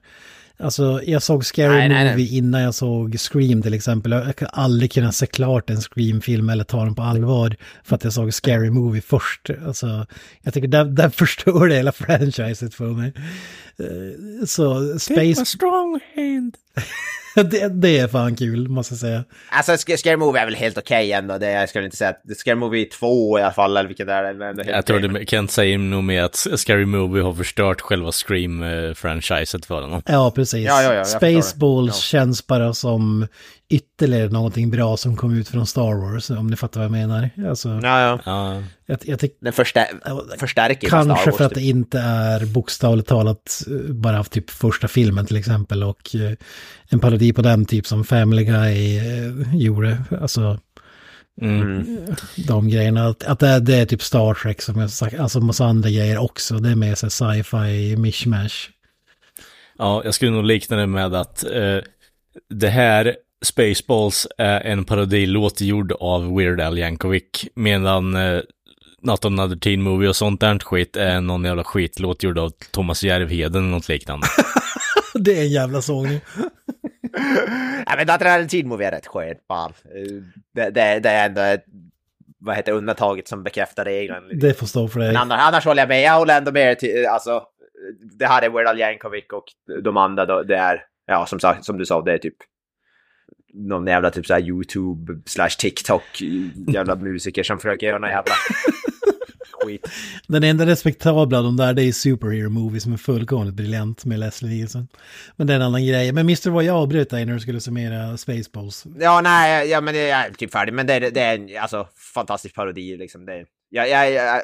Alltså 0.58 1.02
jag 1.06 1.24
såg 1.24 1.46
Scary 1.46 1.68
Nej, 1.68 1.90
nej, 1.90 2.04
nej. 2.04 2.14
Movie 2.14 2.38
innan 2.38 2.62
jag 2.62 2.74
såg 2.76 3.20
Scream 3.20 3.62
till 3.62 3.74
exempel. 3.74 4.12
Jag 4.12 4.36
kan 4.36 4.48
aldrig 4.52 4.92
kunna 4.92 5.12
se 5.12 5.26
klart 5.26 5.70
en 5.70 5.82
Scream-film 5.82 6.50
eller 6.50 6.64
ta 6.64 6.86
den 6.86 6.96
på 6.96 7.02
allvar 7.02 7.56
för 7.84 7.96
att 7.96 8.04
jag 8.04 8.14
såg 8.14 8.34
Scary 8.34 8.70
Movie 8.70 9.02
först. 9.02 9.50
Alltså 9.66 10.06
jag 10.42 10.54
tycker 10.54 10.68
den, 10.68 10.96
den 10.96 11.12
förstår 11.12 11.68
det 11.68 11.76
hela 11.76 11.92
franchiset 11.92 12.74
för 12.74 12.86
mig. 12.88 13.14
Eh, 13.80 14.46
Så 14.46 15.00
Space, 15.00 15.46
strong 15.46 16.00
hand. 16.16 16.56
det, 17.36 17.68
det 17.82 18.00
är 18.00 18.08
fan 18.08 18.36
kul 18.36 18.70
måste 18.70 18.94
jag 18.94 19.00
säga. 19.00 19.24
Alltså, 19.50 19.72
Sc- 19.72 19.98
Scary 19.98 20.16
Movie 20.18 20.42
är 20.42 20.46
väl 20.46 20.56
helt 20.56 20.78
okej 20.78 21.12
ändå. 21.12 21.38
Det 21.38 21.52
jag 21.52 21.70
skulle 21.70 21.86
inte 21.86 21.98
säga 21.98 22.10
att 22.10 22.38
Scary 22.38 22.56
Movie 22.56 22.86
2 22.86 23.40
i 23.40 23.42
alla 23.42 23.52
fall, 23.52 23.78
eller 23.78 23.88
vilket 23.88 24.08
det 24.08 24.14
är. 24.14 24.24
är 24.24 24.30
ändå 24.50 24.64
helt 24.64 24.76
Jag 24.76 24.86
tror 24.86 24.98
okej. 25.06 25.20
det, 25.20 25.26
Kent 25.30 25.52
säger 25.52 25.78
nog 25.78 26.04
med 26.04 26.24
att 26.26 26.36
Scary 26.36 26.86
Movie 26.86 27.24
har 27.24 27.34
förstört 27.34 27.82
själva 27.82 28.12
Scream-franchiset 28.12 29.66
för 29.66 29.82
honom. 29.82 30.02
Ja, 30.06 30.32
precis. 30.36 30.66
Ja, 30.68 30.84
ja, 30.84 30.94
ja, 30.94 31.00
det. 31.00 31.06
Spaceballs 31.42 31.96
Ja. 31.96 32.02
känns 32.20 32.48
bara 32.48 32.74
som 32.74 33.28
ytterligare 33.72 34.30
någonting 34.30 34.72
bra 34.72 34.98
som 34.98 35.16
kom 35.16 35.34
ut 35.34 35.48
från 35.48 35.68
Star 35.68 35.96
Wars, 35.96 36.30
om 36.30 36.48
ni 36.48 36.56
fattar 36.56 36.80
vad 36.80 36.86
jag 36.86 36.92
menar. 36.92 37.30
Alltså, 37.50 37.70
Ja, 37.70 38.02
ja. 38.02 38.20
Ja, 38.26 38.64
jag, 38.86 39.00
jag 39.04 39.20
tycker 39.20 39.38
Den 39.46 39.54
förstär 39.54 39.88
förstärker 40.38 40.84
ju 40.84 40.88
Star 40.88 41.04
kanske 41.06 41.30
Wars, 41.30 41.38
för 41.38 41.46
att 41.46 41.54
typ. 41.54 41.64
det 41.64 41.70
inte 41.70 42.00
är 42.00 42.46
bokstavligt 42.46 43.10
talat 43.10 43.64
eh, 43.68 43.94
bara 43.94 44.20
av 44.20 44.24
typ 44.24 44.50
första 44.50 44.88
filmen 44.88 45.26
till 45.26 45.38
exempel 45.38 45.84
och 45.84 46.16
eh, 46.16 46.34
en 46.90 47.00
parodi 47.00 47.34
på 47.34 47.42
den 47.42 47.66
typ 47.66 47.88
som 47.88 48.04
Family 48.04 48.44
Guy 48.44 48.98
eh, 48.98 49.56
gjorde. 49.56 49.98
Alltså 50.22 50.60
mm. 51.42 51.98
de 52.48 52.70
grejerna, 52.70 53.08
att, 53.08 53.24
att 53.24 53.40
det, 53.40 53.48
är, 53.48 53.60
det 53.60 53.76
är 53.76 53.86
typ 53.86 54.02
Star 54.02 54.34
Trek 54.34 54.62
som 54.62 54.80
jag 54.80 54.90
sagt, 54.90 55.20
alltså 55.20 55.40
massa 55.40 55.66
andra 55.66 55.90
grejer 55.90 56.18
också. 56.18 56.56
Det 56.56 56.70
är 56.70 56.76
mer 56.76 56.96
så 56.96 57.10
sci-fi 57.10 57.96
mishmash. 57.98 58.70
ja 59.78 60.02
jag 60.06 60.14
skulle 60.14 60.32
nog 60.32 60.46
likna 60.46 60.78
det 60.78 60.88
med 60.88 61.14
att 61.14 61.44
eh, 61.44 61.78
det 62.50 62.70
här 62.70 63.16
Spaceballs 63.46 64.28
är 64.38 64.62
en 64.62 64.86
parodilåt 64.86 65.62
gjord 65.62 65.92
av 66.00 66.36
Weird 66.38 66.62
Al 66.62 66.78
Yankovic, 66.78 67.46
medan 67.56 68.16
eh, 68.16 68.42
Not 69.02 69.26
Another 69.26 69.56
Teen 69.56 69.82
Movie 69.82 70.10
och 70.10 70.16
sånt 70.16 70.40
där 70.42 70.60
skit 70.60 70.96
är 70.96 71.22
någon 71.22 71.46
jävla 71.46 71.64
skitlåt 71.64 72.24
gjord 72.24 72.38
av 72.38 72.50
Thomas 72.72 73.04
Järvheden 73.04 73.62
eller 73.62 73.72
något 73.72 73.88
liknande. 73.90 74.28
det 75.14 75.38
är 75.38 75.42
en 75.42 75.50
jävla 75.52 75.82
sågning. 75.82 76.20
Ja, 77.86 77.94
men 77.98 78.08
Dator 78.08 78.26
är 78.26 78.46
Teen 78.46 78.68
Movie 78.68 78.88
är 78.88 78.92
rätt 78.92 79.08
skön, 79.08 79.36
fan. 79.48 79.74
Eh, 79.86 80.24
Det, 80.56 80.70
det, 80.70 81.00
det 81.00 81.10
är 81.10 81.26
ändå 81.26 81.42
ett, 81.42 81.66
vad 82.40 82.56
heter 82.56 82.72
undantaget 82.72 83.28
som 83.28 83.44
bekräftar 83.44 83.86
regeln. 83.86 84.40
Det 84.40 84.54
får 84.54 84.68
stå 84.68 84.88
för 84.88 85.00
dig. 85.00 85.08
Men 85.08 85.18
annars, 85.18 85.40
annars 85.42 85.66
håller 85.66 85.82
jag 85.82 85.90
med, 85.90 86.02
jag 86.02 86.14
håller 86.18 86.38
ändå 86.38 86.52
med 86.52 86.80
till, 86.80 87.06
alltså, 87.06 87.44
det 88.20 88.26
här 88.26 88.42
är 88.42 88.50
Weird 88.50 88.68
Al 88.68 88.80
Yankovic 88.80 89.26
och 89.34 89.46
de 89.84 89.98
andra 89.98 90.26
då, 90.26 90.44
det 90.44 90.58
är, 90.58 90.84
ja 91.08 91.26
som 91.26 91.40
sagt, 91.40 91.66
som 91.66 91.78
du 91.78 91.86
sa, 91.86 92.02
det 92.02 92.14
är 92.14 92.18
typ 92.18 92.36
någon 93.54 93.88
jävla 93.88 94.12
typ 94.12 94.26
såhär 94.26 94.42
YouTube 94.42 95.20
slash 95.26 95.50
TikTok 95.60 96.04
jävla 96.68 96.96
musiker 97.10 97.44
som 97.44 97.58
försöker 97.60 97.88
göra 97.88 98.00
någon 98.00 98.10
jävla 98.10 98.34
skit. 99.66 99.90
Den 100.28 100.44
enda 100.44 100.66
respektabla 100.66 101.38
av 101.38 101.44
de 101.44 101.58
där 101.58 101.74
det 101.74 101.84
är 101.84 101.92
Superhero 101.92 102.50
Movie 102.50 102.80
som 102.82 102.94
är 102.94 102.98
fullkomligt 102.98 103.56
briljant 103.56 104.06
med 104.06 104.20
Leslie 104.20 104.50
Nielsen. 104.52 104.88
Men 105.36 105.48
det 105.48 105.54
är 105.54 105.56
en 105.56 105.62
annan 105.62 105.86
grej. 105.86 106.12
Men 106.12 106.22
Mr. 106.26 106.50
vad 106.50 106.64
jag 106.64 106.76
avbröt 106.76 107.10
dig 107.10 107.26
när 107.26 107.34
du 107.34 107.40
skulle 107.40 107.60
summera 107.60 108.18
Spaceballs. 108.18 108.86
Ja, 109.00 109.22
nej, 109.22 109.70
ja, 109.70 109.82
men 109.82 109.96
jag 109.96 110.08
är 110.10 110.30
typ 110.34 110.52
färdig. 110.52 110.74
Men 110.74 110.88
det, 110.88 110.94
är- 110.94 111.12
det 111.12 111.22
är 111.22 111.36
en 111.38 111.50
alltså, 111.62 111.88
fantastisk 112.14 112.56
parodi 112.56 112.98
liksom. 112.98 113.26
Det, 113.26 113.46
jag, 113.70 113.90
jag, 113.90 114.12
jag, 114.12 114.42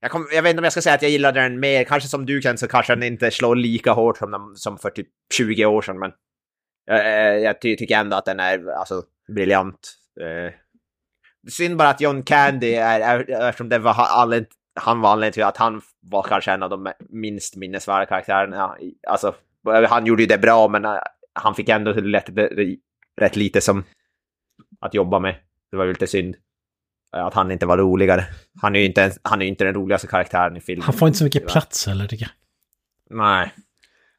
jag, 0.00 0.10
kom, 0.10 0.28
jag 0.34 0.42
vet 0.42 0.50
inte 0.50 0.60
om 0.60 0.64
jag 0.64 0.72
ska 0.72 0.82
säga 0.82 0.94
att 0.94 1.02
jag 1.02 1.10
gillar 1.10 1.32
den 1.32 1.60
mer. 1.60 1.84
Kanske 1.84 2.08
som 2.08 2.26
du 2.26 2.40
kan 2.40 2.58
så 2.58 2.68
kanske 2.68 2.94
den 2.94 3.02
inte 3.02 3.30
slår 3.30 3.56
lika 3.56 3.92
hårt 3.92 4.18
som, 4.18 4.30
den, 4.30 4.40
som 4.56 4.78
för 4.78 4.90
typ 4.90 5.08
20 5.34 5.66
år 5.66 5.82
sedan. 5.82 5.98
Men 5.98 6.10
jag, 6.84 7.40
jag 7.40 7.60
ty, 7.60 7.76
tycker 7.76 7.96
ändå 7.96 8.16
att 8.16 8.24
den 8.24 8.40
är 8.40 8.66
alltså, 8.66 9.02
briljant. 9.34 9.94
Eh, 10.20 10.52
synd 11.50 11.76
bara 11.76 11.88
att 11.88 12.00
John 12.00 12.22
Candy 12.22 12.74
är, 12.74 13.00
är 13.00 13.48
eftersom 13.48 13.68
det 13.68 13.78
var 13.78 14.22
anled, 14.22 14.46
han 14.80 15.00
var 15.00 15.12
anledningen 15.12 15.32
till 15.32 15.42
att 15.42 15.56
han 15.56 15.82
var 16.00 16.22
kanske 16.22 16.52
en 16.52 16.62
av 16.62 16.70
de 16.70 16.92
minst 17.08 17.56
minnesvärda 17.56 18.06
karaktärerna. 18.06 18.76
Alltså, 19.08 19.34
han 19.88 20.06
gjorde 20.06 20.22
ju 20.22 20.26
det 20.26 20.38
bra, 20.38 20.68
men 20.68 20.84
eh, 20.84 20.98
han 21.32 21.54
fick 21.54 21.68
ändå 21.68 21.92
lätt, 21.92 22.30
rätt 23.20 23.36
lite 23.36 23.60
som 23.60 23.84
att 24.80 24.94
jobba 24.94 25.18
med. 25.18 25.36
Det 25.70 25.76
var 25.76 25.84
ju 25.84 25.92
lite 25.92 26.06
synd. 26.06 26.36
att 27.10 27.34
han 27.34 27.50
inte 27.50 27.66
var 27.66 27.78
roligare. 27.78 28.24
Han 28.62 28.76
är 28.76 28.80
ju 28.80 28.86
inte, 28.86 29.12
han 29.22 29.42
är 29.42 29.46
inte 29.46 29.64
den 29.64 29.74
roligaste 29.74 30.06
karaktären 30.06 30.56
i 30.56 30.60
filmen. 30.60 30.82
Han 30.82 30.94
får 30.94 31.08
inte 31.08 31.18
så 31.18 31.24
mycket 31.24 31.46
plats 31.46 31.86
heller 31.86 32.06
tycker 32.06 32.24
jag. 32.24 32.32
Nej. 33.18 33.52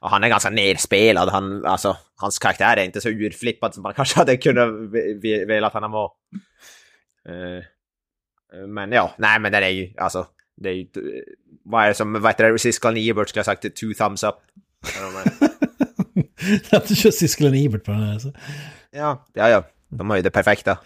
Och 0.04 0.10
han 0.10 0.24
är 0.24 0.30
ganska 0.30 0.50
nerspelad. 0.50 1.30
Han, 1.30 1.66
alltså, 1.66 1.98
hans 2.16 2.40
karaktär 2.40 2.78
är 2.78 2.84
inte 2.84 3.02
så 3.02 3.10
urflippad 3.10 3.74
som 3.74 3.84
man 3.84 3.94
kanske 3.96 4.20
hade 4.20 4.38
kunnat 4.38 4.70
velat 5.48 5.76
att 5.76 5.82
han 5.82 5.92
var. 5.92 6.12
Eh, 7.30 7.64
men 8.68 8.92
ja, 8.92 9.14
nej 9.18 9.40
men 9.40 9.52
den 9.52 9.64
är 9.64 9.70
ju, 9.70 9.94
alltså, 9.98 10.28
det 10.58 10.70
är 10.70 10.74
ju, 10.74 10.88
vad 11.64 11.84
är 11.84 11.88
det 11.88 11.94
som, 11.94 12.14
vad 12.14 12.32
heter 12.32 12.52
det, 12.52 12.60
Siskel 12.60 13.10
Ebert 13.10 13.30
skulle 13.30 13.40
ha 13.40 13.44
sagt, 13.44 13.62
two 13.62 13.94
thumbs 13.98 14.24
up. 14.24 14.36
Att 16.72 16.88
du 16.88 16.96
kör 16.96 17.12
Siskel 17.12 17.66
Ebert 17.66 17.84
på 17.84 17.92
den 17.92 18.04
här. 18.04 18.14
alltså. 18.14 18.32
Ja, 18.92 19.26
ja, 19.34 19.50
ja. 19.50 19.64
De 19.98 20.10
har 20.10 20.18
ju 20.18 20.24
det 20.24 20.32
perfekta. 20.32 20.78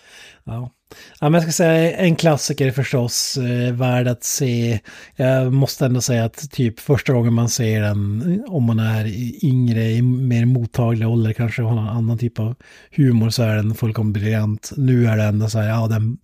Ja. 0.43 0.71
ja, 1.19 1.29
men 1.29 1.33
jag 1.33 1.43
ska 1.43 1.51
säga 1.51 1.97
en 1.97 2.15
klassiker 2.15 2.71
förstås, 2.71 3.37
eh, 3.37 3.73
värd 3.73 4.07
att 4.07 4.23
se. 4.23 4.79
Jag 5.15 5.53
måste 5.53 5.85
ändå 5.85 6.01
säga 6.01 6.25
att 6.25 6.51
typ 6.51 6.79
första 6.79 7.13
gången 7.13 7.33
man 7.33 7.49
ser 7.49 7.81
den, 7.81 8.21
eh, 8.33 8.53
om 8.53 8.63
man 8.63 8.79
är 8.79 9.05
yngre, 9.45 9.83
i 9.83 10.01
mer 10.01 10.45
mottaglig 10.45 11.07
ålder, 11.07 11.33
kanske 11.33 11.61
har 11.61 11.75
någon 11.75 11.87
annan 11.87 12.17
typ 12.17 12.39
av 12.39 12.55
humor, 12.91 13.29
så 13.29 13.43
är 13.43 13.55
den 13.55 13.75
fullkomligt 13.75 14.13
briljant. 14.13 14.71
Nu 14.77 15.07
är 15.07 15.17
det 15.17 15.23
ändå 15.23 15.49
så 15.49 15.59
här, 15.59 15.69
ja, 15.69 15.87
den, 15.87 16.17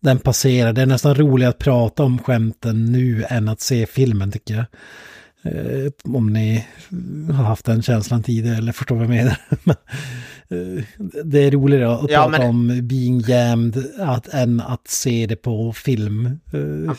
den 0.00 0.18
passerar. 0.18 0.72
Det 0.72 0.82
är 0.82 0.86
nästan 0.86 1.14
roligare 1.14 1.50
att 1.50 1.58
prata 1.58 2.02
om 2.02 2.18
skämten 2.18 2.92
nu 2.92 3.24
än 3.28 3.48
att 3.48 3.60
se 3.60 3.86
filmen, 3.86 4.32
tycker 4.32 4.54
jag. 4.54 4.64
Eh, 5.44 5.92
om 6.04 6.32
ni 6.32 6.66
har 7.32 7.44
haft 7.44 7.64
den 7.64 7.82
känslan 7.82 8.22
tidigare 8.22 8.56
eller 8.56 8.72
förstår 8.72 8.94
vad 8.96 9.04
jag 9.04 9.10
menar. 9.10 9.36
Men, 9.64 9.76
eh, 10.78 10.84
det 11.24 11.38
är 11.40 11.50
roligare 11.50 11.94
att 11.94 12.10
Ja, 12.10 12.16
prata 12.24 12.30
men- 12.30 12.48
om 12.48 12.80
being 12.88 13.20
jammed 13.20 13.84
att, 13.98 14.28
än 14.34 14.60
att 14.60 14.88
se 14.88 15.26
det 15.26 15.36
på 15.36 15.72
film. 15.72 16.26
Eh, 16.52 16.94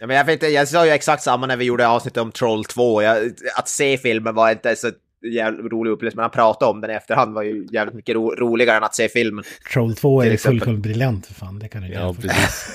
Ja, 0.00 0.06
men 0.06 0.16
jag, 0.16 0.24
vet, 0.24 0.52
jag 0.52 0.68
sa 0.68 0.86
ju 0.86 0.92
exakt 0.92 1.22
samma 1.22 1.46
när 1.46 1.56
vi 1.56 1.64
gjorde 1.64 1.88
avsnittet 1.88 2.22
om 2.22 2.32
Troll 2.32 2.64
2. 2.64 3.02
Jag, 3.02 3.32
att 3.58 3.68
se 3.68 3.98
filmen 3.98 4.34
var 4.34 4.50
inte 4.50 4.76
så 4.76 4.90
jävligt 5.32 5.72
rolig 5.72 5.90
upplevelse, 5.90 6.16
men 6.16 6.24
att 6.26 6.32
prata 6.32 6.66
om 6.66 6.80
den 6.80 6.90
i 6.90 6.94
efterhand 6.94 7.34
var 7.34 7.42
ju 7.42 7.66
jävligt 7.72 7.94
mycket 7.94 8.14
ro, 8.14 8.34
roligare 8.34 8.76
än 8.76 8.84
att 8.84 8.94
se 8.94 9.08
filmen. 9.08 9.44
Troll 9.72 9.94
2 9.94 10.22
är 10.22 10.30
ju 10.30 10.36
fullkomligt 10.36 10.82
briljant 10.82 11.26
för 11.26 11.34
fan, 11.34 11.58
det 11.58 11.68
kan 11.68 11.80
du 11.82 11.86
inte 11.88 11.98
Ja, 12.00 12.14
precis. 12.14 12.74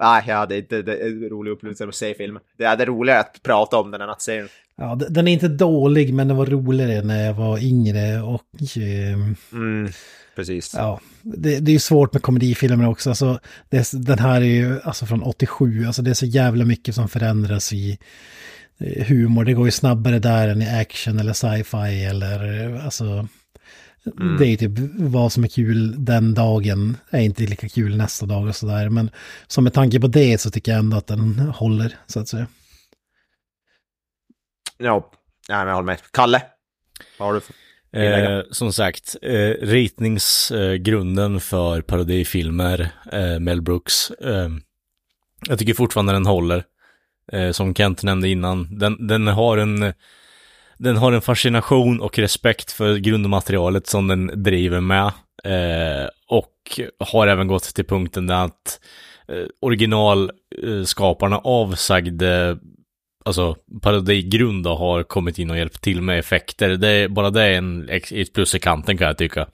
Nej, 0.00 0.22
ja, 0.28 0.46
det 0.46 0.54
är 0.54 0.58
inte 0.58 0.92
en 0.92 1.28
rolig 1.28 1.50
upplevelse 1.50 1.88
att 1.88 1.94
se 1.94 2.14
filmen. 2.14 2.42
Det 2.58 2.64
är 2.64 2.76
det 2.76 2.84
roligare 2.84 3.20
att 3.20 3.40
prata 3.42 3.76
om 3.76 3.90
den 3.90 4.00
än 4.00 4.10
att 4.10 4.22
se 4.22 4.36
den. 4.38 4.48
Ja, 4.76 4.98
den 5.10 5.28
är 5.28 5.32
inte 5.32 5.48
dålig, 5.48 6.14
men 6.14 6.28
den 6.28 6.36
var 6.36 6.46
roligare 6.46 7.02
när 7.02 7.26
jag 7.26 7.34
var 7.34 7.58
yngre 7.64 8.22
och... 8.22 8.42
Eh, 8.76 9.32
Mm, 9.52 9.90
precis. 10.36 10.74
Ja, 10.76 11.00
det, 11.22 11.58
det 11.60 11.70
är 11.70 11.72
ju 11.72 11.78
svårt 11.78 12.12
med 12.12 12.22
komedifilmer 12.22 12.88
också. 12.88 13.08
Alltså, 13.10 13.38
det, 13.68 13.76
är- 13.76 13.98
den 14.04 14.18
här 14.18 14.40
är 14.40 14.44
ju 14.44 14.80
alltså 14.84 15.06
från 15.06 15.22
87, 15.22 15.84
alltså 15.86 16.02
det 16.02 16.10
är 16.10 16.14
så 16.14 16.26
jävla 16.26 16.64
mycket 16.64 16.94
som 16.94 17.08
förändras 17.08 17.72
i 17.72 17.98
humor. 19.06 19.44
Det 19.44 19.52
går 19.52 19.66
ju 19.66 19.70
snabbare 19.70 20.18
där 20.18 20.48
än 20.48 20.62
i 20.62 20.68
action 20.68 21.18
eller 21.18 21.32
sci-fi 21.32 22.04
eller 22.04 22.68
eh, 22.74 22.84
alltså... 22.84 23.28
Det 24.38 24.46
är 24.46 24.48
ju 24.48 24.56
typ 24.56 24.72
vad 24.98 25.32
som 25.32 25.44
är 25.44 25.48
kul 25.48 26.04
den 26.04 26.34
dagen 26.34 26.96
är 27.10 27.20
inte 27.20 27.42
lika 27.42 27.68
kul 27.68 27.96
nästa 27.96 28.26
dag 28.26 28.48
och 28.48 28.56
sådär. 28.56 28.88
Men 28.88 29.10
som 29.46 29.64
med 29.64 29.72
tanke 29.72 30.00
på 30.00 30.06
det 30.06 30.40
så 30.40 30.50
tycker 30.50 30.72
jag 30.72 30.78
ändå 30.78 30.96
att 30.96 31.06
den 31.06 31.38
håller, 31.38 31.96
så 32.06 32.20
att 32.20 32.28
säga. 32.28 32.46
Ja, 34.78 35.10
jag 35.48 35.74
håller 35.74 35.82
med. 35.82 35.98
Kalle? 36.10 36.42
Vad 37.18 37.28
har 37.28 37.34
du 37.34 37.40
för... 37.40 37.54
Eh, 37.92 38.42
som 38.50 38.72
sagt, 38.72 39.16
eh, 39.22 39.50
ritningsgrunden 39.66 41.40
för 41.40 41.80
parodifilmer, 41.80 42.90
eh, 43.12 43.38
Mel 43.40 43.62
Brooks. 43.62 44.10
Eh, 44.10 44.48
jag 45.48 45.58
tycker 45.58 45.74
fortfarande 45.74 46.12
den 46.12 46.26
håller. 46.26 46.64
Eh, 47.32 47.50
som 47.50 47.74
Kent 47.74 48.02
nämnde 48.02 48.28
innan, 48.28 48.78
den, 48.78 49.06
den 49.06 49.26
har 49.26 49.58
en 49.58 49.92
den 50.78 50.96
har 50.96 51.12
en 51.12 51.22
fascination 51.22 52.00
och 52.00 52.18
respekt 52.18 52.72
för 52.72 52.96
grundmaterialet 52.96 53.86
som 53.86 54.08
den 54.08 54.42
driver 54.42 54.80
med. 54.80 55.06
Eh, 55.44 56.08
och 56.28 56.80
har 56.98 57.26
även 57.26 57.46
gått 57.46 57.74
till 57.74 57.84
punkten 57.84 58.26
där 58.26 58.44
att 58.44 58.80
eh, 59.28 59.46
originalskaparna 59.60 61.36
eh, 61.36 61.40
avsagde 61.44 62.58
alltså 63.24 63.56
parodigrund 63.82 64.66
har 64.66 65.02
kommit 65.02 65.38
in 65.38 65.50
och 65.50 65.58
hjälpt 65.58 65.82
till 65.82 66.02
med 66.02 66.18
effekter. 66.18 66.68
Det 66.68 66.88
är, 66.88 67.08
bara 67.08 67.30
det 67.30 67.42
är 67.42 67.52
en, 67.52 67.88
ett 67.88 68.32
plus 68.32 68.54
i 68.54 68.58
kanten 68.58 68.98
kan 68.98 69.06
jag 69.06 69.18
tycka. 69.18 69.48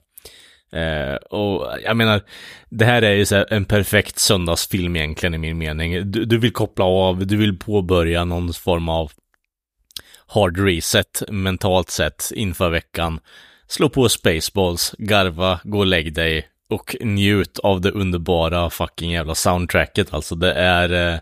Eh, 0.71 1.15
och 1.15 1.77
jag 1.83 1.97
menar, 1.97 2.21
det 2.69 2.85
här 2.85 3.01
är 3.01 3.13
ju 3.13 3.25
så 3.25 3.35
här 3.35 3.53
en 3.53 3.65
perfekt 3.65 4.19
söndagsfilm 4.19 4.95
egentligen 4.95 5.33
i 5.33 5.37
min 5.37 5.57
mening. 5.57 6.11
Du, 6.11 6.25
du 6.25 6.37
vill 6.37 6.53
koppla 6.53 6.85
av, 6.85 7.27
du 7.27 7.37
vill 7.37 7.59
påbörja 7.59 8.25
någon 8.25 8.53
form 8.53 8.89
av 8.89 9.11
hard 10.27 10.59
reset 10.59 11.23
mentalt 11.29 11.89
sett 11.89 12.31
inför 12.35 12.69
veckan. 12.69 13.19
Slå 13.67 13.89
på 13.89 14.09
Spaceballs, 14.09 14.95
garva, 14.97 15.59
gå 15.63 15.79
och 15.79 15.85
lägg 15.85 16.13
dig 16.13 16.47
och 16.69 16.95
njut 17.01 17.59
av 17.59 17.81
det 17.81 17.91
underbara 17.91 18.69
fucking 18.69 19.11
jävla 19.11 19.35
soundtracket. 19.35 20.13
Alltså 20.13 20.35
det 20.35 20.53
är... 20.53 21.13
Eh, 21.13 21.19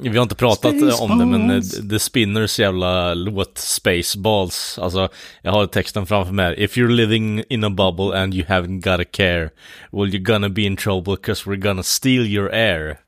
vi 0.00 0.16
har 0.16 0.22
inte 0.22 0.34
pratat 0.34 1.00
om 1.00 1.18
det, 1.18 1.26
men 1.26 1.50
eh, 1.50 1.60
Spaceballs. 1.60 1.90
The 1.90 1.98
Spinners 1.98 2.58
jävla 2.58 3.14
låt 3.14 3.58
Spaceballs. 3.58 4.78
Alltså, 4.78 5.08
jag 5.42 5.52
har 5.52 5.66
texten 5.66 6.06
framför 6.06 6.32
mig. 6.32 6.54
If 6.58 6.76
you're 6.76 6.90
living 6.90 7.44
in 7.48 7.64
a 7.64 7.70
bubble 7.70 8.18
and 8.22 8.34
you 8.34 8.46
haven't 8.46 8.80
got 8.80 9.00
a 9.00 9.10
care, 9.12 9.50
well 9.92 10.10
you're 10.14 10.32
gonna 10.32 10.48
be 10.48 10.62
in 10.62 10.76
trouble 10.76 11.16
because 11.16 11.50
we're 11.50 11.62
gonna 11.62 11.82
steal 11.82 12.26
your 12.26 12.50
air. 12.52 12.98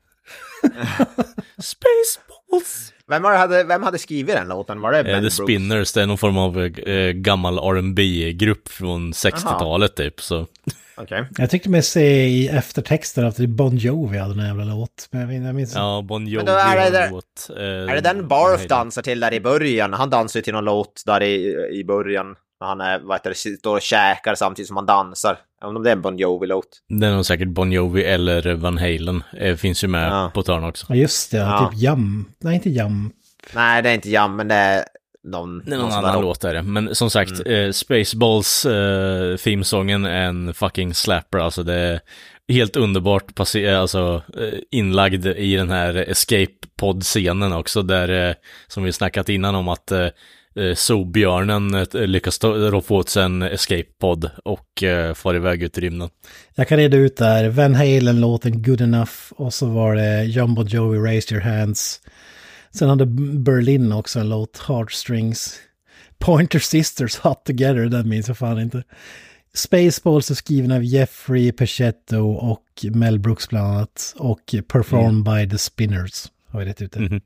Spaceballs! 1.57 2.93
Vem, 3.07 3.23
hade, 3.23 3.63
vem 3.63 3.83
hade 3.83 3.97
skrivit 3.99 4.35
den 4.35 4.47
låten? 4.47 4.81
Var 4.81 4.91
det 4.91 4.97
Eh, 4.99 5.03
Ben 5.03 5.13
The 5.15 5.21
Brooks? 5.21 5.35
Spinners, 5.35 5.93
det 5.93 6.01
är 6.01 6.05
någon 6.05 6.17
form 6.17 6.37
av 6.37 6.59
eh, 6.65 7.11
gammal 7.11 7.59
rb 7.59 7.99
grupp 8.37 8.67
från 8.69 9.11
60-talet 9.13 9.95
typ, 9.95 10.21
så. 10.21 10.47
Okej. 10.97 11.25
Jag 11.37 11.49
tyckte 11.49 11.69
mig 11.69 11.83
se 11.83 12.25
i 12.27 12.47
eftertexten 12.47 13.25
att 13.25 13.35
det 13.35 13.43
är 13.43 13.47
Bon 13.47 13.77
Jovi 13.77 14.17
hade 14.17 14.41
en 14.41 14.47
jävla 14.47 14.63
låt. 14.63 15.07
Men 15.11 15.45
jag 15.45 15.55
minns, 15.55 15.75
Ja, 15.75 16.01
Bon 16.07 16.27
Jovi 16.27 16.45
då 16.45 16.51
är 16.51 16.75
det 16.85 16.89
där- 16.97 17.09
låt, 17.11 17.49
eh, 17.57 17.63
Är 17.63 17.95
det 17.95 18.01
den 18.01 18.27
Barf 18.27 18.67
dansar 18.67 19.01
till 19.01 19.19
där 19.19 19.33
i 19.33 19.39
början? 19.39 19.93
Han 19.93 20.09
dansar 20.09 20.39
ju 20.39 20.41
till 20.43 20.53
någon 20.53 20.65
låt 20.65 21.03
där 21.05 21.23
i, 21.23 21.55
i 21.79 21.83
början. 21.85 22.35
Han 22.59 22.81
är, 22.81 22.99
vad 22.99 23.15
heter 23.15 23.29
det, 23.29 23.57
står 23.57 23.75
och 23.75 23.81
käkar 23.81 24.35
samtidigt 24.35 24.67
som 24.67 24.77
han 24.77 24.85
dansar. 24.85 25.31
Inte 25.63 25.77
om 25.77 25.83
det 25.83 25.89
är 25.89 25.95
en 25.95 26.01
Bon 26.01 26.17
Jovi-låt. 26.17 26.67
Det 26.99 27.07
är 27.07 27.11
nog 27.11 27.25
säkert 27.25 27.47
Bon 27.47 27.71
Jovi 27.71 28.03
eller 28.03 28.53
Van 28.53 28.77
Halen, 28.77 29.23
eh, 29.37 29.55
finns 29.55 29.83
ju 29.83 29.87
med 29.87 30.07
Ja. 30.11 30.31
på 30.33 30.43
törn 30.43 30.63
också. 30.63 30.85
Ja, 30.89 30.95
just 30.95 31.31
det. 31.31 31.37
Ja. 31.37 31.69
Typ 31.71 31.81
Jam. 31.81 32.25
Nej, 32.39 32.55
inte 32.55 32.69
Jam. 32.69 33.11
Nej, 33.55 33.81
det 33.81 33.89
är 33.89 33.93
inte 33.93 34.09
Jam, 34.09 34.35
men 34.35 34.47
det 34.47 34.55
är 34.55 34.83
någon... 35.23 35.57
Någon 35.57 35.79
sån 35.79 35.91
annan 35.91 36.15
där 36.15 36.21
låt 36.21 36.43
är 36.43 36.53
det. 36.53 36.61
Men 36.61 36.95
som 36.95 37.09
sagt, 37.09 37.31
eh, 37.45 37.71
Spaceballs 37.71 38.65
eh, 38.65 39.35
themesången 39.37 40.05
är 40.05 40.21
en 40.25 40.53
fucking 40.53 40.93
slapper. 40.93 41.37
Alltså 41.37 41.63
det 41.63 41.73
är 41.73 41.99
helt 42.53 42.75
underbart 42.75 43.35
passer- 43.35 43.73
alltså, 43.73 44.21
eh, 44.37 44.59
inlagd 44.71 45.25
i 45.25 45.55
den 45.55 45.69
här 45.69 45.95
escape 46.09 46.51
pod-scenen 46.79 47.53
också. 47.53 47.81
Där, 47.81 48.29
eh, 48.29 48.35
som 48.67 48.83
vi 48.83 48.91
snackat 48.91 49.29
innan 49.29 49.55
om 49.55 49.67
att 49.67 49.91
eh, 49.91 49.99
eh, 50.55 50.73
Zoobjörnen 50.75 51.73
eh, 51.73 51.85
lyckas 51.93 52.39
ta- 52.39 52.53
rå 52.53 52.81
få 52.81 52.95
åt 52.95 53.09
sig 53.09 53.23
en 53.23 53.41
escape 53.41 53.83
pod 53.99 54.29
och 54.45 54.83
eh, 54.83 55.13
far 55.13 55.35
iväg 55.35 55.63
ut 55.63 55.77
i 55.77 55.81
rymden. 55.81 56.09
Jag 56.55 56.67
kan 56.67 56.77
reda 56.77 56.97
ut 56.97 57.17
där. 57.17 57.49
Van 57.49 57.75
Halen-låten 57.75 58.63
Good 58.63 58.81
Enough 58.81 59.11
och 59.31 59.53
så 59.53 59.65
var 59.65 59.95
det 59.95 60.23
John 60.23 60.55
Bon 60.55 60.67
Jovi 60.67 60.97
Raise 60.97 61.33
Your 61.35 61.43
Hands. 61.43 61.99
Sen 62.73 62.89
hade 62.89 63.05
Berlin 63.05 63.91
också 63.91 64.19
en 64.19 64.29
låt, 64.29 64.57
Heartstrings. 64.67 65.59
Pointer 66.17 66.59
Sisters 66.59 67.17
Hot 67.17 67.45
Together, 67.45 67.85
den 67.85 68.09
minns 68.09 68.27
jag 68.27 68.37
fan 68.37 68.59
inte. 68.59 68.83
Spaceballs 69.53 70.31
är 70.31 70.35
skriven 70.35 70.71
av 70.71 70.83
Jeffrey 70.83 71.51
Pachetto 71.51 72.17
och 72.33 72.85
Mel 72.91 73.19
Brooks 73.19 73.49
bland 73.49 73.67
annat. 73.67 74.13
Och 74.17 74.55
performed 74.67 75.23
by 75.23 75.49
The 75.49 75.57
Spinners. 75.57 76.31
Har 76.47 76.59
vi 76.59 76.65
rätt 76.65 76.81
ut 76.81 76.91
det. 76.91 76.99
Mhm. 76.99 77.21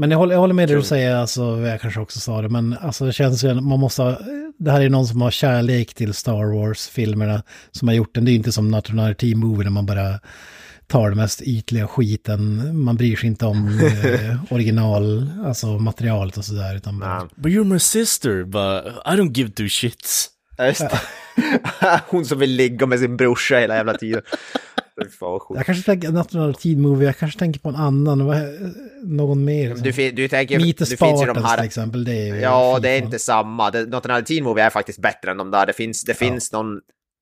Men 0.00 0.10
jag 0.10 0.18
håller, 0.18 0.34
jag 0.34 0.40
håller 0.40 0.54
med 0.54 0.68
det 0.68 0.74
du 0.74 0.82
säger, 0.82 1.14
alltså, 1.16 1.58
jag 1.60 1.80
kanske 1.80 2.00
också 2.00 2.20
sa 2.20 2.42
det, 2.42 2.48
men 2.48 2.78
alltså 2.80 3.06
det 3.06 3.12
känns 3.12 3.44
ju, 3.44 3.54
man 3.54 3.80
måste 3.80 4.02
ha, 4.02 4.18
det 4.58 4.70
här 4.70 4.80
är 4.80 4.90
någon 4.90 5.06
som 5.06 5.20
har 5.20 5.30
kärlek 5.30 5.94
till 5.94 6.14
Star 6.14 6.44
Wars-filmerna 6.44 7.42
som 7.70 7.88
har 7.88 7.94
gjort 7.94 8.14
den. 8.14 8.24
Det 8.24 8.30
är 8.30 8.32
ju 8.32 8.38
inte 8.38 8.52
som 8.52 8.70
Not 8.70 9.18
Team 9.18 9.38
Movie 9.38 9.64
där 9.64 9.70
man 9.70 9.86
bara 9.86 10.20
tar 10.88 11.10
det 11.10 11.16
mest 11.16 11.42
ytliga 11.42 11.86
skiten. 11.86 12.70
Man 12.84 12.96
bryr 12.96 13.16
sig 13.16 13.28
inte 13.28 13.46
om 13.46 13.80
eh, 13.80 14.52
original, 14.52 15.30
alltså 15.44 15.66
materialet 15.66 16.36
och 16.36 16.44
sådär, 16.44 16.76
utan 16.76 16.98
bara... 16.98 17.28
But 17.34 17.52
you're 17.52 17.64
my 17.64 17.78
sister, 17.78 18.44
but 18.44 18.94
I 19.06 19.20
don't 19.20 19.32
give 19.32 19.50
two 19.50 19.68
shits. 19.68 20.30
Ja. 20.58 20.90
Hon 22.08 22.24
som 22.24 22.38
vill 22.38 22.50
ligga 22.50 22.86
med 22.86 22.98
sin 22.98 23.16
brorsa 23.16 23.56
hela 23.56 23.76
jävla 23.76 23.94
tiden. 23.94 24.22
Jag 25.54 25.66
kanske 25.66 25.84
tänker, 25.84 26.10
Not 26.10 26.60
Team 26.60 26.82
Movie, 26.82 27.06
jag 27.06 27.16
kanske 27.16 27.38
tänker 27.38 27.60
på 27.60 27.68
en 27.68 27.76
annan, 27.76 28.18
någon 29.04 29.44
mer. 29.44 29.74
Du, 29.74 30.10
du 30.10 30.28
tänker... 30.28 30.60
Meet 30.60 30.76
the 30.76 30.84
det 30.84 30.96
finns 30.96 31.22
ju 31.22 31.26
de 31.26 31.34
Spartans 31.34 31.46
här... 31.46 31.56
till 31.56 31.66
exempel, 31.66 32.04
det 32.04 32.28
är 32.28 32.36
Ja, 32.36 32.78
det 32.82 32.88
är 32.90 33.02
inte 33.02 33.18
samma. 33.18 33.66
Another 33.66 34.22
Teen 34.22 34.44
Movie 34.44 34.64
är 34.64 34.70
faktiskt 34.70 34.98
bättre 34.98 35.30
än 35.30 35.36
de 35.36 35.50
där. 35.50 35.66
Det 35.66 35.72
finns, 35.72 36.04
det 36.04 36.14
finns 36.14 36.52
någon 36.52 36.80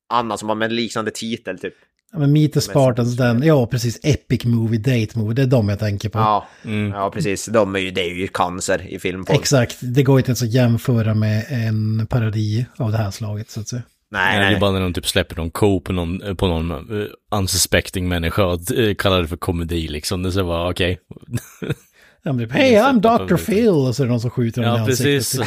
annan 0.08 0.38
som 0.38 0.48
har 0.48 0.56
med 0.56 0.70
en 0.70 0.76
liknande 0.76 1.10
titel 1.10 1.58
typ. 1.58 1.74
Ja, 2.12 2.18
men 2.18 2.32
Meet 2.32 2.52
the 2.52 2.60
Spartans, 2.60 3.16
den, 3.16 3.42
ja 3.42 3.66
precis, 3.66 4.00
Epic 4.02 4.44
Movie, 4.44 4.78
Date 4.78 5.18
Movie, 5.18 5.34
det 5.34 5.42
är 5.42 5.46
de 5.46 5.68
jag 5.68 5.78
tänker 5.78 6.08
på. 6.08 6.18
Ja, 6.18 6.46
Mm. 6.64 6.90
ja 6.92 7.10
precis. 7.10 7.46
De 7.46 7.74
är 7.74 7.78
ju, 7.78 7.90
det 7.90 8.00
är 8.00 8.14
ju 8.14 8.28
cancer 8.28 8.86
i 8.88 8.98
filmform. 8.98 9.36
Exakt, 9.40 9.76
det 9.80 10.02
går 10.02 10.18
inte 10.18 10.28
ens 10.28 10.42
att 10.42 10.52
jämföra 10.52 11.14
med 11.14 11.44
en 11.50 12.06
parodi 12.06 12.66
av 12.76 12.92
det 12.92 12.98
här 12.98 13.10
slaget 13.10 13.50
så 13.50 13.60
att 13.60 13.68
säga. 13.68 13.82
Nej, 14.10 14.38
Nej, 14.38 14.50
det 14.50 14.56
är 14.56 14.60
bara 14.60 14.72
när 14.72 14.80
de 14.80 14.92
typ 14.92 15.06
släpper 15.08 15.36
någon 15.36 15.50
ko 15.50 15.80
på 15.80 15.92
någon, 15.92 16.36
på 16.36 16.46
någon 16.46 16.90
uh, 16.92 17.06
unsuspecting 17.30 18.08
människa 18.08 18.44
och 18.44 18.60
uh, 18.78 18.94
kallar 18.94 19.22
det 19.22 19.28
för 19.28 19.36
komedi 19.36 19.88
liksom. 19.88 20.22
Det 20.22 20.28
är 20.28 20.30
så 20.30 20.44
bara, 20.44 20.70
okej. 20.70 20.98
Ja, 22.22 22.38
typ, 22.38 22.52
Hey, 22.52 22.74
I'm 22.74 23.00
Dr. 23.28 23.36
Phil! 23.36 23.68
Och 23.68 23.96
så 23.96 24.02
är 24.02 24.06
det 24.06 24.10
någon 24.10 24.20
som 24.20 24.30
skjuter 24.30 24.62
honom 24.62 24.76
i 24.76 24.78
Ja, 24.78 24.84
ansiktet. 24.84 25.40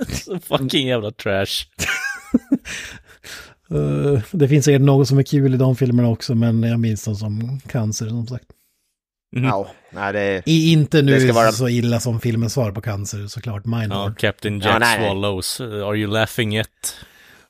precis. 0.00 0.24
så 0.24 0.38
fucking 0.38 0.88
jävla 0.88 1.10
trash. 1.10 1.46
Eh, 3.74 4.20
det 4.30 4.48
finns 4.48 4.64
säkert 4.64 4.80
något 4.82 5.08
som 5.08 5.18
är 5.18 5.22
kul 5.22 5.54
i 5.54 5.56
de 5.56 5.76
filmerna 5.76 6.08
också, 6.08 6.34
men 6.34 6.62
jag 6.62 6.80
minns 6.80 7.04
dem 7.04 7.14
som 7.16 7.60
cancer 7.68 8.06
som 8.08 8.26
sagt. 8.26 8.44
Ja, 9.36 9.68
nej 9.90 10.12
det... 10.12 10.42
I, 10.46 10.72
inte 10.72 11.02
nu 11.02 11.12
Det 11.12 11.20
ska 11.20 11.32
vara- 11.32 11.52
så 11.52 11.68
illa 11.68 12.00
som 12.00 12.20
filmen 12.20 12.50
svar 12.50 12.72
på 12.72 12.80
cancer 12.80 13.26
såklart, 13.26 13.62
Ja, 13.64 13.78
Mindhard. 13.78 14.18
Captain 14.18 14.60
Jack 14.60 14.82
Ja. 14.82 14.96
Swallows. 14.96 15.60
Uh, 15.60 15.86
Are 15.86 15.96
you 15.96 16.12
laughing 16.12 16.56
yet? 16.56 16.96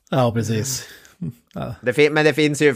Ja, 0.09 0.31
precis. 0.31 0.87
Ja. 1.53 1.75
det 1.81 2.11
men 2.11 2.25
det 2.25 2.33
finns 2.33 2.61
ju, 2.61 2.69
eh, 2.69 2.75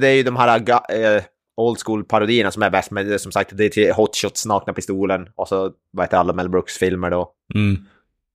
det 0.00 0.08
är 0.08 0.14
ju 0.14 0.22
de 0.22 0.36
här 0.36 0.58
eh, 0.60 1.22
old 1.56 1.78
school-parodierna 1.86 2.50
som 2.50 2.62
är 2.62 2.70
bäst, 2.70 2.90
men 2.90 3.08
det 3.08 3.14
är 3.14 3.18
som 3.18 3.32
sagt, 3.32 3.50
det 3.56 3.64
är 3.64 3.68
till 3.68 3.92
Hot 3.92 4.16
Shots, 4.16 4.46
Nakna 4.46 4.72
Pistolen, 4.72 5.28
och 5.34 5.48
så, 5.48 5.70
vad 5.90 6.04
heter 6.06 6.16
alla 6.16 6.32
Mel 6.32 6.48
Brooks-filmer 6.48 7.10
då. 7.10 7.30
Mm. 7.54 7.84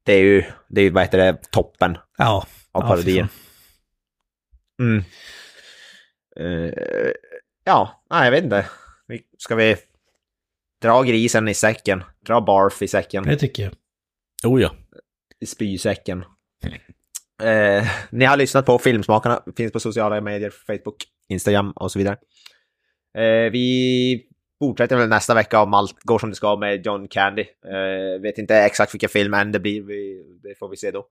Det 0.06 0.14
är 0.14 0.24
ju, 0.24 0.44
det 0.70 0.82
är 0.82 0.86
ju, 0.86 0.90
vad 0.90 1.04
heter 1.04 1.18
det, 1.18 1.38
toppen 1.52 1.98
Ja. 2.18 2.26
av 2.72 2.84
Ja, 2.84 2.88
parodier. 2.88 3.28
Mm. 4.82 5.04
Eh, 6.40 7.12
ja, 7.64 8.04
nej, 8.10 8.26
jag 8.26 8.32
vet 8.32 8.44
inte. 8.44 8.66
Ska 9.38 9.56
vi 9.56 9.76
dra 10.82 11.04
grisen 11.04 11.48
i 11.48 11.54
säcken? 11.54 12.04
Dra 12.26 12.42
barf 12.42 12.82
i 12.82 12.88
säcken? 12.88 13.24
Det 13.24 13.38
tycker 13.38 13.64
jag. 13.64 13.74
Oh 14.52 14.62
ja. 14.62 14.76
i 15.40 15.46
spysäcken. 15.46 16.24
Eh, 17.44 17.88
ni 18.10 18.26
har 18.26 18.38
lyssnat 18.38 18.66
på 18.66 18.80
Filmsmakarna, 18.80 19.44
finns 19.58 19.72
på 19.72 19.80
sociala 19.80 20.22
medier, 20.22 20.54
Facebook, 20.68 21.04
Instagram 21.30 21.72
och 21.72 21.92
så 21.92 22.00
vidare. 22.00 22.18
Eh, 23.18 23.52
vi 23.52 24.28
fortsätter 24.60 24.98
väl 24.98 25.10
nästa 25.10 25.34
vecka 25.34 25.62
om 25.62 25.74
allt 25.74 26.00
går 26.04 26.20
som 26.20 26.30
det 26.30 26.36
ska 26.36 26.56
med 26.56 26.86
John 26.86 27.08
Candy. 27.08 27.46
Vet 28.22 28.38
inte 28.38 28.56
exakt 28.56 28.94
vilka 28.94 29.08
film 29.08 29.34
än 29.34 29.52
det 29.52 29.60
blir, 29.60 29.82
vi, 29.82 30.24
det 30.44 30.56
får 30.60 30.70
vi 30.70 30.78
se 30.78 30.92
då. 30.92 31.08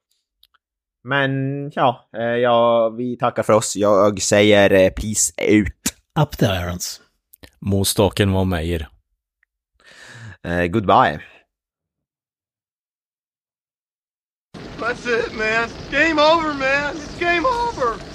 Men 1.05 1.31
ja, 1.75 2.09
eh, 2.17 2.23
ja, 2.23 2.89
vi 2.89 3.17
tackar 3.17 3.43
för 3.43 3.53
oss. 3.53 3.77
Jag 3.77 4.23
säger 4.23 4.71
eh, 4.73 4.91
peace 4.91 5.33
out. 5.59 5.97
Up 6.21 6.37
the 6.37 6.47
irons. 6.47 7.01
Må 7.59 7.85
staken 7.85 8.33
vara 8.33 8.45
med 8.45 8.67
er. 8.67 8.89
Eh, 10.43 10.67
goodbye. 10.67 11.21
That's 14.79 15.07
it, 15.07 15.33
man. 15.37 15.69
Game 15.91 16.19
over, 16.19 16.55
man. 16.55 16.97
It's 16.97 17.19
game 17.19 17.47
over. 17.47 18.10